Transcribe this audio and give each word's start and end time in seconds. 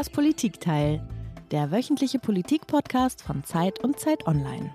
Das 0.00 0.08
Politikteil, 0.08 1.06
der 1.50 1.70
wöchentliche 1.70 2.18
Politik-Podcast 2.18 3.20
von 3.20 3.44
Zeit 3.44 3.84
und 3.84 4.00
Zeit 4.00 4.26
Online. 4.26 4.74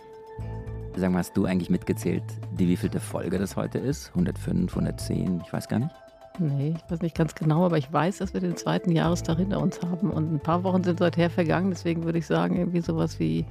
Sag 0.95 1.11
mal, 1.11 1.17
hast 1.17 1.35
du 1.35 1.45
eigentlich 1.45 1.71
mitgezählt, 1.71 2.21
die 2.59 2.67
wievielte 2.67 2.99
Folge 2.99 3.39
das 3.39 3.55
heute 3.55 3.79
ist? 3.79 4.09
105, 4.09 4.71
110, 4.71 5.41
ich 5.43 5.51
weiß 5.51 5.67
gar 5.67 5.79
nicht. 5.79 5.95
Nee, 6.37 6.75
ich 6.77 6.91
weiß 6.91 7.01
nicht 7.01 7.17
ganz 7.17 7.33
genau, 7.33 7.65
aber 7.65 7.79
ich 7.79 7.91
weiß, 7.91 8.19
dass 8.19 8.35
wir 8.35 8.39
den 8.39 8.55
zweiten 8.55 8.91
Jahrestag 8.91 9.39
hinter 9.39 9.61
uns 9.61 9.81
haben. 9.81 10.11
Und 10.11 10.31
ein 10.31 10.39
paar 10.39 10.63
Wochen 10.63 10.83
sind 10.83 10.99
seither 10.99 11.31
vergangen, 11.31 11.71
deswegen 11.71 12.03
würde 12.03 12.19
ich 12.19 12.27
sagen, 12.27 12.57
irgendwie 12.57 12.81
sowas 12.81 13.19
wie 13.19 13.47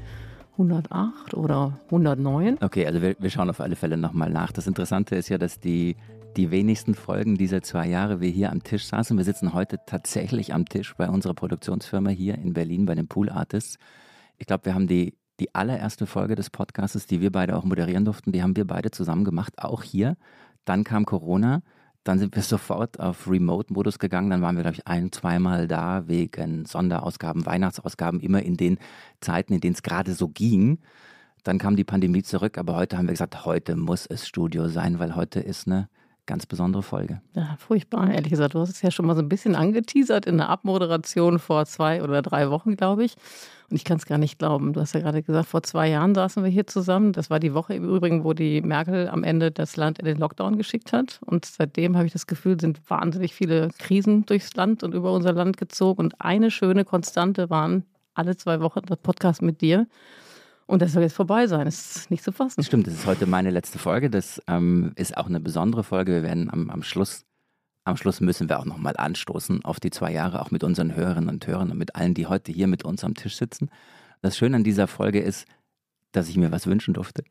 108 0.52 1.34
oder 1.34 1.76
109. 1.86 2.58
Okay, 2.62 2.86
also 2.86 3.02
wir, 3.02 3.16
wir 3.18 3.30
schauen 3.30 3.50
auf 3.50 3.58
alle 3.58 3.74
Fälle 3.74 3.96
nochmal 3.96 4.30
nach. 4.30 4.52
Das 4.52 4.68
Interessante 4.68 5.16
ist 5.16 5.28
ja, 5.28 5.38
dass 5.38 5.58
die, 5.58 5.96
die 6.36 6.50
wenigsten 6.50 6.94
Folgen 6.94 7.36
dieser 7.36 7.62
zwei 7.62 7.86
Jahre 7.86 8.20
wir 8.20 8.28
hier 8.28 8.50
am 8.50 8.62
Tisch 8.62 8.86
saßen. 8.86 9.16
Wir 9.16 9.24
sitzen 9.24 9.54
heute 9.54 9.78
tatsächlich 9.86 10.52
am 10.52 10.66
Tisch 10.66 10.94
bei 10.96 11.08
unserer 11.08 11.34
Produktionsfirma 11.34 12.10
hier 12.10 12.34
in 12.34 12.52
Berlin 12.52 12.86
bei 12.86 12.94
den 12.94 13.06
Pool 13.06 13.30
Artists. 13.30 13.78
Ich 14.38 14.46
glaube, 14.46 14.64
wir 14.66 14.74
haben 14.74 14.88
die, 14.88 15.14
die 15.38 15.54
allererste 15.54 16.06
Folge 16.06 16.34
des 16.34 16.50
Podcasts, 16.50 17.06
die 17.06 17.20
wir 17.20 17.30
beide 17.30 17.56
auch 17.56 17.64
moderieren 17.64 18.04
durften, 18.04 18.32
die 18.32 18.42
haben 18.42 18.56
wir 18.56 18.66
beide 18.66 18.90
zusammen 18.90 19.24
gemacht, 19.24 19.54
auch 19.58 19.82
hier. 19.82 20.16
Dann 20.64 20.84
kam 20.84 21.06
Corona. 21.06 21.62
Dann 22.02 22.18
sind 22.18 22.34
wir 22.34 22.42
sofort 22.44 22.98
auf 22.98 23.30
Remote-Modus 23.30 23.98
gegangen. 23.98 24.30
Dann 24.30 24.42
waren 24.42 24.56
wir, 24.56 24.62
glaube 24.62 24.76
ich, 24.76 24.86
ein, 24.86 25.12
zweimal 25.12 25.68
da 25.68 26.08
wegen 26.08 26.66
Sonderausgaben, 26.66 27.46
Weihnachtsausgaben, 27.46 28.20
immer 28.20 28.42
in 28.42 28.56
den 28.56 28.78
Zeiten, 29.20 29.52
in 29.54 29.60
denen 29.60 29.74
es 29.74 29.82
gerade 29.82 30.14
so 30.14 30.28
ging. 30.28 30.80
Dann 31.44 31.58
kam 31.58 31.76
die 31.76 31.84
Pandemie 31.84 32.22
zurück, 32.22 32.58
aber 32.58 32.74
heute 32.74 32.98
haben 32.98 33.06
wir 33.06 33.12
gesagt, 33.12 33.44
heute 33.44 33.76
muss 33.76 34.06
es 34.06 34.26
Studio 34.26 34.68
sein, 34.68 34.98
weil 34.98 35.14
heute 35.14 35.40
ist 35.40 35.66
eine 35.66 35.88
ganz 36.26 36.46
besondere 36.46 36.82
Folge. 36.82 37.20
Ja, 37.34 37.56
furchtbar, 37.58 38.10
ehrlich 38.10 38.30
gesagt. 38.30 38.54
Du 38.54 38.60
hast 38.60 38.70
es 38.70 38.82
ja 38.82 38.90
schon 38.90 39.06
mal 39.06 39.14
so 39.14 39.22
ein 39.22 39.28
bisschen 39.28 39.54
angeteasert 39.54 40.26
in 40.26 40.38
der 40.38 40.48
Abmoderation 40.48 41.38
vor 41.38 41.66
zwei 41.66 42.02
oder 42.02 42.22
drei 42.22 42.50
Wochen, 42.50 42.76
glaube 42.76 43.04
ich. 43.04 43.16
Und 43.70 43.76
ich 43.76 43.84
kann 43.84 43.96
es 43.96 44.06
gar 44.06 44.18
nicht 44.18 44.38
glauben. 44.38 44.72
Du 44.72 44.80
hast 44.80 44.94
ja 44.94 45.00
gerade 45.00 45.22
gesagt, 45.22 45.48
vor 45.48 45.62
zwei 45.62 45.88
Jahren 45.88 46.14
saßen 46.14 46.42
wir 46.42 46.50
hier 46.50 46.66
zusammen. 46.66 47.12
Das 47.12 47.30
war 47.30 47.40
die 47.40 47.54
Woche 47.54 47.74
im 47.74 47.84
Übrigen, 47.84 48.24
wo 48.24 48.32
die 48.32 48.60
Merkel 48.60 49.08
am 49.08 49.24
Ende 49.24 49.50
das 49.50 49.76
Land 49.76 49.98
in 49.98 50.04
den 50.04 50.18
Lockdown 50.18 50.56
geschickt 50.56 50.92
hat. 50.92 51.20
Und 51.24 51.44
seitdem 51.44 51.96
habe 51.96 52.06
ich 52.06 52.12
das 52.12 52.26
Gefühl, 52.26 52.60
sind 52.60 52.80
wahnsinnig 52.88 53.34
viele 53.34 53.68
Krisen 53.78 54.26
durchs 54.26 54.54
Land 54.54 54.82
und 54.82 54.94
über 54.94 55.12
unser 55.12 55.32
Land 55.32 55.56
gezogen. 55.56 56.00
Und 56.00 56.20
eine 56.20 56.50
schöne 56.50 56.84
Konstante 56.84 57.50
waren 57.50 57.84
alle 58.14 58.36
zwei 58.36 58.60
Wochen 58.60 58.80
das 58.86 58.98
Podcast 58.98 59.42
mit 59.42 59.60
dir. 59.60 59.86
Und 60.66 60.82
das 60.82 60.92
soll 60.92 61.02
jetzt 61.02 61.14
vorbei 61.14 61.46
sein. 61.46 61.66
Das 61.66 61.96
ist 61.96 62.10
nicht 62.10 62.24
zu 62.24 62.32
fassen. 62.32 62.62
Stimmt, 62.62 62.86
das 62.86 62.94
ist 62.94 63.06
heute 63.06 63.26
meine 63.26 63.50
letzte 63.50 63.78
Folge. 63.78 64.08
Das 64.10 64.40
ähm, 64.46 64.92
ist 64.96 65.16
auch 65.16 65.26
eine 65.26 65.40
besondere 65.40 65.84
Folge. 65.84 66.12
Wir 66.12 66.22
werden 66.22 66.50
am, 66.50 66.70
am 66.70 66.82
Schluss 66.82 67.24
am 67.86 67.98
Schluss 67.98 68.20
müssen 68.20 68.48
wir 68.48 68.58
auch 68.58 68.64
nochmal 68.64 68.96
anstoßen 68.96 69.62
auf 69.64 69.78
die 69.78 69.90
zwei 69.90 70.10
Jahre, 70.10 70.40
auch 70.40 70.50
mit 70.50 70.64
unseren 70.64 70.94
Hörerinnen 70.94 71.28
und 71.28 71.46
Hörern 71.46 71.70
und 71.70 71.76
mit 71.76 71.94
allen, 71.94 72.14
die 72.14 72.26
heute 72.26 72.50
hier 72.50 72.66
mit 72.66 72.82
uns 72.82 73.04
am 73.04 73.14
Tisch 73.14 73.36
sitzen. 73.36 73.68
Das 74.22 74.38
Schöne 74.38 74.56
an 74.56 74.64
dieser 74.64 74.86
Folge 74.86 75.20
ist, 75.20 75.46
dass 76.12 76.30
ich 76.30 76.38
mir 76.38 76.50
was 76.50 76.66
wünschen 76.66 76.94
durfte. 76.94 77.24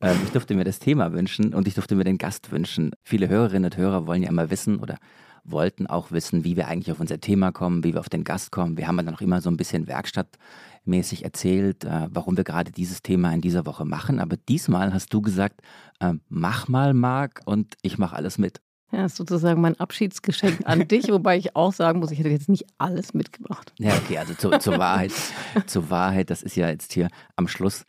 Ähm, 0.00 0.16
ich 0.24 0.30
durfte 0.30 0.54
mir 0.54 0.64
das 0.64 0.78
Thema 0.78 1.12
wünschen 1.12 1.52
und 1.52 1.68
ich 1.68 1.74
durfte 1.74 1.94
mir 1.94 2.04
den 2.04 2.16
Gast 2.16 2.50
wünschen. 2.50 2.92
Viele 3.02 3.28
Hörerinnen 3.28 3.70
und 3.70 3.76
Hörer 3.76 4.06
wollen 4.06 4.22
ja 4.22 4.30
immer 4.30 4.50
wissen 4.50 4.78
oder 4.78 4.96
wollten 5.44 5.86
auch 5.86 6.10
wissen, 6.10 6.44
wie 6.44 6.56
wir 6.56 6.68
eigentlich 6.68 6.90
auf 6.90 7.00
unser 7.00 7.20
Thema 7.20 7.52
kommen, 7.52 7.84
wie 7.84 7.92
wir 7.92 8.00
auf 8.00 8.08
den 8.08 8.24
Gast 8.24 8.50
kommen. 8.50 8.78
Wir 8.78 8.88
haben 8.88 8.96
dann 8.96 9.14
auch 9.14 9.20
immer 9.20 9.42
so 9.42 9.50
ein 9.50 9.56
bisschen 9.58 9.88
werkstattmäßig 10.88 11.24
erzählt, 11.24 11.84
äh, 11.84 12.08
warum 12.10 12.36
wir 12.36 12.44
gerade 12.44 12.72
dieses 12.72 13.02
Thema 13.02 13.32
in 13.32 13.40
dieser 13.40 13.66
Woche 13.66 13.84
machen. 13.84 14.20
Aber 14.20 14.36
diesmal 14.36 14.92
hast 14.92 15.12
du 15.12 15.20
gesagt, 15.20 15.60
äh, 16.00 16.14
mach 16.28 16.68
mal, 16.68 16.94
Marc, 16.94 17.42
und 17.44 17.74
ich 17.82 17.98
mache 17.98 18.16
alles 18.16 18.38
mit. 18.38 18.60
Ja, 18.90 19.04
ist 19.04 19.16
sozusagen 19.16 19.60
mein 19.60 19.78
Abschiedsgeschenk 19.78 20.60
an 20.64 20.88
dich, 20.88 21.08
wobei 21.12 21.36
ich 21.36 21.54
auch 21.54 21.72
sagen 21.72 22.00
muss, 22.00 22.10
ich 22.10 22.18
hätte 22.18 22.30
jetzt 22.30 22.48
nicht 22.48 22.64
alles 22.78 23.12
mitgebracht. 23.12 23.72
Ja, 23.78 23.94
okay, 23.94 24.18
also 24.18 24.32
zu, 24.34 24.50
zur 24.58 24.78
Wahrheit, 24.78 25.12
zur 25.66 25.90
Wahrheit, 25.90 26.30
das 26.30 26.42
ist 26.42 26.56
ja 26.56 26.68
jetzt 26.68 26.94
hier 26.94 27.08
am 27.36 27.48
Schluss, 27.48 27.84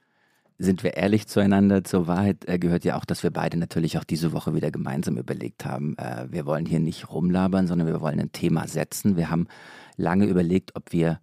sind 0.57 0.83
wir 0.83 0.95
ehrlich 0.95 1.25
zueinander. 1.27 1.85
Zur 1.85 2.07
Wahrheit 2.07 2.49
äh, 2.49 2.59
gehört 2.59 2.83
ja 2.83 2.97
auch, 2.97 3.05
dass 3.05 3.23
wir 3.23 3.31
beide 3.31 3.57
natürlich 3.57 3.97
auch 3.97 4.03
diese 4.03 4.33
Woche 4.33 4.53
wieder 4.53 4.71
gemeinsam 4.71 5.15
überlegt 5.17 5.63
haben, 5.63 5.95
wir 6.29 6.45
wollen 6.45 6.65
hier 6.65 6.81
nicht 6.81 7.09
rumlabern, 7.09 7.65
sondern 7.65 7.87
wir 7.87 8.01
wollen 8.01 8.19
ein 8.19 8.33
Thema 8.33 8.67
setzen. 8.67 9.15
Wir 9.15 9.29
haben 9.29 9.47
lange 9.95 10.25
überlegt, 10.25 10.75
ob 10.75 10.91
wir 10.91 11.21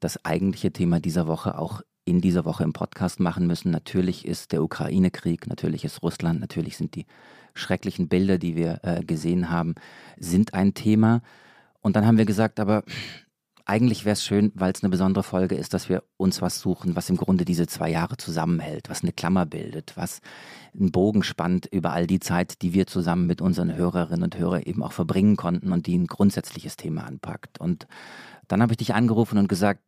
das 0.00 0.24
eigentliche 0.24 0.72
Thema 0.72 1.00
dieser 1.00 1.26
Woche 1.26 1.58
auch 1.58 1.82
in 2.04 2.20
dieser 2.20 2.44
Woche 2.44 2.64
im 2.64 2.72
Podcast 2.72 3.20
machen 3.20 3.46
müssen. 3.46 3.70
Natürlich 3.70 4.26
ist 4.26 4.52
der 4.52 4.62
Ukraine-Krieg, 4.62 5.46
natürlich 5.46 5.84
ist 5.84 6.02
Russland, 6.02 6.40
natürlich 6.40 6.76
sind 6.76 6.94
die 6.94 7.06
schrecklichen 7.54 8.08
Bilder, 8.08 8.38
die 8.38 8.56
wir 8.56 8.80
äh, 8.82 9.04
gesehen 9.04 9.50
haben, 9.50 9.74
sind 10.16 10.54
ein 10.54 10.72
Thema. 10.72 11.20
Und 11.80 11.96
dann 11.96 12.06
haben 12.06 12.16
wir 12.18 12.24
gesagt, 12.24 12.60
aber 12.60 12.82
eigentlich 13.68 14.06
wäre 14.06 14.14
es 14.14 14.24
schön, 14.24 14.50
weil 14.54 14.72
es 14.72 14.82
eine 14.82 14.88
besondere 14.88 15.22
Folge 15.22 15.54
ist, 15.54 15.74
dass 15.74 15.90
wir 15.90 16.02
uns 16.16 16.40
was 16.40 16.58
suchen, 16.58 16.96
was 16.96 17.10
im 17.10 17.18
Grunde 17.18 17.44
diese 17.44 17.66
zwei 17.66 17.90
Jahre 17.90 18.16
zusammenhält, 18.16 18.88
was 18.88 19.02
eine 19.02 19.12
Klammer 19.12 19.44
bildet, 19.44 19.92
was 19.94 20.20
einen 20.74 20.90
Bogen 20.90 21.22
spannt 21.22 21.66
über 21.70 21.92
all 21.92 22.06
die 22.06 22.18
Zeit, 22.18 22.62
die 22.62 22.72
wir 22.72 22.86
zusammen 22.86 23.26
mit 23.26 23.42
unseren 23.42 23.76
Hörerinnen 23.76 24.24
und 24.24 24.38
Hörern 24.38 24.62
eben 24.62 24.82
auch 24.82 24.92
verbringen 24.92 25.36
konnten 25.36 25.70
und 25.70 25.86
die 25.86 25.98
ein 25.98 26.06
grundsätzliches 26.06 26.76
Thema 26.76 27.04
anpackt. 27.04 27.60
Und 27.60 27.86
dann 28.48 28.62
habe 28.62 28.72
ich 28.72 28.78
dich 28.78 28.94
angerufen 28.94 29.36
und 29.36 29.48
gesagt, 29.48 29.82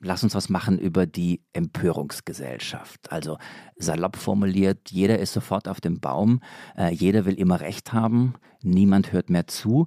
lass 0.00 0.22
uns 0.22 0.36
was 0.36 0.48
machen 0.48 0.78
über 0.78 1.04
die 1.04 1.42
Empörungsgesellschaft. 1.52 3.10
Also 3.10 3.38
salopp 3.76 4.14
formuliert, 4.14 4.92
jeder 4.92 5.18
ist 5.18 5.32
sofort 5.32 5.66
auf 5.66 5.80
dem 5.80 5.98
Baum, 5.98 6.40
äh, 6.78 6.94
jeder 6.94 7.24
will 7.24 7.34
immer 7.34 7.60
Recht 7.60 7.92
haben, 7.92 8.34
niemand 8.62 9.10
hört 9.10 9.28
mehr 9.28 9.48
zu. 9.48 9.86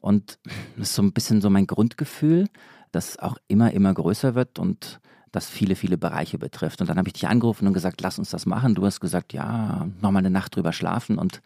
Und 0.00 0.38
das 0.76 0.90
ist 0.90 0.94
so 0.94 1.02
ein 1.02 1.12
bisschen 1.12 1.40
so 1.40 1.50
mein 1.50 1.66
Grundgefühl, 1.66 2.46
das 2.94 3.18
auch 3.18 3.36
immer, 3.48 3.72
immer 3.72 3.92
größer 3.92 4.34
wird 4.34 4.58
und 4.58 5.00
das 5.32 5.48
viele, 5.48 5.74
viele 5.74 5.98
Bereiche 5.98 6.38
betrifft. 6.38 6.80
Und 6.80 6.88
dann 6.88 6.98
habe 6.98 7.08
ich 7.08 7.14
dich 7.14 7.26
angerufen 7.26 7.66
und 7.66 7.72
gesagt, 7.72 8.00
lass 8.00 8.18
uns 8.18 8.30
das 8.30 8.46
machen. 8.46 8.74
Du 8.74 8.86
hast 8.86 9.00
gesagt, 9.00 9.32
ja, 9.32 9.88
nochmal 10.00 10.20
eine 10.20 10.30
Nacht 10.30 10.54
drüber 10.54 10.72
schlafen 10.72 11.18
und 11.18 11.42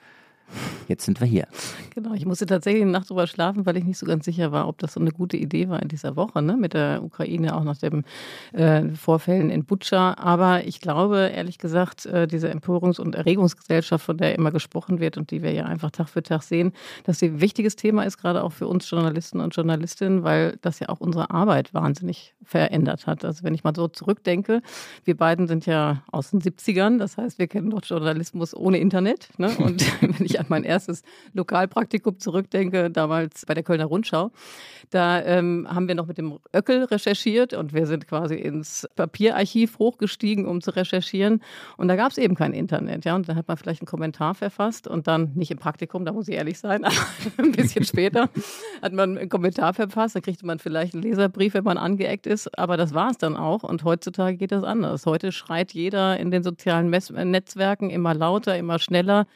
Jetzt 0.89 1.05
sind 1.05 1.21
wir 1.21 1.27
hier. 1.27 1.47
Genau, 1.95 2.15
ich 2.15 2.25
musste 2.25 2.47
tatsächlich 2.47 2.83
eine 2.83 2.93
Nacht 2.93 3.11
drüber 3.11 3.27
schlafen, 3.27 3.67
weil 3.67 3.77
ich 3.77 3.85
nicht 3.85 3.99
so 3.99 4.07
ganz 4.07 4.25
sicher 4.25 4.53
war, 4.53 4.69
ob 4.69 4.79
das 4.79 4.95
so 4.95 5.01
eine 5.01 5.11
gute 5.11 5.37
Idee 5.37 5.69
war 5.69 5.83
in 5.83 5.89
dieser 5.89 6.17
Woche, 6.17 6.41
ne? 6.41 6.57
mit 6.57 6.73
der 6.73 7.03
Ukraine, 7.03 7.57
auch 7.57 7.65
nach 7.65 7.77
den 7.77 8.05
äh, 8.53 8.89
Vorfällen 8.91 9.51
in 9.51 9.65
Butscha. 9.65 10.15
Aber 10.15 10.65
ich 10.65 10.81
glaube, 10.81 11.31
ehrlich 11.35 11.59
gesagt, 11.59 12.07
äh, 12.07 12.27
diese 12.27 12.51
Empörungs- 12.51 13.01
und 13.01 13.15
Erregungsgesellschaft, 13.15 14.05
von 14.05 14.17
der 14.17 14.35
immer 14.35 14.51
gesprochen 14.51 15.01
wird 15.01 15.19
und 15.19 15.31
die 15.31 15.43
wir 15.43 15.53
ja 15.53 15.65
einfach 15.65 15.91
Tag 15.91 16.09
für 16.09 16.23
Tag 16.23 16.43
sehen, 16.43 16.73
dass 17.05 17.19
sie 17.19 17.27
ein 17.27 17.41
wichtiges 17.41 17.77
Thema 17.77 18.05
ist, 18.05 18.17
gerade 18.17 18.43
auch 18.43 18.53
für 18.53 18.67
uns 18.67 18.89
Journalisten 18.89 19.41
und 19.41 19.55
Journalistinnen, 19.55 20.23
weil 20.25 20.57
das 20.63 20.81
ja 20.81 20.89
auch 20.89 21.01
unsere 21.01 21.31
Arbeit 21.31 21.75
wahnsinnig 21.75 22.35
verändert 22.43 23.07
hat. 23.07 23.25
Also 23.25 23.45
wenn 23.45 23.55
ich 23.55 23.65
mal 23.65 23.75
so 23.77 23.89
zurückdenke, 23.89 24.63
wir 25.05 25.17
beiden 25.17 25.47
sind 25.47 25.67
ja 25.67 26.03
aus 26.11 26.31
den 26.31 26.41
70ern, 26.41 26.99
das 26.99 27.19
heißt, 27.19 27.39
wir 27.39 27.47
kennen 27.47 27.71
doch 27.71 27.85
Journalismus 27.85 28.55
ohne 28.55 28.79
Internet. 28.79 29.29
Ne? 29.37 29.51
Und 29.59 29.85
wenn 30.01 30.25
ich 30.25 30.38
an 30.39 30.47
mein 30.49 30.65
erstes 30.65 31.03
Lokalpraktikum 31.35 32.19
zurückdenke, 32.19 32.91
damals 32.91 33.45
bei 33.47 33.55
der 33.55 33.63
Kölner 33.63 33.87
Rundschau, 33.87 34.31
da 34.91 35.23
ähm, 35.23 35.67
haben 35.69 35.89
wir 35.89 35.95
noch 35.95 36.07
mit 36.07 36.19
dem 36.19 36.39
Öckel 36.55 36.85
recherchiert 36.85 37.53
und 37.53 37.75
wir 37.75 37.87
sind 37.87 38.09
quasi 38.09 38.37
ins 38.37 38.89
Papierarchiv 38.97 39.79
hochgestiegen, 39.79 40.47
um 40.47 40.61
zu 40.61 40.75
recherchieren. 40.75 41.43
Und 41.77 41.89
da 41.89 41.97
gab 41.97 42.13
es 42.13 42.19
eben 42.19 42.35
kein 42.35 42.53
Internet. 42.53 43.05
Ja? 43.05 43.15
Und 43.15 43.29
da 43.29 43.35
hat 43.35 43.49
man 43.49 43.57
vielleicht 43.57 43.83
einen 43.83 43.87
Kommentar 43.87 44.35
verfasst 44.35 44.89
und 44.89 45.07
dann 45.07 45.33
nicht 45.35 45.51
im 45.51 45.59
Praktikum, 45.59 46.05
da 46.05 46.13
muss 46.13 46.29
ich 46.29 46.37
ehrlich 46.37 46.59
sein, 46.59 46.85
aber 46.85 46.95
ein 47.39 47.53
bisschen 47.53 47.85
später 47.85 48.31
hat 48.83 48.93
man 48.93 49.19
einen 49.19 49.29
Kommentar 49.29 49.75
verfasst. 49.75 50.17
Da 50.17 50.21
kriegte 50.21 50.47
man 50.47 50.59
vielleicht 50.59 50.95
einen 50.95 51.03
Leserbrief, 51.03 51.55
wenn 51.55 51.65
man 51.65 51.79
angeeckt 51.79 52.27
ist. 52.27 52.59
Aber 52.59 52.77
das 52.77 52.95
war 52.95 53.11
es 53.11 53.19
dann 53.19 53.37
auch. 53.37 53.63
Und 53.63 53.85
heutzutage 53.85 54.37
geht 54.37 54.53
das 54.53 54.65
anders. 54.65 55.05
Heute 55.07 55.33
schreit 55.33 55.73
jeder 55.73 56.19
in 56.19 56.31
den 56.31 56.43
sozialen 56.43 56.91
Netzwerken 56.91 57.91
immer 57.91 58.15
lauter, 58.15 58.57
immer 58.57 58.79
schneller. 58.79 59.27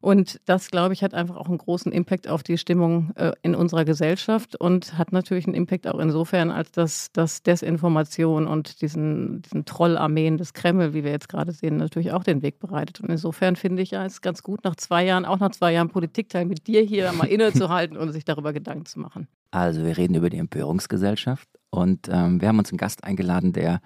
Und 0.00 0.40
das, 0.46 0.70
glaube 0.70 0.94
ich, 0.94 1.02
hat 1.02 1.12
einfach 1.12 1.36
auch 1.36 1.48
einen 1.48 1.58
großen 1.58 1.92
Impact 1.92 2.26
auf 2.26 2.42
die 2.42 2.56
Stimmung 2.56 3.12
äh, 3.16 3.32
in 3.42 3.54
unserer 3.54 3.84
Gesellschaft 3.84 4.56
und 4.56 4.96
hat 4.96 5.12
natürlich 5.12 5.46
einen 5.46 5.54
Impact 5.54 5.86
auch 5.86 5.98
insofern, 5.98 6.50
als 6.50 6.72
dass, 6.72 7.12
dass 7.12 7.42
Desinformation 7.42 8.46
und 8.46 8.80
diesen, 8.80 9.42
diesen 9.42 9.66
Trollarmeen 9.66 10.38
des 10.38 10.54
Kreml, 10.54 10.94
wie 10.94 11.04
wir 11.04 11.10
jetzt 11.10 11.28
gerade 11.28 11.52
sehen, 11.52 11.76
natürlich 11.76 12.12
auch 12.12 12.24
den 12.24 12.40
Weg 12.40 12.58
bereitet. 12.60 13.00
Und 13.00 13.10
insofern 13.10 13.56
finde 13.56 13.82
ich 13.82 13.90
ja, 13.90 14.06
es 14.06 14.14
ist 14.14 14.22
ganz 14.22 14.42
gut, 14.42 14.64
nach 14.64 14.76
zwei 14.76 15.04
Jahren, 15.04 15.26
auch 15.26 15.38
nach 15.38 15.50
zwei 15.50 15.72
Jahren 15.72 15.90
Politikteil 15.90 16.46
mit 16.46 16.66
dir 16.66 16.80
hier 16.80 17.12
mal 17.12 17.28
innezuhalten 17.28 17.98
und 17.98 18.10
sich 18.12 18.24
darüber 18.24 18.54
Gedanken 18.54 18.86
zu 18.86 19.00
machen. 19.00 19.28
Also 19.50 19.84
wir 19.84 19.98
reden 19.98 20.14
über 20.14 20.30
die 20.30 20.38
Empörungsgesellschaft 20.38 21.48
und 21.68 22.08
ähm, 22.08 22.40
wir 22.40 22.48
haben 22.48 22.58
uns 22.58 22.70
einen 22.70 22.78
Gast 22.78 23.04
eingeladen, 23.04 23.52
der, 23.52 23.80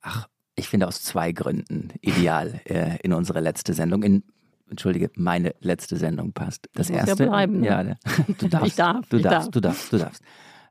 ach, 0.00 0.26
ich 0.56 0.68
finde 0.68 0.88
aus 0.88 1.02
zwei 1.02 1.32
Gründen 1.32 1.90
ideal 2.00 2.60
äh, 2.64 2.96
in 3.02 3.12
unsere 3.12 3.40
letzte 3.40 3.74
Sendung. 3.74 4.02
In 4.02 4.22
entschuldige, 4.74 5.10
meine 5.16 5.54
letzte 5.60 5.96
Sendung 5.96 6.32
passt. 6.32 6.68
Das 6.74 6.88
Muss 6.90 6.98
erste. 6.98 7.24
Ja 7.24 7.30
bleiben, 7.30 7.60
ne? 7.60 7.66
ja, 7.66 7.82
du 8.38 8.48
darfst. 8.48 8.66
ich 8.66 8.74
darf. 8.74 9.08
Du 9.08 9.16
ich 9.16 9.22
darfst, 9.22 9.46
darf. 9.46 9.52
du 9.52 9.60
darfst, 9.60 9.92
du 9.92 9.98
darfst. 9.98 10.22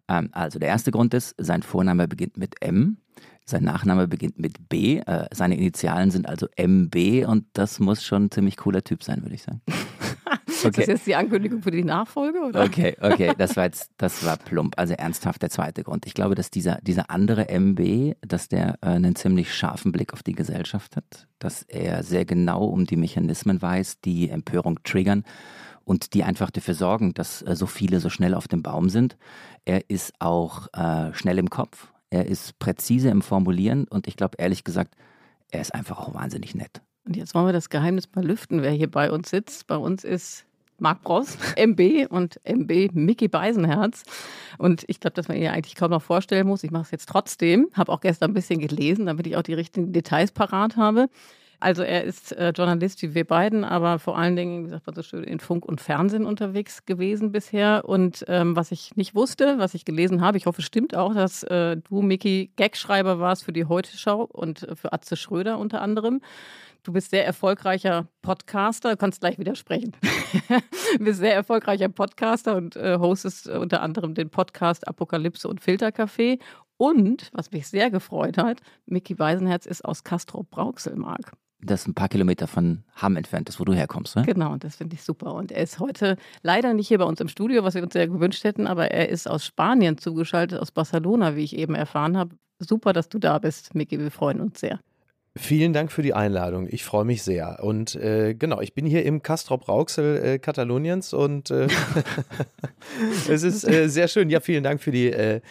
Ähm, 0.08 0.30
also 0.32 0.60
der 0.60 0.70
erste 0.70 0.92
Grund 0.92 1.14
ist, 1.14 1.36
sein 1.38 1.64
Vorname 1.64 2.08
beginnt 2.08 2.38
mit 2.38 2.62
M, 2.62 2.98
sein 3.46 3.64
Nachname 3.64 4.08
beginnt 4.08 4.40
mit 4.40 4.70
B, 4.70 5.00
äh, 5.00 5.28
seine 5.34 5.58
Initialen 5.58 6.12
sind 6.12 6.28
also 6.28 6.48
MB 6.56 7.26
und 7.28 7.46
das 7.54 7.80
muss 7.80 8.04
schon 8.04 8.26
ein 8.26 8.32
ziemlich 8.32 8.58
cooler 8.58 8.84
Typ 8.84 9.04
sein, 9.04 9.22
würde 9.22 9.36
ich 9.36 9.44
sagen. 9.44 9.62
Okay. 10.66 10.70
Ist 10.70 10.78
das 10.78 10.88
jetzt 10.88 11.08
die 11.08 11.16
Ankündigung 11.16 11.62
für 11.62 11.72
die 11.72 11.84
Nachfolge? 11.84 12.40
Oder? 12.40 12.64
Okay, 12.64 12.96
okay, 13.02 13.34
das 13.38 13.56
war 13.56 13.66
jetzt, 13.66 13.92
das 13.98 14.26
war 14.26 14.38
plump. 14.38 14.74
Also 14.78 14.94
ernsthaft 14.94 15.42
der 15.42 15.50
zweite 15.50 15.84
Grund. 15.84 16.06
Ich 16.06 16.14
glaube, 16.14 16.36
dass 16.36 16.50
dieser, 16.50 16.80
dieser 16.82 17.10
andere 17.10 17.50
MB, 17.50 18.16
dass 18.22 18.48
der 18.48 18.78
äh, 18.82 18.88
einen 18.88 19.16
ziemlich 19.16 19.54
scharfen 19.54 19.92
Blick 19.92 20.14
auf 20.14 20.24
die 20.24 20.34
Gesellschaft 20.34 20.96
hat, 20.96 21.28
dass 21.40 21.64
er 21.64 22.04
sehr 22.04 22.26
genau 22.26 22.66
um 22.66 22.86
die 22.86 22.98
Mechanismen 22.98 23.62
weiß, 23.62 24.02
die 24.02 24.30
Empörung 24.30 24.82
triggern 24.84 25.24
und 25.86 26.14
die 26.14 26.24
einfach 26.24 26.50
dafür 26.50 26.74
sorgen, 26.74 27.14
dass 27.14 27.42
äh, 27.42 27.56
so 27.56 27.66
viele 27.66 28.00
so 28.00 28.10
schnell 28.10 28.34
auf 28.34 28.48
dem 28.48 28.64
Baum 28.64 28.90
sind. 28.90 29.18
Er 29.66 29.90
ist 29.90 30.14
auch 30.20 30.68
äh, 30.74 31.14
schnell 31.14 31.38
im 31.38 31.50
Kopf, 31.50 31.94
er 32.10 32.26
ist 32.26 32.60
präzise 32.60 33.10
im 33.10 33.22
Formulieren 33.22 33.86
und 33.88 34.08
ich 34.08 34.16
glaube 34.16 34.38
ehrlich 34.38 34.64
gesagt, 34.64 34.96
er 35.52 35.62
ist 35.62 35.74
einfach 35.74 36.00
auch 36.00 36.14
wahnsinnig 36.14 36.56
nett. 36.56 36.82
Und 37.06 37.18
jetzt 37.18 37.36
wollen 37.36 37.46
wir 37.46 37.54
das 37.54 37.70
Geheimnis 37.70 38.08
mal 38.16 38.26
lüften, 38.26 38.62
wer 38.62 38.72
hier 38.72 38.90
bei 38.90 39.12
uns 39.12 39.30
sitzt. 39.30 39.68
Bei 39.68 39.76
uns 39.76 40.04
ist 40.04 40.46
Marc 40.84 41.02
Bross, 41.02 41.38
MB 41.56 42.08
und 42.10 42.40
MB 42.44 42.92
Mickey 42.94 43.30
Beisenherz. 43.30 44.04
Und 44.58 44.84
ich 44.88 45.00
glaube, 45.00 45.16
dass 45.16 45.30
man 45.30 45.38
ihn 45.38 45.48
eigentlich 45.48 45.76
kaum 45.76 45.92
noch 45.92 46.02
vorstellen 46.02 46.46
muss. 46.46 46.64
Ich 46.64 46.72
mache 46.72 46.84
es 46.84 46.92
jetzt 46.92 47.08
trotzdem. 47.08 47.70
Habe 47.74 47.92
auch 47.92 48.02
gestern 48.02 48.32
ein 48.32 48.34
bisschen 48.34 48.60
gelesen, 48.60 49.06
damit 49.06 49.26
ich 49.26 49.38
auch 49.38 49.44
die 49.44 49.54
richtigen 49.54 49.94
Details 49.94 50.34
parat 50.34 50.76
habe. 50.76 51.08
Also 51.62 51.82
er 51.82 52.04
ist 52.04 52.34
äh, 52.34 52.50
Journalist 52.50 53.02
wie 53.02 53.16
wir 53.16 53.24
beiden, 53.24 53.64
aber 53.64 53.98
vor 53.98 54.18
allen 54.18 54.36
Dingen, 54.36 54.66
wie 54.66 54.70
sagt 54.70 54.86
man 54.86 54.96
so 54.96 55.02
schön, 55.02 55.24
in 55.24 55.40
Funk 55.40 55.66
und 55.66 55.80
Fernsehen 55.80 56.26
unterwegs 56.26 56.86
gewesen 56.86 57.32
bisher. 57.32 57.84
Und 57.86 58.26
ähm, 58.28 58.58
was 58.58 58.74
ich 58.74 58.98
nicht 58.98 59.16
wusste, 59.16 59.60
was 59.60 59.74
ich 59.74 59.86
gelesen 59.86 60.20
habe, 60.20 60.38
ich 60.38 60.46
hoffe, 60.46 60.62
stimmt 60.62 60.94
auch, 60.94 61.14
dass 61.14 61.44
äh, 61.44 61.78
du, 61.78 62.02
Miki, 62.02 62.52
Gagschreiber 62.58 63.20
warst 63.20 63.46
für 63.46 63.54
die 63.54 63.64
Heute-Schau 63.64 64.24
und 64.24 64.64
äh, 64.64 64.76
für 64.76 64.92
Atze 64.92 65.16
Schröder 65.16 65.58
unter 65.58 65.82
anderem. 65.82 66.20
Du 66.84 66.92
bist 66.92 67.12
sehr 67.12 67.26
erfolgreicher 67.26 68.10
Podcaster, 68.22 68.92
du 68.92 68.98
kannst 68.98 69.22
gleich 69.22 69.40
widersprechen. 69.40 69.94
du 70.98 71.04
bist 71.06 71.20
sehr 71.20 71.34
erfolgreicher 71.34 71.88
Podcaster 71.88 72.58
und 72.58 72.76
äh, 72.76 72.98
hostest 73.00 73.48
äh, 73.48 73.54
unter 73.54 73.82
anderem 73.82 74.14
den 74.16 74.30
Podcast 74.30 74.86
Apokalypse 74.86 75.48
und 75.48 75.62
Filtercafé. 75.62 76.40
Und, 76.76 77.30
was 77.32 77.52
mich 77.52 77.70
sehr 77.70 77.90
gefreut 77.90 78.38
hat, 78.38 78.60
Mickey 78.86 79.18
Weisenherz 79.18 79.66
ist 79.66 79.86
aus 79.86 80.04
Castrop-Brauxel-Mark 80.04 81.32
das 81.66 81.88
ein 81.88 81.94
paar 81.94 82.10
Kilometer 82.10 82.46
von 82.46 82.84
Hamm 82.94 83.16
entfernt 83.16 83.48
ist, 83.48 83.58
wo 83.58 83.64
du 83.64 83.74
herkommst. 83.74 84.18
Ne? 84.18 84.24
Genau, 84.24 84.58
das 84.58 84.76
finde 84.76 84.96
ich 84.96 85.04
super. 85.04 85.34
Und 85.34 85.50
er 85.50 85.64
ist 85.64 85.80
heute 85.80 86.18
leider 86.42 86.74
nicht 86.74 86.90
hier 86.90 86.98
bei 86.98 87.06
uns 87.06 87.22
im 87.22 87.30
Studio, 87.30 87.64
was 87.64 87.76
wir 87.76 87.84
uns 87.84 87.94
sehr 87.94 88.10
gewünscht 88.10 88.44
hätten, 88.44 88.68
aber 88.68 88.92
er 88.92 89.08
ist 89.08 89.30
aus 89.30 89.46
Spanien 89.46 89.98
zugeschaltet, 89.98 90.60
aus 90.60 90.72
Barcelona, 90.72 91.38
wie 91.38 91.44
ich 91.46 91.56
eben 91.56 91.74
erfahren 91.74 92.18
habe. 92.18 92.36
Super, 92.60 92.92
dass 92.92 93.08
du 93.08 93.18
da 93.18 93.40
bist, 93.40 93.76
Miki. 93.76 93.98
Wir 93.98 94.12
freuen 94.12 94.42
uns 94.42 94.60
sehr. 94.60 94.82
Vielen 95.36 95.74
Dank 95.74 95.92
für 95.92 96.04
die 96.04 96.14
Einladung. 96.14 96.68
Ich 96.70 96.84
freue 96.84 97.06
mich 97.06 97.24
sehr. 97.24 97.64
Und 97.64 97.96
äh, 97.96 98.36
genau, 98.36 98.62
ich 98.62 98.76
bin 98.76 98.86
hier 98.86 99.04
im 99.04 99.24
Castrop 99.24 99.68
Rauxel 99.68 100.24
äh, 100.24 100.40
Kataloniens 100.40 101.12
und 101.12 101.50
äh, 101.50 101.68
es 103.30 103.42
ist 103.42 103.68
äh, 103.68 103.90
sehr 103.90 104.08
schön. 104.08 104.30
Ja, 104.30 104.42
vielen 104.42 104.64
Dank 104.64 104.80
für 104.82 104.92
die 104.92 105.12
äh, 105.12 105.42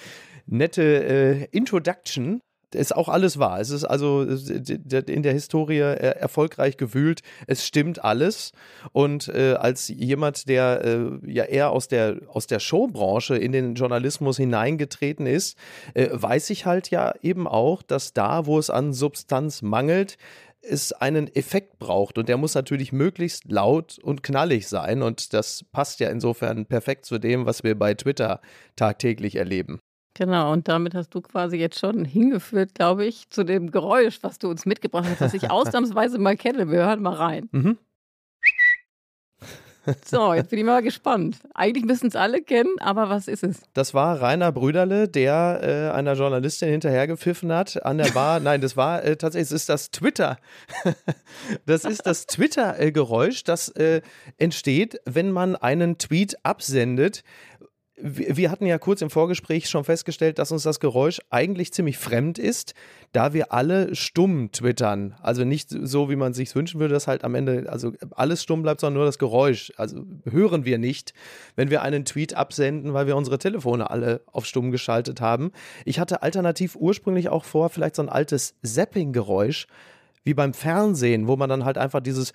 nette 0.47 0.83
äh, 0.83 1.45
Introduction 1.51 2.43
ist 2.75 2.95
auch 2.95 3.09
alles 3.09 3.39
wahr. 3.39 3.61
Es 3.61 3.71
ist 3.71 3.85
also 3.85 4.23
in 4.23 5.23
der 5.23 5.33
Historie 5.33 5.79
erfolgreich 5.79 6.77
gewühlt. 6.77 7.21
Es 7.47 7.67
stimmt 7.67 8.05
alles. 8.05 8.53
Und 8.93 9.29
äh, 9.29 9.55
als 9.55 9.89
jemand, 9.89 10.49
der 10.49 10.85
äh, 10.85 11.31
ja 11.31 11.45
eher 11.45 11.71
aus 11.71 11.89
der, 11.89 12.21
aus 12.29 12.47
der 12.47 12.61
Showbranche 12.61 13.37
in 13.37 13.53
den 13.53 13.75
Journalismus 13.75 14.37
hineingetreten 14.37 15.27
ist, 15.27 15.57
äh, 15.95 16.09
weiß 16.13 16.51
ich 16.51 16.67
halt 16.67 16.91
ja 16.91 17.15
eben 17.23 17.47
auch, 17.47 17.83
dass 17.83 18.13
da, 18.13 18.47
wo 18.47 18.59
es 18.59 18.71
an 18.71 18.93
Substanz 18.93 19.63
mangelt, 19.63 20.17
es 20.63 20.93
einen 20.93 21.35
Effekt 21.35 21.79
braucht 21.79 22.19
und 22.19 22.29
der 22.29 22.37
muss 22.37 22.55
natürlich 22.55 22.93
möglichst 22.93 23.51
laut 23.51 23.99
und 23.99 24.23
knallig 24.23 24.69
sein 24.69 25.03
und 25.03 25.33
das 25.33 25.65
passt 25.73 26.01
ja 26.01 26.09
insofern 26.09 26.67
perfekt 26.67 27.05
zu 27.05 27.19
dem, 27.19 27.47
was 27.47 27.65
wir 27.65 27.77
bei 27.77 27.95
Twitter 27.95 28.41
tagtäglich 28.77 29.37
erleben. 29.37 29.81
Genau, 30.15 30.53
und 30.53 30.69
damit 30.69 30.95
hast 30.95 31.15
du 31.15 31.23
quasi 31.23 31.57
jetzt 31.57 31.79
schon 31.79 32.05
hingeführt, 32.05 32.75
glaube 32.75 33.07
ich, 33.07 33.31
zu 33.31 33.45
dem 33.45 33.71
Geräusch, 33.71 34.19
was 34.23 34.39
du 34.39 34.49
uns 34.49 34.67
mitgebracht 34.67 35.07
hast, 35.09 35.21
das 35.21 35.35
ich 35.35 35.51
ausnahmsweise 35.51 36.19
mal 36.19 36.37
kenne. 36.37 36.71
Wir 36.71 36.81
hören 36.81 37.03
mal 37.03 37.15
rein. 37.15 37.49
Mhm. 37.53 37.79
So, 40.05 40.33
jetzt 40.35 40.51
bin 40.51 40.59
ich 40.59 40.65
mal 40.65 40.83
gespannt. 40.83 41.39
Eigentlich 41.55 41.85
müssen 41.85 42.07
es 42.07 42.17
alle 42.17 42.43
kennen, 42.43 42.75
aber 42.81 43.09
was 43.09 43.29
ist 43.29 43.43
es? 43.43 43.63
Das 43.75 43.95
war 43.95 44.21
Rainer 44.21 44.53
Brüderle, 44.53 45.09
der 45.09 45.61
äh, 45.63 45.97
einer 45.97 46.15
Journalistin 46.15 46.69
hinterhergepfiffen 46.69 47.53
hat 47.53 47.85
an 47.85 47.99
der 47.99 48.11
Bar. 48.11 48.41
Nein, 48.41 48.61
das 48.61 48.77
war 48.77 49.03
äh, 49.03 49.17
tatsächlich, 49.17 49.49
es 49.49 49.53
ist 49.53 49.69
das 49.69 49.91
Twitter. 49.91 50.39
das 51.67 51.85
ist 51.85 52.07
das 52.07 52.27
Twitter-Geräusch, 52.27 53.45
das 53.45 53.71
äh, 53.71 54.03
entsteht, 54.39 55.01
wenn 55.05 55.33
man 55.33 55.57
einen 55.57 55.99
Tweet 55.99 56.37
absendet, 56.45 57.25
wir 58.05 58.51
hatten 58.51 58.67
ja 58.67 58.79
kurz 58.79 59.01
im 59.01 59.11
Vorgespräch 59.11 59.69
schon 59.69 59.85
festgestellt, 59.85 60.41
dass 60.41 60.51
uns 60.51 60.65
das 60.65 60.81
Geräusch 60.81 61.21
eigentlich 61.31 61.73
ziemlich 61.73 61.99
fremd 61.99 62.37
ist, 62.37 62.75
da 63.13 63.33
wir 63.33 63.53
alle 63.53 63.95
stumm 63.95 64.51
twittern. 64.51 65.15
Also 65.23 65.45
nicht 65.45 65.71
so, 65.71 66.11
wie 66.11 66.17
man 66.17 66.35
sich 66.35 66.53
wünschen 66.55 66.81
würde, 66.81 66.95
dass 66.95 67.07
halt 67.07 67.23
am 67.23 67.37
Ende 67.37 67.67
also 67.69 67.93
alles 68.11 68.43
stumm 68.43 68.63
bleibt, 68.63 68.81
sondern 68.81 68.99
nur 68.99 69.05
das 69.05 69.19
Geräusch. 69.19 69.73
Also 69.77 70.05
hören 70.29 70.65
wir 70.65 70.79
nicht, 70.79 71.15
wenn 71.55 71.71
wir 71.71 71.83
einen 71.83 72.05
Tweet 72.05 72.35
absenden, 72.35 72.93
weil 72.93 73.07
wir 73.07 73.17
unsere 73.17 73.39
Telefone 73.39 73.89
alle 73.91 74.23
auf 74.27 74.47
stumm 74.47 74.73
geschaltet 74.73 75.21
haben. 75.21 75.53
Ich 75.85 76.01
hatte 76.01 76.23
alternativ 76.23 76.75
ursprünglich 76.75 77.29
auch 77.29 77.45
vor, 77.45 77.69
vielleicht 77.69 77.95
so 77.95 78.03
ein 78.03 78.09
altes 78.09 78.55
Zapping-Geräusch 78.63 79.69
wie 80.25 80.35
beim 80.35 80.55
Fernsehen, 80.55 81.29
wo 81.29 81.37
man 81.37 81.49
dann 81.49 81.65
halt 81.65 81.79
einfach 81.79 82.01
dieses 82.01 82.33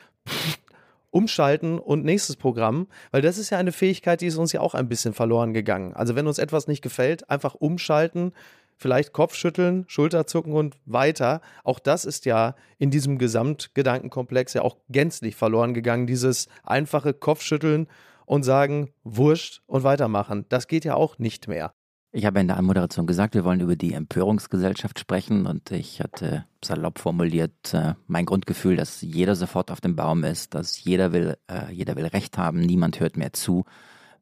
umschalten 1.18 1.80
und 1.80 2.06
nächstes 2.06 2.36
Programm, 2.36 2.86
weil 3.10 3.24
das 3.24 3.40
ist 3.40 3.50
ja 3.50 3.58
eine 3.58 3.72
Fähigkeit, 3.72 4.22
die 4.22 4.28
ist 4.28 4.38
uns 4.38 4.52
ja 4.52 4.62
auch 4.62 4.76
ein 4.76 4.88
bisschen 4.88 5.16
verloren 5.16 5.52
gegangen. 5.52 5.94
Also 5.94 6.16
wenn 6.16 6.28
uns 6.28 6.38
etwas 6.38 6.68
nicht 6.68 6.84
gefällt, 6.84 7.28
einfach 7.28 7.56
umschalten, 7.56 8.34
vielleicht 8.76 9.14
Kopfschütteln, 9.14 9.86
Schulterzucken 9.88 10.54
und 10.54 10.76
weiter. 10.86 11.42
Auch 11.64 11.80
das 11.80 12.06
ist 12.06 12.26
ja 12.26 12.54
in 12.78 12.92
diesem 12.92 13.18
Gesamtgedankenkomplex 13.18 14.54
ja 14.54 14.62
auch 14.62 14.78
gänzlich 14.90 15.36
verloren 15.36 15.74
gegangen, 15.74 16.06
dieses 16.06 16.50
einfache 16.64 17.16
Kopfschütteln 17.16 17.88
und 18.28 18.44
sagen, 18.44 18.94
wurscht 19.04 19.64
und 19.66 19.84
weitermachen. 19.84 20.46
Das 20.50 20.68
geht 20.68 20.86
ja 20.86 20.94
auch 20.94 21.18
nicht 21.18 21.48
mehr. 21.48 21.74
Ich 22.18 22.26
habe 22.26 22.40
in 22.40 22.48
der 22.48 22.58
Anmoderation 22.58 23.06
gesagt, 23.06 23.36
wir 23.36 23.44
wollen 23.44 23.60
über 23.60 23.76
die 23.76 23.94
Empörungsgesellschaft 23.94 24.98
sprechen 24.98 25.46
und 25.46 25.70
ich 25.70 26.02
hatte 26.02 26.46
salopp 26.66 26.98
formuliert 26.98 27.76
äh, 27.76 27.94
mein 28.08 28.26
Grundgefühl, 28.26 28.76
dass 28.76 29.02
jeder 29.02 29.36
sofort 29.36 29.70
auf 29.70 29.82
dem 29.82 29.96
Baum 29.96 30.24
ist, 30.24 30.56
dass 30.56 30.84
jeder 30.84 31.14
will, 31.14 31.38
äh, 31.48 31.72
jeder 31.72 31.96
will 31.96 32.08
Recht 32.08 32.40
haben, 32.40 32.60
niemand 32.60 33.00
hört 33.00 33.18
mehr 33.18 33.34
zu. 33.34 33.66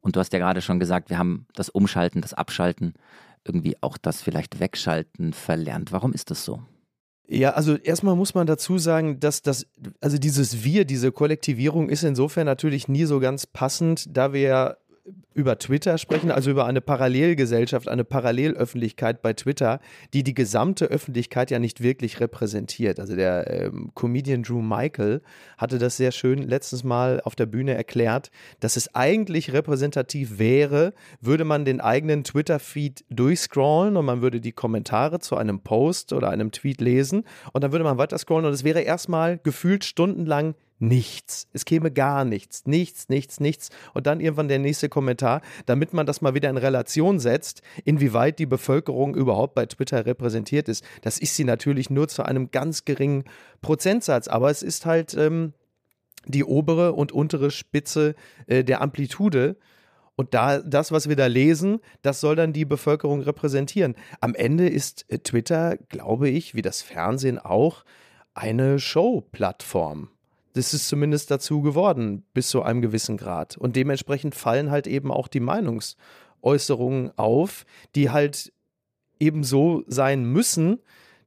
Und 0.02 0.14
du 0.14 0.20
hast 0.20 0.34
ja 0.34 0.38
gerade 0.38 0.60
schon 0.60 0.78
gesagt, 0.78 1.08
wir 1.08 1.16
haben 1.16 1.46
das 1.54 1.70
Umschalten, 1.70 2.20
das 2.20 2.34
Abschalten, 2.34 2.92
irgendwie 3.46 3.78
auch 3.80 3.96
das 3.96 4.20
vielleicht 4.20 4.60
Wegschalten 4.60 5.32
verlernt. 5.32 5.90
Warum 5.90 6.12
ist 6.12 6.30
das 6.30 6.44
so? 6.44 6.60
Ja, 7.26 7.52
also 7.52 7.76
erstmal 7.76 8.14
muss 8.14 8.34
man 8.34 8.46
dazu 8.46 8.76
sagen, 8.76 9.20
dass 9.20 9.40
das, 9.40 9.66
also 10.02 10.18
dieses 10.18 10.62
Wir, 10.62 10.84
diese 10.84 11.12
Kollektivierung 11.12 11.88
ist 11.88 12.04
insofern 12.04 12.44
natürlich 12.44 12.88
nie 12.88 13.06
so 13.06 13.20
ganz 13.20 13.46
passend, 13.46 14.14
da 14.14 14.34
wir 14.34 14.40
ja 14.42 14.76
über 15.34 15.58
Twitter 15.58 15.98
sprechen, 15.98 16.30
also 16.30 16.50
über 16.50 16.64
eine 16.64 16.80
Parallelgesellschaft, 16.80 17.88
eine 17.88 18.04
Parallelöffentlichkeit 18.04 19.22
bei 19.22 19.34
Twitter, 19.34 19.80
die 20.14 20.22
die 20.22 20.34
gesamte 20.34 20.86
Öffentlichkeit 20.86 21.50
ja 21.50 21.58
nicht 21.58 21.82
wirklich 21.82 22.20
repräsentiert. 22.20 22.98
Also 22.98 23.14
der 23.14 23.50
ähm, 23.50 23.90
Comedian 23.94 24.42
Drew 24.42 24.62
Michael 24.62 25.20
hatte 25.58 25.78
das 25.78 25.96
sehr 25.96 26.10
schön 26.10 26.38
letztens 26.38 26.84
mal 26.84 27.20
auf 27.22 27.36
der 27.36 27.46
Bühne 27.46 27.74
erklärt, 27.74 28.30
dass 28.60 28.76
es 28.76 28.94
eigentlich 28.94 29.52
repräsentativ 29.52 30.38
wäre, 30.38 30.94
würde 31.20 31.44
man 31.44 31.64
den 31.64 31.80
eigenen 31.80 32.24
Twitter-Feed 32.24 33.04
durchscrollen 33.10 33.96
und 33.96 34.06
man 34.06 34.22
würde 34.22 34.40
die 34.40 34.52
Kommentare 34.52 35.20
zu 35.20 35.36
einem 35.36 35.60
Post 35.60 36.12
oder 36.12 36.30
einem 36.30 36.50
Tweet 36.50 36.80
lesen 36.80 37.24
und 37.52 37.62
dann 37.62 37.72
würde 37.72 37.84
man 37.84 37.98
weiter 37.98 38.18
scrollen 38.18 38.46
und 38.46 38.52
es 38.52 38.64
wäre 38.64 38.80
erstmal 38.80 39.38
gefühlt 39.38 39.84
stundenlang 39.84 40.54
nichts. 40.78 41.48
Es 41.52 41.64
käme 41.64 41.90
gar 41.90 42.24
nichts. 42.24 42.66
Nichts, 42.66 43.08
nichts, 43.08 43.40
nichts. 43.40 43.70
Und 43.94 44.06
dann 44.06 44.20
irgendwann 44.20 44.48
der 44.48 44.58
nächste 44.58 44.88
Kommentar, 44.88 45.40
damit 45.64 45.92
man 45.92 46.06
das 46.06 46.20
mal 46.20 46.34
wieder 46.34 46.50
in 46.50 46.56
Relation 46.56 47.18
setzt, 47.18 47.62
inwieweit 47.84 48.38
die 48.38 48.46
Bevölkerung 48.46 49.14
überhaupt 49.14 49.54
bei 49.54 49.66
Twitter 49.66 50.04
repräsentiert 50.04 50.68
ist. 50.68 50.84
Das 51.02 51.18
ist 51.18 51.36
sie 51.36 51.44
natürlich 51.44 51.90
nur 51.90 52.08
zu 52.08 52.24
einem 52.24 52.50
ganz 52.50 52.84
geringen 52.84 53.24
Prozentsatz. 53.62 54.28
Aber 54.28 54.50
es 54.50 54.62
ist 54.62 54.86
halt 54.86 55.14
ähm, 55.14 55.54
die 56.26 56.44
obere 56.44 56.92
und 56.92 57.12
untere 57.12 57.50
Spitze 57.50 58.14
äh, 58.46 58.64
der 58.64 58.82
Amplitude. 58.82 59.56
Und 60.14 60.34
da, 60.34 60.60
das, 60.60 60.92
was 60.92 61.08
wir 61.08 61.16
da 61.16 61.26
lesen, 61.26 61.80
das 62.02 62.20
soll 62.20 62.36
dann 62.36 62.52
die 62.52 62.64
Bevölkerung 62.64 63.20
repräsentieren. 63.20 63.94
Am 64.20 64.34
Ende 64.34 64.68
ist 64.68 65.04
äh, 65.08 65.18
Twitter, 65.18 65.76
glaube 65.88 66.28
ich, 66.28 66.54
wie 66.54 66.62
das 66.62 66.82
Fernsehen 66.82 67.38
auch, 67.38 67.84
eine 68.34 68.78
Show-Plattform 68.78 70.10
das 70.56 70.72
ist 70.72 70.88
zumindest 70.88 71.30
dazu 71.30 71.60
geworden, 71.60 72.24
bis 72.32 72.48
zu 72.48 72.62
einem 72.62 72.80
gewissen 72.80 73.18
Grad. 73.18 73.58
Und 73.58 73.76
dementsprechend 73.76 74.34
fallen 74.34 74.70
halt 74.70 74.86
eben 74.86 75.12
auch 75.12 75.28
die 75.28 75.40
Meinungsäußerungen 75.40 77.12
auf, 77.18 77.66
die 77.94 78.08
halt 78.08 78.52
eben 79.20 79.44
so 79.44 79.84
sein 79.86 80.24
müssen, 80.24 80.80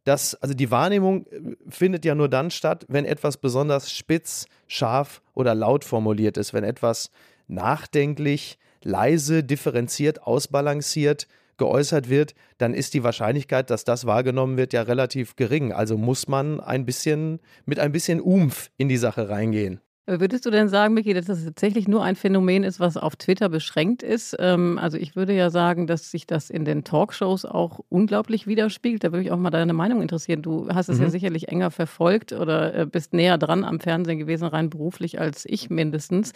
dass, 0.04 0.34
also 0.34 0.56
die 0.56 0.72
Wahrnehmung 0.72 1.28
äh, 1.28 1.56
findet 1.70 2.06
ja 2.06 2.16
nur 2.16 2.28
dann 2.28 2.50
statt, 2.50 2.86
wenn 2.88 3.06
etwas 3.06 3.38
besonders 3.38 3.92
spitz, 3.92 4.48
scharf 4.68 5.22
oder 5.36 5.54
laut 5.54 5.86
formuliert 5.86 6.38
ist, 6.38 6.54
wenn 6.54 6.64
etwas 6.64 7.12
nachdenklich, 7.48 8.58
leise, 8.84 9.44
differenziert, 9.44 10.24
ausbalanciert 10.24 11.28
geäußert 11.60 12.10
wird, 12.10 12.34
dann 12.58 12.74
ist 12.74 12.96
die 12.96 13.04
Wahrscheinlichkeit, 13.04 13.70
dass 13.70 13.84
das 13.84 14.06
wahrgenommen 14.06 14.58
wird, 14.58 14.74
ja 14.74 14.82
relativ 14.82 15.36
gering. 15.36 15.72
Also 15.72 15.98
muss 15.98 16.28
man 16.28 16.60
ein 16.60 16.86
bisschen 16.86 17.40
mit 17.66 17.80
ein 17.80 17.92
bisschen 17.92 18.20
Umf 18.20 18.72
in 18.78 18.90
die 18.90 18.98
Sache 18.98 19.30
reingehen. 19.30 19.80
Würdest 20.18 20.46
du 20.46 20.50
denn 20.50 20.70
sagen, 20.70 20.96
Miki, 20.96 21.14
dass 21.14 21.26
das 21.26 21.44
tatsächlich 21.44 21.88
nur 21.88 22.04
ein 22.04 22.16
Phänomen 22.16 22.64
ist, 22.64 22.80
was 22.80 22.98
auf 22.98 23.16
Twitter 23.16 23.48
beschränkt 23.48 24.02
ist? 24.02 24.36
Ähm, 24.40 24.80
also 24.82 24.98
ich 24.98 25.16
würde 25.16 25.34
ja 25.34 25.52
sagen, 25.52 25.86
dass 25.86 26.10
sich 26.10 26.26
das 26.26 26.50
in 26.50 26.66
den 26.66 26.84
Talkshows 26.84 27.46
auch 27.46 27.82
unglaublich 27.90 28.48
widerspiegelt. 28.48 29.04
Da 29.04 29.12
würde 29.12 29.20
mich 29.24 29.32
auch 29.32 29.38
mal 29.38 29.52
deine 29.52 29.74
Meinung 29.74 30.02
interessieren. 30.02 30.42
Du 30.42 30.68
hast 30.74 30.90
es 30.90 30.98
mhm. 30.98 31.04
ja 31.04 31.10
sicherlich 31.12 31.50
enger 31.50 31.70
verfolgt 31.70 32.34
oder 32.34 32.74
äh, 32.74 32.86
bist 32.88 33.14
näher 33.14 33.38
dran 33.38 33.64
am 33.64 33.80
Fernsehen 33.80 34.18
gewesen, 34.18 34.46
rein 34.46 34.72
beruflich 34.72 35.20
als 35.20 35.46
ich 35.46 35.70
mindestens. 35.70 36.34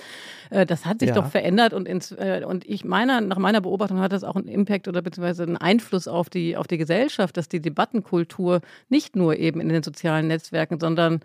Äh, 0.51 0.67
das 0.67 0.85
hat 0.85 0.99
sich 0.99 1.09
ja. 1.09 1.15
doch 1.15 1.25
verändert 1.25 1.73
und, 1.73 1.87
ins, 1.87 2.11
äh, 2.11 2.43
und 2.47 2.69
ich 2.69 2.85
meine, 2.85 3.21
nach 3.21 3.39
meiner 3.39 3.61
Beobachtung 3.61 3.99
hat 3.99 4.11
das 4.11 4.23
auch 4.23 4.35
einen 4.35 4.47
Impact 4.47 4.87
oder 4.87 5.01
beziehungsweise 5.01 5.43
einen 5.43 5.57
Einfluss 5.57 6.07
auf 6.07 6.29
die, 6.29 6.57
auf 6.57 6.67
die 6.67 6.77
Gesellschaft, 6.77 7.37
dass 7.37 7.49
die 7.49 7.61
Debattenkultur 7.61 8.61
nicht 8.89 9.15
nur 9.15 9.37
eben 9.37 9.59
in 9.59 9.69
den 9.69 9.81
sozialen 9.81 10.27
Netzwerken, 10.27 10.79
sondern 10.79 11.21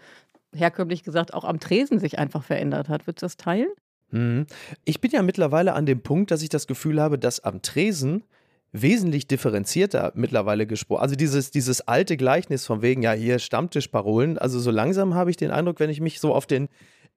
herkömmlich 0.59 1.03
gesagt 1.03 1.35
auch 1.35 1.45
am 1.45 1.61
Tresen 1.61 1.99
sich 1.99 2.19
einfach 2.19 2.43
verändert 2.43 2.89
hat. 2.89 3.07
Würdest 3.07 3.23
du 3.23 3.27
das 3.27 3.37
teilen? 3.37 3.69
Mhm. 4.11 4.47
Ich 4.85 5.01
bin 5.01 5.11
ja 5.11 5.23
mittlerweile 5.23 5.75
an 5.75 5.87
dem 5.87 6.03
Punkt, 6.03 6.31
dass 6.31 6.43
ich 6.43 6.49
das 6.49 6.67
Gefühl 6.67 7.01
habe, 7.01 7.19
dass 7.19 7.41
am 7.41 7.63
Tresen 7.63 8.25
wesentlich 8.73 9.27
differenzierter 9.27 10.13
mittlerweile 10.15 10.67
gesprochen. 10.67 11.01
Also 11.01 11.17
dieses, 11.17 11.51
dieses 11.51 11.87
alte 11.89 12.17
Gleichnis 12.17 12.67
von 12.67 12.83
wegen, 12.83 13.03
ja, 13.03 13.13
hier 13.13 13.39
Stammtischparolen. 13.39 14.37
Also 14.39 14.61
so 14.61 14.71
langsam 14.71 15.15
habe 15.15 15.31
ich 15.31 15.37
den 15.37 15.51
Eindruck, 15.51 15.81
wenn 15.81 15.91
ich 15.91 16.01
mich 16.01 16.21
so 16.21 16.35
auf 16.35 16.47
den 16.47 16.69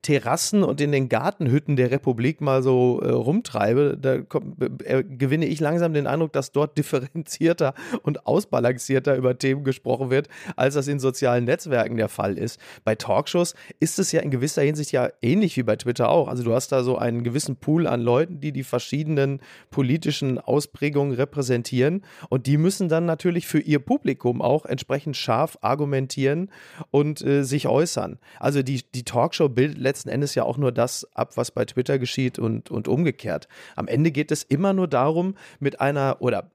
Terrassen 0.02 0.64
und 0.64 0.82
in 0.82 0.92
den 0.92 1.10
Gartenhütten 1.10 1.76
der 1.76 1.92
Republik 1.92 2.42
mal 2.42 2.64
so 2.64 3.02
äh, 3.02 3.10
rumtreibe, 3.10 3.98
da 4.02 4.20
komm, 4.22 4.56
äh, 4.84 5.04
gewinne 5.04 5.46
ich 5.46 5.60
langsam 5.60 5.94
den 5.94 6.08
Eindruck, 6.08 6.34
dass 6.34 6.52
dort 6.52 6.78
differenzierter 6.78 7.76
und 8.02 8.26
ausbalancierter 8.26 9.16
über 9.16 9.38
Themen 9.38 9.64
gesprochen 9.64 10.10
wird, 10.10 10.28
als 10.56 10.74
das 10.74 10.88
in 10.88 11.00
sozialen 11.00 11.46
Netzwerken 11.46 11.98
der 11.98 12.10
Fall 12.10 12.38
ist. 12.38 12.60
Bei 12.84 12.96
Talkshows 12.96 13.54
ist 13.80 14.00
es 14.00 14.12
ja 14.12 14.22
in 14.22 14.32
gewisser 14.32 14.64
Hinsicht 14.64 14.92
ja 14.92 15.10
ähnlich 15.22 15.56
wie 15.58 15.64
bei 15.64 15.76
Twitter 15.76 16.10
auch. 16.10 16.28
Also 16.28 16.44
du 16.44 16.54
hast 16.54 16.72
da 16.72 16.84
so 16.84 16.98
einen 16.98 17.24
gewissen 17.24 17.56
Pool 17.58 17.86
an 17.86 18.02
Leuten, 18.02 18.40
die 18.40 18.52
die 18.52 18.64
verschiedenen 18.64 19.40
politischen 19.70 20.40
Ausprägungen 20.40 21.14
repräsentieren 21.14 22.04
und 22.30 22.48
die 22.48 22.58
müssen 22.58 22.90
dann 22.90 23.06
natürlich 23.06 23.46
für 23.46 23.60
ihr 23.60 23.80
Publikum 23.80 24.42
auch 24.42 24.66
entsprechend 24.66 25.16
scharf 25.16 25.60
argumentieren 25.62 26.50
und 26.90 27.22
äh, 27.22 27.44
sich 27.44 27.68
äußern. 27.68 28.18
Also 28.40 28.64
die, 28.64 28.82
die 28.96 29.04
Talkshow 29.04 29.48
bildet 29.48 29.91
letzten 29.92 30.10
Endes 30.10 30.36
ja 30.36 30.44
auch 30.44 30.58
nur 30.58 30.72
das 30.72 31.06
ab, 31.14 31.36
was 31.36 31.52
bei 31.52 31.66
Twitter 31.66 32.00
geschieht 32.00 32.40
und, 32.40 32.72
und 32.72 32.88
umgekehrt. 32.88 33.50
Am 33.76 33.88
Ende 33.88 34.12
geht 34.12 34.32
es 34.32 34.44
immer 34.44 34.72
nur 34.72 34.88
darum, 34.88 35.36
mit 35.60 35.82
einer 35.82 36.18
oder 36.20 36.50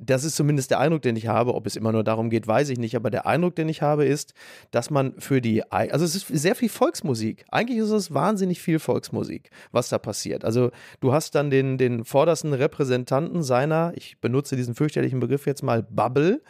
das 0.00 0.24
ist 0.24 0.36
zumindest 0.36 0.70
der 0.70 0.80
Eindruck, 0.80 1.02
den 1.02 1.16
ich 1.16 1.26
habe. 1.26 1.54
Ob 1.54 1.66
es 1.66 1.76
immer 1.76 1.92
nur 1.92 2.02
darum 2.02 2.30
geht, 2.30 2.46
weiß 2.46 2.70
ich 2.70 2.78
nicht. 2.78 2.96
Aber 2.96 3.10
der 3.10 3.26
Eindruck, 3.26 3.56
den 3.56 3.68
ich 3.68 3.82
habe, 3.82 4.06
ist, 4.06 4.32
dass 4.70 4.88
man 4.88 5.14
für 5.18 5.42
die, 5.42 5.70
also 5.70 6.04
es 6.04 6.14
ist 6.14 6.28
sehr 6.28 6.54
viel 6.54 6.70
Volksmusik. 6.70 7.44
Eigentlich 7.50 7.78
ist 7.78 7.90
es 7.90 8.14
wahnsinnig 8.14 8.62
viel 8.62 8.78
Volksmusik, 8.78 9.50
was 9.70 9.90
da 9.90 9.98
passiert. 9.98 10.46
Also 10.46 10.70
du 11.00 11.12
hast 11.12 11.34
dann 11.34 11.50
den, 11.50 11.76
den 11.76 12.06
vordersten 12.06 12.54
Repräsentanten 12.54 13.42
seiner, 13.42 13.92
ich 13.94 14.18
benutze 14.18 14.56
diesen 14.56 14.74
fürchterlichen 14.74 15.20
Begriff 15.20 15.46
jetzt 15.46 15.62
mal, 15.62 15.82
Bubble. 15.82 16.40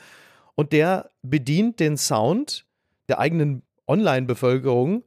Und 0.54 0.72
der 0.72 1.10
bedient 1.22 1.80
den 1.80 1.96
Sound 1.96 2.64
der 3.08 3.18
eigenen 3.18 3.62
Online-Bevölkerung 3.88 5.02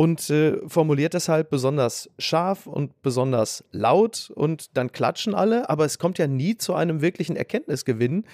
und 0.00 0.30
äh, 0.30 0.56
formuliert 0.68 1.14
deshalb 1.14 1.50
besonders 1.50 2.08
scharf 2.20 2.68
und 2.68 3.02
besonders 3.02 3.64
laut 3.72 4.30
und 4.32 4.76
dann 4.76 4.92
klatschen 4.92 5.34
alle, 5.34 5.68
aber 5.68 5.84
es 5.84 5.98
kommt 5.98 6.18
ja 6.18 6.28
nie 6.28 6.56
zu 6.56 6.74
einem 6.74 7.00
wirklichen 7.00 7.34
Erkenntnisgewinn, 7.34 8.24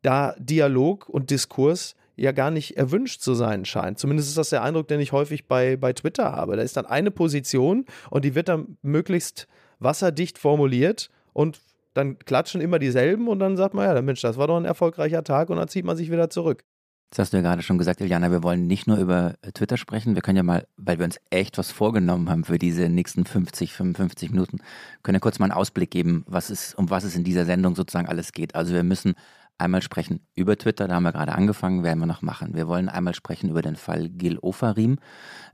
da 0.00 0.34
Dialog 0.38 1.10
und 1.10 1.28
Diskurs 1.28 1.94
ja 2.16 2.32
gar 2.32 2.50
nicht 2.50 2.78
erwünscht 2.78 3.20
zu 3.20 3.34
sein 3.34 3.66
scheint. 3.66 3.98
Zumindest 3.98 4.30
ist 4.30 4.38
das 4.38 4.48
der 4.48 4.62
Eindruck, 4.62 4.88
den 4.88 4.98
ich 4.98 5.12
häufig 5.12 5.46
bei, 5.46 5.76
bei 5.76 5.92
Twitter 5.92 6.32
habe. 6.32 6.56
Da 6.56 6.62
ist 6.62 6.78
dann 6.78 6.86
eine 6.86 7.10
Position 7.10 7.84
und 8.08 8.24
die 8.24 8.34
wird 8.34 8.48
dann 8.48 8.78
möglichst 8.80 9.46
wasserdicht 9.78 10.38
formuliert 10.38 11.10
und 11.34 11.60
dann 11.92 12.18
klatschen 12.18 12.62
immer 12.62 12.78
dieselben 12.78 13.28
und 13.28 13.40
dann 13.40 13.58
sagt 13.58 13.74
man, 13.74 13.84
ja, 13.84 14.00
Mensch, 14.00 14.22
das 14.22 14.38
war 14.38 14.46
doch 14.46 14.56
ein 14.56 14.64
erfolgreicher 14.64 15.22
Tag 15.22 15.50
und 15.50 15.58
dann 15.58 15.68
zieht 15.68 15.84
man 15.84 15.98
sich 15.98 16.10
wieder 16.10 16.30
zurück. 16.30 16.64
Das 17.10 17.18
hast 17.18 17.32
du 17.32 17.38
ja 17.38 17.42
gerade 17.42 17.62
schon 17.62 17.76
gesagt, 17.76 18.00
Iliana, 18.00 18.30
wir 18.30 18.44
wollen 18.44 18.68
nicht 18.68 18.86
nur 18.86 18.96
über 18.96 19.34
äh, 19.42 19.50
Twitter 19.50 19.76
sprechen, 19.76 20.14
wir 20.14 20.22
können 20.22 20.36
ja 20.36 20.44
mal, 20.44 20.66
weil 20.76 20.98
wir 20.98 21.04
uns 21.04 21.18
echt 21.30 21.58
was 21.58 21.72
vorgenommen 21.72 22.30
haben 22.30 22.44
für 22.44 22.58
diese 22.58 22.88
nächsten 22.88 23.24
50, 23.24 23.72
55 23.72 24.30
Minuten, 24.30 24.58
können 25.02 25.16
ja 25.16 25.20
kurz 25.20 25.40
mal 25.40 25.46
einen 25.46 25.58
Ausblick 25.58 25.90
geben, 25.90 26.24
was 26.28 26.50
ist, 26.50 26.78
um 26.78 26.88
was 26.88 27.02
es 27.02 27.16
in 27.16 27.24
dieser 27.24 27.44
Sendung 27.44 27.74
sozusagen 27.74 28.08
alles 28.08 28.30
geht. 28.30 28.54
Also 28.54 28.72
wir 28.74 28.84
müssen 28.84 29.14
einmal 29.58 29.82
sprechen 29.82 30.20
über 30.36 30.56
Twitter, 30.56 30.86
da 30.86 30.94
haben 30.94 31.02
wir 31.02 31.10
gerade 31.10 31.32
angefangen, 31.32 31.82
werden 31.82 31.98
wir 31.98 32.06
noch 32.06 32.22
machen. 32.22 32.54
Wir 32.54 32.68
wollen 32.68 32.88
einmal 32.88 33.14
sprechen 33.14 33.50
über 33.50 33.60
den 33.60 33.74
Fall 33.74 34.08
Gil 34.08 34.38
Ofarim, 34.38 34.98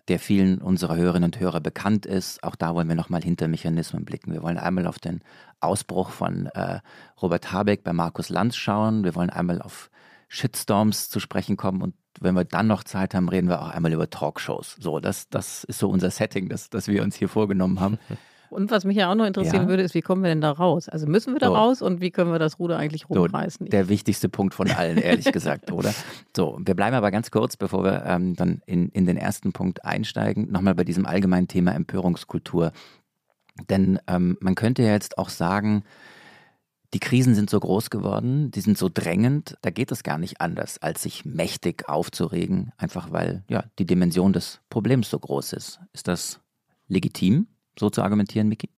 der 0.08 0.18
vielen 0.18 0.58
unserer 0.58 0.96
Hörerinnen 0.96 1.32
und 1.32 1.40
Hörer 1.40 1.60
bekannt 1.60 2.04
ist. 2.04 2.42
Auch 2.44 2.54
da 2.54 2.75
wollen 2.75 2.88
wir 2.88 2.94
nochmal 2.94 3.22
hinter 3.22 3.48
Mechanismen 3.48 4.04
blicken. 4.04 4.30
Wir 4.30 4.42
wollen 4.42 4.58
einmal 4.58 4.86
auf 4.86 4.98
den 4.98 5.22
Ausbruch 5.60 6.10
von 6.10 6.46
äh, 6.46 6.80
Robert 7.20 7.50
Habeck 7.50 7.82
bei 7.82 7.94
Markus 7.94 8.28
Lanz 8.28 8.56
schauen. 8.56 9.04
Wir 9.04 9.14
wollen 9.14 9.30
einmal 9.30 9.62
auf 9.62 9.90
Shitstorms 10.28 11.09
zu 11.09 11.21
sprechen 11.21 11.56
kommen 11.56 11.83
und 11.83 11.95
wenn 12.21 12.35
wir 12.35 12.45
dann 12.45 12.66
noch 12.66 12.85
Zeit 12.85 13.14
haben, 13.14 13.28
reden 13.28 13.49
wir 13.49 13.61
auch 13.61 13.68
einmal 13.68 13.92
über 13.92 14.09
Talkshows. 14.09 14.76
So, 14.80 15.00
das, 15.00 15.28
das 15.28 15.64
ist 15.64 15.78
so 15.78 15.90
unser 15.90 16.11
Setting, 16.11 16.49
das, 16.49 16.71
das 16.71 16.88
wir 16.88 17.02
uns 17.02 17.16
hier 17.16 17.28
vorgenommen 17.28 17.80
haben. 17.80 17.99
Und 18.49 18.71
was 18.71 18.85
mich 18.85 18.97
ja 18.97 19.11
auch 19.11 19.14
noch 19.14 19.26
interessieren 19.26 19.64
ja. 19.64 19.68
würde, 19.68 19.83
ist, 19.83 19.95
wie 19.95 20.02
kommen 20.02 20.23
wir 20.23 20.28
denn 20.28 20.40
da 20.40 20.52
raus? 20.52 20.88
Also 20.88 21.06
müssen 21.06 21.35
wir 21.35 21.40
da 21.40 21.49
so. 21.49 21.54
raus 21.54 21.83
und 21.83 22.00
wie 22.00 22.11
können 22.11 22.30
wir 22.30 22.38
das 22.38 22.59
Ruder 22.59 22.78
eigentlich 22.78 23.11
rumreißen? 23.11 23.66
So, 23.66 23.71
der 23.71 23.88
wichtigste 23.88 24.28
Punkt 24.28 24.54
von 24.54 24.71
allen, 24.71 24.99
ehrlich 24.99 25.33
gesagt, 25.33 25.73
oder? 25.73 25.92
So, 26.37 26.59
wir 26.64 26.75
bleiben 26.75 26.95
aber 26.95 27.11
ganz 27.11 27.30
kurz, 27.30 27.56
bevor 27.56 27.83
wir 27.83 28.04
ähm, 28.04 28.37
dann 28.37 28.61
in, 28.66 28.90
in 28.90 29.06
den 29.06 29.16
ersten 29.16 29.52
Punkt 29.52 29.85
einsteigen, 29.85 30.50
nochmal 30.50 30.75
bei 30.75 30.85
diesem 30.85 31.06
allgemeinen 31.06 31.49
Thema 31.49 31.73
Empörungskultur. 31.75 32.73
Denn 33.71 33.99
ähm, 34.06 34.37
man 34.40 34.54
könnte 34.54 34.83
ja 34.83 34.92
jetzt 34.92 35.18
auch 35.18 35.30
sagen, 35.30 35.83
die 36.95 37.00
Krisen 37.00 37.35
sind 37.35 37.50
so 37.50 37.59
groß 37.61 37.90
geworden, 37.90 38.50
die 38.50 38.61
sind 38.61 38.78
so 38.78 38.88
drängend, 38.93 39.57
da 39.62 39.71
geht 39.71 39.90
es 39.93 40.02
gar 40.02 40.19
nicht 40.19 40.40
anders, 40.40 40.78
als 40.78 41.02
sich 41.02 41.25
mächtig 41.25 41.88
aufzuregen, 41.88 42.73
einfach 42.76 43.12
weil 43.12 43.45
ja, 43.49 43.64
die 43.78 43.87
Dimension 43.87 44.33
des 44.33 44.61
Problems 44.71 45.11
so 45.11 45.19
groß 45.19 45.52
ist. 45.55 45.81
Ist 45.93 46.09
das 46.09 46.40
legitim, 46.88 47.49
so 47.78 47.90
zu 47.90 48.02
argumentieren, 48.02 48.49
Miki? 48.49 48.71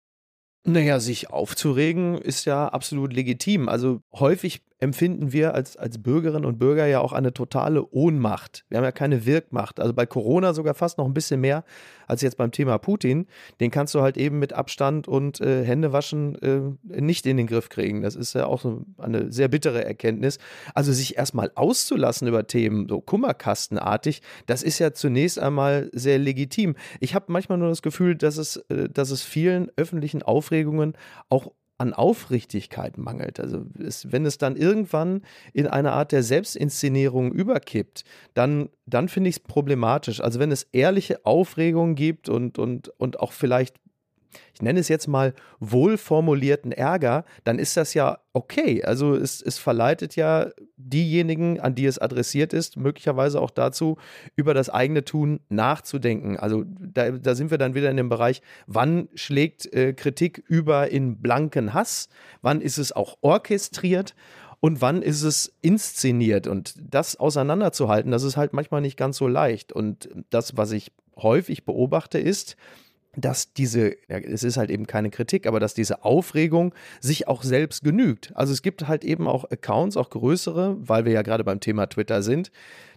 Naja, 0.64 1.00
sich 1.00 1.30
aufzuregen 1.30 2.18
ist 2.18 2.44
ja 2.44 2.68
absolut 2.68 3.12
legitim. 3.12 3.68
Also 3.68 4.02
häufig 4.12 4.62
empfinden 4.80 5.32
wir 5.32 5.54
als, 5.54 5.76
als 5.76 6.02
Bürgerinnen 6.02 6.44
und 6.44 6.58
Bürger 6.58 6.86
ja 6.86 7.00
auch 7.00 7.12
eine 7.12 7.32
totale 7.34 7.84
Ohnmacht. 7.90 8.64
Wir 8.68 8.78
haben 8.78 8.84
ja 8.84 8.92
keine 8.92 9.26
Wirkmacht. 9.26 9.80
Also 9.80 9.92
bei 9.92 10.06
Corona 10.06 10.54
sogar 10.54 10.74
fast 10.74 10.98
noch 10.98 11.06
ein 11.06 11.14
bisschen 11.14 11.40
mehr 11.40 11.64
als 12.06 12.22
jetzt 12.22 12.36
beim 12.36 12.52
Thema 12.52 12.78
Putin. 12.78 13.26
Den 13.60 13.70
kannst 13.70 13.94
du 13.94 14.00
halt 14.00 14.16
eben 14.16 14.38
mit 14.38 14.52
Abstand 14.52 15.08
und 15.08 15.40
äh, 15.40 15.64
Händewaschen 15.64 16.36
äh, 16.42 17.00
nicht 17.00 17.26
in 17.26 17.36
den 17.36 17.46
Griff 17.46 17.68
kriegen. 17.68 18.02
Das 18.02 18.14
ist 18.16 18.34
ja 18.34 18.46
auch 18.46 18.60
so 18.60 18.84
eine 18.98 19.32
sehr 19.32 19.48
bittere 19.48 19.84
Erkenntnis. 19.84 20.38
Also 20.74 20.92
sich 20.92 21.16
erstmal 21.16 21.50
auszulassen 21.54 22.28
über 22.28 22.46
Themen, 22.46 22.88
so 22.88 23.00
Kummerkastenartig, 23.00 24.22
das 24.46 24.62
ist 24.62 24.78
ja 24.78 24.92
zunächst 24.92 25.38
einmal 25.38 25.90
sehr 25.92 26.18
legitim. 26.18 26.76
Ich 27.00 27.14
habe 27.14 27.26
manchmal 27.28 27.58
nur 27.58 27.68
das 27.68 27.82
Gefühl, 27.82 28.14
dass 28.14 28.36
es, 28.36 28.56
äh, 28.68 28.88
dass 28.88 29.10
es 29.10 29.22
vielen 29.22 29.70
öffentlichen 29.76 30.22
Aufregungen 30.22 30.94
auch 31.28 31.52
an 31.78 31.94
Aufrichtigkeit 31.94 32.98
mangelt. 32.98 33.38
Also 33.38 33.64
es, 33.78 34.10
wenn 34.12 34.26
es 34.26 34.36
dann 34.36 34.56
irgendwann 34.56 35.22
in 35.52 35.68
eine 35.68 35.92
Art 35.92 36.10
der 36.10 36.24
Selbstinszenierung 36.24 37.32
überkippt, 37.32 38.04
dann, 38.34 38.68
dann 38.86 39.08
finde 39.08 39.30
ich 39.30 39.36
es 39.36 39.40
problematisch. 39.40 40.20
Also 40.20 40.40
wenn 40.40 40.50
es 40.50 40.64
ehrliche 40.72 41.24
Aufregung 41.24 41.94
gibt 41.94 42.28
und, 42.28 42.58
und, 42.58 42.88
und 42.98 43.20
auch 43.20 43.30
vielleicht 43.30 43.76
ich 44.54 44.62
nenne 44.62 44.80
es 44.80 44.88
jetzt 44.88 45.06
mal 45.06 45.34
wohlformulierten 45.60 46.72
Ärger, 46.72 47.24
dann 47.44 47.58
ist 47.58 47.76
das 47.76 47.94
ja 47.94 48.18
okay. 48.32 48.84
Also 48.84 49.14
es, 49.14 49.40
es 49.40 49.58
verleitet 49.58 50.16
ja 50.16 50.50
diejenigen, 50.76 51.60
an 51.60 51.74
die 51.74 51.86
es 51.86 51.98
adressiert 51.98 52.52
ist, 52.52 52.76
möglicherweise 52.76 53.40
auch 53.40 53.50
dazu, 53.50 53.98
über 54.36 54.54
das 54.54 54.70
eigene 54.70 55.04
Tun 55.04 55.40
nachzudenken. 55.48 56.36
Also 56.36 56.64
da, 56.66 57.10
da 57.10 57.34
sind 57.34 57.50
wir 57.50 57.58
dann 57.58 57.74
wieder 57.74 57.90
in 57.90 57.96
dem 57.96 58.08
Bereich, 58.08 58.42
wann 58.66 59.08
schlägt 59.14 59.72
äh, 59.72 59.92
Kritik 59.92 60.42
über 60.46 60.90
in 60.90 61.20
blanken 61.20 61.74
Hass, 61.74 62.08
wann 62.42 62.60
ist 62.60 62.78
es 62.78 62.92
auch 62.92 63.16
orchestriert 63.20 64.14
und 64.60 64.80
wann 64.80 65.02
ist 65.02 65.22
es 65.22 65.54
inszeniert. 65.60 66.46
Und 66.46 66.74
das 66.80 67.16
auseinanderzuhalten, 67.16 68.10
das 68.10 68.22
ist 68.22 68.36
halt 68.36 68.52
manchmal 68.52 68.80
nicht 68.80 68.96
ganz 68.96 69.16
so 69.16 69.28
leicht. 69.28 69.72
Und 69.72 70.08
das, 70.30 70.56
was 70.56 70.72
ich 70.72 70.92
häufig 71.16 71.64
beobachte, 71.64 72.18
ist, 72.18 72.56
dass 73.20 73.52
diese, 73.52 73.90
ja, 74.08 74.18
es 74.18 74.42
ist 74.42 74.56
halt 74.56 74.70
eben 74.70 74.86
keine 74.86 75.10
Kritik, 75.10 75.46
aber 75.46 75.60
dass 75.60 75.74
diese 75.74 76.04
Aufregung 76.04 76.74
sich 77.00 77.28
auch 77.28 77.42
selbst 77.42 77.82
genügt. 77.82 78.32
Also 78.34 78.52
es 78.52 78.62
gibt 78.62 78.86
halt 78.86 79.04
eben 79.04 79.26
auch 79.26 79.44
Accounts, 79.50 79.96
auch 79.96 80.10
größere, 80.10 80.76
weil 80.80 81.04
wir 81.04 81.12
ja 81.12 81.22
gerade 81.22 81.44
beim 81.44 81.60
Thema 81.60 81.86
Twitter 81.86 82.22
sind, 82.22 82.50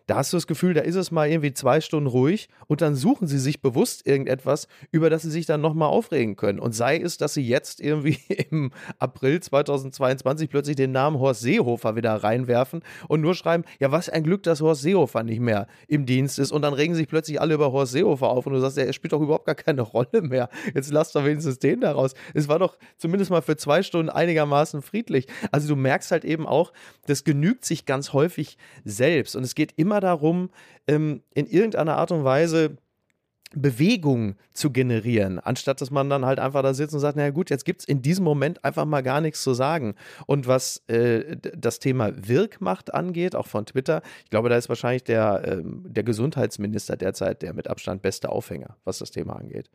da 0.07 0.17
hast 0.17 0.33
du 0.33 0.37
das 0.37 0.47
Gefühl, 0.47 0.73
da 0.73 0.81
ist 0.81 0.95
es 0.95 1.11
mal 1.11 1.29
irgendwie 1.29 1.53
zwei 1.53 1.81
Stunden 1.81 2.07
ruhig 2.07 2.49
und 2.67 2.81
dann 2.81 2.95
suchen 2.95 3.27
sie 3.27 3.39
sich 3.39 3.61
bewusst 3.61 4.05
irgendetwas, 4.07 4.67
über 4.91 5.09
das 5.09 5.21
sie 5.21 5.31
sich 5.31 5.45
dann 5.45 5.61
nochmal 5.61 5.89
aufregen 5.89 6.35
können. 6.35 6.59
Und 6.59 6.73
sei 6.73 6.97
es, 6.97 7.17
dass 7.17 7.33
sie 7.33 7.47
jetzt 7.47 7.79
irgendwie 7.79 8.19
im 8.49 8.71
April 8.99 9.39
2022 9.39 10.49
plötzlich 10.49 10.75
den 10.75 10.91
Namen 10.91 11.19
Horst 11.19 11.41
Seehofer 11.41 11.95
wieder 11.95 12.15
reinwerfen 12.15 12.81
und 13.07 13.21
nur 13.21 13.35
schreiben, 13.35 13.63
ja, 13.79 13.91
was 13.91 14.09
ein 14.09 14.23
Glück, 14.23 14.43
dass 14.43 14.61
Horst 14.61 14.81
Seehofer 14.81 15.23
nicht 15.23 15.39
mehr 15.39 15.67
im 15.87 16.05
Dienst 16.05 16.39
ist. 16.39 16.51
Und 16.51 16.61
dann 16.61 16.73
regen 16.73 16.95
sich 16.95 17.07
plötzlich 17.07 17.39
alle 17.39 17.53
über 17.53 17.71
Horst 17.71 17.93
Seehofer 17.93 18.29
auf 18.29 18.45
und 18.45 18.53
du 18.53 18.59
sagst, 18.59 18.77
er 18.77 18.91
spielt 18.93 19.13
doch 19.13 19.21
überhaupt 19.21 19.45
gar 19.45 19.55
keine 19.55 19.81
Rolle 19.91 20.21
mehr. 20.21 20.49
Jetzt 20.73 20.91
lass 20.91 21.11
doch 21.11 21.25
wenigstens 21.25 21.59
den 21.59 21.81
daraus. 21.81 22.13
Es 22.33 22.47
war 22.47 22.59
doch 22.59 22.77
zumindest 22.97 23.31
mal 23.31 23.41
für 23.41 23.57
zwei 23.57 23.83
Stunden 23.83 24.09
einigermaßen 24.09 24.81
friedlich. 24.81 25.27
Also 25.51 25.67
du 25.67 25.75
merkst 25.75 26.11
halt 26.11 26.25
eben 26.25 26.47
auch, 26.47 26.73
das 27.05 27.23
genügt 27.23 27.65
sich 27.65 27.85
ganz 27.85 28.13
häufig 28.13 28.57
selbst 28.83 29.35
und 29.35 29.43
es 29.43 29.55
geht 29.55 29.73
immer 29.75 29.90
darum, 29.99 30.49
ähm, 30.87 31.21
in 31.33 31.47
irgendeiner 31.47 31.97
Art 31.97 32.11
und 32.11 32.23
Weise 32.23 32.77
Bewegung 33.53 34.35
zu 34.53 34.71
generieren, 34.71 35.39
anstatt 35.39 35.81
dass 35.81 35.91
man 35.91 36.09
dann 36.09 36.25
halt 36.25 36.39
einfach 36.39 36.63
da 36.63 36.73
sitzt 36.73 36.93
und 36.93 37.01
sagt, 37.01 37.17
naja 37.17 37.31
gut, 37.31 37.49
jetzt 37.49 37.65
gibt 37.65 37.81
es 37.81 37.87
in 37.87 38.01
diesem 38.01 38.23
Moment 38.23 38.63
einfach 38.63 38.85
mal 38.85 39.01
gar 39.01 39.19
nichts 39.19 39.43
zu 39.43 39.53
sagen. 39.53 39.95
Und 40.25 40.47
was 40.47 40.83
äh, 40.87 41.35
das 41.35 41.79
Thema 41.79 42.11
Wirkmacht 42.27 42.93
angeht, 42.93 43.35
auch 43.35 43.47
von 43.47 43.65
Twitter, 43.65 44.01
ich 44.23 44.29
glaube, 44.29 44.49
da 44.49 44.55
ist 44.55 44.69
wahrscheinlich 44.69 45.03
der, 45.03 45.43
äh, 45.45 45.61
der 45.63 46.03
Gesundheitsminister 46.03 46.95
derzeit 46.95 47.41
der 47.41 47.53
mit 47.53 47.67
Abstand 47.67 48.01
beste 48.01 48.29
Aufhänger, 48.29 48.77
was 48.85 48.99
das 48.99 49.11
Thema 49.11 49.35
angeht. 49.35 49.69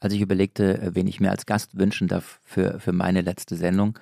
Also 0.00 0.16
ich 0.16 0.22
überlegte, 0.22 0.78
äh, 0.78 0.94
wen 0.94 1.06
ich 1.06 1.20
mir 1.20 1.30
als 1.30 1.46
Gast 1.46 1.78
wünschen 1.78 2.08
darf 2.08 2.40
für, 2.44 2.80
für 2.80 2.92
meine 2.92 3.22
letzte 3.22 3.56
Sendung 3.56 3.98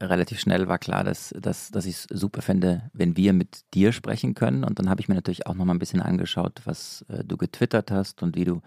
relativ 0.00 0.40
schnell 0.40 0.68
war 0.68 0.78
klar, 0.78 1.04
dass, 1.04 1.34
dass, 1.38 1.70
dass 1.70 1.86
ich 1.86 1.94
es 1.94 2.06
super 2.10 2.42
fände, 2.42 2.90
wenn 2.92 3.16
wir 3.16 3.32
mit 3.32 3.62
dir 3.74 3.92
sprechen 3.92 4.34
können. 4.34 4.64
Und 4.64 4.78
dann 4.78 4.88
habe 4.88 5.00
ich 5.00 5.08
mir 5.08 5.14
natürlich 5.14 5.46
auch 5.46 5.54
noch 5.54 5.64
mal 5.64 5.74
ein 5.74 5.78
bisschen 5.78 6.00
angeschaut, 6.00 6.62
was 6.64 7.04
äh, 7.08 7.24
du 7.24 7.36
getwittert 7.36 7.90
hast 7.90 8.22
und 8.22 8.36
wie 8.36 8.44
du 8.44 8.62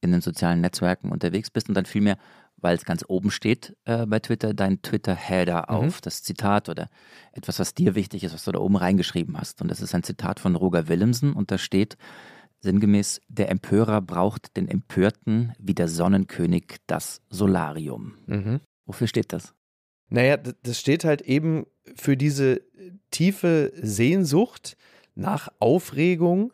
in 0.00 0.12
den 0.12 0.20
sozialen 0.20 0.60
Netzwerken 0.60 1.10
unterwegs 1.10 1.50
bist. 1.50 1.68
Und 1.68 1.74
dann 1.74 1.84
fiel 1.84 2.02
mir, 2.02 2.16
weil 2.56 2.76
es 2.76 2.84
ganz 2.84 3.04
oben 3.06 3.30
steht 3.30 3.76
äh, 3.84 4.06
bei 4.06 4.18
Twitter, 4.18 4.54
dein 4.54 4.82
Twitter-Header 4.82 5.66
mhm. 5.68 5.74
auf, 5.74 6.00
das 6.00 6.22
Zitat 6.22 6.68
oder 6.68 6.88
etwas, 7.32 7.58
was 7.58 7.74
dir 7.74 7.94
wichtig 7.94 8.24
ist, 8.24 8.34
was 8.34 8.44
du 8.44 8.52
da 8.52 8.60
oben 8.60 8.76
reingeschrieben 8.76 9.38
hast. 9.38 9.62
Und 9.62 9.70
das 9.70 9.80
ist 9.80 9.94
ein 9.94 10.02
Zitat 10.02 10.40
von 10.40 10.56
Roger 10.56 10.88
Willemsen 10.88 11.32
und 11.34 11.50
da 11.50 11.58
steht 11.58 11.96
sinngemäß, 12.60 13.20
der 13.28 13.50
Empörer 13.50 14.00
braucht 14.00 14.56
den 14.56 14.66
Empörten 14.68 15.52
wie 15.58 15.74
der 15.74 15.86
Sonnenkönig 15.86 16.78
das 16.86 17.20
Solarium. 17.30 18.14
Mhm. 18.26 18.60
Wofür 18.86 19.06
steht 19.06 19.32
das? 19.32 19.54
Naja, 20.08 20.36
das 20.36 20.80
steht 20.80 21.04
halt 21.04 21.22
eben 21.22 21.66
für 21.94 22.16
diese 22.16 22.62
tiefe 23.10 23.72
Sehnsucht 23.74 24.76
nach 25.14 25.48
Aufregung, 25.58 26.52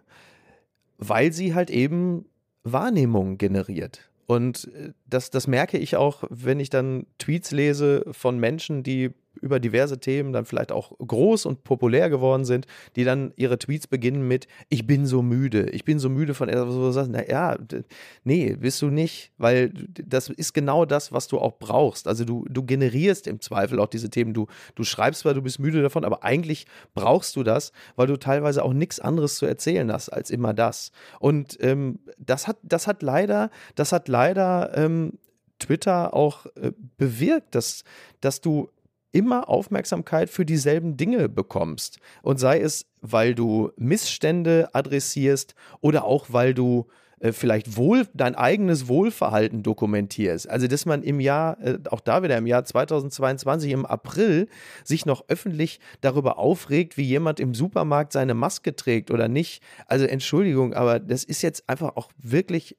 weil 0.98 1.32
sie 1.32 1.54
halt 1.54 1.70
eben 1.70 2.26
Wahrnehmung 2.62 3.38
generiert. 3.38 4.10
Und 4.26 4.70
äh, 4.74 4.92
das, 5.06 5.30
das 5.30 5.46
merke 5.46 5.78
ich 5.78 5.96
auch, 5.96 6.24
wenn 6.30 6.60
ich 6.60 6.70
dann 6.70 7.06
Tweets 7.18 7.50
lese 7.50 8.04
von 8.12 8.38
Menschen, 8.38 8.82
die 8.82 9.10
über 9.40 9.60
diverse 9.60 9.98
Themen 9.98 10.32
dann 10.32 10.44
vielleicht 10.44 10.72
auch 10.72 10.92
groß 10.98 11.46
und 11.46 11.64
populär 11.64 12.10
geworden 12.10 12.44
sind, 12.44 12.66
die 12.96 13.04
dann 13.04 13.32
ihre 13.36 13.58
Tweets 13.58 13.86
beginnen 13.86 14.26
mit 14.26 14.46
Ich 14.68 14.86
bin 14.86 15.06
so 15.06 15.22
müde, 15.22 15.70
ich 15.70 15.84
bin 15.84 15.98
so 15.98 16.08
müde 16.08 16.34
von 16.34 16.48
etwas, 16.48 16.74
wo 16.74 16.80
du 16.80 16.90
sagst, 16.92 17.10
naja, 17.10 17.56
nee, 18.24 18.56
bist 18.56 18.80
du 18.82 18.86
nicht, 18.86 19.32
weil 19.38 19.72
das 20.04 20.28
ist 20.28 20.52
genau 20.52 20.84
das, 20.84 21.12
was 21.12 21.28
du 21.28 21.38
auch 21.38 21.58
brauchst. 21.58 22.08
Also 22.08 22.24
du, 22.24 22.44
du 22.48 22.64
generierst 22.64 23.26
im 23.26 23.40
Zweifel 23.40 23.80
auch 23.80 23.88
diese 23.88 24.10
Themen. 24.10 24.34
Du, 24.34 24.46
du 24.74 24.84
schreibst 24.84 25.22
zwar, 25.22 25.34
du 25.34 25.42
bist 25.42 25.58
müde 25.58 25.82
davon, 25.82 26.04
aber 26.04 26.24
eigentlich 26.24 26.66
brauchst 26.94 27.36
du 27.36 27.42
das, 27.42 27.72
weil 27.96 28.06
du 28.06 28.16
teilweise 28.16 28.64
auch 28.64 28.72
nichts 28.72 29.00
anderes 29.00 29.36
zu 29.36 29.46
erzählen 29.46 29.92
hast 29.92 30.08
als 30.08 30.30
immer 30.30 30.54
das. 30.54 30.92
Und 31.20 31.58
ähm, 31.60 31.98
das 32.18 32.48
hat, 32.48 32.58
das 32.62 32.86
hat 32.86 33.02
leider, 33.02 33.50
das 33.74 33.92
hat 33.92 34.08
leider 34.08 34.76
ähm, 34.76 35.18
Twitter 35.58 36.14
auch 36.14 36.46
äh, 36.56 36.72
bewirkt, 36.98 37.54
dass, 37.54 37.84
dass 38.20 38.40
du 38.40 38.68
immer 39.14 39.48
Aufmerksamkeit 39.48 40.28
für 40.28 40.44
dieselben 40.44 40.96
Dinge 40.96 41.28
bekommst. 41.28 42.00
Und 42.22 42.38
sei 42.38 42.60
es, 42.60 42.86
weil 43.00 43.34
du 43.34 43.70
Missstände 43.76 44.68
adressierst 44.72 45.54
oder 45.80 46.04
auch 46.04 46.26
weil 46.30 46.52
du 46.52 46.88
äh, 47.20 47.32
vielleicht 47.32 47.76
wohl 47.76 48.08
dein 48.12 48.34
eigenes 48.34 48.88
Wohlverhalten 48.88 49.62
dokumentierst. 49.62 50.50
Also, 50.50 50.66
dass 50.66 50.84
man 50.84 51.04
im 51.04 51.20
Jahr, 51.20 51.60
äh, 51.60 51.78
auch 51.90 52.00
da 52.00 52.24
wieder 52.24 52.36
im 52.36 52.46
Jahr 52.46 52.64
2022 52.64 53.70
im 53.70 53.86
April 53.86 54.48
sich 54.82 55.06
noch 55.06 55.24
öffentlich 55.28 55.78
darüber 56.00 56.38
aufregt, 56.38 56.96
wie 56.96 57.04
jemand 57.04 57.38
im 57.38 57.54
Supermarkt 57.54 58.12
seine 58.12 58.34
Maske 58.34 58.74
trägt 58.74 59.12
oder 59.12 59.28
nicht. 59.28 59.62
Also, 59.86 60.06
Entschuldigung, 60.06 60.74
aber 60.74 60.98
das 60.98 61.22
ist 61.22 61.42
jetzt 61.42 61.68
einfach 61.68 61.94
auch 61.94 62.10
wirklich, 62.20 62.76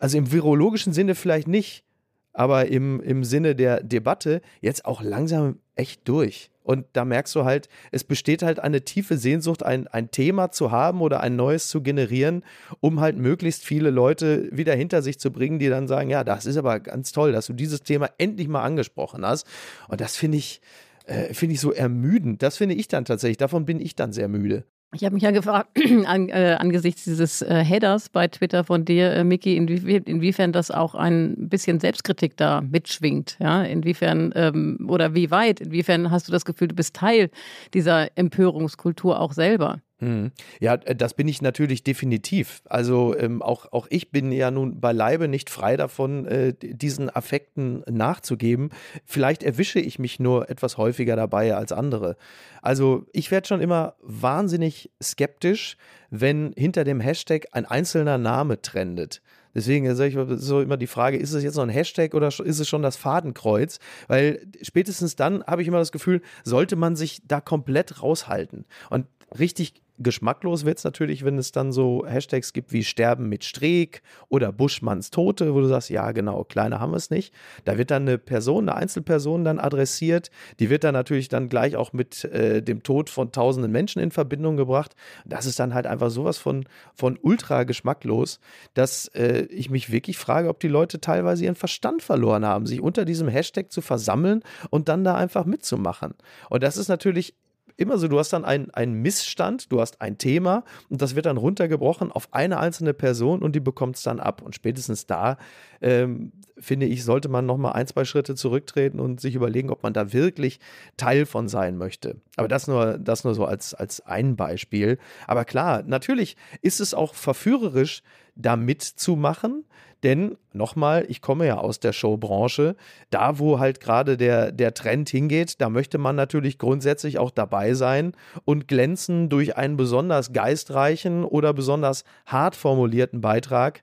also 0.00 0.18
im 0.18 0.32
virologischen 0.32 0.92
Sinne 0.92 1.14
vielleicht 1.14 1.46
nicht, 1.46 1.84
aber 2.32 2.66
im, 2.66 3.00
im 3.00 3.24
Sinne 3.24 3.54
der 3.54 3.82
Debatte 3.82 4.40
jetzt 4.60 4.84
auch 4.84 5.02
langsam 5.02 5.58
echt 5.74 6.06
durch. 6.08 6.50
Und 6.64 6.86
da 6.92 7.04
merkst 7.04 7.34
du 7.34 7.44
halt, 7.44 7.68
es 7.90 8.04
besteht 8.04 8.42
halt 8.42 8.60
eine 8.60 8.82
tiefe 8.82 9.18
Sehnsucht, 9.18 9.64
ein, 9.64 9.88
ein 9.88 10.10
Thema 10.10 10.52
zu 10.52 10.70
haben 10.70 11.00
oder 11.00 11.20
ein 11.20 11.34
neues 11.34 11.68
zu 11.68 11.82
generieren, 11.82 12.44
um 12.80 13.00
halt 13.00 13.16
möglichst 13.16 13.64
viele 13.64 13.90
Leute 13.90 14.48
wieder 14.52 14.74
hinter 14.74 15.02
sich 15.02 15.18
zu 15.18 15.32
bringen, 15.32 15.58
die 15.58 15.68
dann 15.68 15.88
sagen, 15.88 16.08
ja, 16.08 16.22
das 16.22 16.46
ist 16.46 16.56
aber 16.56 16.78
ganz 16.80 17.10
toll, 17.10 17.32
dass 17.32 17.46
du 17.46 17.52
dieses 17.52 17.82
Thema 17.82 18.10
endlich 18.18 18.48
mal 18.48 18.62
angesprochen 18.62 19.26
hast. 19.26 19.46
Und 19.88 20.00
das 20.00 20.16
finde 20.16 20.38
ich, 20.38 20.60
äh, 21.06 21.34
finde 21.34 21.54
ich 21.54 21.60
so 21.60 21.72
ermüdend. 21.72 22.42
Das 22.42 22.58
finde 22.58 22.76
ich 22.76 22.86
dann 22.86 23.04
tatsächlich, 23.04 23.38
davon 23.38 23.64
bin 23.64 23.80
ich 23.80 23.96
dann 23.96 24.12
sehr 24.12 24.28
müde. 24.28 24.64
Ich 24.94 25.04
habe 25.04 25.14
mich 25.14 25.22
ja 25.22 25.30
gefragt, 25.30 25.70
an, 26.06 26.28
äh, 26.28 26.56
angesichts 26.58 27.04
dieses 27.04 27.40
äh, 27.40 27.64
Headers 27.64 28.10
bei 28.10 28.28
Twitter 28.28 28.62
von 28.62 28.84
dir, 28.84 29.12
äh, 29.12 29.24
Miki, 29.24 29.56
inwie 29.56 29.96
inwiefern 29.96 30.52
das 30.52 30.70
auch 30.70 30.94
ein 30.94 31.48
bisschen 31.48 31.80
Selbstkritik 31.80 32.36
da 32.36 32.60
mitschwingt. 32.60 33.38
Ja? 33.40 33.62
Inwiefern 33.62 34.32
ähm, 34.36 34.86
oder 34.88 35.14
wie 35.14 35.30
weit, 35.30 35.60
inwiefern 35.60 36.10
hast 36.10 36.28
du 36.28 36.32
das 36.32 36.44
Gefühl, 36.44 36.68
du 36.68 36.74
bist 36.74 36.94
Teil 36.94 37.30
dieser 37.72 38.16
Empörungskultur 38.18 39.18
auch 39.18 39.32
selber? 39.32 39.80
Mhm. 40.02 40.32
Ja, 40.58 40.74
äh, 40.74 40.96
das 40.96 41.14
bin 41.14 41.28
ich 41.28 41.42
natürlich 41.42 41.84
definitiv. 41.84 42.62
Also 42.68 43.16
ähm, 43.16 43.40
auch, 43.40 43.70
auch 43.70 43.86
ich 43.88 44.10
bin 44.10 44.32
ja 44.32 44.50
nun 44.50 44.80
beileibe 44.80 45.28
nicht 45.28 45.48
frei 45.48 45.76
davon, 45.76 46.26
äh, 46.26 46.54
diesen 46.60 47.14
Affekten 47.14 47.84
nachzugeben. 47.88 48.70
Vielleicht 49.06 49.44
erwische 49.44 49.78
ich 49.78 50.00
mich 50.00 50.18
nur 50.18 50.50
etwas 50.50 50.76
häufiger 50.76 51.14
dabei 51.14 51.54
als 51.54 51.70
andere. 51.70 52.16
Also 52.62 53.06
ich 53.12 53.30
werde 53.30 53.46
schon 53.46 53.60
immer 53.60 53.94
wahnsinnig 54.02 54.90
skeptisch, 55.00 55.76
wenn 56.10 56.52
hinter 56.56 56.82
dem 56.82 56.98
Hashtag 56.98 57.46
ein 57.52 57.64
einzelner 57.64 58.18
Name 58.18 58.60
trendet. 58.60 59.22
Deswegen 59.54 59.84
ich 60.00 60.18
so 60.40 60.62
immer 60.62 60.78
die 60.78 60.86
Frage, 60.86 61.18
ist 61.18 61.32
es 61.32 61.44
jetzt 61.44 61.56
noch 61.56 61.62
ein 61.62 61.68
Hashtag 61.68 62.14
oder 62.14 62.28
ist 62.28 62.58
es 62.58 62.68
schon 62.68 62.82
das 62.82 62.96
Fadenkreuz? 62.96 63.78
Weil 64.08 64.46
spätestens 64.62 65.14
dann 65.14 65.44
habe 65.44 65.62
ich 65.62 65.68
immer 65.68 65.78
das 65.78 65.92
Gefühl, 65.92 66.22
sollte 66.42 66.74
man 66.74 66.96
sich 66.96 67.20
da 67.28 67.40
komplett 67.40 68.02
raushalten. 68.02 68.64
Und 68.88 69.06
richtig 69.38 69.82
Geschmacklos 69.98 70.64
wird 70.64 70.78
es 70.78 70.84
natürlich, 70.84 71.24
wenn 71.24 71.38
es 71.38 71.52
dann 71.52 71.70
so 71.70 72.04
Hashtags 72.06 72.52
gibt 72.52 72.72
wie 72.72 72.82
Sterben 72.82 73.28
mit 73.28 73.44
Streeck 73.44 74.02
oder 74.28 74.50
Buschmanns 74.50 75.10
Tote, 75.10 75.54
wo 75.54 75.60
du 75.60 75.66
sagst, 75.66 75.90
ja 75.90 76.12
genau, 76.12 76.44
kleiner 76.44 76.80
haben 76.80 76.92
wir 76.92 76.96
es 76.96 77.10
nicht. 77.10 77.32
Da 77.64 77.78
wird 77.78 77.90
dann 77.90 78.02
eine 78.02 78.18
Person, 78.18 78.68
eine 78.68 78.76
Einzelperson 78.76 79.44
dann 79.44 79.58
adressiert. 79.58 80.30
Die 80.60 80.70
wird 80.70 80.84
dann 80.84 80.94
natürlich 80.94 81.28
dann 81.28 81.48
gleich 81.48 81.76
auch 81.76 81.92
mit 81.92 82.24
äh, 82.24 82.62
dem 82.62 82.82
Tod 82.82 83.10
von 83.10 83.32
tausenden 83.32 83.70
Menschen 83.70 84.00
in 84.00 84.10
Verbindung 84.10 84.56
gebracht. 84.56 84.96
Das 85.24 85.46
ist 85.46 85.58
dann 85.60 85.74
halt 85.74 85.86
einfach 85.86 86.10
sowas 86.10 86.38
von, 86.38 86.64
von 86.94 87.18
ultra 87.20 87.64
geschmacklos, 87.64 88.40
dass 88.74 89.08
äh, 89.08 89.42
ich 89.50 89.70
mich 89.70 89.92
wirklich 89.92 90.18
frage, 90.18 90.48
ob 90.48 90.58
die 90.60 90.68
Leute 90.68 91.00
teilweise 91.00 91.44
ihren 91.44 91.54
Verstand 91.54 92.02
verloren 92.02 92.46
haben, 92.46 92.66
sich 92.66 92.80
unter 92.80 93.04
diesem 93.04 93.28
Hashtag 93.28 93.70
zu 93.70 93.82
versammeln 93.82 94.42
und 94.70 94.88
dann 94.88 95.04
da 95.04 95.14
einfach 95.14 95.44
mitzumachen. 95.44 96.14
Und 96.48 96.62
das 96.62 96.76
ist 96.76 96.88
natürlich 96.88 97.34
immer 97.76 97.98
so, 97.98 98.08
du 98.08 98.18
hast 98.18 98.32
dann 98.32 98.44
einen 98.44 98.94
Missstand, 98.94 99.70
du 99.72 99.80
hast 99.80 100.00
ein 100.00 100.18
Thema 100.18 100.64
und 100.88 101.02
das 101.02 101.14
wird 101.14 101.26
dann 101.26 101.36
runtergebrochen 101.36 102.12
auf 102.12 102.28
eine 102.32 102.58
einzelne 102.58 102.94
Person 102.94 103.42
und 103.42 103.54
die 103.54 103.60
bekommt 103.60 103.96
es 103.96 104.02
dann 104.02 104.20
ab. 104.20 104.42
Und 104.42 104.54
spätestens 104.54 105.06
da, 105.06 105.36
ähm, 105.82 106.32
finde 106.58 106.86
ich, 106.86 107.04
sollte 107.04 107.28
man 107.28 107.44
nochmal 107.44 107.72
ein, 107.72 107.86
zwei 107.86 108.04
Schritte 108.04 108.34
zurücktreten 108.34 109.00
und 109.00 109.20
sich 109.20 109.34
überlegen, 109.34 109.70
ob 109.70 109.82
man 109.82 109.92
da 109.92 110.12
wirklich 110.12 110.60
Teil 110.96 111.26
von 111.26 111.48
sein 111.48 111.76
möchte. 111.76 112.16
Aber 112.36 112.48
das 112.48 112.66
nur, 112.66 112.98
das 112.98 113.24
nur 113.24 113.34
so 113.34 113.44
als, 113.44 113.74
als 113.74 114.00
ein 114.06 114.36
Beispiel. 114.36 114.98
Aber 115.26 115.44
klar, 115.44 115.82
natürlich 115.84 116.36
ist 116.62 116.80
es 116.80 116.94
auch 116.94 117.14
verführerisch, 117.14 118.02
da 118.34 118.56
mitzumachen. 118.56 119.64
Denn 120.02 120.36
nochmal, 120.52 121.04
ich 121.08 121.20
komme 121.22 121.46
ja 121.46 121.58
aus 121.58 121.78
der 121.78 121.92
Showbranche. 121.92 122.74
Da, 123.10 123.38
wo 123.38 123.60
halt 123.60 123.78
gerade 123.80 124.16
der, 124.16 124.50
der 124.50 124.74
Trend 124.74 125.08
hingeht, 125.08 125.60
da 125.60 125.68
möchte 125.68 125.98
man 125.98 126.16
natürlich 126.16 126.58
grundsätzlich 126.58 127.18
auch 127.18 127.30
dabei 127.30 127.74
sein 127.74 128.12
und 128.44 128.66
glänzen 128.66 129.28
durch 129.28 129.56
einen 129.56 129.76
besonders 129.76 130.32
geistreichen 130.32 131.24
oder 131.24 131.52
besonders 131.52 132.04
hart 132.26 132.56
formulierten 132.56 133.20
Beitrag. 133.20 133.82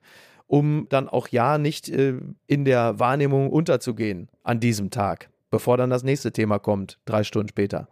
Um 0.50 0.88
dann 0.90 1.08
auch 1.08 1.28
ja 1.28 1.58
nicht 1.60 1.90
äh, 1.90 2.16
in 2.48 2.66
der 2.66 3.00
Wahrnehmung 3.00 3.52
unterzugehen 3.52 4.30
an 4.44 4.60
diesem 4.60 4.90
Tag, 4.90 5.30
bevor 5.52 5.78
dann 5.78 5.92
das 5.92 6.04
nächste 6.04 6.34
Thema 6.34 6.58
kommt, 6.58 7.00
drei 7.06 7.24
Stunden 7.24 7.50
später. 7.50 7.88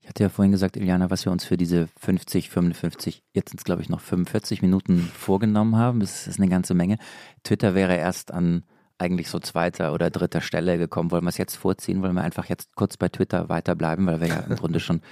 Ich 0.00 0.08
hatte 0.08 0.22
ja 0.22 0.28
vorhin 0.28 0.52
gesagt, 0.52 0.76
Iliana, 0.76 1.10
was 1.10 1.24
wir 1.24 1.32
uns 1.32 1.44
für 1.44 1.56
diese 1.56 1.88
50, 1.98 2.48
55, 2.48 3.24
jetzt 3.32 3.50
sind 3.50 3.58
es 3.58 3.64
glaube 3.64 3.82
ich 3.82 3.88
noch 3.88 4.00
45 4.00 4.62
Minuten 4.62 5.00
vorgenommen 5.00 5.76
haben. 5.76 5.98
Das 5.98 6.28
ist 6.28 6.38
eine 6.38 6.48
ganze 6.48 6.74
Menge. 6.74 6.98
Twitter 7.42 7.74
wäre 7.74 7.96
erst 7.96 8.32
an 8.32 8.62
eigentlich 8.98 9.28
so 9.28 9.38
zweiter 9.38 9.92
oder 9.92 10.10
dritter 10.10 10.40
Stelle 10.40 10.78
gekommen. 10.78 11.10
Wollen 11.10 11.24
wir 11.24 11.28
es 11.28 11.38
jetzt 11.38 11.56
vorziehen? 11.56 12.02
Wollen 12.02 12.14
wir 12.14 12.22
einfach 12.22 12.46
jetzt 12.46 12.74
kurz 12.76 12.96
bei 12.96 13.08
Twitter 13.08 13.48
weiterbleiben, 13.48 14.06
weil 14.06 14.20
wir 14.20 14.28
ja 14.28 14.40
im 14.40 14.56
Grunde 14.56 14.80
schon 14.80 15.02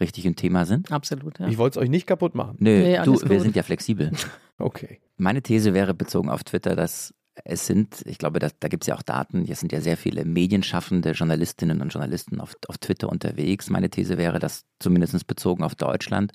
richtig 0.00 0.24
im 0.26 0.36
Thema 0.36 0.64
sind? 0.64 0.90
Absolut, 0.90 1.38
ja. 1.38 1.46
Ich 1.48 1.58
wollte 1.58 1.78
es 1.78 1.82
euch 1.82 1.90
nicht 1.90 2.06
kaputt 2.06 2.34
machen. 2.34 2.56
Nö, 2.58 2.82
nee, 2.82 3.02
du, 3.04 3.20
wir 3.28 3.40
sind 3.40 3.56
ja 3.56 3.62
flexibel. 3.62 4.12
okay. 4.58 5.00
Meine 5.16 5.42
These 5.42 5.74
wäre 5.74 5.94
bezogen 5.94 6.30
auf 6.30 6.44
Twitter, 6.44 6.74
dass 6.74 7.14
es 7.44 7.66
sind, 7.66 8.02
ich 8.06 8.18
glaube, 8.18 8.38
da, 8.38 8.48
da 8.60 8.68
gibt 8.68 8.84
es 8.84 8.86
ja 8.86 8.94
auch 8.94 9.02
Daten, 9.02 9.44
es 9.50 9.60
sind 9.60 9.72
ja 9.72 9.80
sehr 9.80 9.96
viele 9.96 10.24
medienschaffende 10.24 11.10
Journalistinnen 11.10 11.80
und 11.80 11.88
Journalisten 11.88 12.40
auf, 12.40 12.56
auf 12.68 12.78
Twitter 12.78 13.08
unterwegs. 13.08 13.70
Meine 13.70 13.90
These 13.90 14.18
wäre, 14.18 14.38
dass 14.38 14.64
zumindest 14.78 15.26
bezogen 15.26 15.64
auf 15.64 15.74
Deutschland 15.74 16.32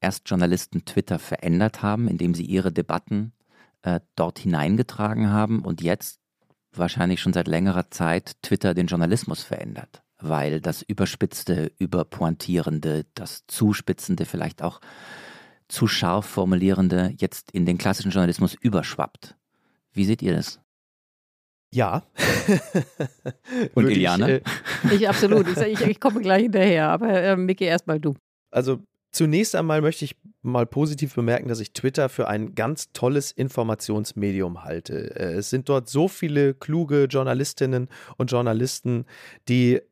erst 0.00 0.28
Journalisten 0.28 0.84
Twitter 0.84 1.18
verändert 1.18 1.82
haben, 1.82 2.08
indem 2.08 2.34
sie 2.34 2.44
ihre 2.44 2.72
Debatten 2.72 3.32
äh, 3.82 4.00
dort 4.16 4.38
hineingetragen 4.38 5.30
haben 5.30 5.62
und 5.64 5.82
jetzt 5.82 6.21
wahrscheinlich 6.74 7.20
schon 7.20 7.32
seit 7.32 7.48
längerer 7.48 7.90
Zeit 7.90 8.36
Twitter 8.42 8.74
den 8.74 8.86
Journalismus 8.86 9.42
verändert, 9.42 10.02
weil 10.20 10.60
das 10.60 10.82
Überspitzte, 10.82 11.72
Überpointierende, 11.78 13.06
das 13.14 13.46
Zuspitzende, 13.46 14.24
vielleicht 14.24 14.62
auch 14.62 14.80
zu 15.68 15.86
scharf 15.86 16.26
formulierende 16.26 17.14
jetzt 17.18 17.50
in 17.52 17.64
den 17.66 17.78
klassischen 17.78 18.10
Journalismus 18.10 18.54
überschwappt. 18.54 19.36
Wie 19.92 20.04
seht 20.04 20.22
ihr 20.22 20.34
das? 20.34 20.60
Ja. 21.72 22.02
Und 23.74 23.88
Iliane? 23.88 24.42
Ich, 24.84 24.90
äh, 24.90 24.94
ich 24.96 25.08
absolut. 25.08 25.46
Ich, 25.56 25.80
ich, 25.80 26.00
komme 26.00 26.20
gleich 26.20 26.42
hinterher, 26.42 26.88
aber 26.90 27.08
äh, 27.10 27.36
Micky, 27.36 27.64
erstmal 27.64 27.98
du. 27.98 28.14
Also 28.50 28.82
Zunächst 29.12 29.54
einmal 29.54 29.82
möchte 29.82 30.06
ich 30.06 30.16
mal 30.40 30.66
positiv 30.66 31.14
bemerken, 31.14 31.48
dass 31.48 31.60
ich 31.60 31.72
Twitter 31.72 32.08
für 32.08 32.28
ein 32.28 32.54
ganz 32.54 32.92
tolles 32.92 33.30
Informationsmedium 33.30 34.64
halte. 34.64 35.14
Äh, 35.14 35.34
es 35.34 35.50
sind 35.50 35.68
dort 35.68 35.88
so 35.88 36.08
viele 36.08 36.54
kluge 36.54 37.04
Journalistinnen 37.04 37.88
und 38.16 38.30
Journalisten, 38.30 39.04
die 39.48 39.82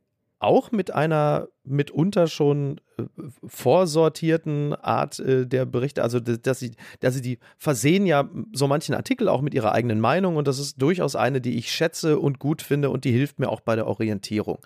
auch 0.40 0.72
mit 0.72 0.92
einer 0.92 1.48
mitunter 1.64 2.26
schon 2.26 2.81
äh, 2.98 3.03
vorsortierten 3.46 4.74
Art 4.74 5.18
äh, 5.20 5.46
der 5.46 5.66
Berichte, 5.66 6.03
also 6.03 6.18
dass 6.18 6.59
sie, 6.59 6.72
dass 7.00 7.14
sie 7.14 7.20
die 7.20 7.38
versehen 7.59 8.07
ja 8.07 8.29
so 8.55 8.66
manchen 8.66 8.94
Artikel 8.94 9.29
auch 9.29 9.42
mit 9.42 9.53
ihrer 9.53 9.72
eigenen 9.72 10.00
Meinung 10.00 10.37
und 10.37 10.48
das 10.48 10.59
ist 10.59 10.81
durchaus 10.81 11.14
eine, 11.14 11.42
die 11.42 11.59
ich 11.59 11.70
schätze 11.70 12.18
und 12.18 12.38
gut 12.38 12.62
finde 12.62 12.88
und 12.88 13.05
die 13.05 13.12
hilft 13.12 13.38
mir 13.38 13.50
auch 13.50 13.61
bei 13.61 13.76
der 13.76 13.87
Orientierung. 13.87 14.59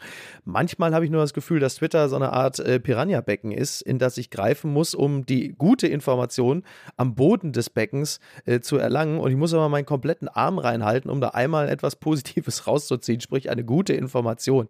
Manchmal 0.45 0.95
habe 0.95 1.05
ich 1.05 1.11
nur 1.11 1.21
das 1.21 1.35
Gefühl, 1.35 1.59
dass 1.59 1.77
Twitter 1.77 2.09
so 2.09 2.15
eine 2.17 2.33
Art 2.33 2.61
äh, 2.61 2.79
Piranha-Becken 2.79 3.51
ist, 3.51 3.83
in 3.83 3.99
das 3.99 4.17
ich 4.17 4.31
greifen 4.31 4.73
muss, 4.73 4.95
um 4.95 5.27
die 5.27 5.55
gute 5.59 5.89
Information 5.89 6.63
am 6.97 7.17
Boden 7.17 7.53
des 7.53 7.69
Beckens 7.69 8.21
zu 8.61 8.77
erlangen 8.77 9.19
und 9.19 9.31
ich 9.31 9.37
muss 9.37 9.53
aber 9.53 9.69
meinen 9.69 9.87
kompletten 9.87 10.29
Arm 10.29 10.59
reinhalten, 10.59 11.11
um 11.11 11.21
da 11.21 11.31
einmal 11.31 11.69
etwas 11.69 11.97
Positives 11.97 12.67
rauszuziehen, 12.67 13.21
sprich 13.21 13.51
eine 13.51 13.65
gute 13.65 13.93
Information. 13.93 14.69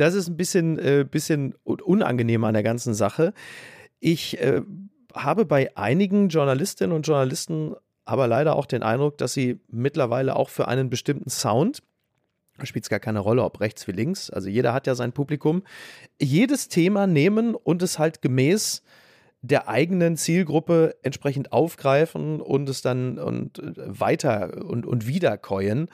Das 0.00 0.14
ist 0.14 0.28
ein 0.28 0.36
bisschen, 0.36 0.78
äh, 0.78 1.04
bisschen 1.08 1.54
unangenehm 1.64 2.44
an 2.44 2.54
der 2.54 2.62
ganzen 2.62 2.94
Sache. 2.94 3.34
Ich 3.98 4.40
äh, 4.40 4.62
habe 5.14 5.44
bei 5.44 5.76
einigen 5.76 6.28
Journalistinnen 6.28 6.96
und 6.96 7.06
Journalisten 7.06 7.74
aber 8.06 8.26
leider 8.26 8.56
auch 8.56 8.66
den 8.66 8.82
Eindruck, 8.82 9.18
dass 9.18 9.34
sie 9.34 9.60
mittlerweile 9.68 10.36
auch 10.36 10.48
für 10.48 10.68
einen 10.68 10.90
bestimmten 10.90 11.30
Sound 11.30 11.82
spielt 12.66 12.84
es 12.84 12.90
gar 12.90 13.00
keine 13.00 13.20
Rolle, 13.20 13.42
ob 13.42 13.60
rechts 13.60 13.86
wie 13.88 13.92
links. 13.92 14.28
Also 14.28 14.48
jeder 14.48 14.74
hat 14.74 14.86
ja 14.86 14.94
sein 14.94 15.12
Publikum. 15.12 15.62
Jedes 16.20 16.68
Thema 16.68 17.06
nehmen 17.06 17.54
und 17.54 17.82
es 17.82 17.98
halt 17.98 18.20
gemäß 18.20 18.82
der 19.42 19.68
eigenen 19.68 20.18
Zielgruppe 20.18 20.96
entsprechend 21.02 21.52
aufgreifen 21.52 22.40
und 22.40 22.68
es 22.68 22.82
dann 22.82 23.18
und 23.18 23.58
äh, 23.58 23.72
weiter 23.76 24.62
und, 24.64 24.84
und 24.84 25.06
wiederkäuen. 25.06 25.88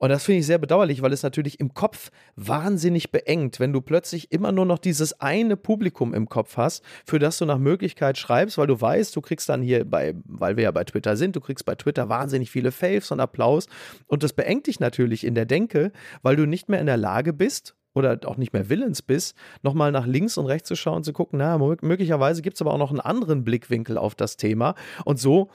Und 0.00 0.08
das 0.08 0.24
finde 0.24 0.40
ich 0.40 0.46
sehr 0.46 0.58
bedauerlich, 0.58 1.02
weil 1.02 1.12
es 1.12 1.22
natürlich 1.22 1.60
im 1.60 1.74
Kopf 1.74 2.10
wahnsinnig 2.34 3.12
beengt, 3.12 3.60
wenn 3.60 3.74
du 3.74 3.82
plötzlich 3.82 4.32
immer 4.32 4.50
nur 4.50 4.64
noch 4.64 4.78
dieses 4.78 5.20
eine 5.20 5.58
Publikum 5.58 6.14
im 6.14 6.26
Kopf 6.28 6.56
hast, 6.56 6.82
für 7.04 7.18
das 7.18 7.36
du 7.36 7.44
nach 7.44 7.58
Möglichkeit 7.58 8.16
schreibst, 8.16 8.56
weil 8.56 8.66
du 8.66 8.80
weißt, 8.80 9.14
du 9.14 9.20
kriegst 9.20 9.50
dann 9.50 9.60
hier 9.60 9.84
bei, 9.84 10.14
weil 10.24 10.56
wir 10.56 10.64
ja 10.64 10.70
bei 10.70 10.84
Twitter 10.84 11.18
sind, 11.18 11.36
du 11.36 11.40
kriegst 11.40 11.66
bei 11.66 11.74
Twitter 11.74 12.08
wahnsinnig 12.08 12.50
viele 12.50 12.72
Faves 12.72 13.10
und 13.10 13.20
Applaus. 13.20 13.66
Und 14.06 14.22
das 14.22 14.32
beengt 14.32 14.68
dich 14.68 14.80
natürlich 14.80 15.22
in 15.22 15.34
der 15.34 15.44
Denke, 15.44 15.92
weil 16.22 16.34
du 16.34 16.46
nicht 16.46 16.70
mehr 16.70 16.80
in 16.80 16.86
der 16.86 16.96
Lage 16.96 17.34
bist, 17.34 17.76
oder 17.92 18.20
auch 18.26 18.36
nicht 18.36 18.52
mehr 18.52 18.68
willens 18.68 19.02
bist, 19.02 19.36
nochmal 19.62 19.90
nach 19.90 20.06
links 20.06 20.38
und 20.38 20.46
rechts 20.46 20.68
zu 20.68 20.76
schauen 20.76 21.02
zu 21.02 21.12
gucken, 21.12 21.40
na, 21.40 21.58
möglicherweise 21.58 22.40
gibt 22.40 22.54
es 22.54 22.62
aber 22.62 22.72
auch 22.72 22.78
noch 22.78 22.90
einen 22.90 23.00
anderen 23.00 23.42
Blickwinkel 23.42 23.98
auf 23.98 24.14
das 24.14 24.36
Thema. 24.36 24.76
Und 25.04 25.18
so 25.18 25.50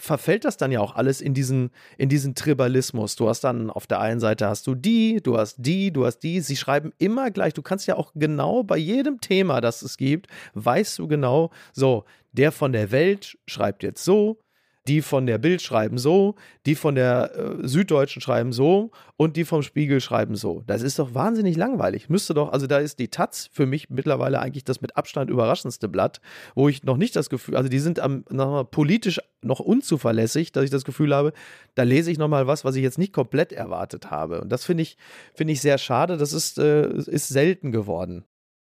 verfällt 0.00 0.44
das 0.44 0.56
dann 0.56 0.72
ja 0.72 0.80
auch 0.80 0.96
alles 0.96 1.20
in 1.20 1.34
diesen, 1.34 1.70
in 1.98 2.08
diesen 2.08 2.34
Tribalismus. 2.34 3.16
Du 3.16 3.28
hast 3.28 3.42
dann 3.42 3.70
auf 3.70 3.86
der 3.86 4.00
einen 4.00 4.18
Seite 4.18 4.48
hast 4.48 4.66
du 4.66 4.74
die, 4.74 5.20
du 5.22 5.36
hast 5.36 5.56
die, 5.58 5.92
du 5.92 6.06
hast 6.06 6.20
die. 6.20 6.40
Sie 6.40 6.56
schreiben 6.56 6.92
immer 6.98 7.30
gleich. 7.30 7.52
Du 7.52 7.62
kannst 7.62 7.86
ja 7.86 7.96
auch 7.96 8.12
genau 8.14 8.62
bei 8.62 8.78
jedem 8.78 9.20
Thema, 9.20 9.60
das 9.60 9.82
es 9.82 9.96
gibt, 9.98 10.28
weißt 10.54 10.98
du 10.98 11.06
genau, 11.06 11.50
so, 11.72 12.04
der 12.32 12.50
von 12.50 12.72
der 12.72 12.90
Welt 12.90 13.38
schreibt 13.46 13.82
jetzt 13.82 14.04
so, 14.04 14.38
die 14.88 15.02
von 15.02 15.26
der 15.26 15.38
Bild 15.38 15.60
schreiben 15.62 15.98
so, 15.98 16.36
die 16.66 16.74
von 16.74 16.94
der 16.94 17.32
äh, 17.36 17.68
Süddeutschen 17.68 18.22
schreiben 18.22 18.52
so 18.52 18.90
und 19.16 19.36
die 19.36 19.44
vom 19.44 19.62
Spiegel 19.62 20.00
schreiben 20.00 20.36
so. 20.36 20.62
Das 20.66 20.82
ist 20.82 20.98
doch 20.98 21.14
wahnsinnig 21.14 21.56
langweilig. 21.56 22.08
Müsste 22.08 22.34
doch, 22.34 22.52
also 22.52 22.66
da 22.66 22.78
ist 22.78 22.98
die 22.98 23.08
Taz 23.08 23.50
für 23.52 23.66
mich 23.66 23.90
mittlerweile 23.90 24.40
eigentlich 24.40 24.64
das 24.64 24.80
mit 24.80 24.96
Abstand 24.96 25.30
überraschendste 25.30 25.88
Blatt, 25.88 26.20
wo 26.54 26.68
ich 26.68 26.82
noch 26.82 26.96
nicht 26.96 27.14
das 27.14 27.28
Gefühl, 27.28 27.56
also 27.56 27.68
die 27.68 27.78
sind 27.78 28.00
am, 28.00 28.24
mal, 28.30 28.64
politisch 28.64 29.20
noch 29.42 29.60
unzuverlässig, 29.60 30.52
dass 30.52 30.64
ich 30.64 30.70
das 30.70 30.84
Gefühl 30.84 31.14
habe, 31.14 31.32
da 31.74 31.82
lese 31.82 32.10
ich 32.10 32.18
nochmal 32.18 32.46
was, 32.46 32.64
was 32.64 32.74
ich 32.74 32.82
jetzt 32.82 32.98
nicht 32.98 33.12
komplett 33.12 33.52
erwartet 33.52 34.10
habe. 34.10 34.40
Und 34.40 34.50
das 34.50 34.64
finde 34.64 34.82
ich, 34.82 34.96
finde 35.34 35.52
ich 35.52 35.60
sehr 35.60 35.78
schade. 35.78 36.16
Das 36.16 36.32
ist, 36.32 36.58
äh, 36.58 36.90
ist 36.90 37.28
selten 37.28 37.70
geworden. 37.70 38.24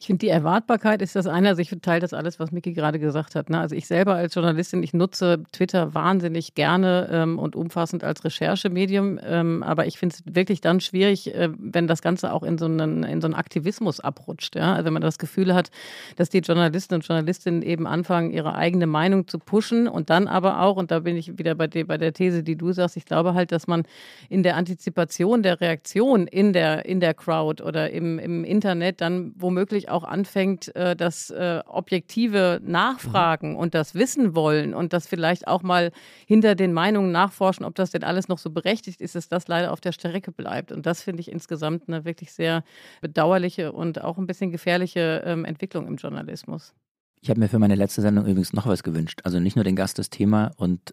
Ich 0.01 0.09
finde, 0.09 0.27
die 0.27 0.29
Erwartbarkeit 0.29 1.01
ist 1.03 1.15
das 1.15 1.27
eine. 1.27 1.49
Also 1.49 1.63
ich 1.63 1.71
teile 1.81 2.01
das 2.01 2.13
alles, 2.13 2.41
was 2.41 2.51
Miki 2.51 2.73
gerade 2.73 2.99
gesagt 2.99 3.37
hat. 3.37 3.49
Ne? 3.49 3.61
Also 3.61 3.77
ich 3.77 3.87
selber 3.87 4.15
als 4.15 4.35
Journalistin, 4.35 4.83
ich 4.83 4.93
nutze 4.93 5.45
Twitter 5.53 5.95
wahnsinnig 5.95 6.55
gerne 6.55 7.09
ähm, 7.11 7.39
und 7.39 7.55
umfassend 7.55 8.03
als 8.03 8.25
Recherchemedium. 8.25 9.21
Ähm, 9.25 9.63
aber 9.63 9.87
ich 9.87 9.97
finde 9.97 10.17
es 10.17 10.35
wirklich 10.35 10.61
dann 10.61 10.81
schwierig, 10.81 11.33
äh, 11.33 11.49
wenn 11.57 11.87
das 11.87 12.03
Ganze 12.03 12.33
auch 12.33 12.43
in 12.43 12.59
so, 12.59 12.67
einen, 12.67 13.05
in 13.05 13.21
so 13.21 13.29
einen 13.29 13.35
Aktivismus 13.35 14.01
abrutscht. 14.01 14.57
Ja? 14.57 14.75
Also 14.75 14.87
wenn 14.87 14.93
man 14.93 15.01
das 15.01 15.19
Gefühl 15.19 15.55
hat, 15.55 15.71
dass 16.17 16.29
die 16.29 16.41
Journalisten 16.41 16.95
und 16.95 17.07
Journalistinnen 17.07 17.63
eben 17.63 17.87
anfangen, 17.87 18.31
ihre 18.33 18.57
eigene 18.57 18.89
Meinung 18.89 19.29
zu 19.29 19.39
pushen 19.39 19.87
und 19.87 20.11
dann 20.11 20.27
aber 20.27 20.61
auch, 20.61 20.77
und 20.77 20.91
da 20.91 20.99
bin 20.99 21.17
ich 21.17 21.39
wieder 21.39 21.55
bei, 21.55 21.69
der, 21.69 21.85
bei 21.85 21.99
der 21.99 22.13
These, 22.13 22.43
die 22.43 22.57
du 22.57 22.73
sagst, 22.73 22.97
ich 22.97 23.07
glaube 23.07 23.35
halt, 23.35 23.53
dass 23.53 23.69
man 23.69 23.85
in 24.29 24.43
der 24.43 24.57
Antizipation 24.57 25.43
der 25.45 25.61
Reaktion 25.61 26.27
in 26.27 26.53
der, 26.53 26.85
in 26.85 26.99
der 26.99 27.15
Crowd 27.15 27.63
oder 27.63 27.91
im, 27.91 28.19
im 28.19 28.45
Internet 28.45 29.01
dann 29.01 29.33
womöglich 29.37 29.84
auch 29.89 30.05
auch 30.05 30.05
anfängt, 30.05 30.75
äh, 30.77 30.95
das 30.95 31.31
äh, 31.31 31.63
objektive 31.67 32.61
Nachfragen 32.63 33.53
mhm. 33.53 33.57
und 33.57 33.75
das 33.75 33.95
Wissen 33.95 34.35
wollen 34.35 34.75
und 34.75 34.93
das 34.93 35.07
vielleicht 35.07 35.49
auch 35.49 35.63
mal 35.63 35.93
hinter 36.27 36.55
den 36.55 36.73
Meinungen 36.73 37.13
nachforschen, 37.13 37.65
ob 37.65 37.75
das 37.75 37.91
denn 37.91 38.05
alles 38.05 38.29
noch 38.29 38.39
so 38.39 38.51
berechtigt 38.51 39.01
ist, 39.01 39.15
dass 39.15 39.29
das 39.29 39.49
leider 39.49 39.73
auf 39.73 39.81
der 39.81 39.93
Strecke 39.93 40.33
bleibt. 40.33 40.73
Und 40.73 40.85
das 40.87 41.03
finde 41.03 41.21
ich 41.21 41.31
insgesamt 41.31 41.89
eine 41.89 42.05
wirklich 42.05 42.33
sehr 42.33 42.65
bedauerliche 43.01 43.73
und 43.73 44.03
auch 44.03 44.19
ein 44.19 44.27
bisschen 44.27 44.51
gefährliche 44.51 45.23
ähm, 45.25 45.45
Entwicklung 45.45 45.87
im 45.87 45.97
Journalismus. 45.97 46.75
Ich 47.21 47.31
habe 47.31 47.41
mir 47.41 47.49
für 47.49 47.59
meine 47.59 47.75
letzte 47.75 48.03
Sendung 48.03 48.27
übrigens 48.27 48.53
noch 48.53 48.67
was 48.67 48.83
gewünscht. 48.83 49.21
Also 49.25 49.41
nicht 49.41 49.57
nur 49.57 49.65
den 49.65 49.77
Gast 49.77 49.99
das 49.99 50.11
Thema 50.11 50.51
und 50.57 50.93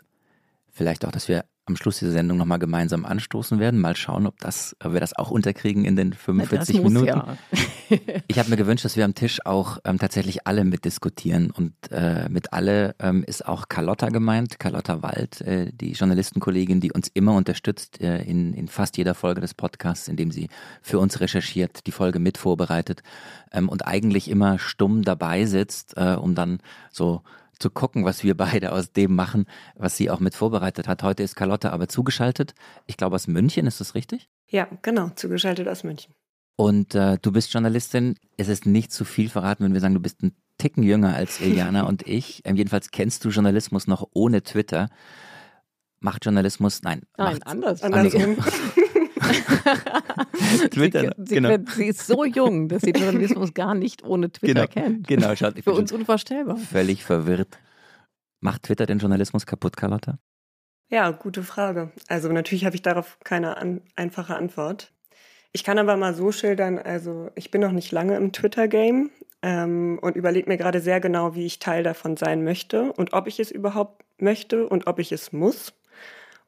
vielleicht 0.69 1.05
auch, 1.05 1.11
dass 1.11 1.27
wir 1.27 1.43
am 1.71 1.77
Schluss 1.77 1.99
dieser 1.99 2.11
Sendung 2.11 2.37
nochmal 2.37 2.59
gemeinsam 2.59 3.05
anstoßen 3.05 3.59
werden. 3.59 3.79
Mal 3.79 3.95
schauen, 3.95 4.27
ob, 4.27 4.39
das, 4.39 4.75
ob 4.83 4.93
wir 4.93 4.99
das 4.99 5.15
auch 5.17 5.31
unterkriegen 5.31 5.85
in 5.85 5.95
den 5.95 6.13
45 6.13 6.75
Na, 6.77 6.81
Minuten. 6.83 7.07
Ja. 7.07 7.37
ich 8.27 8.39
habe 8.39 8.49
mir 8.49 8.57
gewünscht, 8.57 8.85
dass 8.85 8.95
wir 8.95 9.05
am 9.05 9.15
Tisch 9.15 9.39
auch 9.45 9.79
ähm, 9.85 9.99
tatsächlich 9.99 10.47
alle 10.47 10.63
mitdiskutieren. 10.63 11.51
Und 11.51 11.73
äh, 11.91 12.29
mit 12.29 12.53
alle 12.53 12.95
ähm, 12.99 13.23
ist 13.23 13.47
auch 13.47 13.69
Carlotta 13.69 14.09
gemeint, 14.09 14.59
Carlotta 14.59 15.01
Wald, 15.01 15.41
äh, 15.41 15.71
die 15.73 15.91
Journalistenkollegin, 15.93 16.81
die 16.81 16.91
uns 16.91 17.09
immer 17.13 17.33
unterstützt 17.33 18.01
äh, 18.01 18.23
in, 18.23 18.53
in 18.53 18.67
fast 18.67 18.97
jeder 18.97 19.15
Folge 19.15 19.41
des 19.41 19.53
Podcasts, 19.53 20.07
indem 20.07 20.31
sie 20.31 20.49
für 20.81 20.99
uns 20.99 21.19
recherchiert, 21.19 21.87
die 21.87 21.91
Folge 21.91 22.19
mit 22.19 22.37
vorbereitet 22.37 23.03
ähm, 23.51 23.69
und 23.69 23.87
eigentlich 23.87 24.29
immer 24.29 24.59
stumm 24.59 25.03
dabei 25.03 25.45
sitzt, 25.45 25.95
äh, 25.97 26.15
um 26.15 26.35
dann 26.35 26.59
so 26.91 27.21
zu 27.61 27.69
gucken, 27.69 28.03
was 28.05 28.23
wir 28.23 28.35
beide 28.35 28.71
aus 28.71 28.91
dem 28.91 29.15
machen, 29.15 29.45
was 29.75 29.95
sie 29.95 30.09
auch 30.09 30.19
mit 30.19 30.35
vorbereitet 30.35 30.87
hat. 30.87 31.03
Heute 31.03 31.23
ist 31.23 31.35
Carlotta 31.35 31.69
aber 31.69 31.87
zugeschaltet. 31.87 32.53
Ich 32.87 32.97
glaube 32.97 33.15
aus 33.15 33.27
München, 33.27 33.67
ist 33.67 33.79
das 33.79 33.95
richtig? 33.95 34.29
Ja, 34.47 34.67
genau, 34.81 35.09
zugeschaltet 35.15 35.67
aus 35.67 35.83
München. 35.83 36.13
Und 36.55 36.95
äh, 36.95 37.17
du 37.21 37.31
bist 37.31 37.53
Journalistin. 37.53 38.15
Es 38.37 38.47
ist 38.47 38.65
nicht 38.65 38.91
zu 38.91 39.05
viel 39.05 39.29
verraten, 39.29 39.63
wenn 39.63 39.73
wir 39.73 39.79
sagen, 39.79 39.93
du 39.93 39.99
bist 39.99 40.21
ein 40.21 40.35
Ticken 40.57 40.83
jünger 40.83 41.15
als 41.15 41.39
Iliana 41.39 41.83
und 41.87 42.07
ich. 42.07 42.41
Ähm, 42.43 42.55
jedenfalls 42.55 42.91
kennst 42.91 43.25
du 43.25 43.29
Journalismus 43.29 43.87
noch 43.87 44.07
ohne 44.13 44.43
Twitter. 44.43 44.89
Macht 45.99 46.25
Journalismus, 46.25 46.81
nein. 46.81 47.03
Nein, 47.17 47.33
macht, 47.33 47.47
anders. 47.47 47.83
Andersrum. 47.83 48.37
Twitter, 50.71 51.13
sie, 51.17 51.25
sie, 51.25 51.35
genau. 51.35 51.57
sie 51.75 51.85
ist 51.87 52.05
so 52.07 52.25
jung, 52.25 52.67
dass 52.69 52.81
sie 52.81 52.91
Journalismus 52.91 53.53
gar 53.53 53.75
nicht 53.75 54.03
ohne 54.03 54.31
Twitter 54.31 54.67
Genau, 54.67 54.85
kennt. 54.87 55.07
genau, 55.07 55.35
schaut, 55.35 55.59
Für 55.63 55.73
uns 55.73 55.91
unvorstellbar. 55.91 56.57
völlig 56.57 57.03
verwirrt. 57.03 57.59
Macht 58.39 58.63
Twitter 58.63 58.85
den 58.85 58.99
Journalismus 58.99 59.45
kaputt, 59.45 59.77
Carlotta? 59.77 60.17
Ja, 60.89 61.11
gute 61.11 61.43
Frage. 61.43 61.91
Also 62.07 62.29
natürlich 62.31 62.65
habe 62.65 62.75
ich 62.75 62.81
darauf 62.81 63.17
keine 63.23 63.57
an 63.57 63.81
einfache 63.95 64.35
Antwort. 64.35 64.91
Ich 65.53 65.63
kann 65.63 65.77
aber 65.77 65.97
mal 65.97 66.13
so 66.13 66.31
schildern, 66.31 66.79
also 66.79 67.29
ich 67.35 67.51
bin 67.51 67.61
noch 67.61 67.71
nicht 67.71 67.91
lange 67.91 68.15
im 68.15 68.31
Twitter-Game 68.31 69.09
ähm, 69.41 69.99
und 70.01 70.15
überlege 70.15 70.49
mir 70.49 70.57
gerade 70.57 70.79
sehr 70.81 70.99
genau, 70.99 71.35
wie 71.35 71.45
ich 71.45 71.59
Teil 71.59 71.83
davon 71.83 72.17
sein 72.17 72.43
möchte 72.43 72.91
und 72.93 73.13
ob 73.13 73.27
ich 73.27 73.39
es 73.39 73.51
überhaupt 73.51 74.03
möchte 74.17 74.67
und 74.67 74.87
ob 74.87 74.99
ich 74.99 75.11
es 75.11 75.31
muss. 75.33 75.73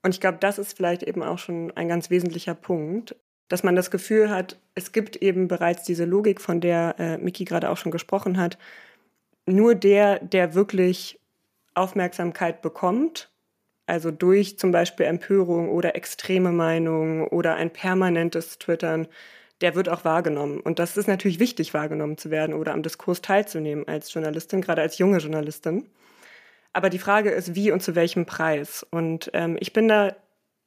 Und 0.03 0.13
ich 0.13 0.21
glaube, 0.21 0.37
das 0.39 0.59
ist 0.59 0.75
vielleicht 0.75 1.03
eben 1.03 1.23
auch 1.23 1.39
schon 1.39 1.71
ein 1.75 1.87
ganz 1.87 2.09
wesentlicher 2.09 2.53
Punkt, 2.53 3.15
dass 3.47 3.63
man 3.63 3.75
das 3.75 3.91
Gefühl 3.91 4.29
hat, 4.29 4.59
es 4.75 4.91
gibt 4.91 5.15
eben 5.17 5.47
bereits 5.47 5.83
diese 5.83 6.05
Logik, 6.05 6.41
von 6.41 6.61
der 6.61 6.95
äh, 6.99 7.17
Miki 7.17 7.45
gerade 7.45 7.69
auch 7.69 7.77
schon 7.77 7.91
gesprochen 7.91 8.37
hat. 8.37 8.57
Nur 9.45 9.75
der, 9.75 10.19
der 10.19 10.55
wirklich 10.55 11.19
Aufmerksamkeit 11.73 12.61
bekommt, 12.61 13.31
also 13.85 14.11
durch 14.11 14.57
zum 14.57 14.71
Beispiel 14.71 15.05
Empörung 15.05 15.69
oder 15.69 15.95
extreme 15.95 16.51
Meinungen 16.51 17.27
oder 17.27 17.55
ein 17.55 17.71
permanentes 17.71 18.57
Twittern, 18.59 19.07
der 19.61 19.75
wird 19.75 19.89
auch 19.89 20.05
wahrgenommen. 20.05 20.59
Und 20.59 20.79
das 20.79 20.97
ist 20.97 21.07
natürlich 21.07 21.39
wichtig, 21.39 21.73
wahrgenommen 21.73 22.17
zu 22.17 22.31
werden 22.31 22.53
oder 22.53 22.73
am 22.73 22.83
Diskurs 22.83 23.21
teilzunehmen 23.21 23.87
als 23.87 24.13
Journalistin, 24.13 24.61
gerade 24.61 24.81
als 24.81 24.97
junge 24.97 25.19
Journalistin. 25.19 25.87
Aber 26.73 26.89
die 26.89 26.99
Frage 26.99 27.29
ist, 27.29 27.55
wie 27.55 27.71
und 27.71 27.81
zu 27.81 27.95
welchem 27.95 28.25
Preis. 28.25 28.85
Und 28.89 29.29
ähm, 29.33 29.57
ich 29.59 29.73
bin 29.73 29.87
da, 29.87 30.15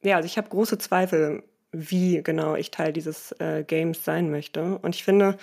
ja, 0.02 0.16
also 0.16 0.26
ich 0.26 0.38
habe 0.38 0.48
große 0.48 0.78
Zweifel, 0.78 1.42
wie 1.72 2.22
genau 2.22 2.54
ich 2.54 2.70
Teil 2.70 2.92
dieses 2.92 3.32
äh, 3.40 3.64
Games 3.66 4.04
sein 4.04 4.30
möchte. 4.30 4.78
Und 4.78 4.94
ich 4.94 5.04
finde, 5.04 5.36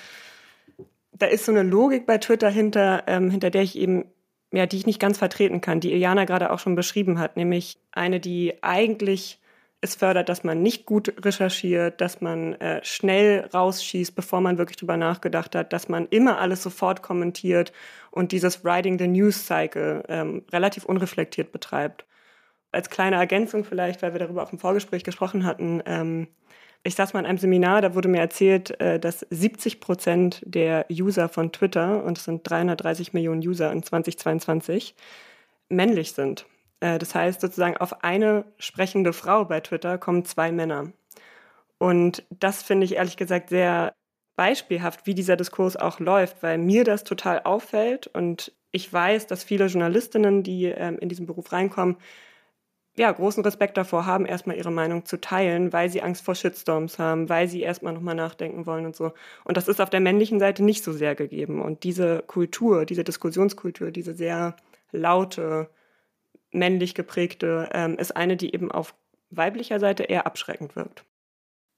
da 1.11 1.27
ist 1.27 1.45
so 1.45 1.51
eine 1.51 1.63
Logik 1.63 2.05
bei 2.05 2.17
Twitter 2.17 2.49
hinter, 2.49 3.03
ähm, 3.07 3.29
hinter 3.29 3.49
der 3.49 3.61
ich 3.61 3.77
eben, 3.77 4.05
ja, 4.51 4.65
die 4.65 4.77
ich 4.77 4.85
nicht 4.85 4.99
ganz 4.99 5.17
vertreten 5.17 5.61
kann, 5.61 5.79
die 5.79 5.91
Iliana 5.91 6.25
gerade 6.25 6.51
auch 6.51 6.59
schon 6.59 6.75
beschrieben 6.75 7.19
hat, 7.19 7.37
nämlich 7.37 7.77
eine, 7.91 8.19
die 8.19 8.63
eigentlich 8.63 9.39
es 9.83 9.95
fördert, 9.95 10.29
dass 10.29 10.45
man 10.45 10.63
nicht 10.63 10.85
gut 10.85 11.13
recherchiert, 11.25 11.99
dass 11.99 12.21
man 12.21 12.53
äh, 12.53 12.79
schnell 12.85 13.49
rausschießt, 13.53 14.15
bevor 14.15 14.39
man 14.39 14.57
wirklich 14.57 14.77
drüber 14.77 14.95
nachgedacht 14.95 15.55
hat, 15.55 15.73
dass 15.73 15.89
man 15.89 16.07
immer 16.07 16.39
alles 16.39 16.63
sofort 16.63 17.01
kommentiert 17.01 17.73
und 18.13 18.31
dieses 18.31 18.63
Riding 18.63 18.99
the 18.99 19.07
News 19.07 19.47
Cycle 19.47 20.03
ähm, 20.07 20.43
relativ 20.51 20.85
unreflektiert 20.85 21.51
betreibt. 21.51 22.05
Als 22.71 22.89
kleine 22.89 23.15
Ergänzung 23.15 23.65
vielleicht, 23.65 24.01
weil 24.01 24.13
wir 24.13 24.19
darüber 24.19 24.43
auch 24.43 24.53
im 24.53 24.59
Vorgespräch 24.59 25.03
gesprochen 25.03 25.45
hatten, 25.45 25.81
ähm, 25.85 26.27
ich 26.83 26.95
saß 26.95 27.13
mal 27.13 27.21
in 27.21 27.25
einem 27.25 27.37
Seminar, 27.37 27.81
da 27.81 27.95
wurde 27.95 28.09
mir 28.09 28.19
erzählt, 28.19 28.79
äh, 28.79 28.99
dass 28.99 29.25
70 29.29 29.79
Prozent 29.79 30.41
der 30.45 30.85
User 30.91 31.29
von 31.29 31.51
Twitter, 31.51 32.03
und 32.03 32.17
es 32.17 32.25
sind 32.25 32.47
330 32.47 33.13
Millionen 33.13 33.41
User 33.41 33.71
in 33.71 33.81
2022, 33.83 34.95
männlich 35.69 36.11
sind. 36.11 36.45
Äh, 36.81 36.99
das 36.99 37.15
heißt 37.15 37.41
sozusagen, 37.41 37.77
auf 37.77 38.03
eine 38.03 38.45
sprechende 38.59 39.13
Frau 39.13 39.45
bei 39.45 39.59
Twitter 39.61 39.97
kommen 39.97 40.25
zwei 40.25 40.51
Männer. 40.51 40.91
Und 41.79 42.23
das 42.29 42.61
finde 42.63 42.85
ich 42.85 42.95
ehrlich 42.95 43.17
gesagt 43.17 43.49
sehr 43.49 43.95
beispielhaft, 44.35 45.05
wie 45.05 45.13
dieser 45.13 45.35
Diskurs 45.35 45.75
auch 45.75 45.99
läuft, 45.99 46.41
weil 46.43 46.57
mir 46.57 46.83
das 46.83 47.03
total 47.03 47.41
auffällt 47.41 48.07
und 48.07 48.51
ich 48.71 48.91
weiß, 48.91 49.27
dass 49.27 49.43
viele 49.43 49.67
Journalistinnen, 49.67 50.41
die 50.41 50.65
ähm, 50.65 50.97
in 50.97 51.07
diesen 51.07 51.27
Beruf 51.27 51.51
reinkommen, 51.51 51.97
ja, 52.95 53.11
großen 53.11 53.43
Respekt 53.43 53.77
davor 53.77 54.05
haben, 54.05 54.25
erstmal 54.25 54.55
ihre 54.55 54.71
Meinung 54.71 55.05
zu 55.05 55.19
teilen, 55.19 55.73
weil 55.73 55.89
sie 55.89 56.01
Angst 56.01 56.23
vor 56.23 56.35
Shitstorms 56.35 56.99
haben, 56.99 57.27
weil 57.27 57.47
sie 57.47 57.61
erstmal 57.61 57.93
nochmal 57.93 58.15
nachdenken 58.15 58.65
wollen 58.65 58.85
und 58.85 58.95
so. 58.95 59.13
Und 59.45 59.57
das 59.57 59.67
ist 59.67 59.81
auf 59.81 59.89
der 59.89 59.99
männlichen 59.99 60.39
Seite 60.39 60.63
nicht 60.63 60.83
so 60.83 60.91
sehr 60.91 61.15
gegeben. 61.15 61.61
Und 61.61 61.83
diese 61.83 62.23
Kultur, 62.27 62.85
diese 62.85 63.03
Diskussionskultur, 63.03 63.91
diese 63.91 64.13
sehr 64.13 64.55
laute, 64.91 65.69
männlich 66.51 66.93
geprägte, 66.93 67.69
ähm, 67.73 67.97
ist 67.97 68.15
eine, 68.15 68.37
die 68.37 68.53
eben 68.53 68.71
auf 68.71 68.93
weiblicher 69.31 69.79
Seite 69.79 70.03
eher 70.03 70.27
abschreckend 70.27 70.75
wirkt. 70.75 71.03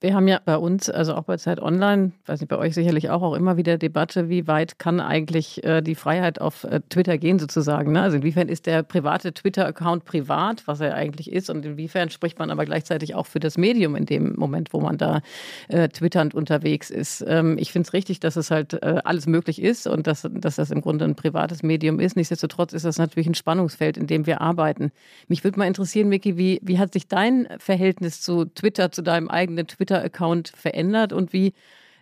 Wir 0.02 0.14
haben 0.14 0.28
ja 0.28 0.42
bei 0.44 0.58
uns, 0.58 0.90
also 0.90 1.16
auch 1.16 1.24
bei 1.24 1.38
Zeit 1.38 1.62
Online, 1.62 2.12
weiß 2.26 2.42
nicht, 2.42 2.50
bei 2.50 2.58
euch 2.58 2.76
sicherlich 2.76 3.10
auch, 3.10 3.22
auch 3.22 3.34
immer 3.34 3.56
wieder 3.56 3.78
Debatte, 3.78 4.28
wie 4.28 4.46
weit 4.46 4.78
kann 4.78 5.00
eigentlich 5.00 5.64
äh, 5.64 5.82
die 5.82 5.96
Freiheit 5.96 6.42
auf 6.42 6.66
äh, 6.66 6.82
Twitter 6.90 7.18
gehen 7.18 7.40
sozusagen. 7.40 7.94
Ne? 7.94 8.02
Also 8.02 8.18
inwiefern 8.18 8.50
ist 8.50 8.66
der 8.66 8.84
private 8.84 9.34
Twitter-Account 9.34 10.04
privat, 10.04 10.68
was 10.68 10.82
er 10.82 10.96
eigentlich 10.96 11.32
ist, 11.32 11.50
und 11.50 11.66
inwiefern 11.66 12.10
spricht 12.10 12.38
man 12.40 12.52
aber 12.52 12.66
gleichzeitig 12.66 13.16
auch 13.16 13.26
für 13.26 13.40
das 13.40 13.58
Medium 13.58 13.96
in 13.96 14.06
dem 14.06 14.36
Moment, 14.36 14.74
wo 14.74 14.82
man 14.82 14.98
da 14.98 15.22
äh, 15.70 15.88
twitternd 15.88 16.36
unterwegs 16.36 16.90
ist. 16.90 17.24
Ähm, 17.26 17.58
ich 17.58 17.72
finde 17.72 17.88
es 17.88 17.94
richtig, 17.94 18.20
dass 18.20 18.36
es 18.36 18.52
halt 18.52 18.74
äh, 18.74 19.00
alles 19.06 19.28
möglich 19.28 19.62
ist 19.62 19.88
und 19.88 20.08
dass, 20.08 20.28
dass 20.30 20.58
das 20.58 20.72
im 20.72 20.82
Grunde 20.82 21.06
ein 21.06 21.16
privates 21.16 21.64
Medium 21.64 22.02
ist. 22.02 22.18
Nichtsdestotrotz 22.18 22.74
ist 22.74 22.84
das 22.84 22.98
natürlich 22.98 23.28
ein 23.28 23.34
Spannungsfeld, 23.34 23.96
in 23.96 24.08
dem 24.08 24.26
wir 24.26 24.42
arbeiten. 24.42 24.92
Mich 25.30 25.46
würde 25.46 25.58
mal 25.58 25.68
interessieren, 25.68 26.10
Miki, 26.10 26.36
wie, 26.36 26.60
wie 26.62 26.80
hat 26.80 26.92
sich 26.92 27.08
dein 27.08 27.48
Verhältnis 27.60 28.20
zu 28.20 28.44
Twitter, 28.44 28.92
zu 28.92 29.02
deinem 29.02 29.30
eigenen 29.30 29.68
Twitter 29.68 29.85
Twitter-Account 29.86 30.50
verändert 30.50 31.14
und 31.14 31.34
wie 31.34 31.54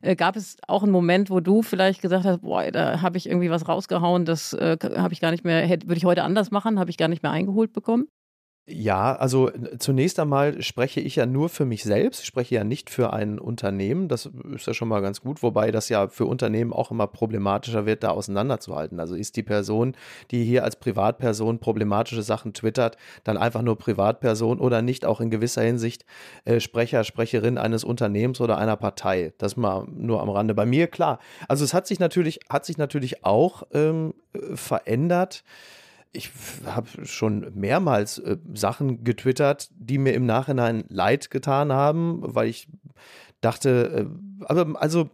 äh, 0.01 0.15
gab 0.15 0.35
es 0.35 0.57
auch 0.67 0.83
einen 0.83 0.91
Moment, 0.91 1.29
wo 1.29 1.39
du 1.39 1.61
vielleicht 1.61 2.01
gesagt 2.01 2.25
hast, 2.25 2.41
boah, 2.41 2.69
da 2.71 3.01
habe 3.01 3.17
ich 3.17 3.27
irgendwie 3.27 3.49
was 3.49 3.67
rausgehauen, 3.67 4.25
das 4.25 4.53
äh, 4.53 4.77
habe 4.97 5.13
ich 5.13 5.21
gar 5.21 5.31
nicht 5.31 5.43
mehr, 5.43 5.69
würde 5.69 5.97
ich 5.97 6.05
heute 6.05 6.23
anders 6.23 6.51
machen, 6.51 6.79
habe 6.79 6.89
ich 6.89 6.97
gar 6.97 7.07
nicht 7.07 7.23
mehr 7.23 7.31
eingeholt 7.31 7.73
bekommen? 7.73 8.07
Ja, 8.65 9.13
also 9.17 9.51
zunächst 9.77 10.17
einmal 10.21 10.61
spreche 10.61 11.01
ich 11.01 11.17
ja 11.17 11.25
nur 11.25 11.49
für 11.49 11.65
mich 11.65 11.83
selbst, 11.83 12.25
spreche 12.25 12.55
ja 12.55 12.63
nicht 12.63 12.89
für 12.89 13.11
ein 13.11 13.37
Unternehmen, 13.37 14.07
das 14.07 14.29
ist 14.55 14.67
ja 14.67 14.73
schon 14.73 14.87
mal 14.87 15.01
ganz 15.01 15.19
gut, 15.19 15.43
wobei 15.43 15.69
das 15.69 15.89
ja 15.89 16.07
für 16.07 16.25
Unternehmen 16.25 16.71
auch 16.71 16.89
immer 16.89 17.07
problematischer 17.07 17.85
wird, 17.85 18.03
da 18.03 18.11
auseinanderzuhalten. 18.11 19.01
Also 19.01 19.15
ist 19.15 19.35
die 19.35 19.43
Person, 19.43 19.97
die 20.31 20.45
hier 20.45 20.63
als 20.63 20.77
Privatperson 20.77 21.59
problematische 21.59 22.23
Sachen 22.23 22.53
twittert, 22.53 22.95
dann 23.25 23.35
einfach 23.35 23.63
nur 23.63 23.77
Privatperson 23.77 24.61
oder 24.61 24.81
nicht 24.81 25.03
auch 25.03 25.19
in 25.19 25.29
gewisser 25.29 25.63
Hinsicht 25.63 26.05
äh, 26.45 26.61
Sprecher, 26.61 27.03
Sprecherin 27.03 27.57
eines 27.57 27.83
Unternehmens 27.83 28.39
oder 28.39 28.57
einer 28.57 28.77
Partei. 28.77 29.33
Das 29.39 29.57
mal 29.57 29.85
nur 29.91 30.21
am 30.21 30.29
Rande. 30.29 30.53
Bei 30.53 30.65
mir, 30.65 30.87
klar. 30.87 31.19
Also 31.49 31.65
es 31.65 31.73
hat 31.73 31.85
sich 31.85 31.99
natürlich, 31.99 32.39
hat 32.49 32.63
sich 32.63 32.77
natürlich 32.77 33.25
auch 33.25 33.63
ähm, 33.73 34.13
verändert 34.55 35.43
ich 36.13 36.31
habe 36.65 36.87
schon 37.05 37.51
mehrmals 37.55 38.19
äh, 38.19 38.37
Sachen 38.53 39.03
getwittert, 39.03 39.69
die 39.75 39.97
mir 39.97 40.13
im 40.13 40.25
Nachhinein 40.25 40.85
leid 40.87 41.31
getan 41.31 41.73
haben, 41.73 42.19
weil 42.21 42.47
ich 42.47 42.67
dachte, 43.41 44.07
äh, 44.07 44.45
aber 44.45 44.79
also 44.81 45.09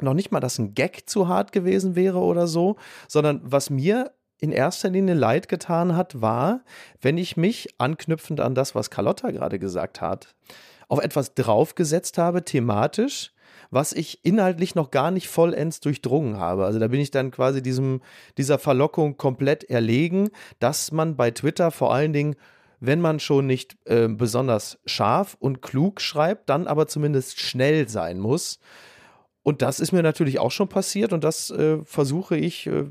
noch 0.00 0.14
nicht 0.14 0.32
mal, 0.32 0.40
dass 0.40 0.58
ein 0.58 0.74
Gag 0.74 1.08
zu 1.08 1.28
hart 1.28 1.52
gewesen 1.52 1.94
wäre 1.94 2.18
oder 2.18 2.46
so, 2.46 2.76
sondern 3.06 3.40
was 3.44 3.68
mir 3.68 4.12
in 4.40 4.52
erster 4.52 4.88
Linie 4.88 5.14
leid 5.14 5.48
getan 5.48 5.96
hat, 5.96 6.22
war, 6.22 6.62
wenn 7.00 7.18
ich 7.18 7.36
mich 7.36 7.74
anknüpfend 7.78 8.40
an 8.40 8.54
das, 8.54 8.74
was 8.74 8.90
Carlotta 8.90 9.30
gerade 9.30 9.58
gesagt 9.58 10.00
hat, 10.00 10.34
auf 10.88 11.00
etwas 11.00 11.34
draufgesetzt 11.34 12.18
habe, 12.18 12.44
thematisch, 12.44 13.32
was 13.70 13.92
ich 13.92 14.24
inhaltlich 14.24 14.74
noch 14.74 14.90
gar 14.90 15.10
nicht 15.10 15.28
vollends 15.28 15.80
durchdrungen 15.80 16.38
habe. 16.38 16.64
Also 16.64 16.78
da 16.78 16.88
bin 16.88 17.00
ich 17.00 17.10
dann 17.10 17.30
quasi 17.30 17.62
diesem, 17.62 18.00
dieser 18.36 18.58
Verlockung 18.58 19.16
komplett 19.16 19.64
erlegen, 19.64 20.30
dass 20.58 20.92
man 20.92 21.16
bei 21.16 21.30
Twitter 21.30 21.70
vor 21.70 21.92
allen 21.92 22.12
Dingen 22.12 22.36
wenn 22.80 23.00
man 23.00 23.20
schon 23.20 23.46
nicht 23.46 23.76
äh, 23.86 24.08
besonders 24.08 24.78
scharf 24.86 25.36
und 25.40 25.62
klug 25.62 26.00
schreibt, 26.00 26.48
dann 26.48 26.66
aber 26.66 26.86
zumindest 26.86 27.40
schnell 27.40 27.88
sein 27.88 28.18
muss. 28.18 28.60
Und 29.48 29.62
das 29.62 29.80
ist 29.80 29.92
mir 29.92 30.02
natürlich 30.02 30.40
auch 30.40 30.50
schon 30.50 30.68
passiert 30.68 31.14
und 31.14 31.24
das 31.24 31.50
äh, 31.50 31.78
versuche 31.82 32.36
ich 32.36 32.66
äh, 32.66 32.84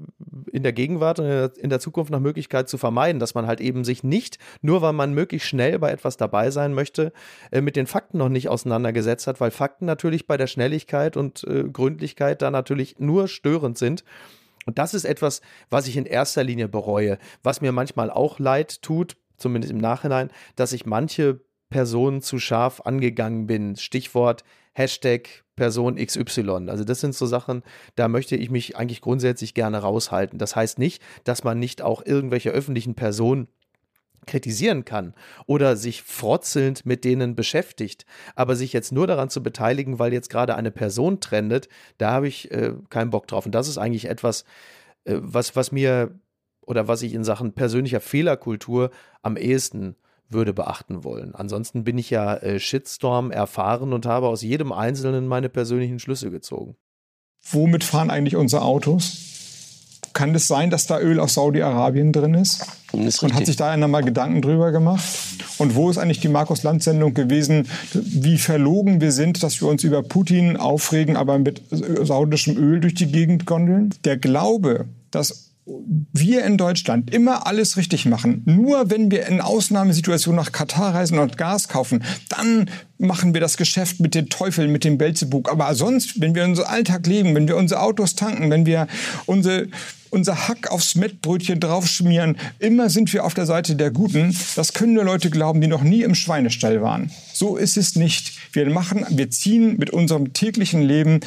in 0.52 0.64
der 0.64 0.74
Gegenwart 0.74 1.20
und 1.20 1.28
in 1.56 1.70
der 1.70 1.80
Zukunft 1.80 2.10
nach 2.10 2.20
Möglichkeit 2.20 2.68
zu 2.68 2.80
vermeiden, 2.80 3.20
dass 3.20 3.36
man 3.36 3.46
halt 3.46 3.62
eben 3.62 3.84
sich 3.84 4.04
nicht, 4.04 4.40
nur 4.64 4.82
weil 4.82 4.94
man 4.94 5.14
möglichst 5.14 5.48
schnell 5.48 5.78
bei 5.78 5.92
etwas 5.92 6.18
dabei 6.18 6.50
sein 6.50 6.74
möchte, 6.74 7.14
äh, 7.52 7.62
mit 7.62 7.76
den 7.76 7.86
Fakten 7.86 8.18
noch 8.18 8.30
nicht 8.30 8.50
auseinandergesetzt 8.50 9.28
hat, 9.28 9.40
weil 9.40 9.52
Fakten 9.52 9.86
natürlich 9.86 10.26
bei 10.26 10.36
der 10.36 10.48
Schnelligkeit 10.48 11.16
und 11.16 11.44
äh, 11.44 11.66
Gründlichkeit 11.66 12.42
da 12.42 12.50
natürlich 12.50 12.98
nur 12.98 13.28
störend 13.28 13.78
sind. 13.78 14.04
Und 14.66 14.80
das 14.80 14.96
ist 14.96 15.06
etwas, 15.06 15.42
was 15.70 15.88
ich 15.88 15.96
in 15.96 16.08
erster 16.08 16.44
Linie 16.44 16.70
bereue, 16.70 17.20
was 17.44 17.62
mir 17.62 17.72
manchmal 17.72 18.10
auch 18.10 18.40
leid 18.40 18.82
tut, 18.82 19.16
zumindest 19.38 19.72
im 19.72 19.78
Nachhinein, 19.78 20.32
dass 20.56 20.74
ich 20.74 20.88
manche 20.88 21.40
Personen 21.70 22.24
zu 22.24 22.40
scharf 22.40 22.82
angegangen 22.82 23.46
bin. 23.46 23.76
Stichwort 23.76 24.44
Hashtag 24.78 25.44
Person 25.56 25.96
XY. 25.96 26.70
Also 26.70 26.84
das 26.84 27.02
sind 27.02 27.16
so 27.16 27.26
Sachen, 27.26 27.64
da 27.96 28.08
möchte 28.08 28.36
ich 28.36 28.52
mich 28.52 28.78
eigentlich 28.78 29.02
grundsätzlich 29.02 29.54
gerne 29.54 29.80
raushalten. 29.80 30.38
Das 30.38 30.56
heißt 30.56 30.78
nicht, 30.78 31.02
dass 31.24 31.44
man 31.44 31.58
nicht 31.60 31.82
auch 31.82 32.06
irgendwelche 32.06 32.52
öffentlichen 32.52 32.94
Personen 32.94 33.48
kritisieren 34.28 34.86
kann 34.86 35.16
oder 35.48 35.76
sich 35.78 36.04
frotzelnd 36.04 36.86
mit 36.86 37.06
denen 37.06 37.36
beschäftigt. 37.36 38.06
Aber 38.36 38.56
sich 38.56 38.72
jetzt 38.72 38.92
nur 38.92 39.08
daran 39.08 39.30
zu 39.30 39.42
beteiligen, 39.42 39.98
weil 39.98 40.14
jetzt 40.14 40.30
gerade 40.30 40.56
eine 40.56 40.72
Person 40.72 41.20
trendet, 41.22 41.70
da 41.98 42.12
habe 42.12 42.28
ich 42.28 42.52
äh, 42.52 42.74
keinen 42.90 43.10
Bock 43.10 43.28
drauf. 43.28 43.46
Und 43.46 43.56
das 43.56 43.68
ist 43.68 43.80
eigentlich 43.80 44.06
etwas, 44.06 44.44
äh, 45.06 45.16
was, 45.20 45.56
was 45.56 45.72
mir 45.72 46.20
oder 46.62 46.88
was 46.88 47.02
ich 47.02 47.14
in 47.14 47.24
Sachen 47.24 47.54
persönlicher 47.54 48.02
Fehlerkultur 48.02 48.92
am 49.24 49.38
ehesten 49.38 49.96
würde 50.30 50.54
beachten 50.54 51.04
wollen. 51.04 51.36
Ansonsten 51.36 51.84
bin 51.84 51.98
ich 51.98 52.10
ja 52.10 52.36
äh, 52.36 52.60
Shitstorm 52.60 53.32
erfahren 53.32 53.94
und 53.94 54.06
habe 54.06 54.28
aus 54.28 54.42
jedem 54.42 54.72
Einzelnen 54.72 55.28
meine 55.28 55.50
persönlichen 55.50 56.00
Schlüsse 56.00 56.32
gezogen. 56.32 56.76
Womit 57.52 57.84
fahren 57.84 58.10
eigentlich 58.10 58.36
unsere 58.36 58.64
Autos? 58.64 59.24
Kann 60.14 60.34
es 60.34 60.48
sein, 60.48 60.70
dass 60.70 60.88
da 60.88 61.00
Öl 61.00 61.20
aus 61.20 61.36
Saudi-Arabien 61.36 62.12
drin 62.12 62.34
ist? 62.34 62.66
ist 62.94 63.22
und 63.22 63.36
hat 63.36 63.46
sich 63.46 63.56
da 63.56 63.70
einer 63.70 63.88
mal 63.88 64.02
Gedanken 64.02 64.42
drüber 64.42 64.72
gemacht? 64.72 65.04
Und 65.60 65.76
wo 65.76 65.90
ist 65.90 65.98
eigentlich 65.98 66.20
die 66.20 66.28
Markus-Land-Sendung 66.28 67.14
gewesen, 67.14 67.68
wie 67.94 68.38
verlogen 68.38 69.00
wir 69.00 69.12
sind, 69.12 69.44
dass 69.44 69.62
wir 69.62 69.68
uns 69.68 69.84
über 69.84 70.02
Putin 70.02 70.58
aufregen, 70.58 71.18
aber 71.18 71.38
mit 71.38 71.62
saudischem 71.70 72.58
Öl 72.58 72.80
durch 72.80 72.96
die 72.96 73.12
Gegend 73.12 73.46
gondeln? 73.46 73.94
Der 74.06 74.18
Glaube, 74.18 74.86
dass 75.12 75.47
wir 76.14 76.46
in 76.46 76.58
Deutschland 76.58 77.14
immer 77.14 77.46
alles 77.46 77.78
richtig 77.78 78.06
machen, 78.06 78.42
nur 78.46 78.90
wenn 78.90 79.12
wir 79.12 79.28
in 79.28 79.42
Ausnahmesituationen 79.42 80.42
nach 80.42 80.52
Katar 80.52 80.96
reisen 80.96 81.20
und 81.20 81.38
Gas 81.38 81.68
kaufen, 81.68 82.04
dann 82.30 82.70
machen 82.98 83.34
wir 83.34 83.42
das 83.42 83.58
Geschäft 83.58 84.00
mit 84.00 84.16
den 84.16 84.30
Teufeln, 84.30 84.72
mit 84.72 84.84
dem 84.84 84.98
Belzebub. 84.98 85.50
Aber 85.50 85.76
sonst, 85.76 86.22
wenn 86.22 86.36
wir 86.36 86.46
unseren 86.46 86.68
Alltag 86.68 87.06
leben, 87.06 87.36
wenn 87.36 87.48
wir 87.48 87.58
unsere 87.58 87.82
Autos 87.82 88.16
tanken, 88.16 88.50
wenn 88.50 88.66
wir 88.66 88.88
unsere 89.26 89.68
unser 90.10 90.48
Hack 90.48 90.72
aufs 90.72 90.96
Mettbrötchen 90.96 91.60
draufschmieren. 91.60 92.38
Immer 92.60 92.90
sind 92.90 93.12
wir 93.14 93.26
auf 93.26 93.34
der 93.34 93.46
Seite 93.46 93.76
der 93.76 93.92
Guten. 93.92 94.36
Das 94.56 94.74
können 94.74 94.94
nur 94.94 95.04
Leute 95.04 95.30
glauben, 95.30 95.60
die 95.60 95.68
noch 95.68 95.84
nie 95.84 96.04
im 96.04 96.16
Schweinestall 96.16 96.82
waren. 96.82 97.12
So 97.34 97.58
ist 97.58 97.76
es 97.76 97.96
nicht. 97.96 98.34
Wir 98.54 98.70
machen, 98.70 99.06
wir 99.10 99.30
ziehen 99.30 99.78
mit 99.78 99.90
unserem 99.90 100.34
täglichen 100.34 100.82
Leben 100.82 101.20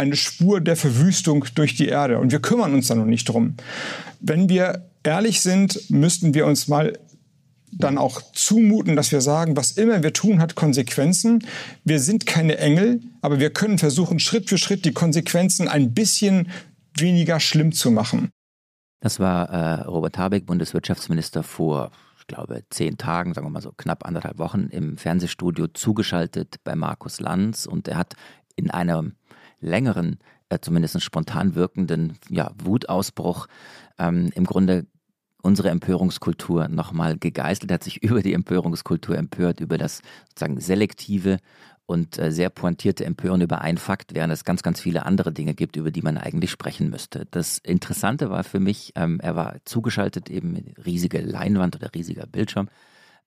eine 0.00 0.16
Spur 0.16 0.60
der 0.60 0.76
Verwüstung 0.76 1.44
durch 1.54 1.76
die 1.76 1.88
Erde. 1.88 2.18
Und 2.18 2.32
wir 2.32 2.40
kümmern 2.40 2.74
uns 2.74 2.88
da 2.88 2.94
noch 2.94 3.04
nicht 3.04 3.28
drum. 3.28 3.54
Wenn 4.20 4.48
wir 4.48 4.90
ehrlich 5.02 5.40
sind, 5.40 5.90
müssten 5.90 6.34
wir 6.34 6.46
uns 6.46 6.68
mal 6.68 6.98
dann 7.72 7.98
auch 7.98 8.20
zumuten, 8.32 8.96
dass 8.96 9.12
wir 9.12 9.20
sagen, 9.20 9.56
was 9.56 9.72
immer 9.72 10.02
wir 10.02 10.12
tun, 10.12 10.40
hat 10.40 10.54
Konsequenzen. 10.54 11.44
Wir 11.84 12.00
sind 12.00 12.26
keine 12.26 12.58
Engel, 12.58 13.00
aber 13.20 13.38
wir 13.38 13.50
können 13.50 13.78
versuchen, 13.78 14.18
Schritt 14.18 14.48
für 14.48 14.58
Schritt 14.58 14.84
die 14.84 14.92
Konsequenzen 14.92 15.68
ein 15.68 15.94
bisschen 15.94 16.50
weniger 16.96 17.38
schlimm 17.38 17.72
zu 17.72 17.90
machen. 17.90 18.30
Das 19.00 19.20
war 19.20 19.48
äh, 19.48 19.82
Robert 19.82 20.18
Habeck, 20.18 20.46
Bundeswirtschaftsminister, 20.46 21.42
vor, 21.42 21.90
ich 22.18 22.26
glaube, 22.26 22.64
zehn 22.70 22.98
Tagen, 22.98 23.32
sagen 23.32 23.46
wir 23.46 23.50
mal 23.50 23.62
so 23.62 23.72
knapp 23.72 24.04
anderthalb 24.04 24.38
Wochen 24.38 24.68
im 24.70 24.98
Fernsehstudio 24.98 25.68
zugeschaltet 25.68 26.56
bei 26.64 26.74
Markus 26.74 27.20
Lanz 27.20 27.66
und 27.66 27.88
er 27.88 27.96
hat 27.96 28.14
in 28.56 28.70
einem 28.70 29.14
längeren, 29.60 30.18
äh, 30.48 30.58
zumindest 30.60 31.00
spontan 31.02 31.54
wirkenden 31.54 32.18
ja, 32.28 32.50
Wutausbruch 32.62 33.46
ähm, 33.98 34.30
im 34.34 34.44
Grunde 34.44 34.86
unsere 35.42 35.70
Empörungskultur 35.70 36.68
nochmal 36.68 37.16
gegeißelt, 37.16 37.72
hat 37.72 37.84
sich 37.84 38.02
über 38.02 38.22
die 38.22 38.34
Empörungskultur 38.34 39.16
empört, 39.16 39.60
über 39.60 39.78
das 39.78 40.02
sozusagen 40.28 40.60
selektive 40.60 41.38
und 41.86 42.18
äh, 42.18 42.30
sehr 42.30 42.50
pointierte 42.50 43.04
Empören 43.04 43.40
über 43.40 43.62
einen 43.62 43.78
Fakt, 43.78 44.14
während 44.14 44.32
es 44.32 44.44
ganz, 44.44 44.62
ganz 44.62 44.80
viele 44.80 45.06
andere 45.06 45.32
Dinge 45.32 45.54
gibt, 45.54 45.76
über 45.76 45.90
die 45.90 46.02
man 46.02 46.18
eigentlich 46.18 46.50
sprechen 46.50 46.88
müsste. 46.88 47.26
Das 47.32 47.58
Interessante 47.58 48.30
war 48.30 48.44
für 48.44 48.60
mich, 48.60 48.92
ähm, 48.94 49.18
er 49.20 49.34
war 49.34 49.56
zugeschaltet 49.64 50.30
eben 50.30 50.56
riesige 50.84 51.20
Leinwand 51.20 51.74
oder 51.74 51.92
riesiger 51.92 52.26
Bildschirm 52.26 52.68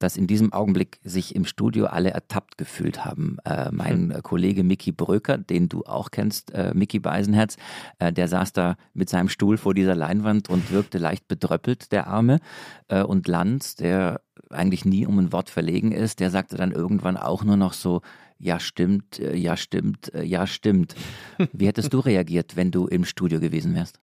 dass 0.03 0.17
in 0.17 0.27
diesem 0.27 0.51
Augenblick 0.51 0.99
sich 1.03 1.33
im 1.33 1.45
Studio 1.45 1.85
alle 1.85 2.11
ertappt 2.11 2.57
gefühlt 2.57 3.05
haben. 3.05 3.37
Äh, 3.45 3.71
mein 3.71 4.13
hm. 4.13 4.21
Kollege 4.21 4.65
Mickey 4.65 4.91
Bröker, 4.91 5.37
den 5.37 5.69
du 5.69 5.83
auch 5.85 6.11
kennst, 6.11 6.51
äh, 6.51 6.73
Mickey 6.73 6.99
Beisenherz, 6.99 7.55
äh, 7.99 8.11
der 8.11 8.27
saß 8.27 8.51
da 8.51 8.75
mit 8.93 9.09
seinem 9.09 9.29
Stuhl 9.29 9.55
vor 9.55 9.73
dieser 9.73 9.95
Leinwand 9.95 10.49
und 10.49 10.71
wirkte 10.71 10.97
leicht 10.97 11.29
bedröppelt, 11.29 11.93
der 11.93 12.07
Arme. 12.07 12.41
Äh, 12.89 13.03
und 13.03 13.29
Lanz, 13.29 13.75
der 13.75 14.19
eigentlich 14.49 14.83
nie 14.83 15.05
um 15.05 15.17
ein 15.19 15.31
Wort 15.31 15.49
verlegen 15.49 15.93
ist, 15.93 16.19
der 16.19 16.31
sagte 16.31 16.57
dann 16.57 16.73
irgendwann 16.73 17.15
auch 17.15 17.45
nur 17.45 17.55
noch 17.55 17.71
so, 17.71 18.01
ja 18.37 18.59
stimmt, 18.59 19.19
äh, 19.19 19.37
ja 19.37 19.55
stimmt, 19.55 20.13
äh, 20.13 20.23
ja 20.23 20.47
stimmt. 20.47 20.95
Wie 21.53 21.67
hättest 21.67 21.93
du 21.93 21.99
reagiert, 21.99 22.57
wenn 22.57 22.71
du 22.71 22.87
im 22.87 23.05
Studio 23.05 23.39
gewesen 23.39 23.73
wärst? 23.73 24.01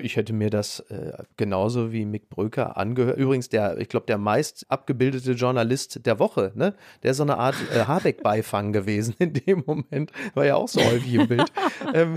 Ich 0.00 0.16
hätte 0.16 0.32
mir 0.32 0.50
das 0.50 0.80
äh, 0.90 1.12
genauso 1.36 1.92
wie 1.92 2.04
Mick 2.04 2.28
Bröker 2.28 2.76
angehört. 2.76 3.18
Übrigens, 3.18 3.48
der, 3.48 3.78
ich 3.78 3.88
glaube, 3.88 4.06
der 4.06 4.18
meist 4.18 4.66
abgebildete 4.68 5.32
Journalist 5.32 6.04
der 6.04 6.18
Woche, 6.18 6.50
ne? 6.56 6.74
Der 7.04 7.12
ist 7.12 7.18
so 7.18 7.22
eine 7.22 7.38
Art 7.38 7.54
äh, 7.72 7.84
Habeck-Beifang 7.84 8.72
gewesen 8.72 9.14
in 9.20 9.32
dem 9.32 9.62
Moment. 9.64 10.10
War 10.34 10.44
ja 10.44 10.56
auch 10.56 10.66
so 10.66 10.80
häufig 10.80 11.14
im 11.14 11.28
Bild. 11.28 11.52
ähm, 11.94 12.16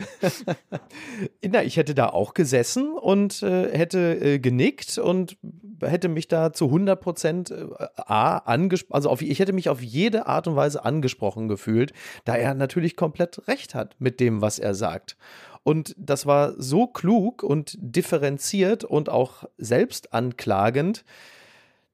na, 1.47 1.63
ich 1.63 1.77
hätte 1.77 1.93
da 1.93 2.09
auch 2.09 2.33
gesessen 2.33 2.93
und 2.93 3.43
äh, 3.43 3.77
hätte 3.77 4.19
äh, 4.19 4.39
genickt 4.39 4.97
und 4.97 5.37
hätte 5.81 6.09
mich 6.09 6.27
da 6.27 6.51
zu 6.51 6.65
100 6.65 6.99
Prozent 6.99 7.51
äh, 7.51 7.67
A, 7.97 8.37
angesprochen, 8.37 8.95
also 8.95 9.09
auf, 9.09 9.21
ich 9.21 9.39
hätte 9.39 9.53
mich 9.53 9.69
auf 9.69 9.81
jede 9.81 10.25
Art 10.25 10.47
und 10.47 10.55
Weise 10.55 10.83
angesprochen 10.83 11.47
gefühlt, 11.47 11.93
da 12.25 12.35
er 12.35 12.55
natürlich 12.55 12.95
komplett 12.95 13.47
recht 13.47 13.75
hat 13.75 13.95
mit 13.99 14.19
dem, 14.19 14.41
was 14.41 14.57
er 14.57 14.73
sagt. 14.73 15.17
Und 15.63 15.95
das 15.97 16.25
war 16.25 16.53
so 16.57 16.87
klug 16.87 17.43
und 17.43 17.77
differenziert 17.79 18.83
und 18.83 19.09
auch 19.09 19.43
selbst 19.57 20.13
anklagend, 20.13 21.05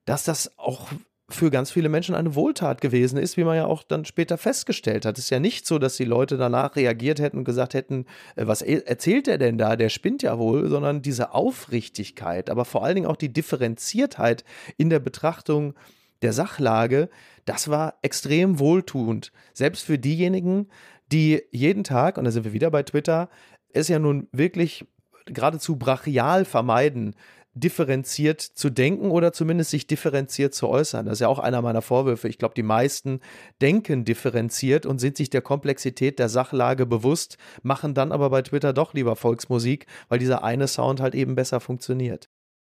dass 0.06 0.24
das 0.24 0.58
auch 0.58 0.90
für 1.28 1.50
ganz 1.50 1.72
viele 1.72 1.90
Menschen 1.90 2.14
eine 2.14 2.36
Wohltat 2.36 2.82
gewesen 2.82 3.18
ist, 3.18 3.36
wie 3.36 3.44
man 3.44 3.56
ja 3.56 3.66
auch 3.66 3.82
dann 3.82 4.06
später 4.06 4.38
festgestellt 4.38 5.06
hat. 5.06 5.18
Es 5.18 5.26
ist 5.26 5.30
ja 5.32 5.40
nicht 5.40 5.66
so, 5.66 5.80
dass 5.80 5.98
die 5.98 6.06
Leute 6.06 6.38
danach 6.38 6.76
reagiert 6.76 7.20
hätten 7.20 7.40
und 7.40 7.46
gesagt 7.46 7.74
hätten, 7.74 8.06
äh, 8.36 8.46
was 8.46 8.62
e-, 8.62 8.84
erzählt 8.86 9.28
er 9.28 9.40
denn 9.40 9.58
da, 9.58 9.76
der 9.76 9.90
spinnt 9.90 10.22
ja 10.22 10.38
wohl, 10.38 10.70
sondern 10.70 11.02
diese 11.02 11.34
Aufrichtigkeit, 11.34 12.50
aber 12.50 12.64
vor 12.64 12.84
allen 12.84 12.96
Dingen 12.96 13.08
auch 13.08 13.16
die 13.16 13.34
Differenziertheit 13.34 14.44
in 14.78 14.92
der 14.92 15.00
Betrachtung 15.00 15.74
der 16.22 16.32
Sachlage, 16.32 17.10
das 17.46 17.70
war 17.70 17.96
extrem 18.04 18.60
wohltuend. 18.60 19.32
Selbst 19.54 19.84
für 19.84 19.98
diejenigen, 19.98 20.68
die 21.12 21.44
jeden 21.52 21.84
Tag, 21.84 22.18
und 22.18 22.26
da 22.26 22.32
sind 22.32 22.46
wir 22.46 22.54
wieder 22.54 22.72
bei 22.72 22.84
Twitter, 22.84 23.30
es 23.76 23.88
ja 23.88 24.00
nun 24.00 24.28
wirklich 24.32 24.86
geradezu 25.26 25.78
brachial 25.78 26.46
vermeiden, 26.46 27.16
differenziert 27.56 28.42
zu 28.42 28.70
denken 28.70 29.10
oder 29.12 29.32
zumindest 29.32 29.72
sich 29.72 29.88
differenziert 29.88 30.54
zu 30.54 30.68
äußern. 30.68 31.06
Das 31.06 31.14
ist 31.14 31.20
ja 31.22 31.30
auch 31.30 31.40
einer 31.40 31.62
meiner 31.62 31.82
Vorwürfe. 31.82 32.28
Ich 32.28 32.38
glaube, 32.38 32.54
die 32.54 32.64
meisten 32.64 33.22
denken 33.62 34.04
differenziert 34.04 34.86
und 34.86 35.00
sind 35.00 35.16
sich 35.16 35.30
der 35.30 35.42
Komplexität 35.42 36.20
der 36.20 36.28
Sachlage 36.28 36.86
bewusst, 36.86 37.38
machen 37.64 37.94
dann 37.94 38.12
aber 38.12 38.30
bei 38.30 38.42
Twitter 38.42 38.74
doch 38.74 38.94
lieber 38.94 39.16
Volksmusik, 39.16 39.88
weil 40.10 40.20
dieser 40.20 40.44
eine 40.44 40.68
Sound 40.68 41.00
halt 41.00 41.16
eben 41.16 41.36
besser 41.36 41.62
funktioniert. 41.62 42.28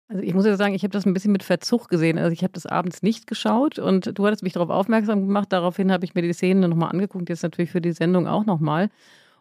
Also 0.08 0.22
ich 0.22 0.34
muss 0.34 0.46
ja 0.46 0.56
sagen, 0.56 0.74
ich 0.74 0.84
habe 0.84 0.92
das 0.92 1.04
ein 1.04 1.14
bisschen 1.14 1.32
mit 1.32 1.42
Verzug 1.42 1.88
gesehen. 1.88 2.16
Also 2.16 2.30
ich 2.30 2.44
habe 2.44 2.52
das 2.52 2.64
abends 2.64 3.02
nicht 3.02 3.26
geschaut 3.26 3.80
und 3.80 4.16
du 4.16 4.24
hattest 4.24 4.44
mich 4.44 4.52
darauf 4.52 4.70
aufmerksam 4.70 5.26
gemacht. 5.26 5.52
Daraufhin 5.52 5.90
habe 5.90 6.04
ich 6.04 6.14
mir 6.14 6.22
die 6.22 6.32
Szenen 6.32 6.70
nochmal 6.70 6.90
angeguckt, 6.90 7.28
jetzt 7.28 7.42
natürlich 7.42 7.72
für 7.72 7.80
die 7.80 7.90
Sendung 7.90 8.28
auch 8.28 8.46
nochmal. 8.46 8.88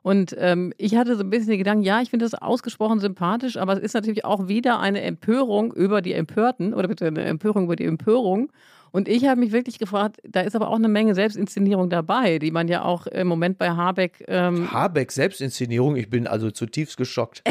Und 0.06 0.36
ähm, 0.38 0.72
ich 0.78 0.96
hatte 0.96 1.16
so 1.16 1.24
ein 1.24 1.32
bisschen 1.32 1.50
den 1.50 1.58
Gedanken, 1.58 1.84
ja, 1.84 2.00
ich 2.00 2.12
finde 2.12 2.28
das 2.28 2.36
ausgesprochen 2.36 3.00
sympathisch, 3.00 3.58
aber 3.58 3.74
es 3.74 3.80
ist 3.80 3.96
natürlich 3.96 4.24
auch 4.24 4.48
wieder 4.48 4.80
eine 4.80 5.02
Empörung 5.02 5.74
über 5.74 6.04
die 6.04 6.14
Empörten 6.14 6.76
oder 6.76 6.88
bitte 6.88 7.08
eine 7.08 7.24
Empörung 7.24 7.64
über 7.64 7.76
die 7.76 7.86
Empörung. 7.86 8.52
Und 8.96 9.10
ich 9.10 9.26
habe 9.26 9.42
mich 9.42 9.52
wirklich 9.52 9.78
gefragt, 9.78 10.22
da 10.24 10.40
ist 10.40 10.56
aber 10.56 10.70
auch 10.70 10.78
eine 10.78 10.88
Menge 10.88 11.16
Selbstinszenierung 11.16 11.90
dabei, 11.90 12.40
die 12.40 12.52
man 12.52 12.70
ja 12.70 12.86
auch 12.86 13.08
im 13.08 13.28
Moment 13.28 13.58
bei 13.58 13.72
Habeck. 13.72 14.24
Ähm 14.30 14.72
Habeck 14.72 15.12
Selbstinszenierung, 15.12 15.98
ich 15.98 16.10
bin 16.10 16.28
also 16.28 16.50
zutiefst 16.50 16.96
geschockt. 16.96 17.44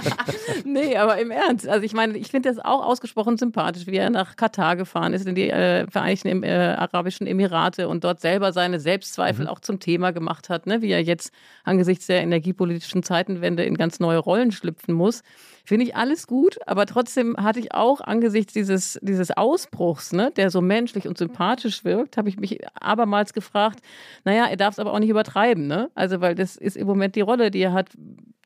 nee, 0.64 0.96
aber 0.96 1.20
im 1.20 1.30
Ernst. 1.30 1.68
Also 1.68 1.84
ich 1.84 1.92
meine, 1.92 2.18
ich 2.18 2.26
finde 2.26 2.48
das 2.48 2.58
auch 2.58 2.84
ausgesprochen 2.84 3.38
sympathisch, 3.38 3.86
wie 3.86 3.98
er 3.98 4.10
nach 4.10 4.34
Katar 4.34 4.74
gefahren 4.74 5.12
ist, 5.12 5.28
in 5.28 5.36
die 5.36 5.48
äh, 5.48 5.86
Vereinigten 5.88 6.42
äh, 6.42 6.74
Arabischen 6.76 7.28
Emirate 7.28 7.86
und 7.86 8.02
dort 8.02 8.20
selber 8.20 8.52
seine 8.52 8.80
Selbstzweifel 8.80 9.44
mhm. 9.44 9.50
auch 9.52 9.60
zum 9.60 9.78
Thema 9.78 10.10
gemacht 10.10 10.48
hat, 10.48 10.66
ne? 10.66 10.82
wie 10.82 10.90
er 10.90 11.04
jetzt 11.04 11.30
angesichts 11.62 12.08
der 12.08 12.20
energiepolitischen 12.20 13.04
Zeitenwende 13.04 13.62
in 13.62 13.76
ganz 13.76 14.00
neue 14.00 14.18
Rollen 14.18 14.50
schlüpfen 14.50 14.96
muss. 14.96 15.22
Finde 15.64 15.84
ich 15.84 15.96
alles 15.96 16.26
gut, 16.26 16.58
aber 16.66 16.86
trotzdem 16.86 17.36
hatte 17.36 17.60
ich 17.60 17.74
auch 17.74 18.00
angesichts 18.00 18.52
dieses, 18.52 18.98
dieses 19.02 19.30
Ausbruchs, 19.30 20.12
ne, 20.12 20.32
der 20.36 20.50
so 20.50 20.60
menschlich 20.60 21.06
und 21.06 21.18
sympathisch 21.18 21.84
wirkt, 21.84 22.16
habe 22.16 22.28
ich 22.28 22.38
mich 22.38 22.60
abermals 22.80 23.32
gefragt, 23.32 23.80
naja, 24.24 24.46
er 24.46 24.56
darf 24.56 24.74
es 24.74 24.78
aber 24.78 24.92
auch 24.92 24.98
nicht 24.98 25.10
übertreiben, 25.10 25.66
ne? 25.66 25.90
Also, 25.94 26.20
weil 26.20 26.34
das 26.34 26.56
ist 26.56 26.76
im 26.76 26.86
Moment 26.86 27.14
die 27.16 27.20
Rolle, 27.20 27.50
die 27.50 27.60
er 27.60 27.72
hat, 27.72 27.90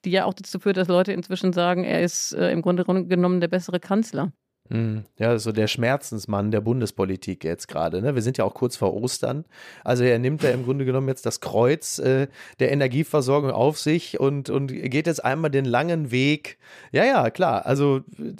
die 0.04 0.10
ja 0.10 0.24
auch 0.24 0.34
dazu 0.34 0.58
führt, 0.58 0.76
dass 0.76 0.88
Leute 0.88 1.12
inzwischen 1.12 1.52
sagen, 1.52 1.84
er 1.84 2.02
ist 2.02 2.32
äh, 2.32 2.50
im 2.50 2.62
Grunde 2.62 2.84
genommen 2.84 3.40
der 3.40 3.48
bessere 3.48 3.80
Kanzler. 3.80 4.32
Hm. 4.70 5.04
Ja, 5.18 5.38
so 5.38 5.52
der 5.52 5.66
Schmerzensmann 5.66 6.50
der 6.50 6.62
Bundespolitik 6.62 7.44
jetzt 7.44 7.68
gerade. 7.68 8.00
Ne? 8.00 8.14
Wir 8.14 8.22
sind 8.22 8.38
ja 8.38 8.44
auch 8.44 8.54
kurz 8.54 8.76
vor 8.76 8.94
Ostern. 8.94 9.44
Also 9.84 10.04
er 10.04 10.18
nimmt 10.18 10.42
ja 10.42 10.50
im 10.52 10.64
Grunde 10.64 10.86
genommen 10.86 11.08
jetzt 11.08 11.26
das 11.26 11.40
Kreuz 11.40 11.98
äh, 11.98 12.28
der 12.60 12.72
Energieversorgung 12.72 13.50
auf 13.50 13.78
sich 13.78 14.18
und, 14.18 14.48
und 14.48 14.68
geht 14.68 15.06
jetzt 15.06 15.22
einmal 15.22 15.50
den 15.50 15.66
langen 15.66 16.10
Weg. 16.10 16.56
Ja, 16.92 17.04
ja, 17.04 17.28
klar. 17.28 17.66
Also 17.66 18.00
ein 18.18 18.36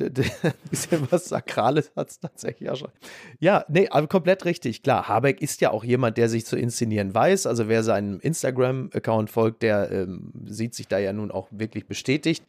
bisschen 0.70 1.06
was 1.10 1.26
Sakrales 1.26 1.92
hat 1.94 2.08
es 2.08 2.20
tatsächlich 2.20 2.70
auch 2.70 2.76
schon. 2.76 2.90
Ja, 3.38 3.66
nee, 3.68 3.90
aber 3.90 4.06
komplett 4.06 4.46
richtig. 4.46 4.82
Klar, 4.82 5.06
Habeck 5.06 5.42
ist 5.42 5.60
ja 5.60 5.72
auch 5.72 5.84
jemand, 5.84 6.16
der 6.16 6.30
sich 6.30 6.46
zu 6.46 6.56
inszenieren 6.56 7.14
weiß. 7.14 7.44
Also 7.46 7.68
wer 7.68 7.82
seinem 7.82 8.18
Instagram-Account 8.20 9.28
folgt, 9.28 9.62
der 9.62 9.90
ähm, 9.90 10.32
sieht 10.46 10.74
sich 10.74 10.88
da 10.88 10.96
ja 10.96 11.12
nun 11.12 11.30
auch 11.30 11.48
wirklich 11.50 11.86
bestätigt. 11.86 12.46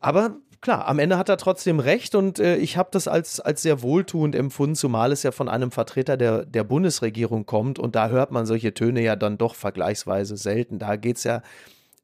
Aber 0.00 0.36
klar, 0.60 0.86
am 0.86 0.98
Ende 0.98 1.18
hat 1.18 1.28
er 1.28 1.36
trotzdem 1.36 1.80
recht 1.80 2.14
und 2.14 2.38
äh, 2.38 2.56
ich 2.56 2.76
habe 2.76 2.88
das 2.92 3.08
als, 3.08 3.40
als 3.40 3.62
sehr 3.62 3.82
wohltuend 3.82 4.34
empfunden, 4.34 4.74
zumal 4.74 5.12
es 5.12 5.22
ja 5.22 5.32
von 5.32 5.48
einem 5.48 5.70
Vertreter 5.70 6.16
der, 6.16 6.44
der 6.44 6.64
Bundesregierung 6.64 7.46
kommt 7.46 7.78
und 7.78 7.94
da 7.94 8.08
hört 8.08 8.30
man 8.30 8.46
solche 8.46 8.74
Töne 8.74 9.02
ja 9.02 9.16
dann 9.16 9.38
doch 9.38 9.54
vergleichsweise 9.54 10.36
selten. 10.36 10.78
Da 10.78 10.96
geht 10.96 11.16
es 11.16 11.24
ja, 11.24 11.42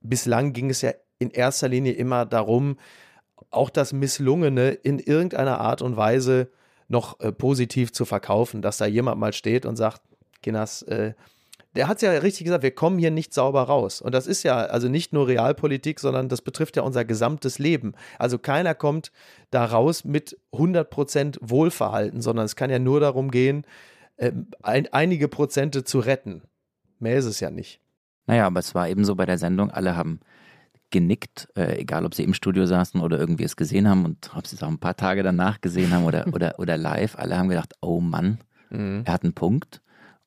bislang 0.00 0.52
ging 0.52 0.70
es 0.70 0.82
ja 0.82 0.92
in 1.18 1.30
erster 1.30 1.68
Linie 1.68 1.92
immer 1.92 2.26
darum, 2.26 2.78
auch 3.50 3.70
das 3.70 3.92
Misslungene 3.92 4.70
in 4.70 4.98
irgendeiner 4.98 5.60
Art 5.60 5.82
und 5.82 5.96
Weise 5.96 6.50
noch 6.88 7.20
äh, 7.20 7.32
positiv 7.32 7.92
zu 7.92 8.04
verkaufen, 8.04 8.62
dass 8.62 8.78
da 8.78 8.86
jemand 8.86 9.18
mal 9.18 9.32
steht 9.32 9.66
und 9.66 9.76
sagt, 9.76 10.02
Kinas, 10.42 10.82
äh, 10.82 11.14
der 11.76 11.88
hat 11.88 11.96
es 11.96 12.02
ja 12.02 12.10
richtig 12.12 12.44
gesagt, 12.44 12.62
wir 12.62 12.74
kommen 12.74 12.98
hier 12.98 13.10
nicht 13.10 13.34
sauber 13.34 13.62
raus. 13.62 14.00
Und 14.00 14.14
das 14.14 14.26
ist 14.26 14.42
ja 14.42 14.56
also 14.56 14.88
nicht 14.88 15.12
nur 15.12 15.26
Realpolitik, 15.26 16.00
sondern 16.00 16.28
das 16.28 16.42
betrifft 16.42 16.76
ja 16.76 16.82
unser 16.82 17.04
gesamtes 17.04 17.58
Leben. 17.58 17.92
Also 18.18 18.38
keiner 18.38 18.74
kommt 18.74 19.10
da 19.50 19.64
raus 19.64 20.04
mit 20.04 20.38
100% 20.52 21.38
Wohlverhalten, 21.40 22.20
sondern 22.20 22.44
es 22.44 22.56
kann 22.56 22.70
ja 22.70 22.78
nur 22.78 23.00
darum 23.00 23.30
gehen, 23.30 23.64
äh, 24.16 24.32
ein, 24.62 24.92
einige 24.92 25.28
Prozente 25.28 25.84
zu 25.84 25.98
retten. 25.98 26.42
Mehr 26.98 27.16
ist 27.16 27.24
es 27.24 27.40
ja 27.40 27.50
nicht. 27.50 27.80
Naja, 28.26 28.46
aber 28.46 28.60
es 28.60 28.74
war 28.74 28.88
eben 28.88 29.04
so 29.04 29.14
bei 29.14 29.26
der 29.26 29.38
Sendung, 29.38 29.70
alle 29.70 29.96
haben 29.96 30.20
genickt, 30.90 31.48
äh, 31.56 31.80
egal 31.80 32.06
ob 32.06 32.14
sie 32.14 32.22
im 32.22 32.34
Studio 32.34 32.66
saßen 32.66 33.00
oder 33.00 33.18
irgendwie 33.18 33.42
es 33.42 33.56
gesehen 33.56 33.88
haben 33.88 34.04
und 34.04 34.30
ob 34.36 34.46
sie 34.46 34.54
es 34.54 34.62
auch 34.62 34.68
ein 34.68 34.78
paar 34.78 34.96
Tage 34.96 35.24
danach 35.24 35.60
gesehen 35.60 35.92
haben 35.92 36.04
oder, 36.04 36.26
oder, 36.32 36.54
oder 36.58 36.76
live. 36.76 37.18
Alle 37.18 37.36
haben 37.36 37.48
gedacht, 37.48 37.74
oh 37.80 38.00
Mann, 38.00 38.38
mhm. 38.70 39.02
er 39.04 39.12
hat 39.12 39.24
einen 39.24 39.34
Punkt. 39.34 39.82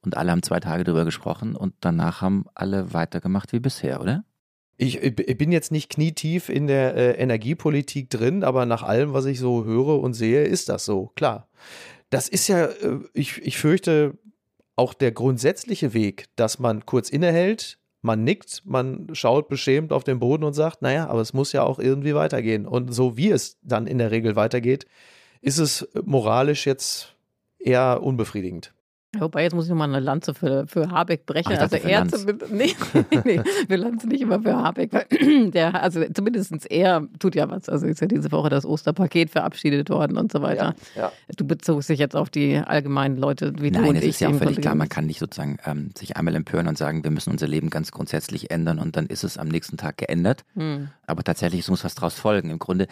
Und 0.08 0.16
alle 0.16 0.32
haben 0.32 0.42
zwei 0.42 0.62
Tage 0.62 0.86
drüber 0.86 1.04
gesprochen 1.04 1.54
und 1.54 1.74
danach 1.82 2.22
haben 2.22 2.46
alle 2.56 2.94
weitergemacht 2.94 3.52
wie 3.52 3.60
bisher, 3.60 4.00
oder? 4.00 4.24
Ich, 4.78 5.04
ich 5.04 5.38
bin 5.38 5.52
jetzt 5.52 5.70
nicht 5.70 5.90
knietief 5.90 6.48
in 6.48 6.68
der 6.68 6.96
äh, 6.96 7.12
Energiepolitik 7.22 8.10
drin, 8.10 8.46
aber 8.46 8.66
nach 8.66 8.84
allem, 8.84 9.12
was 9.12 9.26
ich 9.26 9.38
so 9.38 9.66
höre 9.66 10.00
und 10.00 10.14
sehe, 10.14 10.46
ist 10.46 10.70
das 10.70 10.86
so, 10.86 11.12
klar. 11.16 11.50
Das 12.10 12.30
ist 12.30 12.48
ja, 12.48 12.68
äh, 12.68 13.00
ich, 13.12 13.40
ich 13.40 13.58
fürchte, 13.58 14.18
auch 14.78 14.94
der 14.94 15.12
grundsätzliche 15.12 15.94
Weg, 15.94 16.28
dass 16.38 16.58
man 16.58 16.86
kurz 16.86 17.10
innehält, 17.10 17.78
man 18.02 18.24
nickt, 18.24 18.62
man 18.64 19.10
schaut 19.12 19.50
beschämt 19.50 19.92
auf 19.92 20.06
den 20.06 20.20
Boden 20.20 20.46
und 20.46 20.54
sagt, 20.54 20.82
naja, 20.82 21.10
aber 21.10 21.20
es 21.20 21.34
muss 21.34 21.52
ja 21.52 21.64
auch 21.64 21.80
irgendwie 21.80 22.16
weitergehen. 22.16 22.66
Und 22.66 22.94
so 22.94 23.18
wie 23.18 23.30
es 23.30 23.58
dann 23.62 23.88
in 23.88 23.98
der 23.98 24.12
Regel 24.12 24.38
weitergeht, 24.38 24.86
ist 25.42 25.58
es 25.58 25.86
moralisch 26.06 26.66
jetzt 26.66 27.18
eher 27.60 28.02
unbefriedigend. 28.02 28.72
Wobei, 29.16 29.44
jetzt 29.44 29.54
muss 29.54 29.66
ich 29.66 29.70
nochmal 29.70 29.88
eine 29.88 30.02
Lanze 30.02 30.34
für, 30.34 30.68
für 30.68 30.92
Habeck 30.92 31.26
brechen. 31.26 31.54
Ach, 31.56 31.62
also 31.62 31.78
er 31.78 32.08
zumindest, 32.10 32.52
nee, 32.52 32.76
nee, 33.24 33.42
wir 33.68 33.78
lanzen 33.78 34.10
nicht 34.10 34.22
immer 34.22 34.42
für 34.42 34.56
Habeck, 34.56 34.92
weil 34.92 35.06
der, 35.52 35.82
also 35.82 36.04
zumindest 36.14 36.70
er 36.70 37.08
tut 37.18 37.36
ja 37.36 37.50
was. 37.50 37.70
Also 37.70 37.88
ist 37.88 38.02
ja 38.02 38.08
diese 38.08 38.32
Woche 38.34 38.50
das 38.50 38.66
Osterpaket 38.66 39.30
verabschiedet 39.30 39.90
worden 39.90 40.18
und 40.18 40.32
so 40.32 40.42
weiter. 40.42 40.76
Ja, 40.96 41.04
ja. 41.04 41.12
Du 41.38 41.46
bezogst 41.48 41.88
dich 41.90 42.00
jetzt 42.00 42.18
auf 42.18 42.30
die 42.30 42.58
allgemeinen 42.58 43.18
Leute 43.18 43.54
wie 43.60 43.72
Nein, 43.72 43.84
du 43.84 43.90
und 43.90 43.96
es 43.96 44.04
ich. 44.04 44.10
ist 44.10 44.20
ja 44.20 44.30
auch 44.30 44.36
völlig 44.36 44.60
klar, 44.60 44.76
man 44.76 44.90
kann 44.90 45.06
nicht 45.06 45.20
sozusagen 45.20 45.58
ähm, 45.66 45.92
sich 45.98 46.18
einmal 46.18 46.36
empören 46.36 46.68
und 46.68 46.78
sagen, 46.78 47.06
wir 47.06 47.12
müssen 47.12 47.32
unser 47.32 47.48
Leben 47.48 47.70
ganz 47.70 47.92
grundsätzlich 47.92 48.52
ändern 48.52 48.78
und 48.78 48.98
dann 48.98 49.08
ist 49.08 49.24
es 49.24 49.38
am 49.38 49.48
nächsten 49.48 49.78
Tag 49.78 49.98
geändert. 49.98 50.44
Hm. 50.56 50.90
Aber 51.06 51.24
tatsächlich, 51.24 51.62
es 51.62 51.70
muss 51.70 51.86
was 51.86 51.96
draus 51.96 52.16
folgen. 52.16 52.50
Im 52.50 52.60
Grunde 52.60 52.88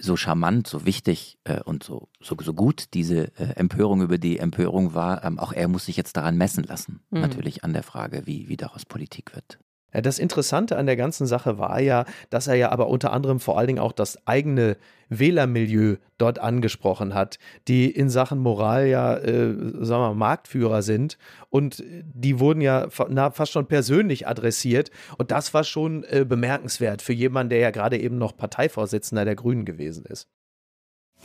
so 0.00 0.16
charmant, 0.16 0.66
so 0.66 0.84
wichtig 0.84 1.38
äh, 1.44 1.60
und 1.62 1.82
so, 1.82 2.08
so, 2.20 2.36
so 2.40 2.54
gut 2.54 2.94
diese 2.94 3.36
äh, 3.38 3.54
Empörung 3.56 4.02
über 4.02 4.18
die 4.18 4.38
Empörung 4.38 4.94
war, 4.94 5.24
ähm, 5.24 5.38
auch 5.38 5.52
er 5.52 5.68
muss 5.68 5.86
sich 5.86 5.96
jetzt 5.96 6.16
daran 6.16 6.36
messen 6.36 6.64
lassen. 6.64 7.00
Mhm. 7.10 7.20
Natürlich 7.20 7.64
an 7.64 7.72
der 7.72 7.82
Frage, 7.82 8.26
wie, 8.26 8.48
wie 8.48 8.56
daraus 8.56 8.84
Politik 8.84 9.34
wird. 9.34 9.58
Das 9.92 10.18
Interessante 10.18 10.76
an 10.76 10.86
der 10.86 10.96
ganzen 10.96 11.26
Sache 11.26 11.58
war 11.58 11.80
ja, 11.80 12.04
dass 12.28 12.46
er 12.46 12.56
ja 12.56 12.70
aber 12.70 12.88
unter 12.88 13.12
anderem 13.12 13.40
vor 13.40 13.56
allen 13.56 13.68
Dingen 13.68 13.78
auch 13.78 13.92
das 13.92 14.26
eigene 14.26 14.76
Wählermilieu 15.08 15.96
dort 16.18 16.38
angesprochen 16.38 17.14
hat, 17.14 17.38
die 17.68 17.90
in 17.90 18.10
Sachen 18.10 18.38
Moral 18.38 18.86
ja, 18.86 19.16
äh, 19.16 19.54
sagen 19.54 20.02
wir 20.02 20.08
mal, 20.08 20.14
Marktführer 20.14 20.82
sind 20.82 21.16
und 21.48 21.82
die 21.86 22.38
wurden 22.38 22.60
ja 22.60 22.88
na, 23.08 23.30
fast 23.30 23.52
schon 23.52 23.66
persönlich 23.66 24.28
adressiert 24.28 24.90
und 25.16 25.30
das 25.30 25.54
war 25.54 25.64
schon 25.64 26.04
äh, 26.04 26.26
bemerkenswert 26.28 27.00
für 27.00 27.14
jemanden, 27.14 27.50
der 27.50 27.60
ja 27.60 27.70
gerade 27.70 27.98
eben 27.98 28.18
noch 28.18 28.36
Parteivorsitzender 28.36 29.24
der 29.24 29.36
Grünen 29.36 29.64
gewesen 29.64 30.04
ist. 30.04 30.28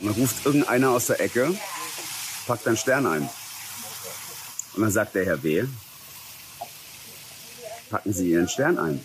Dann 0.00 0.12
ruft 0.14 0.46
irgendeiner 0.46 0.90
aus 0.90 1.08
der 1.08 1.20
Ecke, 1.20 1.54
packt 2.46 2.66
einen 2.66 2.76
Stern 2.78 3.06
ein. 3.06 3.28
Und 4.74 4.82
dann 4.82 4.90
sagt 4.90 5.14
der 5.14 5.24
Herr 5.24 5.42
W., 5.42 5.64
packen 7.94 8.12
Sie 8.12 8.32
Ihren 8.32 8.48
Stern 8.48 8.76
ein. 8.76 9.00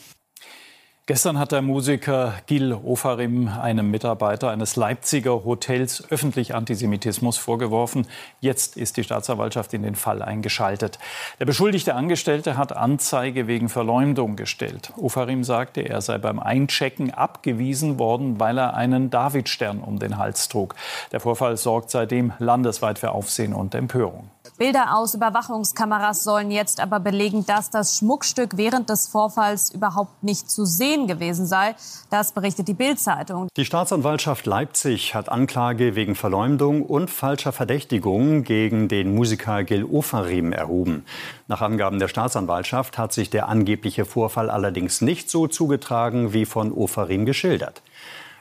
Gestern 1.06 1.38
hat 1.38 1.52
der 1.52 1.62
Musiker 1.62 2.34
Gil 2.48 2.74
Ofarim 2.74 3.48
einem 3.48 3.92
Mitarbeiter 3.92 4.50
eines 4.50 4.76
Leipziger 4.78 5.44
Hotels 5.46 6.04
öffentlich 6.10 6.56
Antisemitismus 6.56 7.38
vorgeworfen. 7.38 8.08
Jetzt 8.42 8.78
ist 8.78 8.98
die 8.98 9.04
Staatsanwaltschaft 9.04 9.76
in 9.76 9.84
den 9.84 9.94
Fall 9.94 10.24
eingeschaltet. 10.24 10.98
Der 11.40 11.46
beschuldigte 11.46 11.94
Angestellte 11.94 12.58
hat 12.58 12.76
Anzeige 12.76 13.46
wegen 13.46 13.70
Verleumdung 13.70 14.36
gestellt. 14.36 14.92
Ofarim 14.98 15.44
sagte, 15.44 15.82
er 15.82 16.02
sei 16.02 16.18
beim 16.18 16.40
Einchecken 16.40 17.12
abgewiesen 17.12 18.00
worden, 18.00 18.40
weil 18.40 18.58
er 18.58 18.74
einen 18.74 19.12
Davidstern 19.12 19.82
um 19.82 20.00
den 20.00 20.18
Hals 20.18 20.48
trug. 20.48 20.74
Der 21.12 21.20
Vorfall 21.20 21.58
sorgt 21.58 21.92
seitdem 21.92 22.34
landesweit 22.40 22.98
für 22.98 23.12
Aufsehen 23.12 23.54
und 23.54 23.76
Empörung. 23.76 24.32
Bilder 24.60 24.98
aus 24.98 25.14
Überwachungskameras 25.14 26.26
sollen 26.26 26.52
jetzt 26.52 26.82
aber 26.82 27.00
belegen, 27.00 27.46
dass 27.46 27.70
das 27.70 27.96
Schmuckstück 27.96 28.58
während 28.58 28.90
des 28.90 29.08
Vorfalls 29.08 29.74
überhaupt 29.74 30.22
nicht 30.22 30.52
zu 30.52 30.66
sehen 30.66 31.08
gewesen 31.08 31.46
sei. 31.46 31.76
Das 32.10 32.34
berichtet 32.34 32.68
die 32.68 32.74
Bild-Zeitung. 32.74 33.48
Die 33.56 33.64
Staatsanwaltschaft 33.64 34.46
Leipzig 34.46 35.16
hat 35.16 35.30
Anklage 35.30 35.96
wegen 35.96 36.14
Verleumdung 36.14 36.84
und 36.84 37.10
falscher 37.10 37.54
Verdächtigung 37.54 38.44
gegen 38.44 38.90
den 38.90 39.16
Musiker 39.16 39.64
Gil 39.64 39.86
Ofarim 39.86 40.52
erhoben. 40.52 41.06
Nach 41.48 41.62
Angaben 41.62 42.00
der 42.00 42.10
Staatsanwaltschaft 42.10 42.98
hat 42.98 43.14
sich 43.14 43.30
der 43.30 43.48
angebliche 43.48 44.04
Vorfall 44.04 44.50
allerdings 44.50 45.00
nicht 45.00 45.30
so 45.30 45.48
zugetragen, 45.48 46.34
wie 46.34 46.44
von 46.44 46.74
Ofarim 46.74 47.26
geschildert. 47.26 47.82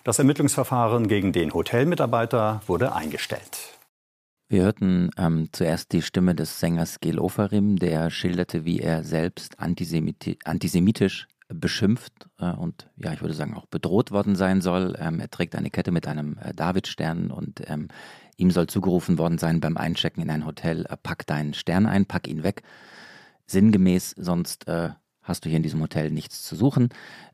Das 0.02 0.18
Ermittlungsverfahren 0.18 1.06
gegen 1.06 1.32
den 1.32 1.54
Hotelmitarbeiter 1.54 2.60
wurde 2.66 2.92
eingestellt. 2.92 3.77
Wir 4.50 4.62
hörten 4.62 5.10
ähm, 5.18 5.50
zuerst 5.52 5.92
die 5.92 6.00
Stimme 6.00 6.34
des 6.34 6.58
Sängers 6.58 7.00
Gil 7.00 7.18
Ofarim, 7.18 7.76
der 7.76 8.08
schilderte, 8.08 8.64
wie 8.64 8.80
er 8.80 9.04
selbst 9.04 9.60
antisemiti 9.60 10.38
antisemitisch 10.42 11.28
beschimpft 11.48 12.30
äh, 12.38 12.52
und 12.52 12.88
ja, 12.96 13.12
ich 13.12 13.20
würde 13.20 13.34
sagen 13.34 13.54
auch 13.54 13.66
bedroht 13.66 14.10
worden 14.10 14.36
sein 14.36 14.62
soll. 14.62 14.96
Ähm, 14.98 15.20
er 15.20 15.30
trägt 15.30 15.54
eine 15.54 15.68
Kette 15.68 15.90
mit 15.90 16.06
einem 16.06 16.38
äh, 16.38 16.54
Davidstern 16.54 17.30
und 17.30 17.62
ähm, 17.68 17.88
ihm 18.38 18.50
soll 18.50 18.68
zugerufen 18.68 19.18
worden 19.18 19.36
sein 19.36 19.60
beim 19.60 19.76
Einchecken 19.76 20.22
in 20.22 20.30
ein 20.30 20.46
Hotel, 20.46 20.86
äh, 20.86 20.96
pack 20.96 21.26
deinen 21.26 21.52
Stern 21.52 21.84
ein, 21.84 22.06
pack 22.06 22.26
ihn 22.26 22.42
weg. 22.42 22.62
Sinngemäß, 23.46 24.14
sonst 24.16 24.66
äh, 24.66 24.90
hast 25.28 25.44
du 25.44 25.48
hier 25.48 25.56
in 25.56 25.62
diesem 25.62 25.80
Hotel 25.80 26.10
nichts 26.10 26.42
zu 26.44 26.56
suchen. 26.56 26.88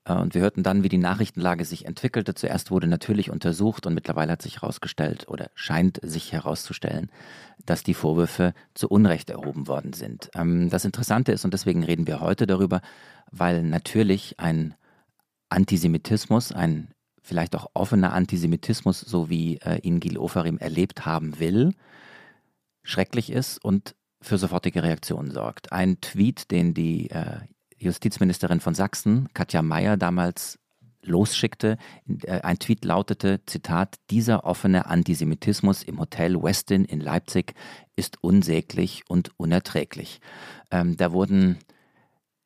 Äh, 0.05 0.15
und 0.15 0.35
wir 0.35 0.43
hörten 0.43 0.63
dann, 0.63 0.83
wie 0.83 0.89
die 0.89 0.99
Nachrichtenlage 0.99 1.65
sich 1.65 1.87
entwickelte. 1.87 2.35
Zuerst 2.35 2.71
wurde 2.71 2.87
natürlich 2.87 3.31
untersucht 3.31 3.87
und 3.87 3.95
mittlerweile 3.95 4.33
hat 4.33 4.43
sich 4.43 4.63
herausgestellt 4.63 5.29
oder 5.29 5.51
scheint 5.55 6.01
sich 6.03 6.33
herauszustellen, 6.33 7.11
dass 7.65 7.83
die 7.83 7.95
Vorwürfe 7.95 8.55
zu 8.75 8.89
Unrecht 8.89 9.31
erhoben 9.31 9.69
worden 9.69 9.93
sind. 9.93 10.31
Ähm, 10.35 10.71
das 10.71 10.85
Interessante 10.85 11.33
ist, 11.33 11.45
und 11.45 11.55
deswegen 11.55 11.85
reden 11.85 12.07
wir 12.07 12.21
heute 12.21 12.47
darüber, 12.47 12.81
weil 13.31 13.63
natürlich 13.63 14.39
ein 14.39 14.75
Antisemitismus, 15.49 16.53
ein 16.53 16.89
vielleicht 17.23 17.57
auch 17.57 17.71
offener 17.73 18.13
Antisemitismus, 18.13 19.01
so 19.01 19.31
wie 19.31 19.57
äh, 19.59 19.79
ihn 19.81 19.99
Gil 19.99 20.19
Ofarim 20.19 20.59
erlebt 20.59 21.07
haben 21.07 21.39
will, 21.41 21.73
schrecklich 22.83 23.33
ist 23.33 23.65
und 23.65 23.95
für 24.21 24.39
sofortige 24.39 24.83
Reaktionen 24.83 25.31
sorgt. 25.31 25.73
Ein 25.73 26.01
Tweet, 26.01 26.51
den 26.51 26.75
die 26.75 27.11
äh, 27.11 27.41
Justizministerin 27.85 28.61
von 28.61 28.75
Sachsen, 28.75 29.29
Katja 29.35 29.63
Mayer, 29.63 29.97
damals 29.97 30.59
losschickte. 31.03 31.77
Äh, 32.23 32.41
ein 32.41 32.59
Tweet 32.59 32.85
lautete, 32.85 33.41
Zitat, 33.47 33.97
dieser 34.11 34.45
offene 34.45 34.87
Antisemitismus 34.87 35.83
im 35.83 36.01
Hotel 36.01 36.43
Westin 36.43 36.85
in 36.85 37.01
Leipzig 37.01 37.55
ist 37.97 38.23
unsäglich 38.23 39.05
und 39.09 39.31
unerträglich. 39.39 40.21
Ähm, 40.71 40.97
da 40.97 41.13
wurden 41.13 41.59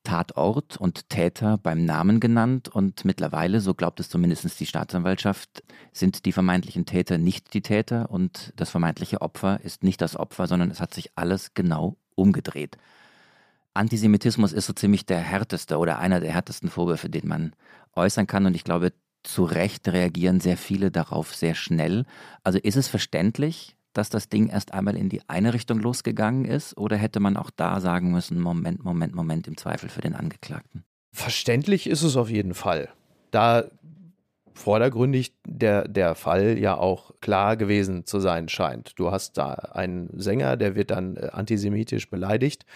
Tatort 0.05 0.79
und 0.79 1.11
Täter 1.11 1.59
beim 1.59 1.85
Namen 1.85 2.19
genannt 2.19 2.69
und 2.69 3.05
mittlerweile, 3.05 3.61
so 3.61 3.75
glaubt 3.75 4.01
es 4.01 4.09
zumindest 4.09 4.59
die 4.59 4.67
Staatsanwaltschaft, 4.67 5.63
sind 5.93 6.25
die 6.25 6.33
vermeintlichen 6.33 6.87
Täter 6.87 7.19
nicht 7.19 7.53
die 7.53 7.61
Täter 7.61 8.11
und 8.11 8.55
das 8.57 8.71
vermeintliche 8.71 9.21
Opfer 9.21 9.61
ist 9.63 9.83
nicht 9.83 10.01
das 10.01 10.17
Opfer, 10.17 10.47
sondern 10.47 10.71
es 10.71 10.81
hat 10.81 10.95
sich 10.95 11.11
alles 11.17 11.53
genau 11.53 11.97
umgedreht. 12.15 12.79
Antisemitismus 13.79 14.53
ist 14.53 14.67
so 14.67 14.73
ziemlich 14.73 15.07
der 15.07 15.21
härteste 15.21 15.79
oder 15.79 15.99
einer 15.99 16.21
der 16.21 16.33
härtesten 16.33 16.69
Vorwürfe, 16.69 17.09
den 17.09 17.29
man 17.29 17.53
äußern 17.95 18.27
kann. 18.27 18.45
Und 18.45 18.55
ich 18.55 18.65
glaube, 18.65 18.93
zu 19.23 19.45
Recht 19.45 19.89
reagieren 19.89 20.41
sehr 20.41 20.57
viele 20.57 20.91
darauf 20.91 21.35
sehr 21.35 21.55
schnell. 21.55 22.05
Also 22.43 22.59
ist 22.59 22.77
es 22.77 22.89
verständlich, 22.89 23.77
dass 23.93 24.11
das 24.11 24.29
Ding 24.29 24.49
erst 24.49 24.75
einmal 24.75 24.97
in 24.97 25.09
die 25.09 25.23
eine 25.29 25.55
Richtung 25.55 25.79
losgegangen 25.79 26.45
ist? 26.45 26.77
Oder 26.77 26.97
hätte 26.97 27.21
man 27.21 27.37
auch 27.37 27.51
da 27.51 27.81
sagen 27.81 28.11
müssen, 28.11 28.41
Moment, 28.41 28.85
Moment, 28.85 29.15
Moment, 29.15 29.47
im 29.47 29.57
Zweifel 29.57 29.89
für 29.89 30.01
den 30.01 30.15
Angeklagten? 30.15 30.85
Verständlich 31.13 31.89
ist 31.89 32.03
es 32.03 32.17
auf 32.17 32.31
jeden 32.31 32.55
Fall. 32.55 32.89
Da 33.31 33.65
vordergründig 34.55 35.35
der, 35.47 35.87
der 35.87 36.17
Fall 36.17 36.59
ja 36.59 36.77
auch 36.77 37.13
klar 37.21 37.57
gewesen 37.57 38.07
zu 38.07 38.19
sein 38.19 38.49
scheint. 38.49 38.99
Du 38.99 39.13
hast 39.13 39.39
da 39.39 39.53
einen 39.53 40.11
Sänger, 40.19 40.57
der 40.57 40.75
wird 40.75 40.91
dann 40.91 41.17
äh, 41.17 41.29
antisemitisch 41.33 42.11
beleidigt 42.11 42.67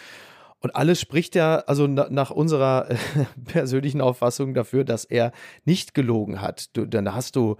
und 0.63 0.77
alles 0.77 1.01
spricht 1.01 1.35
ja, 1.35 1.57
also 1.67 1.89
na, 1.89 2.07
nach 2.09 2.31
unserer 2.31 2.89
äh, 2.89 2.97
persönlichen 3.45 4.01
Auffassung 4.01 4.55
dafür, 4.55 4.85
dass 4.85 5.05
er 5.05 5.33
nicht 5.65 5.93
gelogen 5.93 6.41
hat. 6.41 6.77
Du, 6.77 6.87
dann 6.87 7.13
hast 7.13 7.35
du 7.35 7.57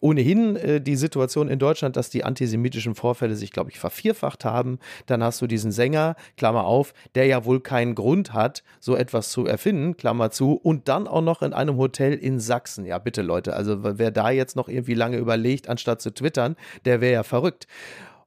ohnehin 0.00 0.56
äh, 0.56 0.80
die 0.80 0.96
Situation 0.96 1.48
in 1.48 1.58
Deutschland, 1.58 1.96
dass 1.96 2.08
die 2.08 2.24
antisemitischen 2.24 2.94
Vorfälle 2.94 3.36
sich, 3.36 3.52
glaube 3.52 3.70
ich, 3.70 3.78
vervierfacht 3.78 4.46
haben. 4.46 4.78
Dann 5.04 5.22
hast 5.22 5.42
du 5.42 5.46
diesen 5.46 5.72
Sänger, 5.72 6.16
Klammer 6.38 6.64
auf, 6.64 6.94
der 7.14 7.26
ja 7.26 7.44
wohl 7.44 7.60
keinen 7.60 7.94
Grund 7.94 8.32
hat, 8.32 8.64
so 8.80 8.96
etwas 8.96 9.30
zu 9.30 9.44
erfinden, 9.44 9.98
Klammer 9.98 10.30
zu, 10.30 10.54
und 10.54 10.88
dann 10.88 11.06
auch 11.06 11.20
noch 11.20 11.42
in 11.42 11.52
einem 11.52 11.76
Hotel 11.76 12.14
in 12.14 12.40
Sachsen. 12.40 12.86
Ja, 12.86 12.98
bitte 12.98 13.20
Leute, 13.20 13.54
also 13.54 13.98
wer 13.98 14.10
da 14.10 14.30
jetzt 14.30 14.56
noch 14.56 14.68
irgendwie 14.68 14.94
lange 14.94 15.18
überlegt, 15.18 15.68
anstatt 15.68 16.00
zu 16.00 16.14
twittern, 16.14 16.56
der 16.86 17.02
wäre 17.02 17.12
ja 17.12 17.22
verrückt. 17.24 17.66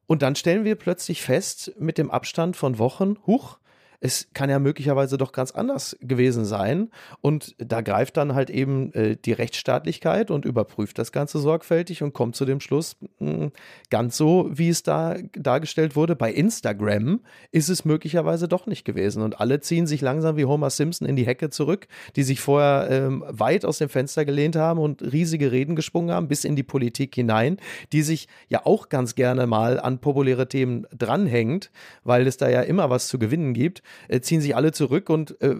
Und 0.06 0.22
dann 0.22 0.36
stellen 0.36 0.66
wir 0.66 0.76
plötzlich 0.76 1.22
fest, 1.22 1.72
mit 1.80 1.98
dem 1.98 2.12
Abstand 2.12 2.58
von 2.58 2.78
Wochen, 2.78 3.16
huch, 3.26 3.58
es 4.02 4.28
kann 4.34 4.49
ja 4.49 4.58
möglicherweise 4.58 5.18
doch 5.18 5.32
ganz 5.32 5.52
anders 5.52 5.95
gewesen 6.02 6.43
sein. 6.43 6.89
Und 7.22 7.56
da 7.60 7.82
greift 7.82 8.18
dann 8.18 8.34
halt 8.34 8.49
eben 8.49 8.91
äh, 8.93 9.16
die 9.16 9.32
Rechtsstaatlichkeit 9.32 10.32
und 10.32 10.43
überprüft 10.43 10.97
das 10.97 11.12
Ganze 11.12 11.38
sorgfältig 11.38 12.02
und 12.02 12.12
kommt 12.14 12.36
zu 12.36 12.45
dem 12.45 12.60
Schluss, 12.60 12.97
mh, 13.20 13.32
hm, 13.32 13.52
ganz 13.91 14.18
so, 14.18 14.49
wie 14.52 14.70
es 14.70 14.82
da 14.82 15.16
dargestellt 15.34 15.95
wurde. 15.95 16.16
Bei 16.16 16.34
Instagram 16.34 17.22
ist 17.52 17.70
es 17.70 17.86
möglicherweise 17.86 18.47
doch 18.47 18.66
nicht 18.66 18.86
gewesen. 18.86 19.22
Und 19.22 19.39
alle 19.39 19.62
ziehen 19.62 19.86
sich 19.86 20.02
langsam 20.02 20.36
wie 20.36 20.45
Homer 20.45 20.72
Simpson 20.72 21.08
in 21.08 21.16
die 21.16 21.28
Hecke 21.28 21.52
zurück, 21.52 21.88
die 22.16 22.24
sich 22.24 22.41
vorher 22.41 22.89
ähm, 22.89 23.24
weit 23.28 23.66
aus 23.66 23.78
dem 23.78 23.89
Fenster 23.89 24.26
gelehnt 24.26 24.56
haben 24.56 24.80
und 24.80 25.04
riesige 25.04 25.52
Reden 25.52 25.76
geschwungen 25.76 26.10
haben, 26.10 26.28
bis 26.28 26.43
in 26.43 26.56
die 26.56 26.64
Politik 26.64 27.14
hinein, 27.14 27.58
die 27.93 28.02
sich 28.02 28.28
ja 28.47 28.66
auch 28.66 28.89
ganz 28.89 29.14
gerne 29.14 29.45
mal 29.45 29.80
an 29.80 29.99
populäre 29.99 30.47
Themen 30.47 30.88
dranhängt, 30.97 31.70
weil 32.04 32.26
es 32.26 32.38
da 32.38 32.49
ja 32.49 32.62
immer 32.62 32.89
was 32.89 33.08
zu 33.08 33.20
gewinnen 33.20 33.54
gibt 33.54 33.84
äh, 34.08 34.22
ziehen 34.22 34.42
sich 34.42 34.56
alle 34.56 34.72
zurück 34.72 35.10
und 35.10 35.39
äh, 35.42 35.56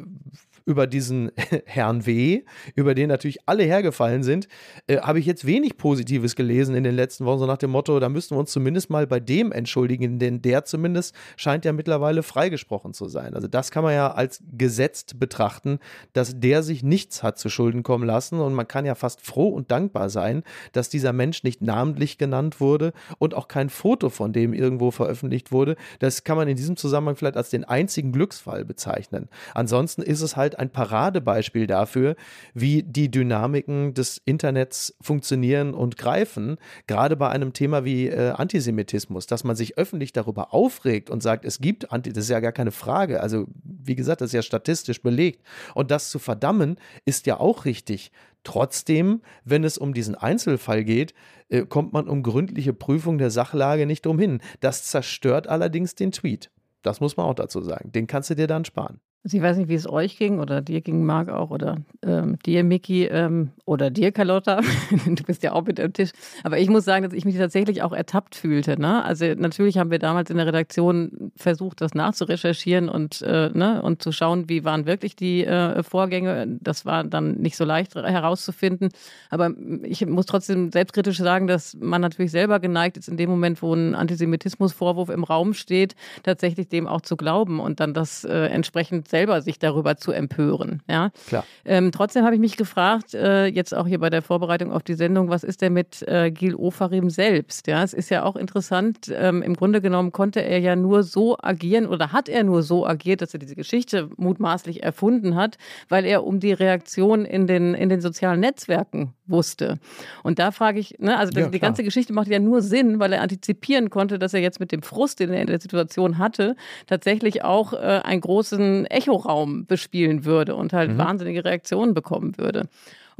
über 0.66 0.88
diesen 0.88 1.32
Herrn 1.66 2.06
W., 2.06 2.44
über 2.76 2.96
den 2.96 3.10
natürlich 3.10 3.40
alle 3.48 3.64
hergefallen 3.64 4.24
sind, 4.24 4.48
äh, 4.88 5.00
habe 5.00 5.20
ich 5.20 5.26
jetzt 5.26 5.46
wenig 5.46 5.78
Positives 5.78 6.36
gelesen 6.36 6.76
in 6.76 6.84
den 6.84 6.96
letzten 6.96 7.26
Wochen, 7.26 7.40
so 7.40 7.46
nach 7.46 7.58
dem 7.58 7.72
Motto, 7.72 8.00
da 8.00 8.10
müssten 8.10 8.36
wir 8.36 8.40
uns 8.40 8.52
zumindest 8.52 8.90
mal 8.90 9.08
bei 9.08 9.20
dem 9.20 9.52
entschuldigen, 9.52 10.20
denn 10.20 10.42
der 10.42 10.66
zumindest 10.66 11.16
scheint 11.38 11.66
ja 11.66 11.74
mittlerweile 11.74 12.24
freigesprochen 12.24 12.94
zu 12.94 13.08
sein. 13.08 13.34
Also 13.34 13.48
das 13.48 13.72
kann 13.72 13.84
man 13.84 13.94
ja 13.94 14.12
als 14.12 14.42
gesetzt 14.58 15.20
betrachten, 15.20 15.80
dass 16.14 16.40
der 16.40 16.64
sich 16.64 16.84
nichts 16.84 17.24
hat 17.24 17.40
zu 17.40 17.50
Schulden 17.50 17.84
kommen 17.84 18.06
lassen 18.06 18.40
und 18.40 18.54
man 18.54 18.68
kann 18.68 18.86
ja 18.86 18.96
fast 18.96 19.22
froh 19.22 19.50
und 19.50 19.72
dankbar 19.72 20.10
sein, 20.10 20.44
dass 20.72 20.90
dieser 20.90 21.14
Mensch 21.14 21.44
nicht 21.44 21.62
namentlich 21.62 22.18
genannt 22.18 22.60
wurde 22.60 22.94
und 23.18 23.34
auch 23.34 23.48
kein 23.48 23.70
Foto 23.70 24.10
von 24.10 24.34
dem 24.34 24.54
irgendwo 24.54 24.92
veröffentlicht 24.92 25.52
wurde. 25.52 25.76
Das 26.00 26.24
kann 26.24 26.38
man 26.38 26.48
in 26.48 26.56
diesem 26.56 26.78
Zusammenhang 26.78 27.16
vielleicht 27.16 27.38
als 27.38 27.50
den 27.50 27.64
einzigen 27.64 28.12
Glücksfall 28.12 28.66
bezeichnen. 28.66 29.30
Ansonsten 29.54 30.02
ist 30.02 30.22
es 30.22 30.36
halt 30.36 30.51
halt 30.52 30.60
ein 30.60 30.70
Paradebeispiel 30.70 31.68
dafür, 31.68 32.16
wie 32.54 32.84
die 32.84 33.10
Dynamiken 33.10 33.94
des 33.94 34.22
Internets 34.26 34.96
funktionieren 35.02 35.74
und 35.74 35.98
greifen, 35.98 36.58
gerade 36.88 37.16
bei 37.16 37.30
einem 37.30 37.54
Thema 37.54 37.86
wie 37.86 38.08
äh, 38.08 38.32
Antisemitismus, 38.32 39.28
dass 39.28 39.44
man 39.44 39.56
sich 39.56 39.78
öffentlich 39.78 40.14
darüber 40.14 40.54
aufregt 40.54 41.10
und 41.10 41.24
sagt, 41.24 41.46
es 41.46 41.60
gibt 41.60 41.92
Anti, 41.92 42.12
das 42.12 42.26
ist 42.26 42.30
ja 42.30 42.40
gar 42.40 42.52
keine 42.52 42.72
Frage. 42.72 43.22
Also, 43.22 43.46
wie 43.64 43.96
gesagt, 43.96 44.22
das 44.22 44.30
ist 44.30 44.34
ja 44.34 44.42
statistisch 44.42 45.02
belegt. 45.02 45.44
Und 45.74 45.92
das 45.92 46.10
zu 46.10 46.20
verdammen, 46.20 46.78
ist 47.06 47.26
ja 47.26 47.40
auch 47.40 47.66
richtig. 47.66 48.12
Trotzdem, 48.44 49.22
wenn 49.46 49.64
es 49.64 49.78
um 49.78 49.94
diesen 49.94 50.16
Einzelfall 50.16 50.84
geht, 50.84 51.14
äh, 51.50 51.66
kommt 51.66 51.94
man 51.94 52.10
um 52.10 52.24
gründliche 52.24 52.74
Prüfung 52.74 53.18
der 53.18 53.30
Sachlage 53.30 53.86
nicht 53.86 54.08
umhin. 54.08 54.42
Das 54.60 54.84
zerstört 54.86 55.48
allerdings 55.48 55.96
den 55.96 56.12
Tweet. 56.12 56.50
Das 56.82 57.00
muss 57.00 57.16
man 57.18 57.28
auch 57.28 57.36
dazu 57.36 57.62
sagen. 57.62 57.92
Den 57.92 58.08
kannst 58.08 58.32
du 58.32 58.36
dir 58.36 58.48
dann 58.48 58.66
sparen. 58.66 59.00
Also 59.24 59.38
ich 59.38 59.44
weiß 59.44 59.58
nicht, 59.58 59.70
wie 59.70 59.76
es 59.76 59.88
euch 59.88 60.18
ging 60.18 60.40
oder 60.40 60.62
dir 60.62 60.82
ging, 60.82 61.06
Marc 61.06 61.30
auch 61.30 61.52
oder 61.52 61.78
ähm, 62.02 62.40
dir, 62.40 62.64
Miki 62.64 63.06
ähm, 63.06 63.52
oder 63.66 63.92
dir, 63.92 64.12
Carlotta. 64.12 64.62
du 65.06 65.24
bist 65.24 65.44
ja 65.44 65.52
auch 65.52 65.64
mit 65.64 65.80
am 65.80 65.94
Tisch. 65.94 66.10
Aber 66.44 66.58
ich 66.58 66.70
muss 66.70 66.86
sagen, 66.86 67.04
dass 67.04 67.14
ich 67.14 67.24
mich 67.24 67.38
tatsächlich 67.38 67.84
auch 67.84 67.94
ertappt 67.94 68.34
fühlte. 68.34 68.82
Ne? 68.82 69.04
Also 69.04 69.26
natürlich 69.36 69.78
haben 69.78 69.92
wir 69.92 70.00
damals 70.00 70.32
in 70.32 70.38
der 70.38 70.48
Redaktion 70.48 71.32
versucht, 71.36 71.82
das 71.82 71.94
nachzurecherchieren 71.94 72.90
und, 72.90 73.22
äh, 73.22 73.52
ne, 73.54 73.84
und 73.84 74.02
zu 74.02 74.12
schauen, 74.12 74.50
wie 74.50 74.64
waren 74.64 74.88
wirklich 74.88 75.16
die 75.16 75.46
äh, 75.46 75.84
Vorgänge. 75.84 76.58
Das 76.60 76.88
war 76.88 77.04
dann 77.04 77.36
nicht 77.36 77.58
so 77.58 77.64
leicht 77.64 77.94
herauszufinden. 77.94 78.90
Aber 79.30 79.52
ich 79.84 80.04
muss 80.04 80.26
trotzdem 80.26 80.72
selbstkritisch 80.72 81.20
sagen, 81.20 81.46
dass 81.46 81.78
man 81.80 82.02
natürlich 82.02 82.32
selber 82.32 82.60
geneigt 82.60 82.98
ist, 82.98 83.08
in 83.08 83.18
dem 83.18 83.30
Moment, 83.30 83.62
wo 83.62 83.72
ein 83.72 83.94
Antisemitismusvorwurf 83.94 85.10
im 85.10 85.24
Raum 85.24 85.54
steht, 85.54 85.96
tatsächlich 86.24 86.70
dem 86.70 86.88
auch 86.88 87.02
zu 87.02 87.16
glauben 87.16 87.60
und 87.60 87.80
dann 87.80 87.94
das 87.94 88.24
äh, 88.24 88.48
entsprechend 88.48 89.11
selber 89.12 89.42
sich 89.42 89.60
darüber 89.60 89.96
zu 89.98 90.12
empören. 90.12 90.82
Ja? 90.90 91.12
Klar. 91.28 91.46
Ähm, 91.66 91.92
trotzdem 91.92 92.26
habe 92.26 92.34
ich 92.34 92.42
mich 92.42 92.58
gefragt, 92.58 93.14
äh, 93.14 93.46
jetzt 93.46 93.76
auch 93.76 93.86
hier 93.86 94.00
bei 94.00 94.10
der 94.10 94.24
Vorbereitung 94.24 94.72
auf 94.72 94.82
die 94.82 94.96
Sendung, 94.96 95.30
was 95.30 95.44
ist 95.44 95.62
denn 95.62 95.74
mit 95.74 96.02
äh, 96.08 96.32
Gil 96.32 96.56
Ofarim 96.56 97.10
selbst? 97.10 97.68
Ja, 97.68 97.84
es 97.84 97.94
ist 97.94 98.10
ja 98.10 98.24
auch 98.24 98.36
interessant. 98.36 99.12
Ähm, 99.14 99.44
Im 99.44 99.56
Grunde 99.56 99.82
genommen 99.82 100.12
konnte 100.12 100.44
er 100.44 100.60
ja 100.60 100.76
nur 100.76 101.04
so 101.04 101.38
agieren 101.40 101.86
oder 101.86 102.12
hat 102.12 102.28
er 102.28 102.44
nur 102.44 102.64
so 102.64 102.88
agiert, 102.88 103.22
dass 103.22 103.34
er 103.34 103.40
diese 103.40 103.56
Geschichte 103.56 104.10
mutmaßlich 104.18 104.82
erfunden 104.82 105.36
hat, 105.36 105.58
weil 105.90 106.06
er 106.06 106.24
um 106.24 106.40
die 106.40 106.54
Reaktion 106.54 107.26
in 107.26 107.46
den, 107.46 107.76
in 107.76 107.90
den 107.90 108.02
sozialen 108.02 108.40
Netzwerken 108.40 109.14
wusste. 109.32 109.80
Und 110.24 110.40
da 110.40 110.52
frage 110.52 110.80
ich, 110.80 110.96
ne, 111.00 111.18
also 111.18 111.38
ja, 111.40 111.48
die 111.48 111.60
ganze 111.60 111.84
Geschichte 111.84 112.14
macht 112.14 112.28
ja 112.28 112.40
nur 112.40 112.62
Sinn, 112.62 113.00
weil 113.00 113.14
er 113.14 113.22
antizipieren 113.22 113.90
konnte, 113.90 114.20
dass 114.20 114.34
er 114.34 114.42
jetzt 114.42 114.60
mit 114.60 114.72
dem 114.72 114.82
Frust, 114.82 115.20
den 115.20 115.32
er 115.32 115.42
in 115.42 115.48
der 115.48 115.60
Situation 115.60 116.18
hatte, 116.18 116.56
tatsächlich 116.88 117.44
auch 117.44 117.74
äh, 117.74 118.02
einen 118.04 118.22
großen 118.22 118.86
Echoraum 118.86 119.66
bespielen 119.66 120.26
würde 120.26 120.56
und 120.56 120.74
halt 120.74 120.92
mhm. 120.92 120.98
wahnsinnige 120.98 121.46
Reaktionen 121.46 121.94
bekommen 121.94 122.38
würde. 122.38 122.68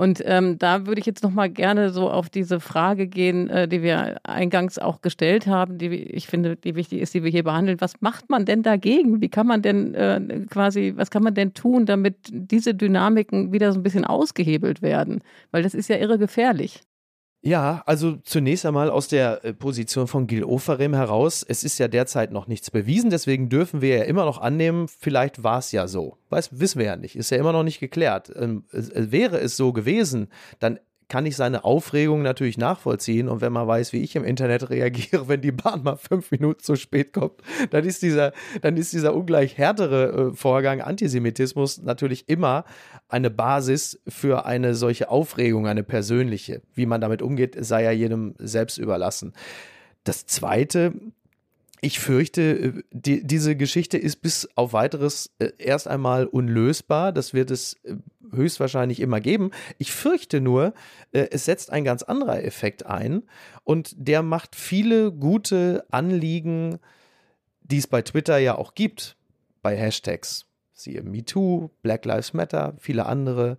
Und 0.02 0.24
ähm, 0.26 0.58
da 0.58 0.88
würde 0.88 1.00
ich 1.00 1.06
jetzt 1.06 1.22
noch 1.22 1.30
mal 1.30 1.48
gerne 1.48 1.92
so 1.92 2.10
auf 2.10 2.28
diese 2.28 2.60
Frage 2.60 3.06
gehen, 3.06 3.52
äh, 3.52 3.68
die 3.68 3.84
wir 3.84 4.18
eingangs 4.24 4.80
auch 4.80 5.02
gestellt 5.02 5.46
haben, 5.46 5.78
die 5.78 5.90
ich 5.90 6.26
finde, 6.26 6.56
die 6.56 6.74
wichtig 6.74 7.02
ist, 7.02 7.14
die 7.14 7.24
wir 7.24 7.30
hier 7.30 7.44
behandeln. 7.44 7.80
Was 7.82 8.02
macht 8.02 8.28
man 8.28 8.46
denn 8.46 8.64
dagegen? 8.64 9.22
Wie 9.22 9.30
kann 9.30 9.46
man 9.46 9.62
denn 9.62 9.94
äh, 9.94 10.20
quasi, 10.50 10.94
was 10.96 11.12
kann 11.12 11.22
man 11.22 11.36
denn 11.36 11.54
tun, 11.54 11.86
damit 11.86 12.16
diese 12.32 12.74
Dynamiken 12.74 13.52
wieder 13.52 13.72
so 13.74 13.80
ein 13.80 13.84
bisschen 13.84 14.04
ausgehebelt 14.04 14.82
werden? 14.82 15.22
Weil 15.52 15.62
das 15.62 15.76
ist 15.76 15.88
ja 15.88 15.98
irre 15.98 16.18
gefährlich. 16.18 16.82
Ja, 17.44 17.82
also 17.88 18.18
zunächst 18.18 18.68
einmal 18.68 18.92
aus 18.92 19.08
der 19.08 19.44
äh, 19.44 19.54
Position 19.54 20.08
von 20.08 20.28
Gil 20.28 20.44
Oferim 20.44 20.94
heraus. 20.94 21.44
Es 21.48 21.64
ist 21.64 21.80
ja 21.80 21.88
derzeit 21.88 22.32
noch 22.32 22.46
nichts 22.46 22.70
bewiesen, 22.70 23.10
deswegen 23.10 23.50
dürfen 23.50 23.82
wir 23.82 23.98
ja 23.98 24.04
immer 24.04 24.26
noch 24.26 24.40
annehmen, 24.40 24.88
vielleicht 24.88 25.44
war 25.44 25.58
es 25.58 25.72
ja 25.72 25.88
so. 25.88 26.18
Weiß, 26.30 26.60
wissen 26.60 26.78
wir 26.78 26.86
ja 26.86 26.96
nicht, 26.98 27.16
ist 27.16 27.32
ja 27.32 27.38
immer 27.38 27.52
noch 27.52 27.64
nicht 27.64 27.80
geklärt. 27.80 28.32
Ähm, 28.36 28.66
wäre 28.72 29.40
es 29.40 29.58
so 29.58 29.74
gewesen, 29.74 30.28
dann 30.60 30.80
kann 31.12 31.26
ich 31.26 31.36
seine 31.36 31.66
Aufregung 31.66 32.22
natürlich 32.22 32.58
nachvollziehen. 32.58 33.28
Und 33.28 33.42
wenn 33.42 33.52
man 33.52 33.68
weiß, 33.68 33.92
wie 33.92 34.02
ich 34.02 34.16
im 34.16 34.24
Internet 34.24 34.70
reagiere, 34.70 35.28
wenn 35.28 35.42
die 35.42 35.52
Bahn 35.52 35.84
mal 35.84 35.98
fünf 35.98 36.32
Minuten 36.32 36.64
zu 36.64 36.78
spät 36.78 37.12
kommt, 37.12 37.34
dann 37.70 37.84
ist 37.84 38.02
dieser, 38.02 38.32
dann 38.62 38.78
ist 38.78 38.94
dieser 38.94 39.14
ungleich 39.14 39.58
härtere 39.58 40.30
äh, 40.30 40.34
Vorgang 40.34 40.80
Antisemitismus 40.80 41.82
natürlich 41.82 42.30
immer 42.30 42.64
eine 43.10 43.30
Basis 43.30 44.00
für 44.08 44.46
eine 44.46 44.74
solche 44.74 45.10
Aufregung, 45.10 45.68
eine 45.68 45.84
persönliche. 45.84 46.62
Wie 46.76 46.86
man 46.86 47.02
damit 47.02 47.22
umgeht, 47.22 47.58
sei 47.60 47.84
ja 47.84 47.92
jedem 47.92 48.34
selbst 48.40 48.78
überlassen. 48.78 49.34
Das 50.06 50.28
zweite, 50.28 50.94
ich 51.82 52.00
fürchte, 52.00 52.42
äh, 52.42 52.84
die, 52.92 53.24
diese 53.26 53.56
Geschichte 53.56 53.98
ist 53.98 54.18
bis 54.18 54.48
auf 54.56 54.72
weiteres 54.72 55.32
äh, 55.40 55.50
erst 55.58 55.88
einmal 55.88 56.28
unlösbar. 56.28 57.12
Das 57.12 57.34
wird 57.34 57.52
es 57.52 57.74
äh, 57.84 57.96
höchstwahrscheinlich 58.32 59.00
immer 59.00 59.20
geben. 59.20 59.52
Ich 59.78 59.92
fürchte 59.92 60.40
nur, 60.40 60.74
es 61.12 61.44
setzt 61.44 61.70
ein 61.70 61.84
ganz 61.84 62.02
anderer 62.02 62.42
Effekt 62.46 62.86
ein 62.86 63.24
und 63.66 63.94
der 63.98 64.22
macht 64.22 64.56
viele 64.56 65.12
gute 65.12 65.84
Anliegen, 65.92 66.80
die 67.60 67.80
es 67.80 67.88
bei 67.88 68.02
Twitter 68.02 68.38
ja 68.38 68.56
auch 68.56 68.74
gibt, 68.74 69.18
bei 69.62 69.76
Hashtags. 69.76 70.46
Siehe 70.72 71.04
MeToo, 71.04 71.72
Black 71.82 72.06
Lives 72.06 72.32
Matter, 72.32 72.74
viele 72.80 73.06
andere 73.06 73.58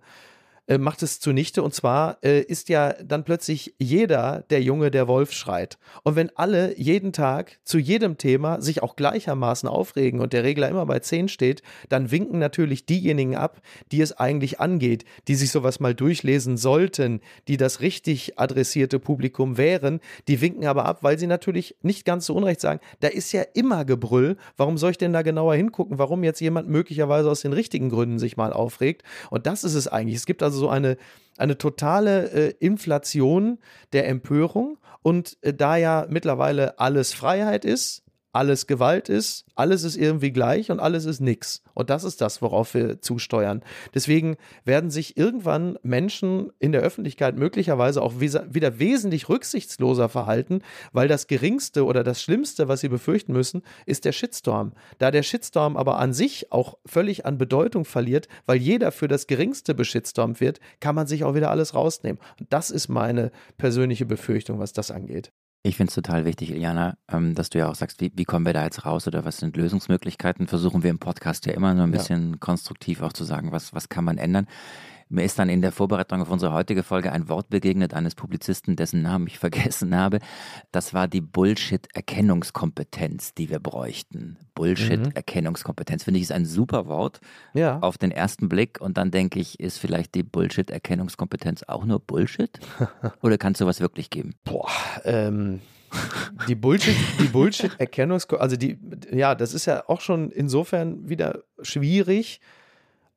äh, 0.67 0.77
macht 0.77 1.03
es 1.03 1.19
zunichte. 1.19 1.61
Und 1.61 1.73
zwar 1.73 2.17
äh, 2.23 2.41
ist 2.41 2.69
ja 2.69 2.93
dann 2.93 3.25
plötzlich 3.25 3.75
jeder 3.79 4.45
der 4.49 4.61
Junge, 4.61 4.91
der 4.91 5.07
Wolf 5.07 5.33
schreit. 5.33 5.77
Und 6.03 6.15
wenn 6.15 6.29
alle 6.37 6.77
jeden 6.79 7.11
Tag 7.11 7.59
zu 7.63 7.77
jedem 7.77 8.17
Thema 8.17 8.61
sich 8.61 8.81
auch 8.81 8.95
gleichermaßen 8.95 9.67
aufregen 9.67 10.21
und 10.21 10.31
der 10.31 10.43
Regler 10.43 10.69
immer 10.69 10.85
bei 10.85 10.99
10 10.99 11.27
steht, 11.27 11.63
dann 11.89 12.11
winken 12.11 12.39
natürlich 12.39 12.85
diejenigen 12.85 13.35
ab, 13.35 13.61
die 13.91 14.01
es 14.01 14.13
eigentlich 14.13 14.59
angeht, 14.59 15.05
die 15.27 15.35
sich 15.35 15.51
sowas 15.51 15.79
mal 15.79 15.93
durchlesen 15.93 16.55
sollten, 16.55 17.19
die 17.47 17.57
das 17.57 17.81
richtig 17.81 18.39
adressierte 18.39 18.99
Publikum 18.99 19.57
wären. 19.57 19.99
Die 20.27 20.39
winken 20.39 20.65
aber 20.65 20.85
ab, 20.85 20.99
weil 21.03 21.19
sie 21.19 21.27
natürlich 21.27 21.75
nicht 21.81 22.05
ganz 22.05 22.25
so 22.25 22.35
unrecht 22.35 22.61
sagen, 22.61 22.79
da 23.01 23.09
ist 23.09 23.31
ja 23.33 23.43
immer 23.53 23.83
Gebrüll. 23.83 24.37
Warum 24.55 24.77
soll 24.77 24.91
ich 24.91 24.97
denn 24.97 25.13
da 25.13 25.23
genauer 25.23 25.55
hingucken, 25.55 25.97
warum 25.97 26.23
jetzt 26.23 26.39
jemand 26.39 26.69
möglicherweise 26.69 27.29
aus 27.29 27.41
den 27.41 27.53
richtigen 27.53 27.89
Gründen 27.89 28.19
sich 28.19 28.37
mal 28.37 28.53
aufregt? 28.53 29.03
Und 29.29 29.45
das 29.45 29.63
ist 29.63 29.75
es 29.75 29.87
eigentlich. 29.87 30.15
Es 30.15 30.25
gibt 30.25 30.41
also 30.41 30.52
also 30.53 30.65
so 30.65 30.69
eine, 30.69 30.97
eine 31.37 31.57
totale 31.57 32.29
äh, 32.31 32.53
Inflation 32.59 33.57
der 33.91 34.07
Empörung. 34.07 34.77
Und 35.01 35.37
äh, 35.41 35.53
da 35.53 35.75
ja 35.75 36.05
mittlerweile 36.09 36.79
alles 36.79 37.13
Freiheit 37.13 37.65
ist, 37.65 38.02
alles 38.33 38.65
Gewalt 38.65 39.09
ist, 39.09 39.45
alles 39.55 39.83
ist 39.83 39.95
irgendwie 39.95 40.31
gleich 40.31 40.71
und 40.71 40.79
alles 40.79 41.05
ist 41.05 41.21
nix. 41.21 41.61
Und 41.75 41.91
das 41.91 42.03
ist 42.03 42.19
das, 42.19 42.41
worauf 42.41 42.73
wir 42.73 42.99
zusteuern. 42.99 43.61
Deswegen 43.93 44.37
werden 44.65 44.89
sich 44.89 45.17
irgendwann 45.17 45.77
Menschen 45.83 46.51
in 46.59 46.71
der 46.71 46.81
Öffentlichkeit 46.81 47.37
möglicherweise 47.37 48.01
auch 48.01 48.19
wieder 48.19 48.79
wesentlich 48.79 49.29
rücksichtsloser 49.29 50.09
verhalten, 50.09 50.61
weil 50.91 51.07
das 51.07 51.27
Geringste 51.27 51.85
oder 51.85 52.03
das 52.03 52.23
Schlimmste, 52.23 52.67
was 52.67 52.81
sie 52.81 52.89
befürchten 52.89 53.33
müssen, 53.33 53.61
ist 53.85 54.03
der 54.03 54.11
Shitstorm. 54.11 54.73
Da 54.97 55.11
der 55.11 55.23
Shitstorm 55.23 55.77
aber 55.77 55.99
an 55.99 56.11
sich 56.11 56.51
auch 56.51 56.77
völlig 56.87 57.27
an 57.27 57.37
Bedeutung 57.37 57.85
verliert, 57.85 58.27
weil 58.47 58.57
jeder 58.57 58.91
für 58.91 59.07
das 59.07 59.27
Geringste 59.27 59.75
beschitstormt 59.75 60.41
wird, 60.41 60.59
kann 60.79 60.95
man 60.95 61.05
sich 61.05 61.23
auch 61.23 61.35
wieder 61.35 61.51
alles 61.51 61.75
rausnehmen. 61.75 62.19
Und 62.39 62.51
das 62.51 62.71
ist 62.71 62.87
meine 62.89 63.31
persönliche 63.57 64.07
Befürchtung, 64.07 64.57
was 64.57 64.73
das 64.73 64.89
angeht. 64.89 65.31
Ich 65.65 65.77
finde 65.77 65.91
es 65.91 65.95
total 65.95 66.25
wichtig, 66.25 66.51
Iliana, 66.51 66.97
ähm, 67.09 67.35
dass 67.35 67.49
du 67.49 67.57
ja 67.57 67.69
auch 67.69 67.75
sagst, 67.75 68.01
wie, 68.01 68.11
wie, 68.15 68.25
kommen 68.25 68.45
wir 68.45 68.51
da 68.51 68.65
jetzt 68.65 68.85
raus 68.85 69.07
oder 69.07 69.23
was 69.23 69.37
sind 69.37 69.55
Lösungsmöglichkeiten? 69.55 70.47
Versuchen 70.47 70.83
wir 70.83 70.89
im 70.89 70.99
Podcast 70.99 71.45
ja 71.45 71.53
immer 71.53 71.73
nur 71.73 71.85
ein 71.85 71.91
bisschen 71.91 72.31
ja. 72.31 72.37
konstruktiv 72.37 73.01
auch 73.01 73.13
zu 73.13 73.23
sagen, 73.23 73.53
was, 73.53 73.73
was 73.73 73.87
kann 73.87 74.03
man 74.03 74.17
ändern. 74.17 74.47
Mir 75.13 75.23
ist 75.25 75.37
dann 75.37 75.47
in 75.47 75.61
der 75.61 75.71
Vorbereitung 75.71 76.23
auf 76.23 76.31
unsere 76.31 76.53
heutige 76.53 76.81
Folge 76.81 77.11
ein 77.11 77.29
Wort 77.29 77.51
begegnet 77.51 77.93
eines 77.93 78.15
Publizisten, 78.15 78.75
dessen 78.75 79.03
Namen 79.03 79.27
ich 79.27 79.37
vergessen 79.39 79.95
habe. 79.95 80.17
Das 80.71 80.95
war 80.95 81.07
die 81.07 81.21
Bullshit-Erkennungskompetenz, 81.21 83.35
die 83.35 83.51
wir 83.51 83.59
bräuchten. 83.59 84.39
Bullshit-Erkennungskompetenz. 84.55 86.05
Finde 86.05 86.17
ich 86.17 86.23
ist 86.23 86.31
ein 86.31 86.47
super 86.47 86.87
Wort 86.87 87.21
ja. 87.53 87.77
auf 87.81 87.99
den 87.99 88.09
ersten 88.09 88.49
Blick. 88.49 88.81
Und 88.81 88.97
dann 88.97 89.11
denke 89.11 89.39
ich, 89.39 89.59
ist 89.59 89.77
vielleicht 89.77 90.15
die 90.15 90.23
Bullshit-Erkennungskompetenz 90.23 91.61
auch 91.67 91.85
nur 91.85 91.99
Bullshit? 91.99 92.59
Oder 93.21 93.37
kann 93.37 93.53
es 93.53 93.59
sowas 93.59 93.81
wirklich 93.81 94.09
geben? 94.09 94.33
Boah, 94.43 94.71
ähm. 95.05 95.61
Die 96.47 96.55
Bullshit, 96.55 96.95
die 97.19 97.27
Bullshit-Erkennungs, 97.27 98.27
also 98.31 98.55
die, 98.55 98.79
ja, 99.11 99.35
das 99.35 99.53
ist 99.53 99.67
ja 99.67 99.83
auch 99.87 100.01
schon 100.01 100.31
insofern 100.31 101.07
wieder 101.07 101.43
schwierig, 101.61 102.41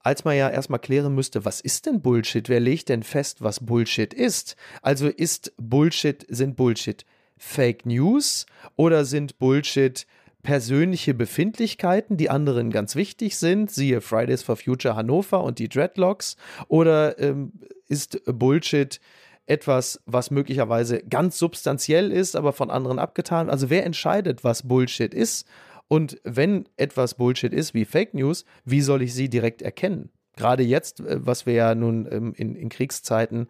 als 0.06 0.24
man 0.24 0.36
ja 0.36 0.48
erstmal 0.48 0.78
klären 0.78 1.16
müsste, 1.16 1.44
was 1.44 1.60
ist 1.60 1.86
denn 1.86 2.00
Bullshit? 2.00 2.48
Wer 2.48 2.60
legt 2.60 2.90
denn 2.90 3.02
fest, 3.02 3.42
was 3.42 3.58
Bullshit 3.58 4.14
ist? 4.14 4.54
Also 4.80 5.08
ist 5.08 5.52
Bullshit, 5.58 6.24
sind 6.28 6.54
Bullshit 6.54 7.04
Fake 7.36 7.84
News 7.86 8.46
oder 8.76 9.04
sind 9.04 9.40
Bullshit 9.40 10.06
persönliche 10.44 11.12
Befindlichkeiten, 11.12 12.16
die 12.16 12.30
anderen 12.30 12.70
ganz 12.70 12.94
wichtig 12.94 13.36
sind, 13.36 13.72
siehe 13.72 14.00
Fridays 14.00 14.44
for 14.44 14.54
Future 14.56 14.94
Hannover 14.94 15.42
und 15.42 15.58
die 15.58 15.68
Dreadlocks, 15.68 16.36
oder 16.68 17.18
ähm, 17.18 17.50
ist 17.88 18.22
Bullshit 18.26 19.00
etwas, 19.46 20.00
was 20.06 20.30
möglicherweise 20.30 21.02
ganz 21.02 21.36
substanziell 21.36 22.12
ist, 22.12 22.36
aber 22.36 22.52
von 22.52 22.70
anderen 22.70 23.00
abgetan? 23.00 23.50
Also 23.50 23.70
wer 23.70 23.84
entscheidet, 23.84 24.44
was 24.44 24.68
Bullshit 24.68 25.12
ist? 25.12 25.48
Und 25.88 26.20
wenn 26.24 26.68
etwas 26.76 27.14
Bullshit 27.14 27.52
ist 27.52 27.74
wie 27.74 27.84
Fake 27.84 28.14
News, 28.14 28.44
wie 28.64 28.80
soll 28.80 29.02
ich 29.02 29.14
sie 29.14 29.28
direkt 29.28 29.62
erkennen? 29.62 30.10
Gerade 30.36 30.62
jetzt, 30.62 31.00
äh, 31.00 31.24
was 31.24 31.46
wir 31.46 31.54
ja 31.54 31.74
nun 31.74 32.06
ähm, 32.10 32.32
in, 32.36 32.54
in 32.54 32.68
Kriegszeiten, 32.68 33.48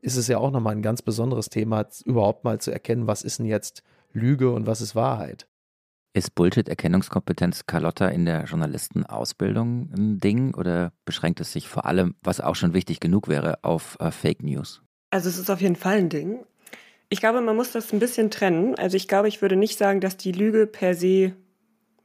ist 0.00 0.16
es 0.16 0.28
ja 0.28 0.38
auch 0.38 0.50
nochmal 0.50 0.74
ein 0.74 0.82
ganz 0.82 1.02
besonderes 1.02 1.48
Thema, 1.48 1.86
überhaupt 2.04 2.44
mal 2.44 2.60
zu 2.60 2.70
erkennen, 2.70 3.06
was 3.06 3.22
ist 3.22 3.38
denn 3.38 3.46
jetzt 3.46 3.82
Lüge 4.12 4.52
und 4.52 4.66
was 4.66 4.80
ist 4.80 4.94
Wahrheit. 4.94 5.46
Ist 6.14 6.34
Bullshit-Erkennungskompetenz 6.34 7.66
Carlotta 7.66 8.08
in 8.08 8.24
der 8.24 8.44
Journalistenausbildung 8.44 9.90
ein 9.96 10.18
Ding 10.18 10.54
oder 10.54 10.92
beschränkt 11.04 11.40
es 11.40 11.52
sich 11.52 11.68
vor 11.68 11.84
allem, 11.84 12.14
was 12.22 12.40
auch 12.40 12.56
schon 12.56 12.72
wichtig 12.72 13.00
genug 13.00 13.28
wäre, 13.28 13.62
auf 13.62 13.96
äh, 14.00 14.10
Fake 14.10 14.42
News? 14.42 14.82
Also 15.10 15.28
es 15.28 15.38
ist 15.38 15.50
auf 15.50 15.60
jeden 15.60 15.76
Fall 15.76 15.98
ein 15.98 16.08
Ding. 16.08 16.44
Ich 17.10 17.20
glaube, 17.20 17.40
man 17.40 17.56
muss 17.56 17.72
das 17.72 17.92
ein 17.92 17.98
bisschen 17.98 18.30
trennen. 18.30 18.74
Also 18.74 18.96
ich 18.96 19.08
glaube, 19.08 19.28
ich 19.28 19.42
würde 19.42 19.56
nicht 19.56 19.78
sagen, 19.78 20.00
dass 20.00 20.16
die 20.16 20.32
Lüge 20.32 20.66
per 20.66 20.94
se 20.94 21.34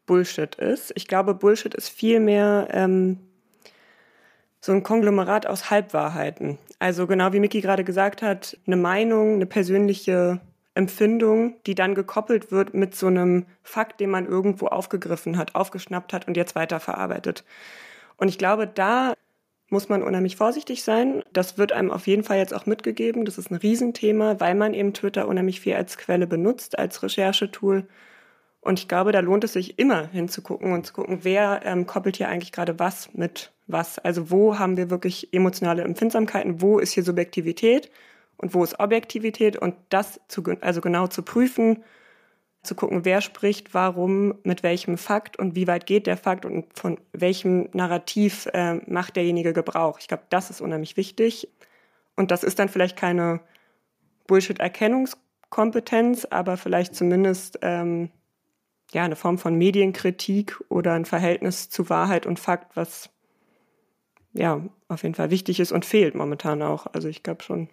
Bullshit 0.06 0.56
ist. 0.56 0.92
Ich 0.96 1.08
glaube, 1.08 1.34
Bullshit 1.34 1.74
ist 1.74 1.90
vielmehr 1.90 2.68
ähm, 2.72 3.20
so 4.60 4.72
ein 4.72 4.84
Konglomerat 4.84 5.46
aus 5.46 5.70
Halbwahrheiten. 5.70 6.58
Also 6.80 7.08
genau 7.08 7.34
wie 7.34 7.40
Mickey 7.40 7.62
gerade 7.62 7.84
gesagt 7.84 8.22
hat, 8.22 8.58
eine 8.66 8.78
Meinung, 8.78 9.36
eine 9.36 9.46
persönliche 9.46 10.42
Empfindung, 10.76 11.56
die 11.66 11.76
dann 11.76 11.96
gekoppelt 11.96 12.52
wird 12.52 12.74
mit 12.74 12.96
so 12.96 13.08
einem 13.08 13.46
Fakt, 13.62 14.00
den 14.00 14.10
man 14.10 14.26
irgendwo 14.26 14.68
aufgegriffen 14.68 15.38
hat, 15.38 15.56
aufgeschnappt 15.56 16.14
hat 16.14 16.28
und 16.28 16.36
jetzt 16.36 16.56
weiterverarbeitet. 16.56 17.44
Und 18.18 18.28
ich 18.28 18.38
glaube, 18.38 18.68
da 18.68 19.14
muss 19.70 19.90
man 19.90 20.04
unheimlich 20.04 20.36
vorsichtig 20.36 20.84
sein. 20.84 21.24
Das 21.34 21.58
wird 21.58 21.72
einem 21.74 21.92
auf 21.92 22.08
jeden 22.08 22.24
Fall 22.24 22.38
jetzt 22.38 22.54
auch 22.54 22.66
mitgegeben. 22.66 23.26
Das 23.26 23.38
ist 23.38 23.52
ein 23.52 23.56
Riesenthema, 23.56 24.40
weil 24.40 24.56
man 24.56 24.74
eben 24.74 24.94
Twitter 24.94 25.28
unheimlich 25.28 25.60
viel 25.60 25.74
als 25.74 25.98
Quelle 25.98 26.28
benutzt, 26.28 26.78
als 26.80 27.04
Recherchetool. 27.04 27.88
Und 28.64 28.80
ich 28.80 28.88
glaube, 28.88 29.12
da 29.12 29.20
lohnt 29.20 29.44
es 29.44 29.54
sich 29.54 29.78
immer 29.78 30.08
hinzugucken 30.08 30.72
und 30.72 30.86
zu 30.86 30.94
gucken, 30.94 31.20
wer 31.24 31.62
ähm, 31.66 31.86
koppelt 31.86 32.16
hier 32.16 32.30
eigentlich 32.30 32.54
gerade 32.54 32.80
was 32.80 33.14
mit 33.14 33.52
was. 33.68 34.00
Also 34.00 34.32
wo 34.32 34.58
haben 34.58 34.78
wir 34.78 34.90
wirklich 34.90 35.34
emotionale 35.34 35.84
Empfindsamkeiten, 35.84 36.62
wo 36.62 36.80
ist 36.80 36.94
hier 36.94 37.04
Subjektivität 37.04 37.92
und 38.38 38.54
wo 38.54 38.64
ist 38.64 38.80
Objektivität 38.80 39.58
und 39.58 39.76
das 39.90 40.22
zu, 40.30 40.44
also 40.62 40.80
genau 40.80 41.08
zu 41.08 41.24
prüfen, 41.24 41.84
zu 42.62 42.76
gucken, 42.76 43.04
wer 43.04 43.20
spricht, 43.20 43.74
warum, 43.74 44.36
mit 44.44 44.64
welchem 44.64 44.98
Fakt 44.98 45.38
und 45.38 45.56
wie 45.56 45.68
weit 45.68 45.86
geht 45.86 46.08
der 46.08 46.16
Fakt 46.16 46.46
und 46.46 46.66
von 46.80 46.98
welchem 47.12 47.68
Narrativ 47.74 48.48
äh, 48.54 48.76
macht 48.90 49.18
derjenige 49.18 49.52
Gebrauch. 49.52 50.00
Ich 50.00 50.08
glaube, 50.08 50.24
das 50.30 50.50
ist 50.50 50.62
unheimlich 50.62 50.96
wichtig. 50.96 51.50
Und 52.16 52.32
das 52.32 52.46
ist 52.46 52.60
dann 52.60 52.70
vielleicht 52.70 52.96
keine 52.96 53.42
Bullshit-Erkennungskompetenz, 54.28 56.24
aber 56.30 56.56
vielleicht 56.56 56.96
zumindest 56.96 57.60
ähm, 57.62 58.10
ja, 58.94 59.04
eine 59.04 59.16
Form 59.16 59.38
von 59.38 59.56
Medienkritik 59.56 60.62
oder 60.70 60.94
ein 60.94 61.06
Verhältnis 61.06 61.70
zu 61.70 61.90
Wahrheit 61.90 62.26
und 62.26 62.40
Fakt, 62.40 62.76
was 62.76 63.10
ja 64.34 64.62
auf 64.88 65.04
jeden 65.04 65.16
Fall 65.16 65.32
wichtig 65.32 65.60
ist 65.60 65.72
und 65.72 65.86
fehlt 65.86 66.16
momentan 66.16 66.62
auch. 66.62 66.88
Also 66.94 67.08
ich 67.08 67.24
glaube 67.24 67.44
schon, 67.44 67.70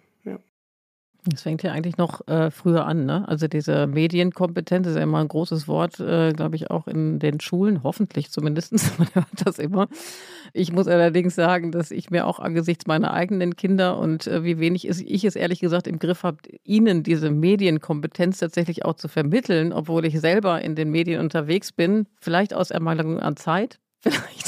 Das 1.25 1.43
fängt 1.43 1.61
ja 1.61 1.71
eigentlich 1.71 1.97
noch 1.97 2.27
äh, 2.27 2.49
früher 2.49 2.87
an, 2.87 3.05
ne? 3.05 3.27
Also 3.27 3.47
diese 3.47 3.85
Medienkompetenz 3.85 4.87
ist 4.87 4.95
ja 4.95 5.03
immer 5.03 5.19
ein 5.19 5.27
großes 5.27 5.67
Wort, 5.67 5.99
äh, 5.99 6.33
glaube 6.33 6.55
ich, 6.55 6.71
auch 6.71 6.87
in 6.87 7.19
den 7.19 7.39
Schulen, 7.39 7.83
hoffentlich 7.83 8.31
zumindest. 8.31 8.73
Man 8.97 9.07
hört 9.13 9.27
das 9.45 9.59
immer. 9.59 9.87
Ich 10.53 10.71
muss 10.71 10.87
allerdings 10.87 11.35
sagen, 11.35 11.71
dass 11.71 11.91
ich 11.91 12.09
mir 12.09 12.25
auch 12.25 12.39
angesichts 12.39 12.87
meiner 12.87 13.13
eigenen 13.13 13.55
Kinder 13.55 13.99
und 13.99 14.25
äh, 14.25 14.43
wie 14.43 14.57
wenig 14.57 14.87
ich 14.87 15.23
es 15.23 15.35
ehrlich 15.35 15.59
gesagt 15.59 15.85
im 15.85 15.99
Griff 15.99 16.23
habe, 16.23 16.39
ihnen 16.63 17.03
diese 17.03 17.29
Medienkompetenz 17.29 18.39
tatsächlich 18.39 18.83
auch 18.83 18.95
zu 18.95 19.07
vermitteln, 19.07 19.73
obwohl 19.73 20.05
ich 20.05 20.19
selber 20.19 20.61
in 20.61 20.75
den 20.75 20.89
Medien 20.89 21.21
unterwegs 21.21 21.71
bin, 21.71 22.07
vielleicht 22.19 22.55
aus 22.55 22.71
Ermangelung 22.71 23.19
an 23.19 23.37
Zeit, 23.37 23.79
vielleicht. 23.99 24.40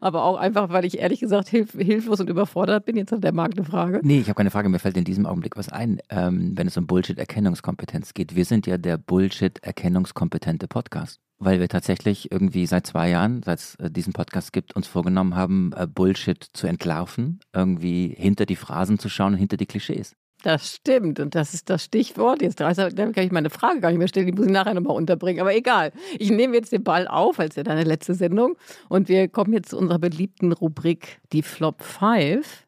Aber 0.00 0.24
auch 0.24 0.36
einfach, 0.36 0.70
weil 0.70 0.84
ich 0.84 0.98
ehrlich 0.98 1.20
gesagt 1.20 1.48
hilf 1.48 1.72
hilflos 1.72 2.20
und 2.20 2.30
überfordert 2.30 2.84
bin. 2.84 2.96
Jetzt 2.96 3.12
hat 3.12 3.24
der 3.24 3.32
Marc 3.32 3.52
eine 3.56 3.64
Frage. 3.64 4.00
Nee, 4.02 4.20
ich 4.20 4.28
habe 4.28 4.36
keine 4.36 4.50
Frage. 4.50 4.68
Mir 4.68 4.78
fällt 4.78 4.96
in 4.96 5.04
diesem 5.04 5.26
Augenblick 5.26 5.56
was 5.56 5.68
ein, 5.68 6.00
ähm, 6.10 6.52
wenn 6.56 6.66
es 6.66 6.76
um 6.76 6.86
Bullshit-Erkennungskompetenz 6.86 8.14
geht. 8.14 8.34
Wir 8.34 8.44
sind 8.44 8.66
ja 8.66 8.78
der 8.78 8.98
Bullshit-erkennungskompetente 8.98 10.68
Podcast. 10.68 11.20
Weil 11.38 11.60
wir 11.60 11.68
tatsächlich 11.68 12.32
irgendwie 12.32 12.66
seit 12.66 12.86
zwei 12.86 13.10
Jahren, 13.10 13.42
seit 13.42 13.58
es 13.58 13.74
äh, 13.74 13.90
diesen 13.90 14.14
Podcast 14.14 14.54
gibt, 14.54 14.74
uns 14.74 14.86
vorgenommen 14.86 15.34
haben, 15.34 15.72
äh, 15.76 15.86
Bullshit 15.86 16.42
zu 16.42 16.66
entlarven, 16.66 17.40
irgendwie 17.52 18.14
hinter 18.16 18.46
die 18.46 18.56
Phrasen 18.56 18.98
zu 18.98 19.10
schauen 19.10 19.34
hinter 19.34 19.58
die 19.58 19.66
Klischees. 19.66 20.16
Das 20.42 20.74
stimmt 20.74 21.18
und 21.18 21.34
das 21.34 21.54
ist 21.54 21.70
das 21.70 21.82
Stichwort. 21.84 22.40
Jetzt 22.40 22.58
kann 22.58 23.12
ich 23.16 23.32
meine 23.32 23.50
Frage 23.50 23.80
gar 23.80 23.88
nicht 23.88 23.98
mehr 23.98 24.08
stellen, 24.08 24.26
die 24.26 24.32
muss 24.32 24.46
ich 24.46 24.52
nachher 24.52 24.74
nochmal 24.74 24.96
unterbringen. 24.96 25.40
Aber 25.40 25.54
egal, 25.54 25.92
ich 26.18 26.30
nehme 26.30 26.54
jetzt 26.54 26.72
den 26.72 26.84
Ball 26.84 27.08
auf, 27.08 27.40
als 27.40 27.56
ja 27.56 27.62
deine 27.62 27.84
letzte 27.84 28.14
Sendung. 28.14 28.56
Und 28.88 29.08
wir 29.08 29.28
kommen 29.28 29.52
jetzt 29.52 29.70
zu 29.70 29.78
unserer 29.78 29.98
beliebten 29.98 30.52
Rubrik, 30.52 31.20
die 31.32 31.42
Flop 31.42 31.82
5. 31.82 32.66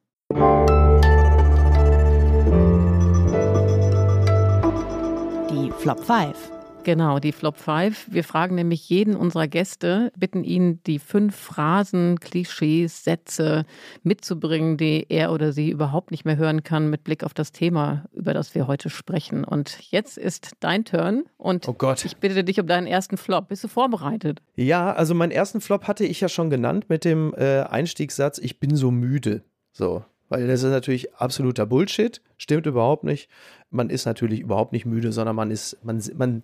Die 5.51 5.71
Flop 5.79 6.05
5. 6.05 6.58
Genau, 6.85 7.19
die 7.19 7.33
Flop 7.33 7.59
5. 7.59 8.09
Wir 8.11 8.25
fragen 8.25 8.55
nämlich 8.55 8.89
jeden 8.89 9.15
unserer 9.15 9.47
Gäste, 9.47 10.13
bitten 10.17 10.45
ihn, 10.45 10.83
die 10.87 10.99
fünf 10.99 11.37
Phrasen, 11.37 12.19
Klischees, 12.21 13.05
Sätze 13.05 13.67
mitzubringen, 14.03 14.77
die 14.77 15.07
er 15.09 15.33
oder 15.33 15.53
sie 15.53 15.71
überhaupt 15.71 16.11
nicht 16.11 16.25
mehr 16.25 16.37
hören 16.37 16.63
kann 16.63 16.89
mit 16.89 17.05
Blick 17.05 17.25
auf 17.25 17.35
das 17.35 17.53
Thema, 17.53 18.07
über 18.13 18.33
das 18.33 18.55
wir 18.55 18.67
heute 18.67 18.91
sprechen. 18.91 19.45
Und 19.45 19.79
jetzt 19.91 20.17
ist 20.17 20.53
dein 20.61 20.85
Turn 20.85 21.25
und 21.37 21.69
oh 21.69 21.75
Gott. 21.75 22.05
ich 22.05 22.17
bitte 22.17 22.43
dich 22.45 22.61
um 22.61 22.67
deinen 22.67 22.87
ersten 22.87 23.17
Flop. 23.17 23.49
Bist 23.49 23.65
du 23.65 23.69
vorbereitet? 23.69 24.41
Ja, 24.57 24.93
also 24.93 25.15
meinen 25.15 25.33
ersten 25.33 25.61
Flop 25.61 25.87
hatte 25.89 26.05
ich 26.05 26.21
ja 26.21 26.29
schon 26.29 26.51
genannt 26.51 26.87
mit 26.89 27.05
dem 27.05 27.35
äh, 27.37 27.61
Einstiegssatz, 27.61 28.39
ich 28.39 28.61
bin 28.61 28.77
so 28.77 28.91
müde. 28.91 29.43
So. 29.73 30.05
Weil 30.29 30.47
das 30.47 30.63
ist 30.63 30.71
natürlich 30.71 31.15
absoluter 31.15 31.67
Bullshit, 31.67 32.21
stimmt 32.39 32.67
überhaupt 32.67 33.05
nicht. 33.05 33.29
Man 33.71 33.91
ist 33.91 34.07
natürlich 34.07 34.41
überhaupt 34.41 34.73
nicht 34.73 34.87
müde, 34.87 35.13
sondern 35.13 35.37
man 35.37 35.51
ist, 35.51 35.85
man, 35.85 36.03
man 36.17 36.43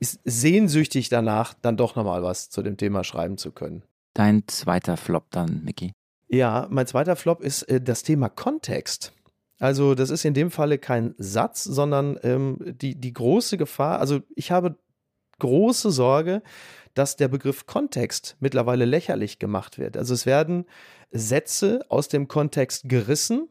ist 0.00 0.20
sehnsüchtig 0.24 1.08
danach, 1.08 1.54
dann 1.54 1.76
doch 1.76 1.94
nochmal 1.94 2.22
was 2.22 2.50
zu 2.50 2.62
dem 2.62 2.76
Thema 2.76 3.04
schreiben 3.04 3.38
zu 3.38 3.52
können. 3.52 3.82
Dein 4.14 4.48
zweiter 4.48 4.96
Flop 4.96 5.30
dann, 5.30 5.62
Mickey. 5.64 5.92
Ja, 6.28 6.66
mein 6.70 6.86
zweiter 6.86 7.16
Flop 7.16 7.40
ist 7.40 7.62
äh, 7.64 7.80
das 7.80 8.02
Thema 8.02 8.28
Kontext. 8.28 9.12
Also 9.58 9.94
das 9.94 10.10
ist 10.10 10.24
in 10.24 10.34
dem 10.34 10.50
Falle 10.50 10.78
kein 10.78 11.14
Satz, 11.18 11.64
sondern 11.64 12.18
ähm, 12.22 12.58
die, 12.60 12.94
die 12.94 13.12
große 13.12 13.56
Gefahr, 13.56 13.98
also 13.98 14.20
ich 14.34 14.50
habe 14.50 14.76
große 15.40 15.90
Sorge, 15.90 16.42
dass 16.94 17.16
der 17.16 17.28
Begriff 17.28 17.66
Kontext 17.66 18.36
mittlerweile 18.40 18.84
lächerlich 18.84 19.38
gemacht 19.38 19.78
wird. 19.78 19.96
Also 19.96 20.14
es 20.14 20.26
werden 20.26 20.64
Sätze 21.10 21.84
aus 21.88 22.08
dem 22.08 22.28
Kontext 22.28 22.88
gerissen 22.88 23.48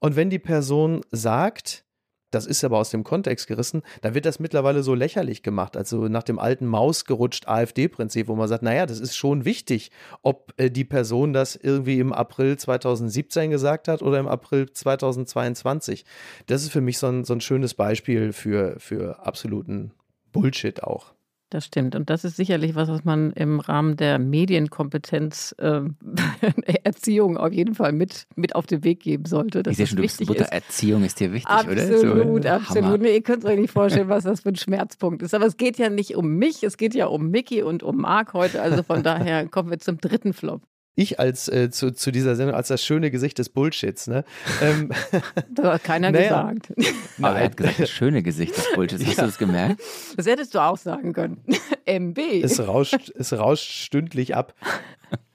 und 0.00 0.16
wenn 0.16 0.30
die 0.30 0.38
Person 0.38 1.02
sagt, 1.10 1.84
das 2.30 2.46
ist 2.46 2.62
aber 2.64 2.78
aus 2.78 2.90
dem 2.90 3.04
Kontext 3.04 3.46
gerissen, 3.46 3.82
dann 4.02 4.14
wird 4.14 4.24
das 4.24 4.38
mittlerweile 4.38 4.82
so 4.82 4.94
lächerlich 4.94 5.42
gemacht, 5.42 5.76
also 5.76 6.08
nach 6.08 6.22
dem 6.22 6.38
alten 6.38 6.66
Maus 6.66 7.04
gerutscht 7.04 7.48
AfD-Prinzip, 7.48 8.28
wo 8.28 8.36
man 8.36 8.48
sagt, 8.48 8.62
naja, 8.62 8.86
das 8.86 9.00
ist 9.00 9.16
schon 9.16 9.44
wichtig, 9.44 9.90
ob 10.22 10.52
äh, 10.56 10.70
die 10.70 10.84
Person 10.84 11.32
das 11.32 11.56
irgendwie 11.56 11.98
im 11.98 12.12
April 12.12 12.56
2017 12.56 13.50
gesagt 13.50 13.88
hat 13.88 14.02
oder 14.02 14.18
im 14.18 14.28
April 14.28 14.70
2022. 14.70 16.04
Das 16.46 16.62
ist 16.62 16.70
für 16.70 16.80
mich 16.80 16.98
so 16.98 17.08
ein, 17.08 17.24
so 17.24 17.34
ein 17.34 17.40
schönes 17.40 17.74
Beispiel 17.74 18.32
für, 18.32 18.78
für 18.78 19.26
absoluten 19.26 19.92
Bullshit 20.32 20.82
auch. 20.82 21.12
Das 21.50 21.64
stimmt. 21.66 21.96
Und 21.96 22.10
das 22.10 22.24
ist 22.24 22.36
sicherlich 22.36 22.76
was, 22.76 22.88
was 22.88 23.04
man 23.04 23.32
im 23.32 23.58
Rahmen 23.58 23.96
der 23.96 24.20
Medienkompetenz 24.20 25.52
äh, 25.58 25.80
Erziehung 26.84 27.36
auf 27.36 27.52
jeden 27.52 27.74
Fall 27.74 27.90
mit, 27.90 28.28
mit 28.36 28.54
auf 28.54 28.66
den 28.66 28.84
Weg 28.84 29.00
geben 29.00 29.24
sollte. 29.24 29.64
ich 29.68 29.76
sehe 29.76 29.88
schon, 29.88 29.96
du 29.96 30.02
bist 30.02 30.24
Mutter, 30.24 30.44
ist. 30.44 30.52
Erziehung 30.52 31.02
ist 31.02 31.18
dir 31.18 31.32
wichtig, 31.32 31.50
absolut, 31.50 32.30
oder? 32.30 32.40
So, 32.40 32.48
absolut. 32.48 33.00
Nee, 33.00 33.14
ihr 33.14 33.22
könnt 33.22 33.44
euch 33.44 33.58
nicht 33.58 33.72
vorstellen, 33.72 34.08
was 34.08 34.22
das 34.22 34.42
für 34.42 34.50
ein 34.50 34.56
Schmerzpunkt 34.56 35.22
ist. 35.22 35.34
Aber 35.34 35.44
es 35.44 35.56
geht 35.56 35.76
ja 35.76 35.90
nicht 35.90 36.14
um 36.14 36.36
mich, 36.36 36.62
es 36.62 36.76
geht 36.76 36.94
ja 36.94 37.06
um 37.06 37.30
Mickey 37.30 37.62
und 37.64 37.82
um 37.82 37.96
Marc 37.96 38.32
heute. 38.32 38.62
Also 38.62 38.84
von 38.84 39.02
daher 39.02 39.48
kommen 39.48 39.70
wir 39.70 39.80
zum 39.80 39.98
dritten 39.98 40.32
Flop 40.32 40.62
ich 40.94 41.18
als 41.18 41.48
äh, 41.48 41.70
zu, 41.70 41.92
zu 41.92 42.10
dieser 42.10 42.36
Sendung 42.36 42.54
als 42.54 42.68
das 42.68 42.84
schöne 42.84 43.10
Gesicht 43.10 43.38
des 43.38 43.48
Bullshits. 43.48 44.06
Ne? 44.06 44.24
Ähm, 44.60 44.90
das 45.50 45.66
hat 45.66 45.84
keiner 45.84 46.10
naja. 46.10 46.52
gesagt. 46.52 46.72
Aber 47.20 47.38
er 47.38 47.44
hat 47.44 47.56
gesagt, 47.56 47.80
das 47.80 47.90
schöne 47.90 48.22
Gesicht 48.22 48.56
des 48.56 48.66
Bullshits. 48.74 49.04
Hast 49.04 49.16
ja. 49.16 49.22
du 49.22 49.28
das 49.28 49.38
gemerkt? 49.38 49.80
Das 50.16 50.26
hättest 50.26 50.54
du 50.54 50.58
auch 50.58 50.76
sagen 50.76 51.12
können. 51.12 51.42
MB. 51.86 52.18
Es 52.42 52.60
rauscht, 52.60 53.10
es 53.14 53.32
rauscht 53.32 53.70
stündlich 53.70 54.34
ab. 54.34 54.54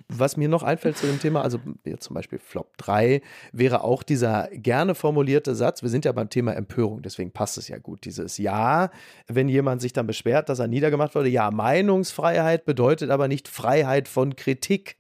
Was 0.07 0.37
mir 0.37 0.47
noch 0.47 0.61
einfällt 0.61 0.97
zu 0.97 1.07
dem 1.07 1.19
Thema, 1.19 1.41
also 1.41 1.59
zum 1.97 2.13
Beispiel 2.13 2.37
Flop 2.37 2.77
3, 2.77 3.21
wäre 3.51 3.83
auch 3.83 4.03
dieser 4.03 4.49
gerne 4.51 4.93
formulierte 4.93 5.55
Satz, 5.55 5.81
wir 5.81 5.89
sind 5.89 6.05
ja 6.05 6.11
beim 6.11 6.29
Thema 6.29 6.53
Empörung, 6.53 7.01
deswegen 7.01 7.31
passt 7.31 7.57
es 7.57 7.69
ja 7.69 7.79
gut, 7.79 8.05
dieses 8.05 8.37
Ja, 8.37 8.91
wenn 9.27 9.49
jemand 9.49 9.81
sich 9.81 9.93
dann 9.93 10.05
beschwert, 10.05 10.49
dass 10.49 10.59
er 10.59 10.67
niedergemacht 10.67 11.15
wurde, 11.15 11.29
ja, 11.29 11.49
Meinungsfreiheit 11.49 12.65
bedeutet 12.65 13.09
aber 13.09 13.27
nicht 13.27 13.47
Freiheit 13.47 14.07
von 14.07 14.35
Kritik. 14.35 14.97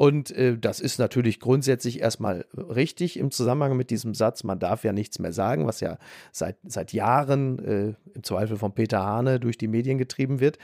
Und 0.00 0.30
äh, 0.30 0.56
das 0.56 0.80
ist 0.80 0.98
natürlich 0.98 1.40
grundsätzlich 1.40 2.00
erstmal 2.00 2.46
richtig 2.56 3.18
im 3.18 3.30
Zusammenhang 3.30 3.76
mit 3.76 3.90
diesem 3.90 4.14
Satz, 4.14 4.44
man 4.44 4.58
darf 4.58 4.82
ja 4.82 4.94
nichts 4.94 5.18
mehr 5.18 5.34
sagen, 5.34 5.66
was 5.66 5.80
ja 5.80 5.98
seit, 6.32 6.56
seit 6.66 6.94
Jahren 6.94 7.58
äh, 7.58 7.94
im 8.14 8.22
Zweifel 8.22 8.56
von 8.56 8.72
Peter 8.72 9.04
Hane 9.04 9.38
durch 9.40 9.58
die 9.58 9.68
Medien 9.68 9.98
getrieben 9.98 10.40
wird. 10.40 10.56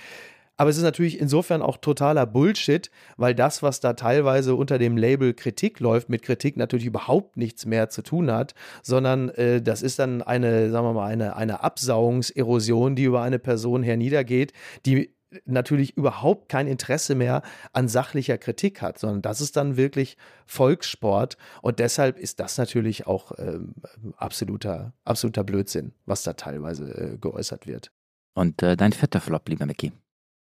Aber 0.57 0.70
es 0.70 0.78
ist 0.78 0.84
natürlich 0.84 1.20
insofern 1.20 1.61
auch 1.61 1.76
totaler 1.76 2.24
Bullshit, 2.24 2.91
weil 3.18 3.34
das, 3.34 3.62
was 3.62 3.80
da 3.80 3.93
teilweise 3.93 4.55
unter 4.55 4.78
dem 4.78 4.97
Label 4.97 5.34
Kritik 5.34 5.80
läuft, 5.80 6.09
mit 6.09 6.22
Kritik 6.22 6.57
natürlich 6.57 6.87
überhaupt 6.87 7.37
nichts 7.37 7.66
mehr 7.66 7.91
zu 7.91 8.01
tun 8.01 8.32
hat, 8.32 8.55
sondern 8.82 9.28
äh, 9.28 9.61
das 9.61 9.82
ist 9.82 9.99
dann 9.99 10.22
eine, 10.22 10.70
sagen 10.70 10.87
wir 10.87 10.95
mal, 10.95 11.09
eine, 11.09 11.37
eine 11.37 11.62
Absauungserosion, 11.62 12.97
die 12.97 13.05
über 13.05 13.20
eine 13.20 13.39
Person 13.39 13.82
herniedergeht, 13.82 14.55
die 14.87 15.14
natürlich 15.44 15.96
überhaupt 15.96 16.48
kein 16.48 16.66
Interesse 16.66 17.14
mehr 17.14 17.42
an 17.72 17.88
sachlicher 17.88 18.38
Kritik 18.38 18.82
hat, 18.82 18.98
sondern 18.98 19.22
das 19.22 19.40
ist 19.40 19.56
dann 19.56 19.76
wirklich 19.76 20.16
Volkssport 20.46 21.36
und 21.62 21.78
deshalb 21.78 22.18
ist 22.18 22.40
das 22.40 22.58
natürlich 22.58 23.06
auch 23.06 23.32
ähm, 23.38 23.74
absoluter, 24.16 24.92
absoluter 25.04 25.44
Blödsinn, 25.44 25.92
was 26.06 26.22
da 26.22 26.34
teilweise 26.34 27.14
äh, 27.14 27.18
geäußert 27.18 27.66
wird. 27.66 27.90
Und 28.34 28.62
äh, 28.62 28.76
dein 28.76 28.92
vierter 28.92 29.20
Flop, 29.20 29.48
lieber 29.48 29.66
Mickey? 29.66 29.92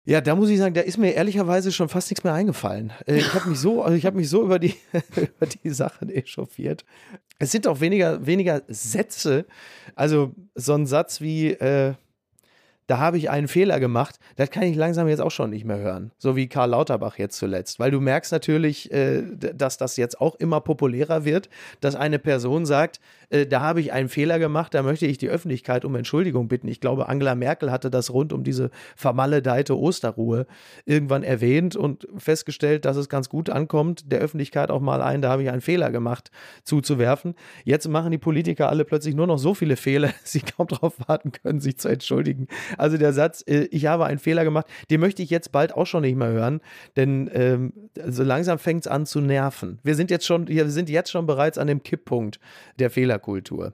Ja, 0.05 0.19
da 0.19 0.35
muss 0.35 0.49
ich 0.49 0.57
sagen, 0.57 0.73
da 0.73 0.81
ist 0.81 0.97
mir 0.97 1.13
ehrlicherweise 1.13 1.71
schon 1.71 1.87
fast 1.87 2.09
nichts 2.11 2.25
mehr 2.25 2.33
eingefallen. 2.33 2.91
Äh, 3.05 3.17
ich 3.17 3.33
habe 3.33 3.49
mich 3.49 3.59
so, 3.59 3.83
also 3.83 3.95
ich 3.95 4.05
habe 4.05 4.17
mich 4.17 4.29
so 4.29 4.43
über 4.43 4.59
die, 4.59 4.75
über 5.15 5.45
die 5.45 5.69
Sachen 5.69 6.09
echauffiert. 6.09 6.83
Es 7.39 7.51
sind 7.51 7.67
auch 7.67 7.79
weniger, 7.79 8.25
weniger 8.25 8.63
Sätze. 8.67 9.45
Also 9.95 10.33
so 10.55 10.73
ein 10.73 10.87
Satz 10.87 11.21
wie, 11.21 11.51
äh, 11.51 11.93
da 12.87 12.97
habe 12.97 13.17
ich 13.17 13.29
einen 13.29 13.47
Fehler 13.47 13.79
gemacht, 13.79 14.19
das 14.35 14.49
kann 14.49 14.63
ich 14.63 14.75
langsam 14.75 15.07
jetzt 15.07 15.21
auch 15.21 15.31
schon 15.31 15.49
nicht 15.49 15.65
mehr 15.65 15.77
hören. 15.77 16.11
So 16.17 16.35
wie 16.35 16.47
Karl 16.47 16.71
Lauterbach 16.71 17.17
jetzt 17.17 17.37
zuletzt. 17.37 17.79
Weil 17.79 17.91
du 17.91 18.01
merkst 18.01 18.31
natürlich, 18.31 18.91
äh, 18.91 19.23
dass 19.37 19.77
das 19.77 19.97
jetzt 19.97 20.19
auch 20.19 20.35
immer 20.35 20.61
populärer 20.61 21.25
wird, 21.25 21.49
dass 21.81 21.95
eine 21.95 22.19
Person 22.19 22.65
sagt, 22.65 22.99
äh, 23.33 23.47
da 23.47 23.61
habe 23.61 23.81
ich 23.81 23.91
einen 23.91 24.09
Fehler 24.09 24.39
gemacht, 24.39 24.73
da 24.73 24.83
möchte 24.83 25.07
ich 25.07 25.17
die 25.17 25.29
Öffentlichkeit 25.29 25.85
um 25.85 25.95
Entschuldigung 25.95 26.47
bitten. 26.47 26.67
Ich 26.67 26.79
glaube, 26.79 27.09
Angela 27.09 27.35
Merkel 27.35 27.71
hatte 27.71 27.89
das 27.89 28.13
rund 28.13 28.31
um 28.31 28.43
diese 28.43 28.69
vermaledeite 28.95 29.77
Osterruhe 29.77 30.45
irgendwann 30.85 31.23
erwähnt 31.23 31.75
und 31.75 32.07
festgestellt, 32.15 32.85
dass 32.85 32.95
es 32.95 33.09
ganz 33.09 33.29
gut 33.29 33.49
ankommt, 33.49 34.11
der 34.11 34.19
Öffentlichkeit 34.19 34.69
auch 34.69 34.81
mal 34.81 35.01
ein, 35.01 35.21
da 35.21 35.31
habe 35.31 35.43
ich 35.43 35.49
einen 35.49 35.61
Fehler 35.61 35.91
gemacht, 35.91 36.29
zuzuwerfen. 36.63 37.33
Jetzt 37.63 37.87
machen 37.87 38.11
die 38.11 38.17
Politiker 38.17 38.69
alle 38.69 38.85
plötzlich 38.85 39.15
nur 39.15 39.27
noch 39.27 39.39
so 39.39 39.53
viele 39.53 39.75
Fehler, 39.75 40.09
dass 40.09 40.15
sie 40.31 40.41
kaum 40.41 40.67
darauf 40.67 40.95
warten 41.07 41.31
können, 41.31 41.59
sich 41.59 41.77
zu 41.77 41.89
entschuldigen. 41.89 42.47
Also 42.77 42.97
der 42.97 43.13
Satz, 43.13 43.43
äh, 43.47 43.67
ich 43.71 43.87
habe 43.87 44.05
einen 44.05 44.19
Fehler 44.19 44.43
gemacht, 44.43 44.67
den 44.91 44.99
möchte 44.99 45.23
ich 45.23 45.31
jetzt 45.31 45.51
bald 45.51 45.73
auch 45.73 45.87
schon 45.87 46.01
nicht 46.01 46.15
mehr 46.15 46.29
hören, 46.29 46.61
denn 46.95 47.29
ähm, 47.33 47.73
so 48.07 48.23
langsam 48.23 48.59
fängt 48.59 48.85
es 48.85 48.87
an 48.91 49.07
zu 49.07 49.21
nerven. 49.21 49.79
Wir 49.83 49.95
sind 49.95 50.11
jetzt 50.11 50.25
schon, 50.25 50.47
wir 50.47 50.69
sind 50.69 50.89
jetzt 50.89 51.11
schon 51.11 51.25
bereits 51.25 51.57
an 51.57 51.67
dem 51.67 51.81
Kipppunkt 51.81 52.39
der 52.79 52.91
Fehlerkultur. 53.23 53.73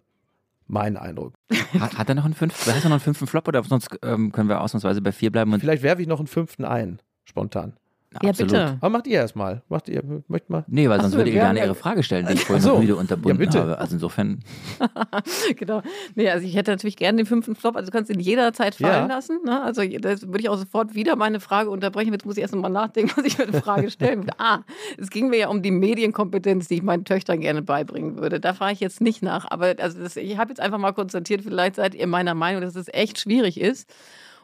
Mein 0.67 0.97
Eindruck. 0.97 1.33
Hat, 1.79 1.97
hat 1.97 2.09
er 2.09 2.15
noch 2.15 2.25
einen 2.25 2.35
fünften, 2.35 2.71
hast 2.71 2.83
du 2.83 2.89
noch 2.89 2.95
einen 2.95 2.99
fünften 2.99 3.25
Flop 3.25 3.47
oder 3.47 3.63
sonst 3.63 3.89
ähm, 4.03 4.31
können 4.31 4.49
wir 4.49 4.61
ausnahmsweise 4.61 5.01
bei 5.01 5.11
vier 5.11 5.31
bleiben? 5.31 5.59
Vielleicht 5.59 5.81
werfe 5.81 6.01
ich 6.03 6.07
noch 6.07 6.19
einen 6.19 6.27
fünften 6.27 6.63
ein, 6.63 6.99
spontan. 7.25 7.73
Ja, 8.11 8.29
Absolut. 8.31 8.51
bitte. 8.51 8.77
Aber 8.81 8.89
macht 8.89 9.05
ihr 9.05 9.19
erstmal. 9.19 9.61
Macht 9.69 9.87
ihr, 9.87 10.03
möchtet 10.27 10.49
mal? 10.49 10.65
Nee, 10.67 10.89
weil 10.89 10.99
sonst 10.99 11.11
so, 11.11 11.17
würde 11.19 11.29
ihr 11.29 11.41
gerne 11.41 11.59
Ihre 11.59 11.75
Frage 11.75 12.01
stellen, 12.01 12.25
die 12.25 12.33
ich 12.33 12.43
vorhin 12.43 12.63
so. 12.63 12.73
noch 12.73 12.81
wieder 12.81 12.97
unterbunden 12.97 13.51
ja, 13.51 13.59
habe. 13.59 13.77
Also 13.77 13.93
insofern. 13.95 14.39
genau. 15.55 15.83
Nee, 16.15 16.27
also 16.29 16.45
ich 16.45 16.55
hätte 16.55 16.71
natürlich 16.71 16.97
gerne 16.97 17.17
den 17.17 17.27
fünften 17.27 17.55
Flop. 17.55 17.75
Also 17.75 17.91
du 17.91 17.95
kannst 17.95 18.09
ihn 18.09 18.19
jederzeit 18.19 18.73
fallen 18.73 19.07
ja. 19.07 19.15
lassen. 19.15 19.39
Ne? 19.45 19.61
Also 19.61 19.83
das 19.83 20.23
würde 20.23 20.39
ich 20.39 20.49
auch 20.49 20.57
sofort 20.57 20.95
wieder 20.95 21.15
meine 21.17 21.39
Frage 21.39 21.69
unterbrechen. 21.69 22.11
Jetzt 22.11 22.25
muss 22.25 22.35
ich 22.35 22.41
erst 22.41 22.55
mal 22.55 22.69
nachdenken, 22.69 23.11
was 23.15 23.25
ich 23.25 23.35
für 23.35 23.43
eine 23.43 23.61
Frage 23.61 23.91
stellen 23.91 24.21
würde. 24.21 24.33
ah, 24.39 24.61
es 24.97 25.11
ging 25.11 25.29
mir 25.29 25.37
ja 25.37 25.49
um 25.49 25.61
die 25.61 25.71
Medienkompetenz, 25.71 26.67
die 26.67 26.75
ich 26.75 26.83
meinen 26.83 27.05
Töchtern 27.05 27.41
gerne 27.41 27.61
beibringen 27.61 28.17
würde. 28.17 28.39
Da 28.39 28.55
fahre 28.55 28.71
ich 28.71 28.79
jetzt 28.79 29.01
nicht 29.01 29.21
nach. 29.21 29.45
Aber 29.51 29.75
also 29.77 29.99
das, 29.99 30.15
ich 30.15 30.35
habe 30.39 30.49
jetzt 30.49 30.59
einfach 30.59 30.79
mal 30.79 30.93
konstatiert, 30.93 31.43
vielleicht 31.43 31.75
seid 31.75 31.93
ihr 31.93 32.07
meiner 32.07 32.33
Meinung, 32.33 32.61
dass 32.61 32.75
es 32.75 32.87
echt 32.91 33.19
schwierig 33.19 33.61
ist. 33.61 33.87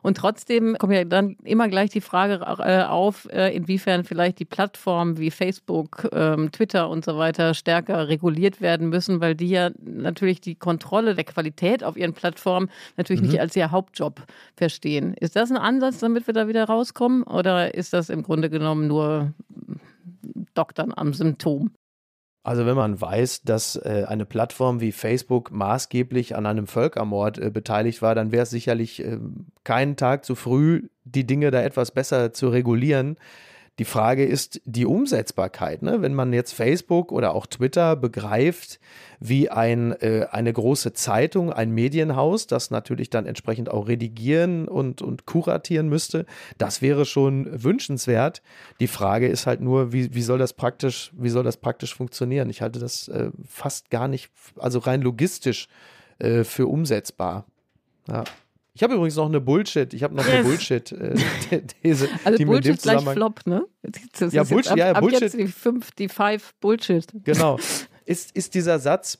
Und 0.05 0.17
trotzdem 0.17 0.77
kommt 0.77 0.93
ja 0.93 1.03
dann 1.03 1.35
immer 1.43 1.67
gleich 1.67 1.89
die 1.89 1.99
Frage 1.99 2.41
äh, 2.59 2.83
auf, 2.83 3.27
äh, 3.31 3.55
inwiefern 3.55 4.03
vielleicht 4.03 4.37
die 4.37 4.45
Plattformen 4.45 5.17
wie 5.17 5.31
Facebook, 5.31 6.07
ähm, 6.13 6.51
Twitter 6.51 6.91
und 6.91 7.03
so 7.03 7.17
weiter 7.17 7.55
stärker 7.55 8.07
reguliert 8.07 8.61
werden 8.61 8.89
müssen, 8.89 9.19
weil 9.19 9.33
die 9.33 9.49
ja 9.49 9.71
natürlich 9.83 10.41
die 10.41 10.53
Kontrolle 10.53 11.15
der 11.15 11.23
Qualität 11.23 11.83
auf 11.83 11.97
ihren 11.97 12.13
Plattformen 12.13 12.69
natürlich 12.97 13.23
mhm. 13.23 13.29
nicht 13.29 13.39
als 13.39 13.55
ihr 13.55 13.71
Hauptjob 13.71 14.21
verstehen. 14.55 15.15
Ist 15.19 15.35
das 15.35 15.49
ein 15.49 15.57
Ansatz, 15.57 15.97
damit 15.97 16.27
wir 16.27 16.35
da 16.35 16.47
wieder 16.47 16.65
rauskommen? 16.65 17.23
Oder 17.23 17.73
ist 17.73 17.91
das 17.91 18.11
im 18.11 18.21
Grunde 18.21 18.51
genommen 18.51 18.85
nur 18.87 19.33
Doktern 20.53 20.93
am 20.95 21.15
Symptom? 21.15 21.71
Also 22.45 22.67
wenn 22.67 22.75
man 22.75 23.01
weiß, 23.01 23.41
dass 23.41 23.75
äh, 23.75 24.05
eine 24.07 24.23
Plattform 24.23 24.79
wie 24.79 24.91
Facebook 24.91 25.49
maßgeblich 25.49 26.35
an 26.35 26.45
einem 26.45 26.67
Völkermord 26.67 27.39
äh, 27.39 27.49
beteiligt 27.49 28.03
war, 28.03 28.13
dann 28.13 28.31
wäre 28.31 28.43
es 28.43 28.51
sicherlich 28.51 29.03
äh, 29.03 29.17
keinen 29.63 29.95
Tag 29.95 30.23
zu 30.25 30.35
früh, 30.35 30.89
die 31.05 31.25
Dinge 31.25 31.49
da 31.49 31.63
etwas 31.63 31.89
besser 31.89 32.33
zu 32.33 32.49
regulieren. 32.49 33.17
Die 33.77 33.85
Frage 33.85 34.23
ist 34.23 34.61
die 34.63 34.85
Umsetzbarkeit. 34.85 35.81
Ne? 35.81 36.01
Wenn 36.01 36.13
man 36.13 36.31
jetzt 36.31 36.53
Facebook 36.53 37.11
oder 37.11 37.35
auch 37.35 37.45
Twitter 37.45 37.97
begreift 37.97 38.79
wie 39.19 39.49
ein, 39.49 39.91
äh, 40.01 40.27
eine 40.31 40.53
große 40.53 40.93
Zeitung, 40.93 41.51
ein 41.51 41.71
Medienhaus, 41.71 42.47
das 42.47 42.71
natürlich 42.71 43.09
dann 43.09 43.25
entsprechend 43.25 43.69
auch 43.69 43.87
redigieren 43.87 44.67
und, 44.69 45.01
und 45.01 45.25
kuratieren 45.25 45.89
müsste, 45.89 46.25
das 46.57 46.81
wäre 46.81 47.05
schon 47.05 47.63
wünschenswert. 47.63 48.41
Die 48.79 48.87
Frage 48.87 49.27
ist 49.27 49.45
halt 49.45 49.59
nur, 49.59 49.91
wie, 49.91 50.13
wie, 50.13 50.21
soll, 50.21 50.39
das 50.39 50.53
praktisch, 50.53 51.11
wie 51.17 51.29
soll 51.29 51.43
das 51.43 51.57
praktisch 51.57 51.93
funktionieren? 51.93 52.49
Ich 52.49 52.61
halte 52.61 52.79
das 52.79 53.09
äh, 53.09 53.31
fast 53.45 53.89
gar 53.89 54.07
nicht, 54.07 54.31
also 54.57 54.79
rein 54.79 55.01
logistisch 55.01 55.67
äh, 56.19 56.45
für 56.45 56.67
umsetzbar. 56.67 57.45
Ja. 58.07 58.23
Ich 58.75 58.83
habe 58.83 58.93
übrigens 58.93 59.15
noch 59.15 59.27
eine 59.27 59.39
Bullshit, 59.39 59.93
ich 59.93 60.03
habe 60.03 60.13
noch 60.13 60.25
yes. 60.25 60.33
eine 60.33 60.43
Bullshit-These. 60.43 62.05
Äh, 62.07 62.09
also 62.25 62.37
die 62.37 62.45
Bullshit 62.45 62.81
gleich 62.81 63.01
Flop, 63.03 63.39
ne? 63.45 63.65
Das 64.19 64.33
ja, 64.33 64.43
Bullshit, 64.43 64.73
ab, 64.73 64.77
ja, 64.77 64.91
ab 64.91 64.99
Bullshit. 64.99 65.21
Jetzt 65.21 65.37
die 65.37 65.47
fünf, 65.47 65.91
die 65.91 66.09
five 66.09 66.53
Bullshit. 66.59 67.07
Genau. 67.23 67.57
Ist, 68.07 68.35
ist 68.35 68.53
dieser 68.53 68.77
Satz, 68.77 69.17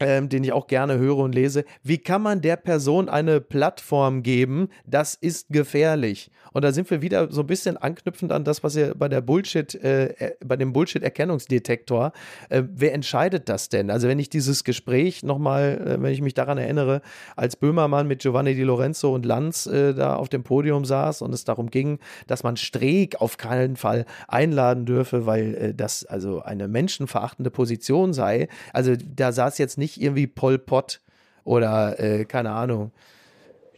ähm, 0.00 0.28
den 0.28 0.42
ich 0.44 0.52
auch 0.52 0.66
gerne 0.66 0.98
höre 0.98 1.18
und 1.18 1.34
lese. 1.34 1.64
Wie 1.82 1.98
kann 1.98 2.22
man 2.22 2.40
der 2.40 2.56
Person 2.56 3.08
eine 3.08 3.40
Plattform 3.40 4.22
geben? 4.22 4.68
Das 4.86 5.14
ist 5.14 5.48
gefährlich. 5.50 6.30
Und 6.52 6.64
da 6.64 6.72
sind 6.72 6.90
wir 6.90 7.02
wieder 7.02 7.30
so 7.30 7.42
ein 7.42 7.46
bisschen 7.46 7.76
anknüpfend 7.76 8.32
an 8.32 8.44
das, 8.44 8.64
was 8.64 8.74
ihr 8.74 8.94
bei 8.94 9.08
der 9.08 9.20
Bullshit, 9.20 9.74
äh, 9.76 10.34
bei 10.44 10.56
dem 10.56 10.72
Bullshit-Erkennungsdetektor, 10.72 12.12
äh, 12.48 12.62
wer 12.68 12.94
entscheidet 12.94 13.48
das 13.48 13.68
denn? 13.68 13.90
Also 13.90 14.08
wenn 14.08 14.18
ich 14.18 14.30
dieses 14.30 14.64
Gespräch 14.64 15.22
nochmal, 15.22 15.80
äh, 15.86 16.02
wenn 16.02 16.12
ich 16.12 16.22
mich 16.22 16.34
daran 16.34 16.58
erinnere, 16.58 17.02
als 17.36 17.56
Böhmermann 17.56 18.08
mit 18.08 18.22
Giovanni 18.22 18.54
Di 18.54 18.62
Lorenzo 18.62 19.14
und 19.14 19.24
Lanz 19.24 19.66
äh, 19.66 19.94
da 19.94 20.16
auf 20.16 20.28
dem 20.28 20.42
Podium 20.42 20.84
saß 20.84 21.22
und 21.22 21.32
es 21.32 21.44
darum 21.44 21.70
ging, 21.70 21.98
dass 22.26 22.42
man 22.42 22.56
Streeck 22.56 23.20
auf 23.20 23.36
keinen 23.36 23.76
Fall 23.76 24.06
einladen 24.26 24.86
dürfe, 24.86 25.26
weil 25.26 25.54
äh, 25.54 25.74
das 25.74 26.04
also 26.04 26.42
eine 26.42 26.68
menschenverachtende 26.68 27.50
Position 27.50 28.12
sei. 28.12 28.48
Also 28.72 28.94
da 28.96 29.32
saß 29.32 29.58
jetzt 29.58 29.78
nicht 29.78 29.89
irgendwie 29.98 30.26
Pol 30.26 30.58
Pot 30.58 31.00
oder 31.44 31.98
äh, 31.98 32.26
keine 32.26 32.50
Ahnung, 32.50 32.92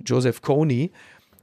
Joseph 0.05 0.43
Kony, 0.43 0.91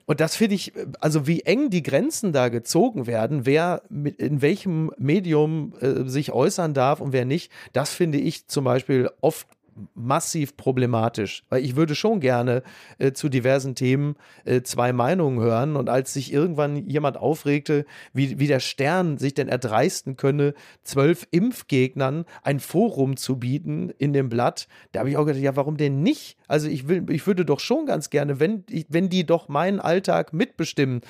und 0.09 0.19
das 0.21 0.35
finde 0.35 0.55
ich, 0.55 0.73
also 1.01 1.27
wie 1.27 1.41
eng 1.41 1.69
die 1.69 1.83
Grenzen 1.83 2.33
da 2.33 2.49
gezogen 2.49 3.05
werden, 3.05 3.45
wer 3.45 3.83
mit, 3.89 4.17
in 4.19 4.41
welchem 4.41 4.89
Medium 4.97 5.73
äh, 5.81 6.09
sich 6.09 6.31
äußern 6.31 6.73
darf 6.73 6.99
und 6.99 7.13
wer 7.13 7.25
nicht, 7.25 7.51
das 7.73 7.91
finde 7.91 8.17
ich 8.17 8.47
zum 8.47 8.63
Beispiel 8.63 9.11
oft 9.21 9.47
massiv 9.93 10.57
problematisch, 10.57 11.43
weil 11.49 11.63
ich 11.63 11.75
würde 11.75 11.95
schon 11.95 12.19
gerne 12.19 12.63
äh, 12.97 13.11
zu 13.11 13.29
diversen 13.29 13.75
Themen 13.75 14.15
äh, 14.45 14.61
zwei 14.61 14.93
Meinungen 14.93 15.39
hören 15.39 15.75
und 15.75 15.89
als 15.89 16.13
sich 16.13 16.33
irgendwann 16.33 16.87
jemand 16.87 17.17
aufregte, 17.17 17.85
wie, 18.13 18.39
wie 18.39 18.47
der 18.47 18.59
Stern 18.59 19.17
sich 19.17 19.33
denn 19.33 19.47
erdreisten 19.47 20.17
könne, 20.17 20.53
zwölf 20.83 21.27
Impfgegnern 21.31 22.25
ein 22.43 22.59
Forum 22.59 23.17
zu 23.17 23.37
bieten 23.37 23.89
in 23.97 24.13
dem 24.13 24.29
Blatt, 24.29 24.67
da 24.91 24.99
habe 24.99 25.09
ich 25.09 25.17
auch 25.17 25.25
gedacht, 25.25 25.43
ja, 25.43 25.55
warum 25.55 25.77
denn 25.77 26.01
nicht? 26.01 26.37
Also 26.47 26.67
ich 26.67 26.87
will, 26.87 27.05
ich 27.09 27.25
würde 27.27 27.45
doch 27.45 27.59
schon 27.59 27.85
ganz 27.85 28.09
gerne, 28.09 28.39
wenn, 28.39 28.63
wenn 28.87 29.09
die 29.09 29.25
doch 29.25 29.47
meinen 29.49 29.79
Alltag 29.79 30.33
mitbestimmen, 30.33 31.01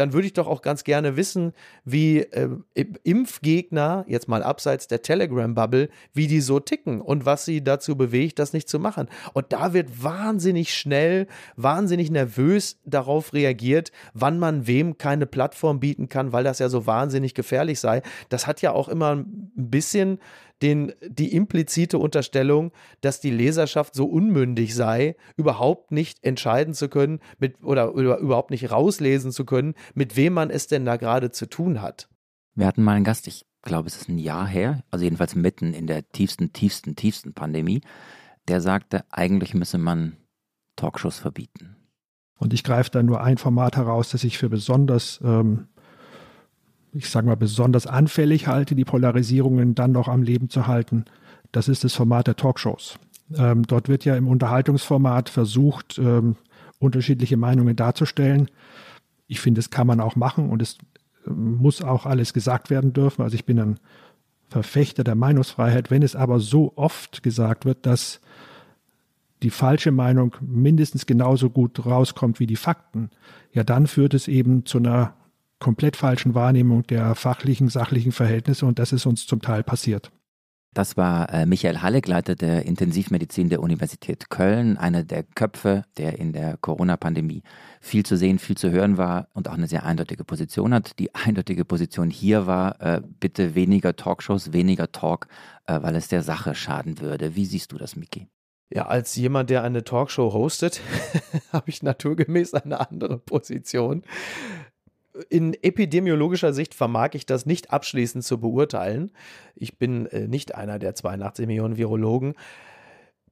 dann 0.00 0.14
würde 0.14 0.26
ich 0.26 0.32
doch 0.32 0.46
auch 0.46 0.62
ganz 0.62 0.82
gerne 0.84 1.16
wissen, 1.16 1.52
wie 1.84 2.20
äh, 2.20 2.48
Impfgegner, 3.04 4.04
jetzt 4.08 4.28
mal 4.28 4.42
abseits 4.42 4.88
der 4.88 5.02
Telegram-Bubble, 5.02 5.90
wie 6.14 6.26
die 6.26 6.40
so 6.40 6.58
ticken 6.58 7.02
und 7.02 7.26
was 7.26 7.44
sie 7.44 7.62
dazu 7.62 7.96
bewegt, 7.96 8.38
das 8.38 8.54
nicht 8.54 8.68
zu 8.68 8.78
machen. 8.78 9.08
Und 9.34 9.52
da 9.52 9.74
wird 9.74 10.02
wahnsinnig 10.02 10.74
schnell, 10.74 11.26
wahnsinnig 11.56 12.10
nervös 12.10 12.80
darauf 12.86 13.34
reagiert, 13.34 13.92
wann 14.14 14.38
man 14.38 14.66
wem 14.66 14.96
keine 14.96 15.26
Plattform 15.26 15.80
bieten 15.80 16.08
kann, 16.08 16.32
weil 16.32 16.44
das 16.44 16.58
ja 16.58 16.70
so 16.70 16.86
wahnsinnig 16.86 17.34
gefährlich 17.34 17.78
sei. 17.78 18.02
Das 18.30 18.46
hat 18.46 18.62
ja 18.62 18.72
auch 18.72 18.88
immer 18.88 19.16
ein 19.16 19.50
bisschen 19.54 20.18
den, 20.62 20.92
die 21.06 21.34
implizite 21.34 21.98
Unterstellung, 21.98 22.72
dass 23.00 23.20
die 23.20 23.30
Leserschaft 23.30 23.94
so 23.94 24.06
unmündig 24.06 24.74
sei, 24.74 25.16
überhaupt 25.36 25.92
nicht 25.92 26.22
entscheiden 26.22 26.74
zu 26.74 26.88
können 26.88 27.20
mit, 27.38 27.62
oder, 27.62 27.94
oder 27.94 28.18
überhaupt 28.18 28.50
nicht 28.50 28.70
rauslesen 28.70 29.32
zu 29.32 29.44
können, 29.44 29.74
mit 29.94 30.16
wem 30.16 30.34
man 30.34 30.50
es 30.50 30.66
denn 30.66 30.84
da 30.84 30.96
gerade 30.96 31.30
zu 31.30 31.46
tun 31.46 31.80
hat. 31.80 32.08
Wir 32.54 32.66
hatten 32.66 32.82
mal 32.82 32.96
einen 32.96 33.04
Gast, 33.04 33.26
ich 33.26 33.46
glaube, 33.62 33.88
es 33.88 33.96
ist 33.96 34.08
ein 34.08 34.18
Jahr 34.18 34.46
her, 34.46 34.82
also 34.90 35.04
jedenfalls 35.04 35.34
mitten 35.34 35.72
in 35.72 35.86
der 35.86 36.10
tiefsten, 36.10 36.52
tiefsten, 36.52 36.96
tiefsten 36.96 37.32
Pandemie, 37.32 37.80
der 38.48 38.60
sagte, 38.60 39.04
eigentlich 39.10 39.54
müsse 39.54 39.78
man 39.78 40.16
Talkshows 40.76 41.18
verbieten. 41.18 41.76
Und 42.38 42.54
ich 42.54 42.64
greife 42.64 42.90
da 42.90 43.02
nur 43.02 43.22
ein 43.22 43.36
Format 43.36 43.76
heraus, 43.76 44.10
das 44.10 44.24
ich 44.24 44.38
für 44.38 44.48
besonders 44.48 45.20
ähm, 45.22 45.68
ich 46.92 47.08
sage 47.08 47.26
mal, 47.26 47.36
besonders 47.36 47.86
anfällig 47.86 48.46
halte, 48.46 48.74
die 48.74 48.84
Polarisierungen 48.84 49.74
dann 49.74 49.92
noch 49.92 50.08
am 50.08 50.22
Leben 50.22 50.48
zu 50.50 50.66
halten, 50.66 51.04
das 51.52 51.68
ist 51.68 51.84
das 51.84 51.94
Format 51.94 52.26
der 52.26 52.36
Talkshows. 52.36 52.98
Ähm, 53.36 53.62
dort 53.66 53.88
wird 53.88 54.04
ja 54.04 54.16
im 54.16 54.28
Unterhaltungsformat 54.28 55.28
versucht, 55.28 55.98
ähm, 55.98 56.36
unterschiedliche 56.78 57.36
Meinungen 57.36 57.76
darzustellen. 57.76 58.48
Ich 59.26 59.40
finde, 59.40 59.58
das 59.58 59.70
kann 59.70 59.86
man 59.86 60.00
auch 60.00 60.16
machen 60.16 60.50
und 60.50 60.62
es 60.62 60.78
äh, 61.26 61.30
muss 61.30 61.82
auch 61.82 62.06
alles 62.06 62.32
gesagt 62.32 62.70
werden 62.70 62.92
dürfen. 62.92 63.22
Also 63.22 63.34
ich 63.34 63.44
bin 63.44 63.60
ein 63.60 63.80
Verfechter 64.48 65.04
der 65.04 65.14
Meinungsfreiheit. 65.14 65.90
Wenn 65.90 66.02
es 66.02 66.16
aber 66.16 66.40
so 66.40 66.72
oft 66.74 67.22
gesagt 67.22 67.64
wird, 67.64 67.86
dass 67.86 68.20
die 69.42 69.50
falsche 69.50 69.92
Meinung 69.92 70.36
mindestens 70.40 71.06
genauso 71.06 71.50
gut 71.50 71.86
rauskommt 71.86 72.40
wie 72.40 72.46
die 72.46 72.56
Fakten, 72.56 73.10
ja, 73.52 73.62
dann 73.62 73.86
führt 73.86 74.12
es 74.12 74.28
eben 74.28 74.66
zu 74.66 74.78
einer 74.78 75.14
komplett 75.60 75.96
falschen 75.96 76.34
Wahrnehmung 76.34 76.82
der 76.86 77.14
fachlichen, 77.14 77.68
sachlichen 77.68 78.12
Verhältnisse 78.12 78.66
und 78.66 78.78
das 78.78 78.92
ist 78.92 79.06
uns 79.06 79.26
zum 79.26 79.40
Teil 79.40 79.62
passiert. 79.62 80.10
Das 80.72 80.96
war 80.96 81.32
äh, 81.34 81.46
Michael 81.46 81.82
Halleck, 81.82 82.06
Leiter 82.06 82.36
der 82.36 82.64
Intensivmedizin 82.64 83.48
der 83.48 83.60
Universität 83.60 84.30
Köln, 84.30 84.76
einer 84.76 85.02
der 85.02 85.24
Köpfe, 85.24 85.84
der 85.96 86.20
in 86.20 86.32
der 86.32 86.56
Corona-Pandemie 86.58 87.42
viel 87.80 88.06
zu 88.06 88.16
sehen, 88.16 88.38
viel 88.38 88.56
zu 88.56 88.70
hören 88.70 88.96
war 88.96 89.26
und 89.32 89.48
auch 89.48 89.54
eine 89.54 89.66
sehr 89.66 89.84
eindeutige 89.84 90.22
Position 90.22 90.72
hat. 90.72 90.96
Die 91.00 91.12
eindeutige 91.12 91.64
Position 91.64 92.08
hier 92.08 92.46
war, 92.46 92.80
äh, 92.80 93.02
bitte 93.02 93.56
weniger 93.56 93.96
Talkshows, 93.96 94.52
weniger 94.52 94.92
Talk, 94.92 95.26
äh, 95.66 95.82
weil 95.82 95.96
es 95.96 96.06
der 96.06 96.22
Sache 96.22 96.54
schaden 96.54 97.00
würde. 97.00 97.34
Wie 97.34 97.46
siehst 97.46 97.72
du 97.72 97.76
das, 97.76 97.96
Miki? 97.96 98.28
Ja, 98.72 98.86
als 98.86 99.16
jemand, 99.16 99.50
der 99.50 99.64
eine 99.64 99.82
Talkshow 99.82 100.32
hostet, 100.32 100.80
habe 101.52 101.68
ich 101.68 101.82
naturgemäß 101.82 102.54
eine 102.54 102.78
andere 102.88 103.18
Position 103.18 104.04
in 105.28 105.54
epidemiologischer 105.54 106.52
Sicht 106.52 106.74
vermag 106.74 107.10
ich 107.14 107.26
das 107.26 107.46
nicht 107.46 107.72
abschließend 107.72 108.24
zu 108.24 108.38
beurteilen. 108.38 109.10
Ich 109.54 109.78
bin 109.78 110.06
äh, 110.06 110.28
nicht 110.28 110.54
einer 110.54 110.78
der 110.78 110.94
82 110.94 111.46
Millionen 111.46 111.76
Virologen. 111.76 112.34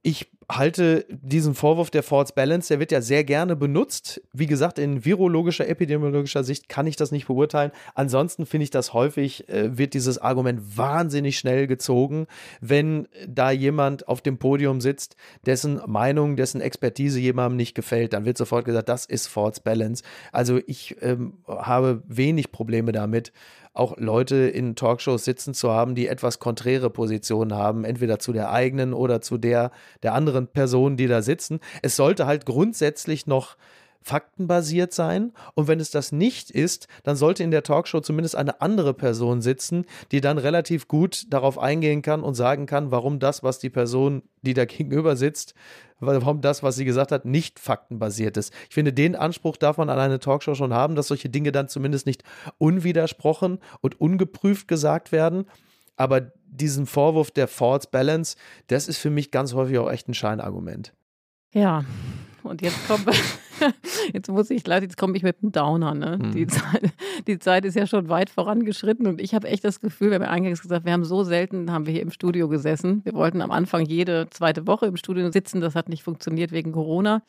Ich 0.01 0.31
halte 0.51 1.05
diesen 1.09 1.53
Vorwurf 1.53 1.91
der 1.91 2.01
False 2.01 2.33
Balance, 2.33 2.69
der 2.69 2.79
wird 2.79 2.91
ja 2.91 3.01
sehr 3.01 3.23
gerne 3.23 3.55
benutzt. 3.55 4.21
Wie 4.33 4.47
gesagt, 4.47 4.79
in 4.79 5.05
virologischer, 5.05 5.67
epidemiologischer 5.67 6.43
Sicht 6.43 6.67
kann 6.67 6.87
ich 6.87 6.95
das 6.95 7.11
nicht 7.11 7.27
beurteilen. 7.27 7.71
Ansonsten 7.93 8.47
finde 8.47 8.63
ich 8.63 8.71
das 8.71 8.93
häufig, 8.93 9.47
äh, 9.47 9.77
wird 9.77 9.93
dieses 9.93 10.17
Argument 10.17 10.77
wahnsinnig 10.77 11.37
schnell 11.37 11.67
gezogen, 11.67 12.25
wenn 12.61 13.07
da 13.27 13.51
jemand 13.51 14.07
auf 14.07 14.21
dem 14.21 14.39
Podium 14.39 14.81
sitzt, 14.81 15.15
dessen 15.45 15.81
Meinung, 15.85 16.35
dessen 16.35 16.61
Expertise 16.61 17.19
jemandem 17.19 17.57
nicht 17.57 17.75
gefällt. 17.75 18.13
Dann 18.13 18.25
wird 18.25 18.37
sofort 18.37 18.65
gesagt, 18.65 18.89
das 18.89 19.05
ist 19.05 19.27
False 19.27 19.61
Balance. 19.61 20.03
Also 20.31 20.59
ich 20.65 20.95
ähm, 21.01 21.33
habe 21.47 22.01
wenig 22.07 22.51
Probleme 22.51 22.91
damit, 22.91 23.31
auch 23.79 23.97
Leute 23.97 24.35
in 24.35 24.75
Talkshows 24.75 25.25
sitzen 25.25 25.53
zu 25.53 25.71
haben, 25.71 25.95
die 25.95 26.07
etwas 26.07 26.39
konträre 26.39 26.89
Positionen 26.89 27.55
haben, 27.55 27.85
entweder 27.85 28.19
zu 28.19 28.33
der 28.33 28.51
eigenen 28.51 28.93
oder 28.93 29.21
zu 29.21 29.37
der 29.37 29.71
der 30.03 30.13
anderen 30.13 30.47
Personen, 30.47 30.97
die 30.97 31.07
da 31.07 31.21
sitzen. 31.21 31.59
Es 31.81 31.95
sollte 31.95 32.25
halt 32.25 32.45
grundsätzlich 32.45 33.25
noch 33.25 33.55
faktenbasiert 34.01 34.93
sein. 34.93 35.33
Und 35.55 35.67
wenn 35.67 35.79
es 35.79 35.91
das 35.91 36.11
nicht 36.11 36.51
ist, 36.51 36.87
dann 37.03 37.15
sollte 37.15 37.43
in 37.43 37.51
der 37.51 37.63
Talkshow 37.63 37.99
zumindest 37.99 38.35
eine 38.35 38.61
andere 38.61 38.93
Person 38.93 39.41
sitzen, 39.41 39.85
die 40.11 40.21
dann 40.21 40.37
relativ 40.37 40.87
gut 40.87 41.25
darauf 41.29 41.57
eingehen 41.57 42.01
kann 42.01 42.21
und 42.21 42.35
sagen 42.35 42.65
kann, 42.65 42.91
warum 42.91 43.19
das, 43.19 43.43
was 43.43 43.59
die 43.59 43.69
Person, 43.69 44.23
die 44.41 44.53
da 44.53 44.65
gegenüber 44.65 45.15
sitzt, 45.15 45.53
warum 45.99 46.41
das, 46.41 46.63
was 46.63 46.75
sie 46.75 46.85
gesagt 46.85 47.11
hat, 47.11 47.25
nicht 47.25 47.59
faktenbasiert 47.59 48.37
ist. 48.37 48.53
Ich 48.69 48.73
finde, 48.73 48.93
den 48.93 49.15
Anspruch 49.15 49.57
darf 49.57 49.77
man 49.77 49.89
an 49.89 49.99
eine 49.99 50.19
Talkshow 50.19 50.55
schon 50.55 50.73
haben, 50.73 50.95
dass 50.95 51.07
solche 51.07 51.29
Dinge 51.29 51.51
dann 51.51 51.67
zumindest 51.67 52.05
nicht 52.05 52.23
unwidersprochen 52.57 53.59
und 53.81 53.99
ungeprüft 53.99 54.67
gesagt 54.67 55.11
werden. 55.11 55.45
Aber 55.97 56.31
diesen 56.45 56.85
Vorwurf 56.85 57.31
der 57.31 57.49
False 57.49 57.89
Balance, 57.91 58.37
das 58.67 58.87
ist 58.87 58.97
für 58.97 59.09
mich 59.09 59.31
ganz 59.31 59.53
häufig 59.53 59.77
auch 59.77 59.91
echt 59.91 60.07
ein 60.07 60.13
Scheinargument. 60.13 60.93
Ja, 61.53 61.83
und 62.43 62.61
jetzt 62.61 62.87
kommt, 62.87 63.05
jetzt 64.13 64.29
muss 64.29 64.49
ich 64.49 64.65
leider, 64.65 64.83
jetzt 64.83 64.97
komme 64.97 65.15
ich 65.17 65.23
mit 65.23 65.37
einem 65.41 65.51
Downer. 65.51 65.93
Ne? 65.93 66.19
Mhm. 66.21 66.31
Die, 66.31 66.47
Zeit, 66.47 66.93
die 67.27 67.39
Zeit 67.39 67.65
ist 67.65 67.75
ja 67.75 67.87
schon 67.87 68.09
weit 68.09 68.29
vorangeschritten 68.29 69.07
und 69.07 69.21
ich 69.21 69.33
habe 69.33 69.47
echt 69.47 69.63
das 69.63 69.79
Gefühl, 69.79 70.09
wir 70.09 70.15
haben 70.15 70.23
ja 70.23 70.29
eingangs 70.29 70.61
gesagt, 70.61 70.85
wir 70.85 70.93
haben 70.93 71.05
so 71.05 71.23
selten, 71.23 71.71
haben 71.71 71.85
wir 71.85 71.93
hier 71.93 72.01
im 72.01 72.11
Studio 72.11 72.47
gesessen. 72.47 73.01
Wir 73.03 73.13
wollten 73.13 73.41
am 73.41 73.51
Anfang 73.51 73.85
jede 73.85 74.27
zweite 74.29 74.67
Woche 74.67 74.85
im 74.85 74.97
Studio 74.97 75.31
sitzen, 75.31 75.61
das 75.61 75.75
hat 75.75 75.89
nicht 75.89 76.03
funktioniert 76.03 76.51
wegen 76.51 76.71
Corona. 76.71 77.21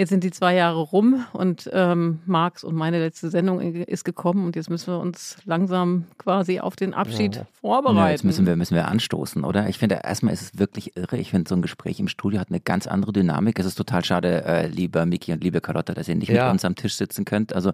Jetzt 0.00 0.08
sind 0.08 0.24
die 0.24 0.30
zwei 0.30 0.54
Jahre 0.54 0.80
rum 0.80 1.26
und 1.34 1.68
ähm, 1.74 2.20
Marx 2.24 2.64
und 2.64 2.74
meine 2.74 2.98
letzte 2.98 3.28
Sendung 3.28 3.60
ist 3.60 4.02
gekommen 4.02 4.46
und 4.46 4.56
jetzt 4.56 4.70
müssen 4.70 4.94
wir 4.94 4.98
uns 4.98 5.36
langsam 5.44 6.06
quasi 6.16 6.58
auf 6.58 6.74
den 6.74 6.94
Abschied 6.94 7.36
ja. 7.36 7.46
vorbereiten. 7.60 7.98
Ja, 7.98 8.08
jetzt 8.08 8.24
müssen 8.24 8.46
wir, 8.46 8.56
müssen 8.56 8.74
wir 8.74 8.88
anstoßen, 8.88 9.44
oder? 9.44 9.68
Ich 9.68 9.76
finde, 9.76 10.00
erstmal 10.02 10.32
ist 10.32 10.40
es 10.40 10.58
wirklich 10.58 10.96
irre. 10.96 11.18
Ich 11.18 11.32
finde, 11.32 11.50
so 11.50 11.54
ein 11.54 11.60
Gespräch 11.60 12.00
im 12.00 12.08
Studio 12.08 12.40
hat 12.40 12.48
eine 12.48 12.60
ganz 12.60 12.86
andere 12.86 13.12
Dynamik. 13.12 13.58
Es 13.58 13.66
ist 13.66 13.74
total 13.74 14.02
schade, 14.02 14.42
äh, 14.46 14.68
lieber 14.68 15.04
Miki 15.04 15.34
und 15.34 15.44
liebe 15.44 15.60
Carlotta, 15.60 15.92
dass 15.92 16.08
ihr 16.08 16.14
nicht 16.14 16.30
ja. 16.30 16.44
mit 16.44 16.52
uns 16.52 16.64
am 16.64 16.76
Tisch 16.76 16.94
sitzen 16.94 17.26
könnt. 17.26 17.54
Also 17.54 17.72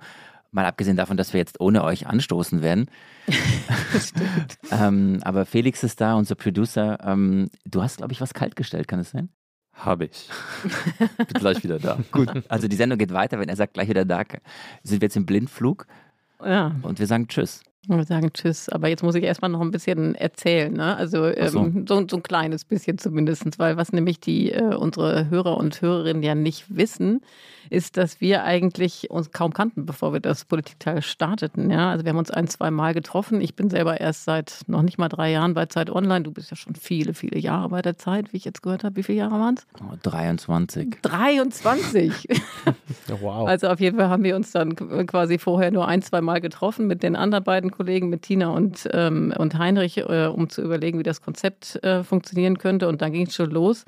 mal 0.50 0.66
abgesehen 0.66 0.96
davon, 0.96 1.16
dass 1.16 1.32
wir 1.32 1.38
jetzt 1.38 1.60
ohne 1.60 1.84
euch 1.84 2.08
anstoßen 2.08 2.60
werden. 2.60 2.90
ähm, 4.72 5.20
aber 5.22 5.46
Felix 5.46 5.84
ist 5.84 6.00
da, 6.00 6.16
unser 6.16 6.34
Producer. 6.34 6.98
Ähm, 7.04 7.50
du 7.64 7.84
hast, 7.84 7.98
glaube 7.98 8.12
ich, 8.12 8.20
was 8.20 8.34
kaltgestellt, 8.34 8.88
kann 8.88 8.98
es 8.98 9.10
sein? 9.10 9.28
Habe 9.76 10.06
ich. 10.06 10.28
Bin 11.16 11.26
gleich 11.34 11.62
wieder 11.62 11.78
da. 11.78 11.98
Gut, 12.10 12.30
also 12.48 12.66
die 12.66 12.76
Sendung 12.76 12.98
geht 12.98 13.12
weiter. 13.12 13.38
Wenn 13.38 13.48
er 13.48 13.56
sagt, 13.56 13.74
gleich 13.74 13.88
wieder 13.88 14.04
da, 14.04 14.22
sind 14.82 15.00
wir 15.00 15.06
jetzt 15.06 15.16
im 15.16 15.26
Blindflug. 15.26 15.86
Ja. 16.44 16.74
Und 16.82 16.98
wir 16.98 17.06
sagen 17.06 17.28
Tschüss. 17.28 17.62
Wir 17.88 18.04
sagen 18.04 18.32
Tschüss, 18.32 18.68
aber 18.68 18.88
jetzt 18.88 19.02
muss 19.02 19.14
ich 19.14 19.24
erstmal 19.24 19.50
noch 19.50 19.60
ein 19.60 19.70
bisschen 19.70 20.14
erzählen, 20.14 20.72
ne? 20.72 20.96
Also 20.96 21.18
so. 21.18 21.24
Ähm, 21.26 21.84
so. 21.86 22.04
so. 22.08 22.16
ein 22.16 22.22
kleines 22.22 22.64
bisschen 22.64 22.98
zumindest, 22.98 23.58
weil 23.58 23.76
was 23.76 23.92
nämlich 23.92 24.18
die 24.20 24.52
äh, 24.52 24.74
unsere 24.74 25.30
Hörer 25.30 25.56
und 25.56 25.80
Hörerinnen 25.80 26.22
ja 26.22 26.34
nicht 26.34 26.76
wissen, 26.76 27.20
ist, 27.70 27.96
dass 27.96 28.20
wir 28.20 28.44
eigentlich 28.44 29.10
uns 29.10 29.30
kaum 29.30 29.52
kannten, 29.52 29.86
bevor 29.86 30.12
wir 30.12 30.20
das 30.20 30.44
Politikteil 30.44 31.02
starteten. 31.02 31.70
Ja? 31.70 31.90
Also 31.90 32.04
wir 32.04 32.10
haben 32.10 32.18
uns 32.18 32.30
ein, 32.30 32.48
zwei 32.48 32.70
Mal 32.70 32.94
getroffen. 32.94 33.40
Ich 33.40 33.54
bin 33.56 33.70
selber 33.70 34.00
erst 34.00 34.24
seit 34.24 34.60
noch 34.66 34.82
nicht 34.82 34.98
mal 34.98 35.08
drei 35.08 35.30
Jahren 35.30 35.54
bei 35.54 35.66
Zeit 35.66 35.90
Online. 35.90 36.22
Du 36.22 36.30
bist 36.30 36.50
ja 36.50 36.56
schon 36.56 36.74
viele, 36.74 37.14
viele 37.14 37.38
Jahre 37.38 37.68
bei 37.68 37.82
der 37.82 37.96
Zeit, 37.96 38.32
wie 38.32 38.36
ich 38.36 38.44
jetzt 38.44 38.62
gehört 38.62 38.84
habe. 38.84 38.96
Wie 38.96 39.02
viele 39.02 39.18
Jahre 39.18 39.38
waren 39.38 39.56
es? 39.56 39.66
Oh, 39.80 39.96
23. 40.02 40.98
23! 41.02 42.12
wow. 43.20 43.48
Also 43.48 43.68
auf 43.68 43.80
jeden 43.80 43.96
Fall 43.96 44.08
haben 44.08 44.24
wir 44.24 44.36
uns 44.36 44.52
dann 44.52 44.74
quasi 45.06 45.38
vorher 45.38 45.70
nur 45.70 45.88
ein, 45.88 46.02
zwei 46.02 46.20
Mal 46.20 46.40
getroffen 46.40 46.86
mit 46.86 47.02
den 47.02 47.16
anderen 47.16 47.44
beiden 47.44 47.70
Kollegen, 47.76 48.08
mit 48.08 48.22
Tina 48.22 48.48
und, 48.48 48.88
ähm, 48.92 49.32
und 49.36 49.58
Heinrich, 49.58 49.98
äh, 49.98 50.26
um 50.26 50.48
zu 50.48 50.62
überlegen, 50.62 50.98
wie 50.98 51.04
das 51.04 51.20
Konzept 51.20 51.82
äh, 51.84 52.02
funktionieren 52.02 52.58
könnte. 52.58 52.88
Und 52.88 53.02
dann 53.02 53.12
ging 53.12 53.26
es 53.26 53.34
schon 53.34 53.50
los. 53.50 53.84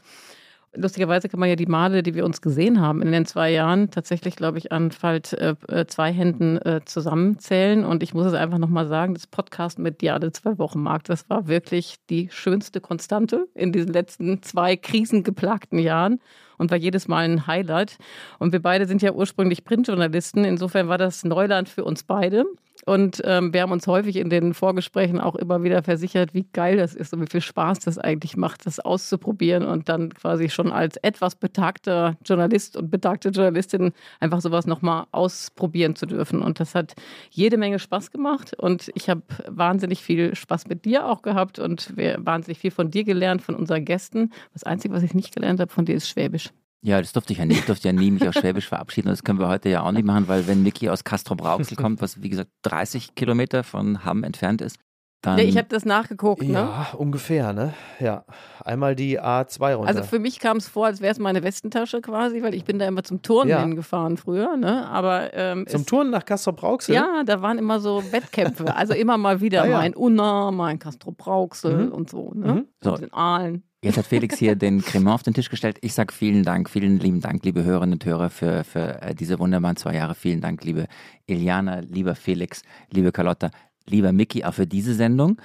Lustigerweise 0.74 1.30
kann 1.30 1.40
man 1.40 1.48
ja 1.48 1.56
die 1.56 1.66
Male, 1.66 2.02
die 2.02 2.14
wir 2.14 2.26
uns 2.26 2.42
gesehen 2.42 2.80
haben 2.80 3.00
in 3.00 3.10
den 3.10 3.24
zwei 3.24 3.50
Jahren, 3.50 3.90
tatsächlich, 3.90 4.36
glaube 4.36 4.58
ich, 4.58 4.70
an 4.70 4.90
Falt 4.90 5.32
äh, 5.32 5.54
äh, 5.68 5.86
zwei 5.86 6.12
Händen 6.12 6.58
äh, 6.58 6.82
zusammenzählen. 6.84 7.86
Und 7.86 8.02
ich 8.02 8.12
muss 8.12 8.26
es 8.26 8.34
einfach 8.34 8.58
nochmal 8.58 8.86
sagen, 8.86 9.14
das 9.14 9.26
Podcast 9.26 9.78
mit 9.78 10.02
dir 10.02 10.18
zwei 10.32 10.58
Wochen, 10.58 10.82
Marc, 10.82 11.04
das 11.04 11.28
war 11.30 11.48
wirklich 11.48 11.96
die 12.10 12.28
schönste 12.30 12.82
Konstante 12.82 13.48
in 13.54 13.72
diesen 13.72 13.92
letzten 13.92 14.42
zwei 14.42 14.76
krisengeplagten 14.76 15.78
Jahren 15.78 16.20
und 16.58 16.70
war 16.70 16.78
jedes 16.78 17.08
Mal 17.08 17.24
ein 17.24 17.46
Highlight. 17.46 17.96
Und 18.38 18.52
wir 18.52 18.60
beide 18.60 18.86
sind 18.86 19.00
ja 19.00 19.12
ursprünglich 19.12 19.64
Printjournalisten. 19.64 20.44
Insofern 20.44 20.88
war 20.88 20.98
das 20.98 21.24
Neuland 21.24 21.70
für 21.70 21.84
uns 21.84 22.04
beide. 22.04 22.44
Und 22.88 23.20
ähm, 23.24 23.52
wir 23.52 23.60
haben 23.60 23.72
uns 23.72 23.86
häufig 23.86 24.16
in 24.16 24.30
den 24.30 24.54
Vorgesprächen 24.54 25.20
auch 25.20 25.34
immer 25.34 25.62
wieder 25.62 25.82
versichert, 25.82 26.32
wie 26.32 26.46
geil 26.54 26.78
das 26.78 26.94
ist 26.94 27.12
und 27.12 27.20
wie 27.20 27.30
viel 27.30 27.42
Spaß 27.42 27.80
das 27.80 27.98
eigentlich 27.98 28.36
macht, 28.36 28.64
das 28.64 28.80
auszuprobieren 28.80 29.64
und 29.64 29.90
dann 29.90 30.14
quasi 30.14 30.48
schon 30.48 30.72
als 30.72 30.96
etwas 30.96 31.34
betagter 31.34 32.16
Journalist 32.24 32.78
und 32.78 32.90
betagte 32.90 33.28
Journalistin 33.28 33.92
einfach 34.20 34.40
sowas 34.40 34.66
nochmal 34.66 35.04
ausprobieren 35.12 35.96
zu 35.96 36.06
dürfen. 36.06 36.40
Und 36.40 36.60
das 36.60 36.74
hat 36.74 36.94
jede 37.30 37.58
Menge 37.58 37.78
Spaß 37.78 38.10
gemacht 38.10 38.54
und 38.54 38.90
ich 38.94 39.10
habe 39.10 39.22
wahnsinnig 39.46 40.02
viel 40.02 40.34
Spaß 40.34 40.66
mit 40.68 40.86
dir 40.86 41.06
auch 41.06 41.20
gehabt 41.20 41.58
und 41.58 41.94
wir 41.94 42.16
wahnsinnig 42.24 42.58
viel 42.58 42.70
von 42.70 42.90
dir 42.90 43.04
gelernt, 43.04 43.42
von 43.42 43.54
unseren 43.54 43.84
Gästen. 43.84 44.32
Das 44.54 44.64
Einzige, 44.64 44.94
was 44.94 45.02
ich 45.02 45.12
nicht 45.12 45.34
gelernt 45.34 45.60
habe 45.60 45.70
von 45.70 45.84
dir, 45.84 45.94
ist 45.94 46.08
Schwäbisch. 46.08 46.50
Ja, 46.82 47.00
das 47.00 47.12
durfte 47.12 47.32
ich 47.32 47.38
ja 47.38 47.44
nicht. 47.44 47.60
Ich 47.60 47.66
durfte 47.66 47.88
ja 47.88 47.92
nie 47.92 48.10
mich 48.10 48.26
aus 48.26 48.34
Schwäbisch 48.34 48.68
verabschieden. 48.68 49.08
Und 49.08 49.12
das 49.12 49.24
können 49.24 49.38
wir 49.38 49.48
heute 49.48 49.68
ja 49.68 49.82
auch 49.82 49.92
nicht 49.92 50.04
machen, 50.04 50.28
weil 50.28 50.46
wenn 50.46 50.62
Niki 50.62 50.88
aus 50.88 51.04
Castrop-Rauxel 51.04 51.76
kommt, 51.76 52.00
was 52.00 52.22
wie 52.22 52.28
gesagt 52.28 52.50
30 52.62 53.14
Kilometer 53.14 53.64
von 53.64 54.04
Hamm 54.04 54.22
entfernt 54.22 54.62
ist, 54.62 54.78
dann. 55.22 55.38
Ja, 55.38 55.44
ich 55.44 55.56
habe 55.56 55.66
das 55.68 55.84
nachgeguckt, 55.84 56.42
ne? 56.42 56.52
Ja, 56.52 56.88
ungefähr, 56.96 57.52
ne? 57.52 57.74
Ja. 57.98 58.24
Einmal 58.64 58.94
die 58.94 59.20
A2 59.20 59.74
runter. 59.74 59.88
Also 59.88 60.04
für 60.04 60.20
mich 60.20 60.38
kam 60.38 60.58
es 60.58 60.68
vor, 60.68 60.86
als 60.86 61.00
wäre 61.00 61.10
es 61.10 61.18
meine 61.18 61.42
Westentasche 61.42 62.00
quasi, 62.00 62.42
weil 62.42 62.54
ich 62.54 62.64
bin 62.64 62.78
da 62.78 62.86
immer 62.86 63.02
zum 63.02 63.22
Turnen 63.22 63.50
ja. 63.50 63.60
hingefahren 63.60 64.16
früher, 64.16 64.56
ne? 64.56 64.86
Aber 64.88 65.34
ähm, 65.34 65.66
zum 65.66 65.86
Turnen 65.86 66.10
nach 66.10 66.24
Castrop-Rauxel? 66.24 66.94
Ja, 66.94 67.24
da 67.24 67.42
waren 67.42 67.58
immer 67.58 67.80
so 67.80 68.04
Wettkämpfe. 68.12 68.76
also 68.76 68.94
immer 68.94 69.18
mal 69.18 69.40
wieder 69.40 69.62
ah, 69.64 69.66
ja. 69.66 69.78
mein 69.78 69.94
Unna, 69.94 70.52
mein 70.52 70.78
Castrop-Rauxel 70.78 71.86
mhm. 71.86 71.92
und 71.92 72.10
so, 72.10 72.32
ne? 72.34 72.52
Mhm. 72.52 72.68
So. 72.80 72.96
Den 72.96 73.12
Aalen. 73.12 73.64
Jetzt 73.82 73.96
hat 73.96 74.06
Felix 74.06 74.36
hier 74.38 74.56
den 74.56 74.82
Cremant 74.84 75.14
auf 75.14 75.22
den 75.22 75.34
Tisch 75.34 75.50
gestellt. 75.50 75.78
Ich 75.82 75.94
sage 75.94 76.12
vielen 76.12 76.42
Dank, 76.42 76.68
vielen 76.68 76.98
lieben 76.98 77.20
Dank, 77.20 77.44
liebe 77.44 77.62
Hörerinnen 77.62 77.94
und 77.94 78.04
Hörer, 78.04 78.28
für, 78.28 78.64
für 78.64 79.00
äh, 79.02 79.14
diese 79.14 79.38
wunderbaren 79.38 79.76
zwei 79.76 79.94
Jahre. 79.94 80.14
Vielen 80.14 80.40
Dank, 80.40 80.64
liebe 80.64 80.88
Iliana, 81.26 81.80
lieber 81.80 82.16
Felix, 82.16 82.62
liebe 82.90 83.12
Carlotta, 83.12 83.50
lieber 83.86 84.12
Mickey, 84.12 84.44
auch 84.44 84.54
für 84.54 84.66
diese 84.66 84.94
Sendung. 84.94 85.40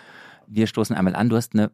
Wir 0.48 0.66
stoßen 0.66 0.96
einmal 0.96 1.16
an. 1.16 1.30
Du 1.30 1.36
hast 1.36 1.54
eine 1.54 1.72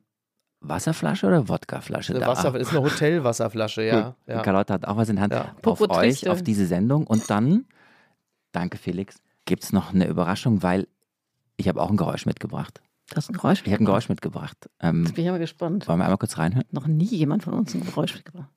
Wasserflasche 0.60 1.28
oder 1.28 1.48
Wodkaflasche 1.48 2.14
da? 2.14 2.28
Wasser, 2.28 2.54
ist 2.56 2.72
eine 2.72 2.82
Hotelwasserflasche, 2.82 3.84
ja. 3.84 4.16
ja. 4.28 4.42
Carlotta 4.42 4.74
hat 4.74 4.86
auch 4.86 4.98
was 4.98 5.08
in 5.08 5.16
der 5.16 5.24
Hand. 5.24 5.34
Ja. 5.34 5.56
Auf 5.64 5.82
euch, 5.90 6.28
auf 6.28 6.44
diese 6.44 6.66
Sendung. 6.66 7.08
Und 7.08 7.30
dann, 7.30 7.66
danke 8.52 8.78
Felix, 8.78 9.22
gibt 9.46 9.64
es 9.64 9.72
noch 9.72 9.94
eine 9.94 10.08
Überraschung, 10.08 10.62
weil 10.62 10.88
ich 11.56 11.70
habe 11.70 11.82
auch 11.82 11.90
ein 11.90 11.98
Geräusch 11.98 12.26
mitgebracht. 12.26 12.82
Du 13.10 13.16
hast 13.16 13.30
ein 13.30 13.34
Geräusch 13.34 13.64
Ich 13.66 13.74
habe 13.74 13.84
ein 13.84 13.86
Geräusch 13.86 14.08
mitgebracht. 14.10 14.70
Ähm, 14.80 15.04
Jetzt 15.06 15.16
bin 15.16 15.24
ich 15.24 15.30
aber 15.30 15.40
gespannt. 15.40 15.88
Wollen 15.88 16.00
wir 16.00 16.06
einmal 16.06 16.18
kurz 16.18 16.38
reinhören? 16.38 16.68
Noch 16.72 16.86
nie 16.88 17.06
jemand 17.06 17.44
von 17.44 17.54
uns 17.54 17.74
ein 17.74 17.84
Geräusch 17.84 18.14
mitgebracht. 18.14 18.50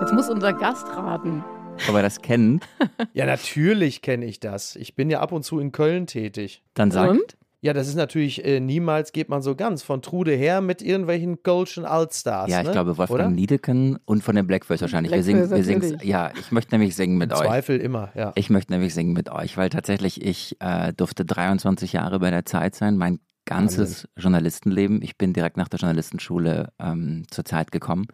Jetzt 0.00 0.12
muss 0.12 0.28
unser 0.28 0.52
Gast 0.52 0.86
raten. 0.88 1.44
Ob 1.88 1.94
er 1.94 2.02
das 2.02 2.20
kennt? 2.20 2.66
ja, 3.14 3.26
natürlich 3.26 4.02
kenne 4.02 4.26
ich 4.26 4.40
das. 4.40 4.76
Ich 4.76 4.94
bin 4.94 5.08
ja 5.08 5.20
ab 5.20 5.32
und 5.32 5.44
zu 5.44 5.58
in 5.60 5.72
Köln 5.72 6.06
tätig. 6.06 6.62
Dann 6.74 6.90
sag. 6.90 7.10
Und? 7.10 7.36
Ja, 7.62 7.74
das 7.74 7.88
ist 7.88 7.94
natürlich, 7.94 8.42
äh, 8.44 8.58
niemals 8.58 9.12
geht 9.12 9.28
man 9.28 9.42
so 9.42 9.54
ganz 9.54 9.82
von 9.82 10.00
Trude 10.00 10.32
her 10.32 10.62
mit 10.62 10.80
irgendwelchen 10.80 11.42
Kölschen 11.42 11.84
Allstars. 11.84 12.50
Ja, 12.50 12.60
ich 12.60 12.66
ne? 12.66 12.72
glaube 12.72 12.96
Wolfgang 12.96 13.20
Oder? 13.20 13.30
Niedeken 13.30 13.98
und 14.06 14.24
von 14.24 14.34
den 14.34 14.46
Blackbirds 14.46 14.80
wahrscheinlich. 14.80 15.12
wir 15.12 15.22
singen, 15.22 15.50
wir 15.50 15.64
singen, 15.64 15.98
ja, 16.02 16.32
ich 16.38 16.52
möchte 16.52 16.74
nämlich 16.74 16.96
singen 16.96 17.18
mit 17.18 17.32
Im 17.32 17.38
euch. 17.38 17.46
Zweifel 17.46 17.78
immer, 17.78 18.12
ja. 18.14 18.32
Ich 18.34 18.48
möchte 18.48 18.72
nämlich 18.72 18.94
singen 18.94 19.12
mit 19.12 19.30
euch, 19.30 19.58
weil 19.58 19.68
tatsächlich 19.68 20.24
ich 20.24 20.56
äh, 20.60 20.94
durfte 20.94 21.26
23 21.26 21.92
Jahre 21.92 22.18
bei 22.20 22.30
der 22.30 22.46
Zeit 22.46 22.74
sein, 22.74 22.96
mein 22.96 23.20
ganzes 23.44 23.78
Wahnsinn. 23.78 24.10
Journalistenleben. 24.16 25.02
Ich 25.02 25.18
bin 25.18 25.34
direkt 25.34 25.58
nach 25.58 25.68
der 25.68 25.80
Journalistenschule 25.80 26.72
ähm, 26.78 27.24
zur 27.30 27.44
Zeit 27.44 27.72
gekommen. 27.72 28.06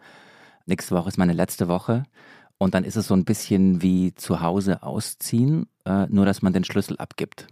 Nächste 0.65 0.93
Woche 0.93 1.07
ist 1.07 1.17
meine 1.17 1.33
letzte 1.33 1.69
Woche. 1.69 2.03
Und 2.57 2.73
dann 2.73 2.83
ist 2.83 2.95
es 2.95 3.07
so 3.07 3.13
ein 3.13 3.23
bisschen 3.23 3.81
wie 3.81 4.13
zu 4.15 4.41
Hause 4.41 4.83
ausziehen, 4.83 5.67
äh, 5.85 6.07
nur 6.09 6.25
dass 6.25 6.41
man 6.41 6.53
den 6.53 6.63
Schlüssel 6.63 6.97
abgibt. 6.97 7.47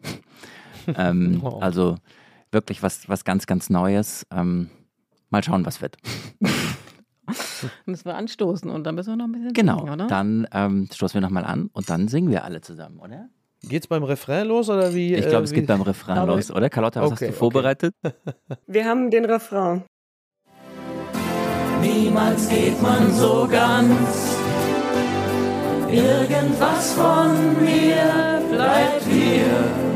Ähm, 0.96 1.38
wow. 1.42 1.62
Also 1.62 1.98
wirklich 2.52 2.84
was, 2.84 3.08
was 3.10 3.24
ganz, 3.24 3.48
ganz 3.48 3.70
Neues. 3.70 4.26
Ähm, 4.32 4.70
mal 5.30 5.44
schauen, 5.44 5.66
was 5.66 5.82
wird. 5.82 5.98
müssen 7.86 8.06
wir 8.06 8.16
anstoßen 8.16 8.70
und 8.70 8.84
dann 8.84 8.96
müssen 8.96 9.12
wir 9.12 9.16
noch 9.18 9.26
ein 9.26 9.32
bisschen 9.32 9.54
genau, 9.54 9.80
singen, 9.80 9.94
oder? 9.94 10.08
Dann 10.08 10.48
ähm, 10.52 10.88
stoßen 10.94 11.16
wir 11.16 11.22
nochmal 11.22 11.46
an 11.46 11.70
und 11.74 11.90
dann 11.90 12.08
singen 12.08 12.30
wir 12.30 12.44
alle 12.44 12.62
zusammen, 12.62 13.00
oder? 13.00 13.30
Geht's 13.64 13.88
beim 13.88 14.04
Refrain 14.04 14.48
los 14.48 14.70
oder 14.70 14.94
wie? 14.94 15.16
Ich 15.16 15.28
glaube, 15.28 15.42
äh, 15.42 15.46
es 15.46 15.52
geht 15.52 15.66
beim 15.66 15.82
Refrain 15.82 16.18
Aber 16.18 16.36
los, 16.36 16.52
oder? 16.52 16.70
Carlotta, 16.70 17.02
was 17.02 17.14
okay, 17.14 17.28
hast 17.28 17.34
du 17.34 17.38
vorbereitet? 17.38 17.96
Okay. 18.04 18.14
Wir 18.68 18.86
haben 18.86 19.10
den 19.10 19.26
Refrain. 19.26 19.84
Niemals 21.82 22.48
geht 22.50 22.80
man 22.82 23.12
so 23.12 23.48
ganz. 23.50 24.38
Irgendwas 25.90 26.94
von 26.94 27.64
mir 27.64 28.42
bleibt 28.52 29.04
hier 29.04 29.95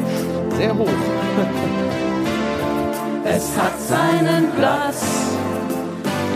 sehr 0.59 0.77
hoch. 0.77 0.89
es 3.23 3.57
hat 3.57 3.79
seinen 3.79 4.51
Platz 4.51 5.33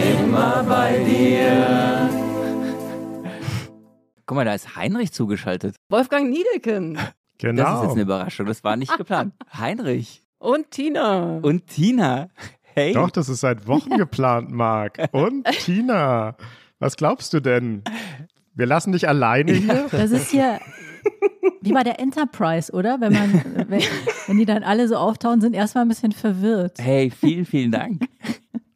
immer 0.01 0.63
bei 0.63 1.03
dir. 1.03 2.09
Guck 4.25 4.37
mal, 4.37 4.45
da 4.45 4.53
ist 4.53 4.77
Heinrich 4.77 5.11
zugeschaltet. 5.11 5.75
Wolfgang 5.89 6.29
Niedecken. 6.29 6.97
Genau. 7.39 7.63
Das 7.63 7.73
ist 7.73 7.81
jetzt 7.81 7.91
eine 7.93 8.01
Überraschung. 8.03 8.45
Das 8.45 8.63
war 8.63 8.75
nicht 8.77 8.95
geplant. 8.95 9.33
Heinrich. 9.53 10.23
Und 10.37 10.69
Tina. 10.71 11.39
Und 11.41 11.67
Tina. 11.67 12.29
Hey. 12.61 12.93
Doch, 12.93 13.09
das 13.09 13.27
ist 13.27 13.41
seit 13.41 13.67
Wochen 13.67 13.97
geplant, 13.97 14.51
Marc. 14.51 15.09
Und 15.11 15.43
Tina. 15.45 16.37
Was 16.79 16.95
glaubst 16.95 17.33
du 17.33 17.41
denn? 17.41 17.83
Wir 18.53 18.65
lassen 18.65 18.93
dich 18.93 19.09
alleine 19.09 19.51
hier? 19.51 19.87
Das 19.91 20.11
ist 20.11 20.31
hier 20.31 20.59
wie 21.61 21.71
bei 21.73 21.83
der 21.83 21.99
Enterprise, 21.99 22.71
oder? 22.71 22.99
Wenn 22.99 23.13
man, 23.13 23.33
wenn, 23.67 23.81
wenn 24.27 24.37
die 24.37 24.45
dann 24.45 24.63
alle 24.63 24.87
so 24.87 24.95
auftauchen, 24.95 25.41
sind 25.41 25.53
erstmal 25.53 25.85
ein 25.85 25.89
bisschen 25.89 26.11
verwirrt. 26.11 26.77
Hey, 26.79 27.11
vielen, 27.11 27.45
vielen 27.45 27.71
Dank. 27.71 28.01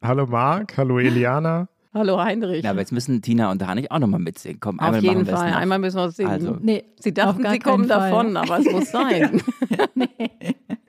hallo 0.02 0.26
Marc, 0.26 0.76
hallo 0.76 0.98
Eliana. 0.98 1.68
Hallo 1.94 2.22
Heinrich. 2.22 2.64
Ja, 2.64 2.70
aber 2.70 2.80
jetzt 2.80 2.92
müssen 2.92 3.22
Tina 3.22 3.50
und 3.50 3.66
Hanich 3.66 3.90
auch 3.90 3.98
nochmal 3.98 4.20
mitsingen. 4.20 4.60
Komm, 4.60 4.78
Auf 4.78 5.00
jeden 5.00 5.24
Fall, 5.26 5.52
einmal 5.52 5.78
müssen 5.78 5.96
wir 5.96 6.10
singen. 6.10 6.30
Also. 6.30 6.56
Nee, 6.60 6.84
sie 7.00 7.14
dachten, 7.14 7.44
sie 7.50 7.58
kommen 7.58 7.88
Fall. 7.88 8.10
davon, 8.10 8.36
aber 8.36 8.58
es 8.58 8.70
muss 8.70 8.90
sein. 8.90 9.42
nee. 9.94 10.06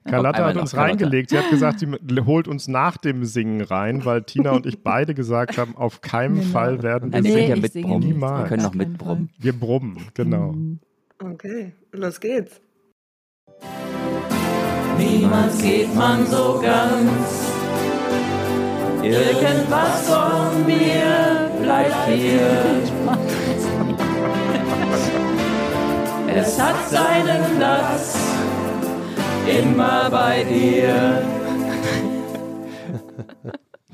Carlotta 0.04 0.46
hat 0.46 0.58
uns 0.58 0.76
reingelegt. 0.76 1.30
Sie 1.30 1.38
hat 1.38 1.50
gesagt, 1.50 1.80
sie 1.80 1.88
holt 2.26 2.48
uns 2.48 2.68
nach 2.68 2.98
dem 2.98 3.26
Singen 3.26 3.62
rein, 3.62 4.06
weil 4.06 4.24
Tina 4.24 4.52
und 4.52 4.66
ich 4.66 4.84
beide 4.84 5.14
gesagt 5.14 5.58
haben, 5.58 5.76
auf 5.76 6.02
keinen 6.02 6.36
genau. 6.36 6.48
Fall 6.48 6.84
werden 6.84 7.14
wir 7.14 7.22
nee, 7.22 7.32
singen. 7.32 7.50
Ja 7.50 7.56
mitbrummen. 7.56 8.20
Wir 8.20 8.46
können 8.48 8.64
noch 8.64 8.74
mitbrummen. 8.74 9.30
Wir 9.38 9.54
brummen, 9.54 9.98
genau. 10.14 10.56
Okay, 11.22 11.74
los 11.92 12.18
geht's. 12.18 12.62
Niemals 14.98 15.62
geht 15.62 15.94
man 15.94 16.26
so 16.26 16.62
ganz. 16.62 17.50
Irgendwas 19.04 20.08
von 20.08 20.66
mir 20.66 21.52
bleibt 21.62 22.08
hier. 22.08 22.82
Es 26.34 26.58
hat 26.58 26.90
seinen 26.90 27.58
Platz 27.58 28.18
immer 29.46 30.10
bei 30.10 30.44
dir. 30.46 31.22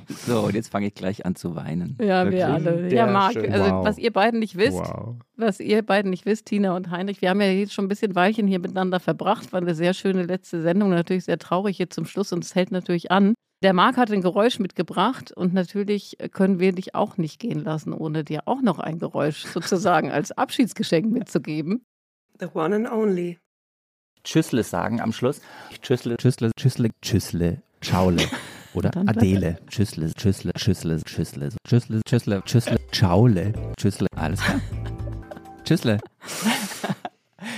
So, 0.10 0.42
und 0.42 0.56
jetzt 0.56 0.70
fange 0.70 0.88
ich 0.88 0.94
gleich 0.94 1.26
an 1.26 1.36
zu 1.36 1.56
weinen. 1.56 1.98
Ja, 2.02 2.24
Wirklich? 2.24 2.42
wir 2.42 2.48
alle. 2.48 2.94
Ja, 2.94 3.08
Marc, 3.08 3.38
also 3.38 3.72
wow. 3.72 3.86
was 3.86 3.98
ihr 3.98 4.12
beiden 4.12 4.40
nicht 4.40 4.58
wisst, 4.58 4.78
wow. 4.78 5.16
was 5.36 5.60
ihr 5.60 5.82
beiden 5.82 6.10
nicht 6.10 6.26
wisst, 6.26 6.46
Tina 6.46 6.76
und 6.76 6.92
Heinrich, 6.92 7.22
wir 7.22 7.30
haben 7.30 7.42
ja 7.42 7.48
jetzt 7.48 7.74
schon 7.74 7.86
ein 7.86 7.90
bisschen 7.90 8.16
Weilchen 8.16 8.48
hier 8.48 8.60
miteinander 8.60 9.00
verbracht, 9.00 9.54
war 9.54 9.62
eine 9.62 9.76
sehr 9.76 9.94
schöne 9.94 10.24
letzte 10.24 10.62
Sendung, 10.62 10.90
natürlich 10.90 11.26
sehr 11.26 11.40
traurig 11.40 11.78
hier 11.78 11.90
zum 11.90 12.06
Schluss 12.06 12.32
und 12.34 12.44
es 12.44 12.56
hält 12.56 12.72
natürlich 12.72 13.12
an. 13.12 13.34
Der 13.64 13.74
Marc 13.74 13.98
hat 13.98 14.12
ein 14.12 14.22
Geräusch 14.22 14.60
mitgebracht 14.60 15.32
und 15.32 15.54
natürlich 15.54 16.18
können 16.32 16.60
wir 16.60 16.72
dich 16.72 16.94
auch 16.94 17.18
nicht 17.18 17.40
gehen 17.40 17.64
lassen, 17.64 17.94
ohne 17.94 18.24
dir 18.24 18.44
auch 18.46 18.62
noch 18.62 18.80
ein 18.80 19.00
Geräusch 19.00 19.46
sozusagen 19.46 20.12
als 20.12 20.32
Abschiedsgeschenk 20.32 21.12
mitzugeben. 21.12 21.86
The 22.40 22.48
one 22.54 22.76
and 22.76 22.92
only. 22.92 23.40
Tschüssle 24.24 24.64
sagen 24.64 25.00
am 25.00 25.14
Schluss. 25.14 25.40
Tschüssle, 25.82 26.18
Tschüssle, 26.18 26.52
Tschüssle, 26.58 26.90
Tschüssle, 27.02 27.62
Schaule. 27.82 28.24
Oder 28.76 28.92
Adele. 29.08 29.58
Tschüssle, 29.68 30.14
Tschüssle, 30.14 30.52
Tschüssle, 30.54 31.02
Tschüssle, 31.04 31.50
Tschüssle, 31.66 32.02
Tschüssle, 32.06 32.42
Tschüssle, 32.46 32.78
Schaule. 32.92 33.54
Tschüssle. 33.78 34.08
Alles 34.16 34.42
klar. 34.42 34.60
Tschüssle. 35.64 36.00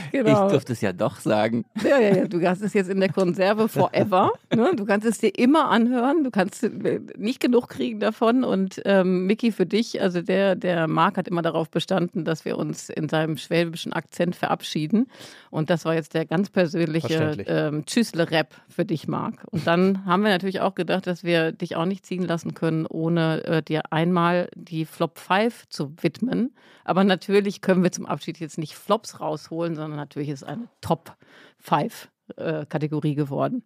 Genau. 0.17 0.45
Ich 0.45 0.51
durfte 0.51 0.73
es 0.73 0.81
ja 0.81 0.93
doch 0.93 1.17
sagen. 1.17 1.65
Ja, 1.83 1.99
ja, 1.99 2.15
ja. 2.15 2.27
Du 2.27 2.45
hast 2.47 2.61
es 2.61 2.73
jetzt 2.73 2.89
in 2.89 2.99
der 2.99 3.11
Konserve 3.11 3.67
forever. 3.69 4.31
Ne? 4.53 4.71
Du 4.75 4.85
kannst 4.85 5.05
es 5.05 5.19
dir 5.19 5.37
immer 5.37 5.69
anhören. 5.69 6.23
Du 6.23 6.31
kannst 6.31 6.63
äh, 6.63 6.99
nicht 7.17 7.39
genug 7.39 7.69
kriegen 7.69 7.99
davon. 7.99 8.43
Und 8.43 8.81
ähm, 8.85 9.25
Mickey, 9.25 9.51
für 9.51 9.65
dich, 9.65 10.01
also 10.01 10.21
der, 10.21 10.55
der 10.55 10.87
Marc 10.87 11.17
hat 11.17 11.27
immer 11.27 11.41
darauf 11.41 11.69
bestanden, 11.69 12.25
dass 12.25 12.45
wir 12.45 12.57
uns 12.57 12.89
in 12.89 13.09
seinem 13.09 13.37
schwäbischen 13.37 13.93
Akzent 13.93 14.35
verabschieden. 14.35 15.07
Und 15.49 15.69
das 15.69 15.85
war 15.85 15.93
jetzt 15.93 16.13
der 16.13 16.25
ganz 16.25 16.49
persönliche 16.49 17.45
ähm, 17.47 17.85
Tschüssle-Rap 17.85 18.53
für 18.69 18.85
dich, 18.85 19.07
Marc. 19.07 19.45
Und 19.51 19.67
dann 19.67 20.05
haben 20.05 20.23
wir 20.23 20.29
natürlich 20.29 20.61
auch 20.61 20.75
gedacht, 20.75 21.07
dass 21.07 21.23
wir 21.23 21.51
dich 21.51 21.75
auch 21.75 21.85
nicht 21.85 22.05
ziehen 22.05 22.23
lassen 22.23 22.53
können, 22.53 22.85
ohne 22.85 23.43
äh, 23.45 23.61
dir 23.61 23.91
einmal 23.91 24.49
die 24.55 24.85
Flop 24.85 25.19
5 25.19 25.69
zu 25.69 25.93
widmen. 26.01 26.53
Aber 26.83 27.03
natürlich 27.03 27.61
können 27.61 27.83
wir 27.83 27.91
zum 27.91 28.05
Abschied 28.05 28.39
jetzt 28.39 28.57
nicht 28.57 28.75
Flops 28.75 29.19
rausholen, 29.19 29.75
sondern 29.75 29.96
natürlich 29.97 30.29
ist 30.29 30.43
eine 30.43 30.69
Top 30.81 31.15
5 31.59 32.09
äh, 32.37 32.65
Kategorie 32.65 33.15
geworden. 33.15 33.63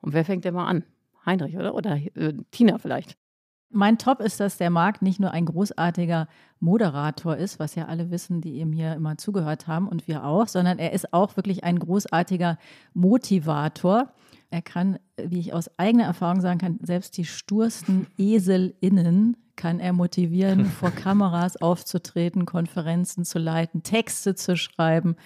Und 0.00 0.14
wer 0.14 0.24
fängt 0.24 0.44
denn 0.44 0.54
mal 0.54 0.66
an? 0.66 0.84
Heinrich, 1.24 1.56
oder? 1.56 1.74
Oder 1.74 1.96
äh, 2.14 2.34
Tina 2.50 2.78
vielleicht? 2.78 3.16
Mein 3.74 3.96
Top 3.96 4.20
ist, 4.20 4.38
dass 4.38 4.58
der 4.58 4.68
Marc 4.68 5.00
nicht 5.00 5.18
nur 5.18 5.30
ein 5.30 5.46
großartiger 5.46 6.28
Moderator 6.60 7.36
ist, 7.36 7.58
was 7.58 7.74
ja 7.74 7.86
alle 7.86 8.10
wissen, 8.10 8.42
die 8.42 8.58
ihm 8.58 8.70
hier 8.72 8.92
immer 8.92 9.16
zugehört 9.16 9.66
haben 9.66 9.88
und 9.88 10.06
wir 10.06 10.24
auch, 10.24 10.46
sondern 10.46 10.78
er 10.78 10.92
ist 10.92 11.14
auch 11.14 11.36
wirklich 11.36 11.64
ein 11.64 11.78
großartiger 11.78 12.58
Motivator. 12.92 14.12
Er 14.50 14.60
kann, 14.60 14.98
wie 15.16 15.40
ich 15.40 15.54
aus 15.54 15.70
eigener 15.78 16.04
Erfahrung 16.04 16.42
sagen 16.42 16.58
kann, 16.58 16.78
selbst 16.82 17.16
die 17.16 17.24
stursten 17.24 18.06
EselInnen 18.18 19.38
kann 19.56 19.80
er 19.80 19.94
motivieren, 19.94 20.64
vor 20.80 20.90
Kameras 20.90 21.56
aufzutreten, 21.56 22.44
Konferenzen 22.44 23.24
zu 23.24 23.38
leiten, 23.38 23.82
Texte 23.82 24.34
zu 24.34 24.54
schreiben. 24.56 25.16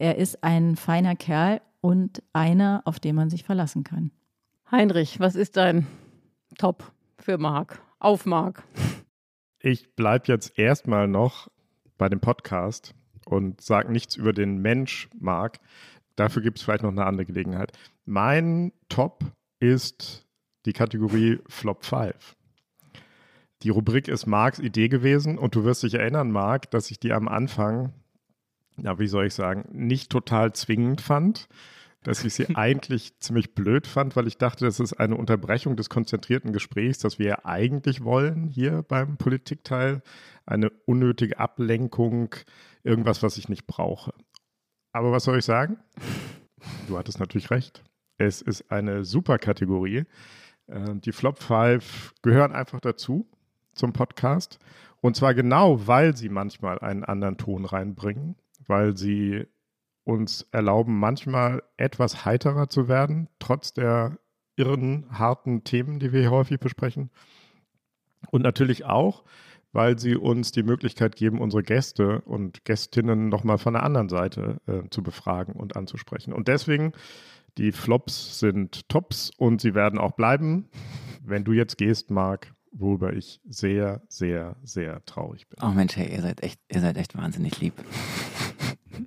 Er 0.00 0.16
ist 0.16 0.44
ein 0.44 0.76
feiner 0.76 1.16
Kerl 1.16 1.60
und 1.80 2.22
einer, 2.32 2.82
auf 2.84 3.00
den 3.00 3.16
man 3.16 3.30
sich 3.30 3.42
verlassen 3.42 3.82
kann. 3.82 4.12
Heinrich, 4.70 5.18
was 5.18 5.34
ist 5.34 5.56
dein 5.56 5.88
Top 6.56 6.92
für 7.18 7.36
Marc? 7.36 7.80
Auf 7.98 8.24
Marc. 8.24 8.62
Ich 9.58 9.96
bleibe 9.96 10.28
jetzt 10.28 10.56
erstmal 10.56 11.08
noch 11.08 11.48
bei 11.96 12.08
dem 12.08 12.20
Podcast 12.20 12.94
und 13.26 13.60
sage 13.60 13.90
nichts 13.90 14.14
über 14.14 14.32
den 14.32 14.58
Mensch 14.58 15.08
Marc. 15.18 15.58
Dafür 16.14 16.42
gibt 16.42 16.58
es 16.58 16.64
vielleicht 16.64 16.84
noch 16.84 16.92
eine 16.92 17.04
andere 17.04 17.26
Gelegenheit. 17.26 17.72
Mein 18.04 18.72
Top 18.88 19.24
ist 19.58 20.28
die 20.64 20.74
Kategorie 20.74 21.40
Flop 21.48 21.84
5. 21.84 22.36
Die 23.62 23.70
Rubrik 23.70 24.06
ist 24.06 24.26
Marks 24.26 24.60
Idee 24.60 24.88
gewesen 24.88 25.38
und 25.38 25.56
du 25.56 25.64
wirst 25.64 25.82
dich 25.82 25.94
erinnern, 25.94 26.30
Marc, 26.30 26.70
dass 26.70 26.92
ich 26.92 27.00
die 27.00 27.12
am 27.12 27.26
Anfang, 27.26 27.92
ja, 28.82 28.98
wie 28.98 29.08
soll 29.08 29.26
ich 29.26 29.34
sagen, 29.34 29.64
nicht 29.72 30.10
total 30.10 30.52
zwingend 30.52 31.00
fand, 31.00 31.48
dass 32.02 32.24
ich 32.24 32.34
sie 32.34 32.46
eigentlich 32.56 33.18
ziemlich 33.18 33.54
blöd 33.54 33.86
fand, 33.86 34.16
weil 34.16 34.26
ich 34.26 34.38
dachte, 34.38 34.64
das 34.64 34.80
ist 34.80 34.94
eine 34.94 35.16
Unterbrechung 35.16 35.76
des 35.76 35.90
konzentrierten 35.90 36.52
Gesprächs, 36.52 36.98
das 36.98 37.18
wir 37.18 37.26
ja 37.26 37.44
eigentlich 37.44 38.04
wollen 38.04 38.46
hier 38.46 38.82
beim 38.82 39.16
Politikteil. 39.16 40.02
Eine 40.46 40.70
unnötige 40.86 41.38
Ablenkung, 41.38 42.34
irgendwas, 42.82 43.22
was 43.22 43.36
ich 43.36 43.48
nicht 43.48 43.66
brauche. 43.66 44.12
Aber 44.92 45.12
was 45.12 45.24
soll 45.24 45.38
ich 45.38 45.44
sagen? 45.44 45.78
Du 46.86 46.96
hattest 46.98 47.20
natürlich 47.20 47.50
recht. 47.50 47.84
Es 48.16 48.42
ist 48.42 48.70
eine 48.72 49.04
super 49.04 49.38
Kategorie. 49.38 50.04
Äh, 50.66 50.94
die 50.96 51.12
Flop 51.12 51.42
5 51.42 52.14
gehören 52.22 52.52
einfach 52.52 52.80
dazu 52.80 53.28
zum 53.74 53.92
Podcast. 53.92 54.58
Und 55.00 55.16
zwar 55.16 55.34
genau, 55.34 55.86
weil 55.86 56.16
sie 56.16 56.28
manchmal 56.28 56.80
einen 56.80 57.04
anderen 57.04 57.36
Ton 57.36 57.64
reinbringen, 57.64 58.34
weil 58.68 58.96
sie 58.96 59.46
uns 60.04 60.42
erlauben, 60.52 60.98
manchmal 60.98 61.62
etwas 61.76 62.24
heiterer 62.24 62.68
zu 62.68 62.88
werden, 62.88 63.28
trotz 63.38 63.74
der 63.74 64.18
irren, 64.56 65.06
harten 65.10 65.64
Themen, 65.64 65.98
die 65.98 66.12
wir 66.12 66.20
hier 66.20 66.30
häufig 66.30 66.58
besprechen. 66.58 67.10
Und 68.30 68.42
natürlich 68.42 68.84
auch, 68.84 69.24
weil 69.72 69.98
sie 69.98 70.16
uns 70.16 70.50
die 70.50 70.62
Möglichkeit 70.62 71.14
geben, 71.16 71.40
unsere 71.40 71.62
Gäste 71.62 72.22
und 72.22 72.64
Gästinnen 72.64 73.28
nochmal 73.28 73.58
von 73.58 73.74
der 73.74 73.82
anderen 73.82 74.08
Seite 74.08 74.60
äh, 74.66 74.88
zu 74.90 75.02
befragen 75.02 75.54
und 75.54 75.76
anzusprechen. 75.76 76.32
Und 76.32 76.48
deswegen, 76.48 76.92
die 77.58 77.72
Flops 77.72 78.38
sind 78.40 78.88
Tops 78.88 79.30
und 79.36 79.60
sie 79.60 79.74
werden 79.74 79.98
auch 79.98 80.12
bleiben. 80.12 80.68
Wenn 81.22 81.44
du 81.44 81.52
jetzt 81.52 81.76
gehst, 81.76 82.10
Marc, 82.10 82.54
worüber 82.72 83.12
ich 83.12 83.40
sehr, 83.48 84.02
sehr, 84.08 84.56
sehr 84.62 85.04
traurig 85.04 85.48
bin. 85.48 85.58
Oh 85.62 85.72
Mensch, 85.72 85.96
hey, 85.96 86.12
ihr 86.12 86.22
seid 86.22 86.42
echt, 86.42 86.60
ihr 86.72 86.80
seid 86.80 86.96
echt 86.96 87.16
wahnsinnig 87.16 87.60
lieb. 87.60 87.74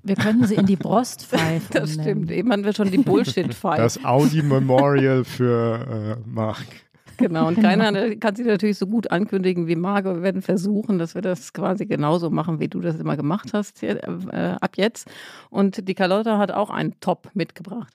Wir 0.03 0.15
könnten 0.15 0.47
sie 0.47 0.55
in 0.55 0.65
die 0.65 0.77
Brost 0.77 1.25
pfeifen. 1.27 1.67
Das 1.71 1.93
stimmt. 1.93 2.31
Eben 2.31 2.51
haben 2.51 2.63
wir 2.63 2.73
schon 2.73 2.91
die 2.91 2.99
Bullshit-Pfeife. 2.99 3.81
Das 3.81 4.03
Audi 4.05 4.41
Memorial 4.41 5.25
für 5.25 6.17
äh, 6.23 6.29
Marc. 6.29 6.65
Genau, 7.17 7.47
und 7.47 7.55
keiner 7.61 8.15
kann 8.15 8.35
sie 8.35 8.43
natürlich 8.43 8.77
so 8.77 8.87
gut 8.87 9.11
ankündigen 9.11 9.67
wie 9.67 9.75
Marc. 9.75 10.05
Wir 10.05 10.21
werden 10.21 10.41
versuchen, 10.41 10.97
dass 10.97 11.15
wir 11.15 11.21
das 11.21 11.53
quasi 11.53 11.85
genauso 11.85 12.29
machen, 12.29 12.59
wie 12.59 12.67
du 12.67 12.79
das 12.79 12.99
immer 12.99 13.17
gemacht 13.17 13.51
hast, 13.53 13.83
äh, 13.83 13.99
ab 14.59 14.77
jetzt. 14.77 15.09
Und 15.49 15.87
die 15.87 15.93
Carlotta 15.93 16.37
hat 16.37 16.51
auch 16.51 16.69
einen 16.69 16.99
Top 16.99 17.29
mitgebracht. 17.33 17.93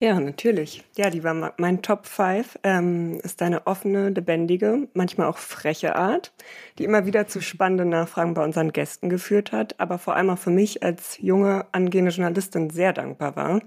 Ja, 0.00 0.20
natürlich. 0.20 0.84
Ja, 0.96 1.10
die 1.10 1.24
war 1.24 1.54
mein 1.56 1.82
Top 1.82 2.06
5. 2.06 2.60
Ähm, 2.62 3.18
ist 3.24 3.42
eine 3.42 3.66
offene, 3.66 4.10
lebendige, 4.10 4.86
manchmal 4.94 5.26
auch 5.26 5.38
freche 5.38 5.96
Art, 5.96 6.32
die 6.78 6.84
immer 6.84 7.04
wieder 7.04 7.26
zu 7.26 7.40
spannenden 7.40 7.88
Nachfragen 7.88 8.34
bei 8.34 8.44
unseren 8.44 8.70
Gästen 8.72 9.08
geführt 9.08 9.50
hat, 9.50 9.80
aber 9.80 9.98
vor 9.98 10.14
allem 10.14 10.30
auch 10.30 10.38
für 10.38 10.50
mich 10.50 10.84
als 10.84 11.18
junge, 11.18 11.66
angehende 11.72 12.12
Journalistin 12.12 12.70
sehr 12.70 12.92
dankbar 12.92 13.34
war, 13.34 13.60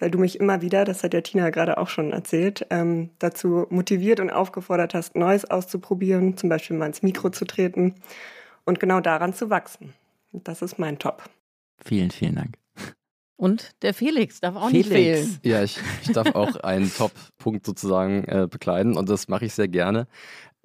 weil 0.00 0.10
du 0.10 0.18
mich 0.18 0.40
immer 0.40 0.60
wieder, 0.60 0.84
das 0.84 1.04
hat 1.04 1.14
ja 1.14 1.20
Tina 1.20 1.50
gerade 1.50 1.78
auch 1.78 1.88
schon 1.88 2.12
erzählt, 2.12 2.66
ähm, 2.70 3.10
dazu 3.20 3.66
motiviert 3.70 4.18
und 4.18 4.30
aufgefordert 4.30 4.92
hast, 4.92 5.14
Neues 5.14 5.44
auszuprobieren, 5.44 6.36
zum 6.36 6.48
Beispiel 6.48 6.76
mal 6.76 6.86
ins 6.86 7.02
Mikro 7.02 7.30
zu 7.30 7.44
treten 7.44 7.94
und 8.64 8.80
genau 8.80 8.98
daran 8.98 9.34
zu 9.34 9.50
wachsen. 9.50 9.94
Das 10.32 10.62
ist 10.62 10.80
mein 10.80 10.98
Top. 10.98 11.22
Vielen, 11.84 12.10
vielen 12.10 12.34
Dank. 12.34 12.65
Und 13.36 13.72
der 13.82 13.92
Felix 13.92 14.40
darf 14.40 14.56
auch 14.56 14.70
Felix. 14.70 14.88
nicht 14.88 14.98
fehlen. 14.98 15.38
Ja, 15.42 15.62
ich, 15.62 15.78
ich 16.02 16.12
darf 16.12 16.34
auch 16.34 16.56
einen 16.56 16.92
Top-Punkt 16.92 17.66
sozusagen 17.66 18.24
äh, 18.24 18.48
bekleiden 18.50 18.96
und 18.96 19.08
das 19.08 19.28
mache 19.28 19.44
ich 19.44 19.54
sehr 19.54 19.68
gerne. 19.68 20.06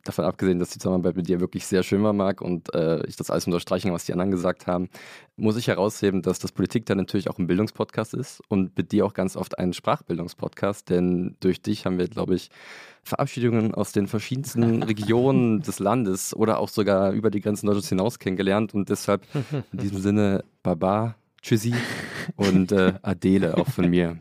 Davon 0.04 0.26
abgesehen, 0.26 0.58
dass 0.58 0.70
die 0.70 0.80
Zusammenarbeit 0.80 1.16
mit 1.16 1.28
dir 1.28 1.40
wirklich 1.40 1.68
sehr 1.68 1.84
schön 1.84 2.02
war, 2.02 2.14
Marc, 2.14 2.42
und 2.42 2.74
äh, 2.74 3.06
ich 3.06 3.18
das 3.18 3.30
alles 3.30 3.46
unterstreichen, 3.46 3.94
was 3.94 4.06
die 4.06 4.14
anderen 4.14 4.32
gesagt 4.32 4.66
haben, 4.66 4.90
muss 5.36 5.58
ich 5.58 5.68
herausheben, 5.68 6.24
dass 6.24 6.40
das 6.40 6.52
Politik 6.52 6.88
dann 6.88 6.98
natürlich 6.98 7.30
auch 7.30 7.38
ein 7.38 7.46
Bildungspodcast 7.46 8.16
ist 8.16 8.42
und 8.48 8.76
mit 8.76 8.94
dir 8.94 9.06
auch 9.06 9.14
ganz 9.14 9.36
oft 9.36 9.60
ein 9.60 9.74
Sprachbildungspodcast, 9.74 10.90
denn 10.90 11.36
durch 11.40 11.62
dich 11.62 11.86
haben 11.86 12.00
wir, 12.00 12.08
glaube 12.08 12.34
ich, 12.34 12.50
Verabschiedungen 13.04 13.76
aus 13.76 13.92
den 13.92 14.08
verschiedensten 14.08 14.82
Regionen 14.84 15.62
des 15.62 15.78
Landes 15.78 16.36
oder 16.36 16.58
auch 16.58 16.70
sogar 16.70 17.12
über 17.12 17.30
die 17.30 17.42
Grenzen 17.42 17.68
Deutschlands 17.68 17.90
hinaus 17.90 18.18
kennengelernt 18.18 18.74
und 18.74 18.90
deshalb 18.90 19.24
in 19.72 19.80
diesem 19.80 20.00
Sinne, 20.00 20.44
Baba, 20.64 21.16
Tschüssi 21.42 21.74
und 22.36 22.72
äh, 22.72 22.94
Adele 23.02 23.58
auch 23.58 23.68
von 23.68 23.90
mir. 23.90 24.20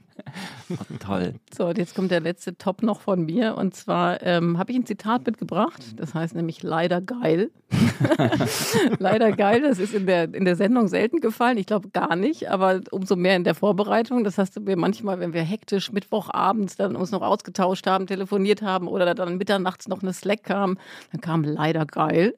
Oh, 0.71 0.77
toll. 0.99 1.35
So, 1.57 1.67
und 1.67 1.79
jetzt 1.79 1.95
kommt 1.95 2.11
der 2.11 2.21
letzte 2.21 2.57
Top 2.57 2.83
noch 2.83 3.01
von 3.01 3.25
mir. 3.25 3.57
Und 3.57 3.75
zwar 3.75 4.23
ähm, 4.23 4.59
habe 4.59 4.71
ich 4.71 4.79
ein 4.79 4.87
Zitat 4.87 5.27
mitgebracht. 5.27 5.83
Das 5.97 6.15
heißt 6.15 6.35
nämlich 6.35 6.63
leider 6.63 7.01
geil. 7.01 7.51
leider 8.99 9.33
geil. 9.33 9.63
Das 9.63 9.79
ist 9.79 9.95
in 9.95 10.07
der, 10.07 10.33
in 10.33 10.45
der 10.45 10.57
Sendung 10.57 10.89
selten 10.89 11.21
gefallen. 11.21 11.59
Ich 11.59 11.67
glaube 11.67 11.91
gar 11.91 12.17
nicht, 12.17 12.51
aber 12.51 12.81
umso 12.91 13.17
mehr 13.17 13.37
in 13.37 13.45
der 13.45 13.55
Vorbereitung. 13.55 14.25
Das 14.25 14.39
hast 14.39 14.57
du 14.57 14.61
mir 14.61 14.77
manchmal, 14.77 15.21
wenn 15.21 15.33
wir 15.33 15.43
hektisch 15.43 15.93
Mittwochabends 15.93 16.77
dann 16.77 16.97
uns 16.97 17.11
noch 17.11 17.23
ausgetauscht 17.23 17.87
haben, 17.87 18.07
telefoniert 18.07 18.63
haben 18.63 18.89
oder 18.89 19.15
dann 19.15 19.37
mitternachts 19.37 19.89
noch 19.89 20.03
eine 20.03 20.13
Slack 20.13 20.45
kam, 20.45 20.79
dann 21.13 21.21
kam 21.21 21.45
leider 21.45 21.87
geil. 21.87 22.35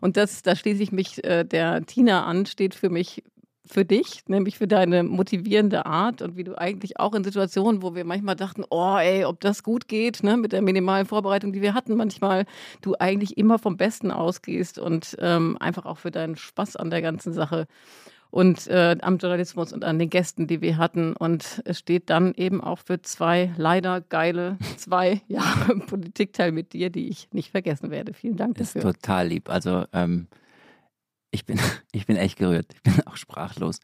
Und 0.00 0.16
das, 0.16 0.42
da 0.42 0.56
schließe 0.56 0.82
ich 0.82 0.92
mich 0.92 1.24
äh, 1.24 1.44
der 1.44 1.84
Tina 1.86 2.24
an, 2.24 2.46
steht 2.46 2.74
für 2.74 2.90
mich 2.90 3.22
für 3.66 3.84
dich, 3.84 4.22
nämlich 4.28 4.58
für 4.58 4.66
deine 4.66 5.02
motivierende 5.02 5.86
Art 5.86 6.22
und 6.22 6.36
wie 6.36 6.44
du 6.44 6.56
eigentlich 6.56 6.98
auch 6.98 7.14
in 7.14 7.24
Situationen, 7.24 7.82
wo 7.82 7.94
wir 7.94 8.04
manchmal 8.04 8.36
dachten, 8.36 8.64
oh 8.70 8.96
ey, 8.96 9.24
ob 9.24 9.40
das 9.40 9.62
gut 9.62 9.88
geht, 9.88 10.22
ne, 10.22 10.36
mit 10.36 10.52
der 10.52 10.62
minimalen 10.62 11.06
Vorbereitung, 11.06 11.52
die 11.52 11.62
wir 11.62 11.74
hatten, 11.74 11.96
manchmal 11.96 12.46
du 12.80 12.94
eigentlich 12.98 13.36
immer 13.36 13.58
vom 13.58 13.76
Besten 13.76 14.10
ausgehst 14.10 14.78
und 14.78 15.16
ähm, 15.20 15.56
einfach 15.60 15.86
auch 15.86 15.98
für 15.98 16.10
deinen 16.10 16.36
Spaß 16.36 16.76
an 16.76 16.90
der 16.90 17.02
ganzen 17.02 17.32
Sache 17.32 17.66
und 18.30 18.66
äh, 18.66 18.96
am 19.00 19.18
Journalismus 19.18 19.72
und 19.72 19.84
an 19.84 19.98
den 19.98 20.10
Gästen, 20.10 20.46
die 20.46 20.60
wir 20.60 20.76
hatten. 20.76 21.14
Und 21.14 21.62
es 21.64 21.78
steht 21.78 22.10
dann 22.10 22.34
eben 22.34 22.60
auch 22.60 22.78
für 22.80 23.00
zwei 23.00 23.52
leider 23.56 24.00
geile 24.00 24.58
zwei 24.76 25.22
Jahre 25.28 25.78
Politikteil 25.78 26.52
mit 26.52 26.72
dir, 26.72 26.90
die 26.90 27.08
ich 27.08 27.28
nicht 27.32 27.50
vergessen 27.50 27.90
werde. 27.90 28.12
Vielen 28.12 28.36
Dank 28.36 28.58
dafür. 28.58 28.80
Ist 28.84 29.00
total 29.00 29.28
lieb. 29.28 29.48
Also 29.48 29.84
ähm, 29.92 30.26
ich, 31.36 31.44
bin, 31.46 31.60
ich 31.92 32.06
bin 32.06 32.16
echt 32.16 32.38
gerührt. 32.38 32.66
Ich 32.74 32.82
bin 32.82 33.06
auch 33.06 33.16
sprachlos. 33.16 33.80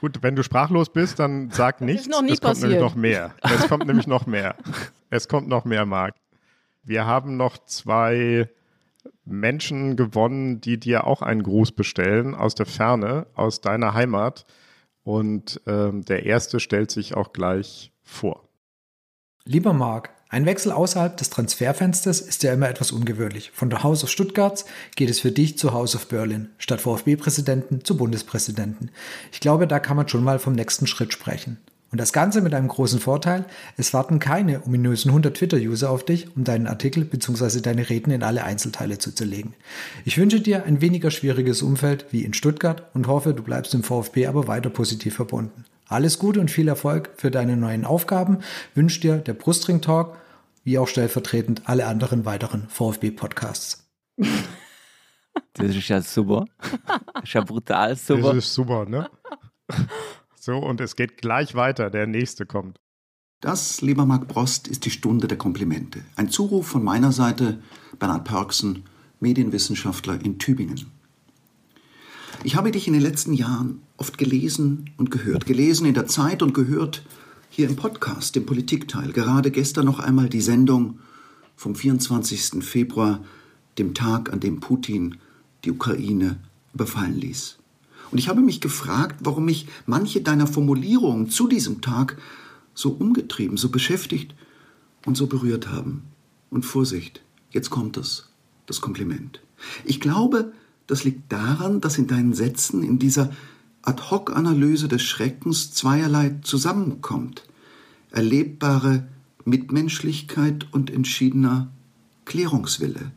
Gut, 0.00 0.22
wenn 0.22 0.36
du 0.36 0.42
sprachlos 0.42 0.90
bist, 0.92 1.18
dann 1.18 1.50
sag 1.50 1.80
nichts. 1.80 2.02
Ist 2.02 2.10
noch 2.10 2.22
nie 2.22 2.32
es 2.32 2.40
kommt 2.40 2.54
passiert. 2.54 2.70
nämlich 2.70 2.88
noch 2.88 2.94
mehr. 2.94 3.34
Es 3.42 3.68
kommt 3.68 3.86
nämlich 3.86 4.06
noch 4.06 4.26
mehr. 4.26 4.56
Es 5.10 5.28
kommt 5.28 5.48
noch 5.48 5.64
mehr, 5.64 5.84
Marc. 5.84 6.14
Wir 6.82 7.04
haben 7.04 7.36
noch 7.36 7.58
zwei 7.58 8.48
Menschen 9.24 9.96
gewonnen, 9.96 10.60
die 10.60 10.78
dir 10.78 11.06
auch 11.06 11.20
einen 11.20 11.42
Gruß 11.42 11.72
bestellen 11.72 12.34
aus 12.34 12.54
der 12.54 12.66
Ferne, 12.66 13.26
aus 13.34 13.60
deiner 13.60 13.92
Heimat. 13.92 14.46
Und 15.02 15.60
ähm, 15.66 16.04
der 16.04 16.24
erste 16.24 16.60
stellt 16.60 16.90
sich 16.90 17.14
auch 17.14 17.32
gleich 17.32 17.92
vor. 18.02 18.48
Lieber 19.44 19.72
Marc, 19.72 20.10
ein 20.32 20.46
Wechsel 20.46 20.70
außerhalb 20.70 21.16
des 21.16 21.28
Transferfensters 21.30 22.20
ist 22.20 22.44
ja 22.44 22.52
immer 22.52 22.68
etwas 22.68 22.92
ungewöhnlich. 22.92 23.50
Von 23.52 23.68
der 23.68 23.82
House 23.82 24.04
of 24.04 24.10
Stuttgart 24.10 24.64
geht 24.94 25.10
es 25.10 25.18
für 25.18 25.32
dich 25.32 25.58
zu 25.58 25.72
House 25.72 25.96
of 25.96 26.06
Berlin, 26.06 26.50
statt 26.56 26.80
VfB-Präsidenten 26.80 27.84
zu 27.84 27.96
Bundespräsidenten. 27.96 28.92
Ich 29.32 29.40
glaube, 29.40 29.66
da 29.66 29.80
kann 29.80 29.96
man 29.96 30.08
schon 30.08 30.22
mal 30.22 30.38
vom 30.38 30.52
nächsten 30.52 30.86
Schritt 30.86 31.12
sprechen. 31.12 31.58
Und 31.90 31.98
das 31.98 32.12
Ganze 32.12 32.42
mit 32.42 32.54
einem 32.54 32.68
großen 32.68 33.00
Vorteil, 33.00 33.44
es 33.76 33.92
warten 33.92 34.20
keine 34.20 34.64
ominösen 34.64 35.10
100 35.10 35.36
Twitter-User 35.36 35.90
auf 35.90 36.04
dich, 36.04 36.36
um 36.36 36.44
deinen 36.44 36.68
Artikel 36.68 37.04
bzw. 37.04 37.60
deine 37.60 37.90
Reden 37.90 38.12
in 38.12 38.22
alle 38.22 38.44
Einzelteile 38.44 38.98
zu 38.98 39.12
zerlegen. 39.12 39.54
Ich 40.04 40.16
wünsche 40.16 40.40
dir 40.40 40.62
ein 40.64 40.80
weniger 40.80 41.10
schwieriges 41.10 41.60
Umfeld 41.62 42.06
wie 42.12 42.24
in 42.24 42.34
Stuttgart 42.34 42.84
und 42.94 43.08
hoffe, 43.08 43.34
du 43.34 43.42
bleibst 43.42 43.74
im 43.74 43.82
VfB 43.82 44.28
aber 44.28 44.46
weiter 44.46 44.70
positiv 44.70 45.16
verbunden. 45.16 45.64
Alles 45.90 46.20
Gute 46.20 46.40
und 46.40 46.52
viel 46.52 46.68
Erfolg 46.68 47.10
für 47.16 47.32
deine 47.32 47.56
neuen 47.56 47.84
Aufgaben 47.84 48.38
wünscht 48.76 49.02
dir 49.02 49.16
der 49.16 49.34
Brustring 49.34 49.80
Talk, 49.80 50.16
wie 50.62 50.78
auch 50.78 50.86
stellvertretend 50.86 51.68
alle 51.68 51.86
anderen 51.86 52.24
weiteren 52.24 52.68
VfB-Podcasts. 52.68 53.90
Das 55.54 55.74
ist 55.74 55.88
ja 55.88 56.00
super. 56.00 56.44
Das 57.12 57.24
ist 57.24 57.32
ja 57.34 57.40
brutal 57.42 57.96
super. 57.96 58.34
Das 58.34 58.44
ist 58.44 58.54
super, 58.54 58.86
ne? 58.86 59.10
So, 60.36 60.56
und 60.58 60.80
es 60.80 60.94
geht 60.94 61.20
gleich 61.20 61.54
weiter. 61.54 61.90
Der 61.90 62.06
nächste 62.06 62.46
kommt. 62.46 62.80
Das, 63.40 63.82
lieber 63.82 64.06
Marc 64.06 64.28
Brost, 64.28 64.68
ist 64.68 64.84
die 64.84 64.90
Stunde 64.90 65.26
der 65.26 65.38
Komplimente. 65.38 66.02
Ein 66.14 66.30
Zuruf 66.30 66.68
von 66.68 66.84
meiner 66.84 67.10
Seite, 67.10 67.62
Bernhard 67.98 68.24
Pörksen, 68.24 68.84
Medienwissenschaftler 69.18 70.24
in 70.24 70.38
Tübingen. 70.38 70.86
Ich 72.42 72.56
habe 72.56 72.70
dich 72.70 72.86
in 72.86 72.94
den 72.94 73.02
letzten 73.02 73.34
Jahren 73.34 73.82
oft 74.00 74.16
gelesen 74.16 74.90
und 74.96 75.10
gehört. 75.10 75.46
Gelesen 75.46 75.86
in 75.86 75.94
der 75.94 76.06
Zeit 76.06 76.42
und 76.42 76.54
gehört 76.54 77.04
hier 77.50 77.68
im 77.68 77.76
Podcast, 77.76 78.34
im 78.36 78.46
Politikteil. 78.46 79.12
Gerade 79.12 79.50
gestern 79.50 79.84
noch 79.84 80.00
einmal 80.00 80.30
die 80.30 80.40
Sendung 80.40 80.98
vom 81.54 81.74
24. 81.74 82.64
Februar, 82.64 83.22
dem 83.76 83.92
Tag, 83.92 84.32
an 84.32 84.40
dem 84.40 84.60
Putin 84.60 85.18
die 85.64 85.70
Ukraine 85.70 86.38
überfallen 86.72 87.16
ließ. 87.16 87.58
Und 88.10 88.18
ich 88.18 88.28
habe 88.28 88.40
mich 88.40 88.62
gefragt, 88.62 89.16
warum 89.20 89.44
mich 89.44 89.66
manche 89.84 90.22
deiner 90.22 90.46
Formulierungen 90.46 91.28
zu 91.28 91.46
diesem 91.46 91.82
Tag 91.82 92.16
so 92.74 92.90
umgetrieben, 92.92 93.58
so 93.58 93.68
beschäftigt 93.68 94.34
und 95.04 95.16
so 95.16 95.26
berührt 95.26 95.68
haben. 95.68 96.04
Und 96.48 96.64
Vorsicht, 96.64 97.20
jetzt 97.50 97.68
kommt 97.68 97.98
es, 97.98 98.30
das 98.64 98.80
Kompliment. 98.80 99.40
Ich 99.84 100.00
glaube, 100.00 100.52
das 100.86 101.04
liegt 101.04 101.30
daran, 101.30 101.82
dass 101.82 101.98
in 101.98 102.06
deinen 102.06 102.32
Sätzen, 102.32 102.82
in 102.82 102.98
dieser 102.98 103.30
Ad-hoc-Analyse 103.82 104.88
des 104.88 105.02
Schreckens 105.02 105.72
zweierlei 105.72 106.38
zusammenkommt. 106.42 107.44
Erlebbare 108.10 109.08
Mitmenschlichkeit 109.44 110.66
und 110.72 110.90
entschiedener 110.90 111.68
Klärungswille. 112.24 113.12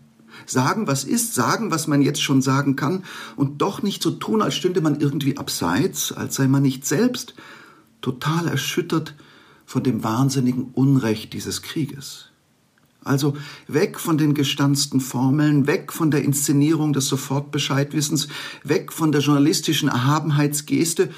Sagen, 0.46 0.88
was 0.88 1.04
ist, 1.04 1.36
sagen, 1.36 1.70
was 1.70 1.88
man 1.88 2.02
jetzt 2.02 2.22
schon 2.22 2.42
sagen 2.42 2.76
kann 2.76 3.04
und 3.36 3.62
doch 3.62 3.84
nicht 3.84 4.02
so 4.02 4.12
tun, 4.12 4.42
als 4.42 4.56
stünde 4.56 4.82
man 4.82 5.00
irgendwie 5.00 5.38
abseits, 5.38 6.12
als 6.12 6.36
sei 6.36 6.48
man 6.48 6.64
nicht 6.64 6.86
selbst 6.86 7.36
total 8.02 8.48
erschüttert 8.48 9.16
von 9.66 9.84
dem 9.84 10.04
wahnsinnigen 10.04 10.72
Unrecht 10.74 11.34
dieses 11.34 11.62
Krieges. 11.62 12.30
Also 13.04 13.36
weg 13.68 14.00
von 14.00 14.18
den 14.18 14.34
gestanzten 14.34 15.02
Formeln, 15.02 15.68
weg 15.68 15.92
von 15.92 16.12
der 16.12 16.24
Inszenierung 16.24 16.94
des 16.94 17.08
Sofortbescheidwissens, 17.08 18.30
weg 18.64 18.94
von 18.94 19.12
der 19.12 19.22
journalistischen 19.22 19.90
Erhabenheitsgeste 19.90 21.10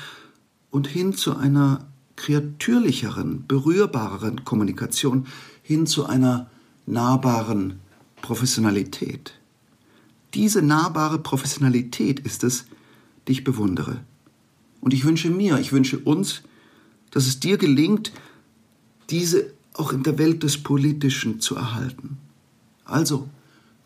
und 0.71 0.87
hin 0.87 1.13
zu 1.13 1.35
einer 1.35 1.85
kreatürlicheren, 2.15 3.45
berührbareren 3.47 4.45
Kommunikation, 4.45 5.27
hin 5.61 5.85
zu 5.85 6.05
einer 6.05 6.49
nahbaren 6.85 7.79
Professionalität. 8.21 9.33
Diese 10.33 10.61
nahbare 10.61 11.19
Professionalität 11.19 12.19
ist 12.19 12.43
es, 12.43 12.65
die 13.27 13.33
ich 13.33 13.43
bewundere. 13.43 14.01
Und 14.81 14.93
ich 14.93 15.05
wünsche 15.05 15.29
mir, 15.29 15.59
ich 15.59 15.71
wünsche 15.71 15.99
uns, 15.99 16.41
dass 17.11 17.27
es 17.27 17.39
dir 17.39 17.57
gelingt, 17.57 18.11
diese 19.09 19.54
auch 19.79 19.93
in 19.93 20.03
der 20.03 20.17
Welt 20.17 20.43
des 20.43 20.61
Politischen 20.61 21.39
zu 21.39 21.55
erhalten. 21.55 22.17
Also, 22.85 23.27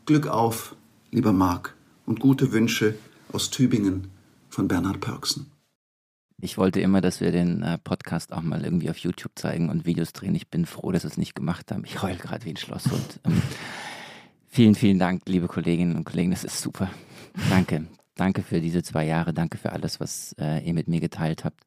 Glück 0.05 0.27
auf, 0.27 0.75
lieber 1.11 1.33
Marc, 1.33 1.75
und 2.05 2.19
gute 2.19 2.51
Wünsche 2.51 2.95
aus 3.31 3.49
Tübingen 3.49 4.07
von 4.49 4.67
Bernhard 4.67 4.99
Pörksen. 4.99 5.51
Ich 6.41 6.57
wollte 6.57 6.79
immer, 6.79 7.01
dass 7.01 7.19
wir 7.19 7.31
den 7.31 7.63
äh, 7.63 7.77
Podcast 7.77 8.31
auch 8.31 8.41
mal 8.41 8.63
irgendwie 8.63 8.89
auf 8.89 8.97
YouTube 8.97 9.33
zeigen 9.35 9.69
und 9.69 9.85
Videos 9.85 10.13
drehen. 10.13 10.35
Ich 10.35 10.47
bin 10.47 10.65
froh, 10.65 10.91
dass 10.91 11.03
wir 11.03 11.09
es 11.09 11.17
nicht 11.17 11.35
gemacht 11.35 11.71
haben. 11.71 11.83
Ich 11.85 12.01
heule 12.01 12.17
gerade 12.17 12.45
wie 12.45 12.51
ein 12.51 12.57
Schlosshund. 12.57 13.19
Ähm, 13.25 13.41
vielen, 14.47 14.75
vielen 14.75 14.99
Dank, 14.99 15.23
liebe 15.27 15.47
Kolleginnen 15.47 15.97
und 15.97 16.05
Kollegen. 16.05 16.31
Das 16.31 16.43
ist 16.43 16.61
super. 16.61 16.89
Danke. 17.49 17.87
Danke 18.15 18.41
für 18.41 18.61
diese 18.61 18.83
zwei 18.83 19.05
Jahre. 19.05 19.33
Danke 19.33 19.57
für 19.57 19.71
alles, 19.71 19.99
was 19.99 20.33
äh, 20.39 20.65
ihr 20.65 20.73
mit 20.73 20.87
mir 20.87 20.99
geteilt 20.99 21.43
habt. 21.43 21.63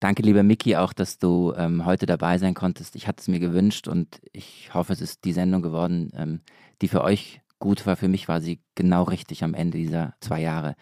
Danke, 0.00 0.22
lieber 0.22 0.42
Miki, 0.42 0.76
auch, 0.76 0.92
dass 0.92 1.18
du 1.18 1.54
ähm, 1.56 1.86
heute 1.86 2.06
dabei 2.06 2.38
sein 2.38 2.54
konntest. 2.54 2.96
Ich 2.96 3.06
hatte 3.08 3.20
es 3.20 3.28
mir 3.28 3.40
gewünscht 3.40 3.88
und 3.88 4.20
ich 4.32 4.70
hoffe, 4.74 4.92
es 4.92 5.00
ist 5.00 5.24
die 5.24 5.32
Sendung 5.32 5.62
geworden, 5.62 6.12
ähm, 6.16 6.40
die 6.82 6.88
für 6.88 7.02
euch 7.02 7.40
gut 7.58 7.86
war. 7.86 7.96
Für 7.96 8.08
mich 8.08 8.28
war 8.28 8.40
sie 8.40 8.60
genau 8.74 9.04
richtig 9.04 9.42
am 9.44 9.54
Ende 9.54 9.78
dieser 9.78 10.14
zwei 10.20 10.40
Jahre. 10.40 10.74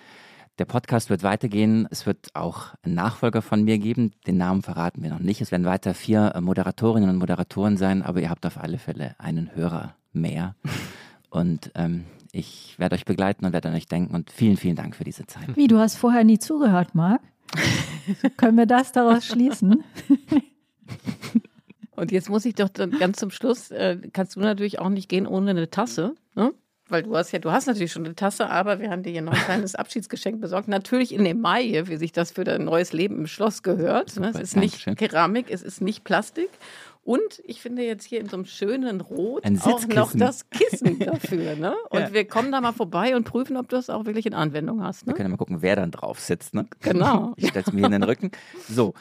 Der 0.59 0.65
Podcast 0.67 1.09
wird 1.09 1.23
weitergehen. 1.23 1.89
Es 1.91 2.05
wird 2.07 2.29
auch 2.35 2.75
einen 2.83 2.95
Nachfolger 2.95 3.41
von 3.41 3.65
mir 3.65 3.79
geben. 3.79 4.13
Den 4.27 4.37
Namen 4.37 4.63
verraten 4.63 5.03
wir 5.03 5.11
noch 5.11 5.19
nicht. 5.19 5.41
Es 5.41 5.51
werden 5.51 5.65
weiter 5.65 5.95
vier 5.95 6.33
äh, 6.35 6.41
Moderatorinnen 6.41 7.09
und 7.09 7.17
Moderatoren 7.17 7.77
sein, 7.77 8.03
aber 8.03 8.21
ihr 8.21 8.31
habt 8.31 8.45
auf 8.45 8.59
alle 8.59 8.79
Fälle 8.79 9.15
einen 9.19 9.55
Hörer 9.55 9.95
mehr. 10.13 10.57
Und 11.31 11.71
ähm, 11.77 12.05
ich 12.33 12.79
werde 12.79 12.95
euch 12.95 13.07
begleiten 13.07 13.47
und 13.47 13.55
werde 13.55 13.71
an 13.71 13.75
euch 13.75 13.87
denken. 13.87 14.15
Und 14.15 14.31
vielen, 14.31 14.59
vielen 14.59 14.77
Dank 14.77 14.95
für 14.95 15.05
diese 15.05 15.27
Zeit. 15.27 15.57
Wie, 15.57 15.67
du 15.67 15.79
hast 15.79 15.97
vorher 15.97 16.25
nie 16.25 16.39
zugehört, 16.39 16.95
Marc? 16.95 17.23
Können 18.37 18.57
wir 18.57 18.67
das 18.67 18.93
daraus 18.93 19.27
schließen? 19.27 19.85
Und 21.97 22.11
jetzt 22.11 22.29
muss 22.29 22.45
ich 22.45 22.55
doch 22.55 22.69
dann 22.69 22.91
ganz 22.93 23.19
zum 23.19 23.31
Schluss, 23.31 23.71
äh, 23.71 23.99
kannst 24.13 24.37
du 24.37 24.41
natürlich 24.41 24.79
auch 24.79 24.89
nicht 24.89 25.09
gehen 25.09 25.27
ohne 25.27 25.51
eine 25.51 25.71
Tasse, 25.71 26.15
ne? 26.35 26.53
Weil 26.89 27.05
du 27.05 27.17
hast 27.17 27.33
ja, 27.33 27.39
du 27.39 27.51
hast 27.51 27.67
natürlich 27.67 27.93
schon 27.93 28.05
eine 28.05 28.15
Tasse, 28.15 28.51
aber 28.51 28.79
wir 28.79 28.91
haben 28.91 29.03
dir 29.03 29.11
hier 29.11 29.23
noch 29.23 29.33
ein 29.33 29.45
kleines 29.45 29.75
Abschiedsgeschenk 29.77 30.41
besorgt. 30.41 30.69
Natürlich 30.69 31.15
in 31.15 31.25
Emaille, 31.25 31.89
wie 31.89 31.97
sich 31.97 32.13
das 32.13 32.33
für 32.33 32.45
dein 32.45 32.65
neues 32.65 32.93
Leben 32.93 33.19
im 33.19 33.27
Schloss 33.27 33.63
gehört. 33.63 34.19
Ne? 34.19 34.31
Es 34.35 34.41
ist 34.41 34.57
nicht. 34.57 34.85
Keramik, 34.97 35.47
es 35.49 35.63
ist 35.63 35.81
nicht 35.81 36.05
Plastik. 36.05 36.51
Und 37.05 37.43
ich 37.45 37.61
finde 37.61 37.83
jetzt 37.83 38.05
hier 38.05 38.21
in 38.21 38.29
so 38.29 38.37
einem 38.37 38.45
schönen 38.45 39.01
Rot 39.01 39.45
Ein 39.45 39.61
auch 39.61 39.87
noch 39.89 40.13
das 40.15 40.49
Kissen 40.51 40.99
dafür. 41.01 41.57
Ne? 41.57 41.75
Und 41.91 41.99
Ja. 42.01 42.13
wir 42.13 42.27
kommen 42.29 42.53
da 42.53 42.61
mal 42.61 42.73
vorbei 42.73 43.17
und 43.17 43.25
prüfen, 43.25 43.57
ob 43.57 43.69
du 43.69 43.75
das 43.77 43.91
auch 43.91 44.05
wirklich 44.07 44.25
in 44.27 44.35
Anwendung 44.35 44.83
hast. 44.85 45.05
Wir 45.07 45.11
Ne? 45.13 45.17
können 45.17 45.27
ja 45.27 45.31
mal 45.31 45.37
gucken, 45.37 45.63
wer 45.63 45.75
dann 45.77 45.91
drauf 45.91 46.21
sitzt. 46.21 46.55
Ne? 46.55 46.67
Genau. 46.81 47.35
Ich 47.37 47.49
stelle 47.49 47.65
es 47.67 47.73
mir 47.73 47.79
hier 47.81 47.87
in 47.87 47.93
den 47.93 48.03
Rücken. 48.05 48.31
So, 48.69 48.95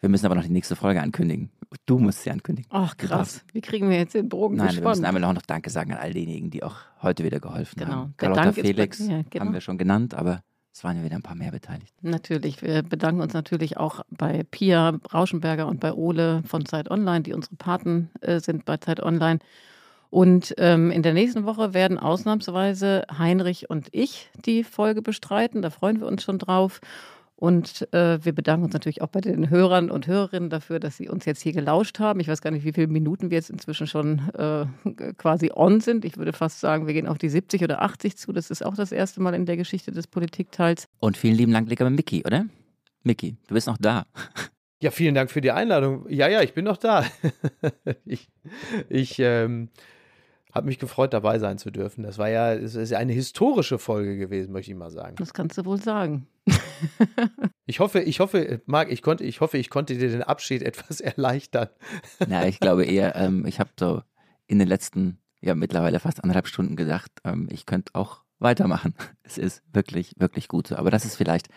wir 0.00 0.10
müssen 0.10 0.26
aber 0.26 0.34
noch 0.34 0.42
die 0.42 0.50
nächste 0.52 0.76
Folge 0.76 1.00
ankündigen. 1.00 1.50
Du 1.86 1.98
musst 1.98 2.22
sie 2.22 2.30
ankündigen. 2.30 2.70
Ach 2.70 2.94
krass, 2.96 3.42
wie 3.54 3.62
kriegen 3.62 3.88
wir 3.88 3.96
jetzt 3.96 4.14
den 4.14 4.28
Bogen 4.28 4.56
Nein, 4.56 4.66
wir 4.66 4.72
gespannt? 4.74 4.96
müssen 4.96 5.04
einmal 5.06 5.24
auch 5.24 5.32
noch 5.32 5.42
Danke 5.42 5.70
sagen 5.70 5.92
an 5.92 5.98
all 5.98 6.12
diejenigen, 6.12 6.50
die 6.50 6.62
auch 6.62 6.76
heute 7.00 7.24
wieder 7.24 7.40
geholfen 7.40 7.78
Genau. 7.78 7.90
haben. 7.92 8.14
Carlotta 8.18 8.42
Dank 8.44 8.58
ist 8.58 8.66
Felix 8.66 8.98
ja, 8.98 9.22
genau. 9.30 9.46
haben 9.46 9.52
wir 9.54 9.60
schon 9.62 9.78
genannt, 9.78 10.12
aber 10.14 10.42
es 10.74 10.82
waren 10.82 10.96
ja 10.96 11.04
wieder 11.04 11.14
ein 11.14 11.22
paar 11.22 11.36
mehr 11.36 11.52
beteiligt. 11.52 11.94
Natürlich. 12.02 12.60
Wir 12.60 12.82
bedanken 12.82 13.20
uns 13.20 13.32
natürlich 13.32 13.76
auch 13.76 14.00
bei 14.10 14.42
Pia 14.50 14.98
Rauschenberger 15.12 15.68
und 15.68 15.78
bei 15.78 15.92
Ole 15.92 16.42
von 16.48 16.66
Zeit 16.66 16.90
Online, 16.90 17.22
die 17.22 17.32
unsere 17.32 17.54
Paten 17.54 18.10
äh, 18.20 18.40
sind 18.40 18.64
bei 18.64 18.78
Zeit 18.78 19.00
Online. 19.00 19.38
Und 20.10 20.52
ähm, 20.58 20.90
in 20.90 21.04
der 21.04 21.14
nächsten 21.14 21.44
Woche 21.44 21.74
werden 21.74 21.96
ausnahmsweise 21.98 23.04
Heinrich 23.16 23.70
und 23.70 23.88
ich 23.92 24.30
die 24.44 24.64
Folge 24.64 25.00
bestreiten. 25.00 25.62
Da 25.62 25.70
freuen 25.70 26.00
wir 26.00 26.08
uns 26.08 26.24
schon 26.24 26.38
drauf. 26.38 26.80
Und 27.36 27.92
äh, 27.92 28.24
wir 28.24 28.32
bedanken 28.32 28.66
uns 28.66 28.74
natürlich 28.74 29.02
auch 29.02 29.08
bei 29.08 29.20
den 29.20 29.50
Hörern 29.50 29.90
und 29.90 30.06
Hörerinnen 30.06 30.50
dafür, 30.50 30.78
dass 30.78 30.96
sie 30.96 31.08
uns 31.08 31.24
jetzt 31.24 31.42
hier 31.42 31.52
gelauscht 31.52 31.98
haben. 31.98 32.20
Ich 32.20 32.28
weiß 32.28 32.40
gar 32.40 32.52
nicht, 32.52 32.64
wie 32.64 32.72
viele 32.72 32.86
Minuten 32.86 33.30
wir 33.30 33.36
jetzt 33.36 33.50
inzwischen 33.50 33.86
schon 33.86 34.22
äh, 34.34 34.66
quasi 35.18 35.50
on 35.52 35.80
sind. 35.80 36.04
Ich 36.04 36.16
würde 36.16 36.32
fast 36.32 36.60
sagen, 36.60 36.86
wir 36.86 36.94
gehen 36.94 37.08
auf 37.08 37.18
die 37.18 37.28
70 37.28 37.62
oder 37.64 37.82
80 37.82 38.16
zu. 38.16 38.32
Das 38.32 38.50
ist 38.50 38.64
auch 38.64 38.76
das 38.76 38.92
erste 38.92 39.20
Mal 39.20 39.34
in 39.34 39.46
der 39.46 39.56
Geschichte 39.56 39.90
des 39.90 40.06
Politikteils. 40.06 40.86
Und 41.00 41.16
vielen 41.16 41.34
lieben 41.34 41.52
Dank, 41.52 41.68
lieber 41.68 41.90
Mickey, 41.90 42.22
oder? 42.24 42.46
Mickey, 43.02 43.36
du 43.48 43.54
bist 43.54 43.66
noch 43.66 43.78
da. 43.78 44.06
Ja, 44.80 44.90
vielen 44.90 45.14
Dank 45.14 45.30
für 45.30 45.40
die 45.40 45.50
Einladung. 45.50 46.06
Ja, 46.08 46.28
ja, 46.28 46.42
ich 46.42 46.52
bin 46.52 46.64
noch 46.64 46.76
da. 46.76 47.04
ich 48.04 48.28
ich 48.88 49.18
ähm, 49.18 49.70
habe 50.54 50.66
mich 50.68 50.78
gefreut, 50.78 51.12
dabei 51.12 51.38
sein 51.38 51.58
zu 51.58 51.70
dürfen. 51.70 52.04
Das 52.04 52.16
war 52.16 52.28
ja, 52.28 52.54
es 52.54 52.76
ist 52.76 52.90
ja 52.90 52.98
eine 52.98 53.12
historische 53.12 53.78
Folge 53.78 54.16
gewesen, 54.16 54.52
möchte 54.52 54.70
ich 54.70 54.76
mal 54.76 54.90
sagen. 54.90 55.16
Das 55.16 55.34
kannst 55.34 55.58
du 55.58 55.64
wohl 55.64 55.82
sagen. 55.82 56.28
ich 57.66 57.80
hoffe, 57.80 58.00
ich 58.00 58.20
hoffe, 58.20 58.62
Marc, 58.66 58.92
ich 58.92 59.02
konnte, 59.02 59.24
ich 59.24 59.40
hoffe, 59.40 59.58
ich 59.58 59.68
konnte 59.68 59.98
dir 59.98 60.08
den 60.08 60.22
Abschied 60.22 60.62
etwas 60.62 61.00
erleichtern. 61.00 61.68
Na, 62.28 62.46
ich 62.46 62.60
glaube 62.60 62.84
eher, 62.84 63.16
ähm, 63.16 63.44
ich 63.46 63.58
habe 63.58 63.70
so 63.78 64.02
in 64.46 64.60
den 64.60 64.68
letzten, 64.68 65.18
ja 65.40 65.54
mittlerweile 65.54 65.98
fast 65.98 66.22
anderthalb 66.22 66.46
Stunden 66.46 66.76
gedacht, 66.76 67.10
ähm, 67.24 67.48
ich 67.50 67.66
könnte 67.66 67.94
auch 67.94 68.22
weitermachen. 68.38 68.94
Es 69.24 69.38
ist 69.38 69.62
wirklich, 69.72 70.12
wirklich 70.18 70.48
gut 70.48 70.68
so. 70.68 70.76
Aber 70.76 70.90
das 70.90 71.06
ist 71.06 71.16
vielleicht 71.16 71.48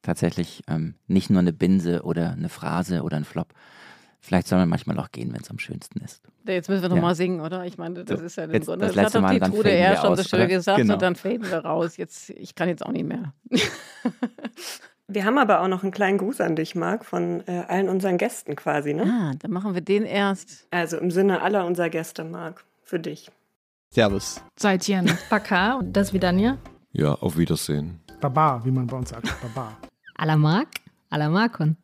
tatsächlich 0.00 0.62
ähm, 0.66 0.94
nicht 1.06 1.30
nur 1.30 1.40
eine 1.40 1.52
Binse 1.52 2.02
oder 2.02 2.32
eine 2.32 2.48
Phrase 2.48 3.02
oder 3.02 3.18
ein 3.18 3.24
Flop, 3.24 3.52
Vielleicht 4.24 4.46
soll 4.46 4.60
man 4.60 4.68
manchmal 4.68 5.00
auch 5.00 5.10
gehen, 5.10 5.32
wenn 5.32 5.40
es 5.40 5.50
am 5.50 5.58
schönsten 5.58 6.00
ist. 6.00 6.22
Jetzt 6.46 6.68
müssen 6.68 6.82
wir 6.82 6.88
nochmal 6.88 7.10
ja. 7.10 7.14
singen, 7.16 7.40
oder? 7.40 7.64
Ich 7.66 7.76
meine, 7.76 8.04
das 8.04 8.20
so, 8.20 8.24
ist 8.24 8.36
ja 8.36 8.44
im 8.44 8.52
Grunde, 8.52 8.86
das, 8.86 8.94
das 8.94 9.14
hat 9.14 9.14
doch 9.16 9.30
die 9.30 9.40
Trude 9.40 9.70
eher 9.70 9.96
schon 9.96 10.16
so 10.16 10.22
schön 10.22 10.48
gesagt 10.48 10.78
genau. 10.78 10.94
und 10.94 11.02
dann 11.02 11.16
faden 11.16 11.50
wir 11.50 11.58
raus. 11.58 11.96
Jetzt, 11.96 12.30
ich 12.30 12.54
kann 12.54 12.68
jetzt 12.68 12.86
auch 12.86 12.92
nicht 12.92 13.04
mehr. 13.04 13.34
wir 15.08 15.24
haben 15.24 15.38
aber 15.38 15.60
auch 15.60 15.66
noch 15.66 15.82
einen 15.82 15.90
kleinen 15.90 16.18
Gruß 16.18 16.40
an 16.40 16.54
dich, 16.54 16.76
Marc, 16.76 17.04
von 17.04 17.42
äh, 17.48 17.64
allen 17.66 17.88
unseren 17.88 18.16
Gästen 18.16 18.54
quasi, 18.54 18.94
ne? 18.94 19.02
Ah, 19.02 19.32
dann 19.40 19.50
machen 19.50 19.74
wir 19.74 19.80
den 19.80 20.04
erst. 20.04 20.68
Also 20.70 20.98
im 20.98 21.10
Sinne 21.10 21.42
aller 21.42 21.66
unserer 21.66 21.90
Gäste, 21.90 22.22
Marc, 22.22 22.64
für 22.84 23.00
dich. 23.00 23.28
Servus. 23.90 24.40
Seitchen. 24.56 25.10
Paka 25.30 25.74
und 25.74 25.92
das 25.96 26.12
Vidania. 26.12 26.58
Ja, 26.92 27.14
auf 27.14 27.36
Wiedersehen. 27.36 28.00
Baba, 28.20 28.64
wie 28.64 28.70
man 28.70 28.86
bei 28.86 28.96
uns 28.96 29.10
sagt. 29.10 29.34
Baba. 29.42 29.76
Alla 30.14 30.36
Marc, 30.36 30.68
alla 31.10 31.28
Markon. 31.28 31.76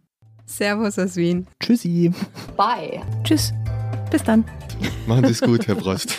Servus 0.48 0.98
aus 0.98 1.16
Wien. 1.16 1.46
Tschüssi. 1.60 2.12
Bye. 2.56 3.02
Tschüss. 3.22 3.52
Bis 4.10 4.22
dann. 4.22 4.44
Machen 5.06 5.26
Sie 5.26 5.32
es 5.32 5.40
gut, 5.40 5.68
Herr 5.68 5.74
Prost. 5.74 6.16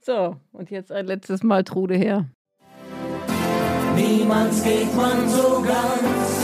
so, 0.00 0.36
und 0.52 0.70
jetzt 0.70 0.90
ein 0.90 1.06
letztes 1.06 1.42
Mal 1.42 1.62
Trude 1.62 1.94
her. 1.94 2.28
Niemals 3.94 4.62
geht 4.64 4.94
man 4.96 5.28
so 5.28 5.62
ganz. 5.62 6.43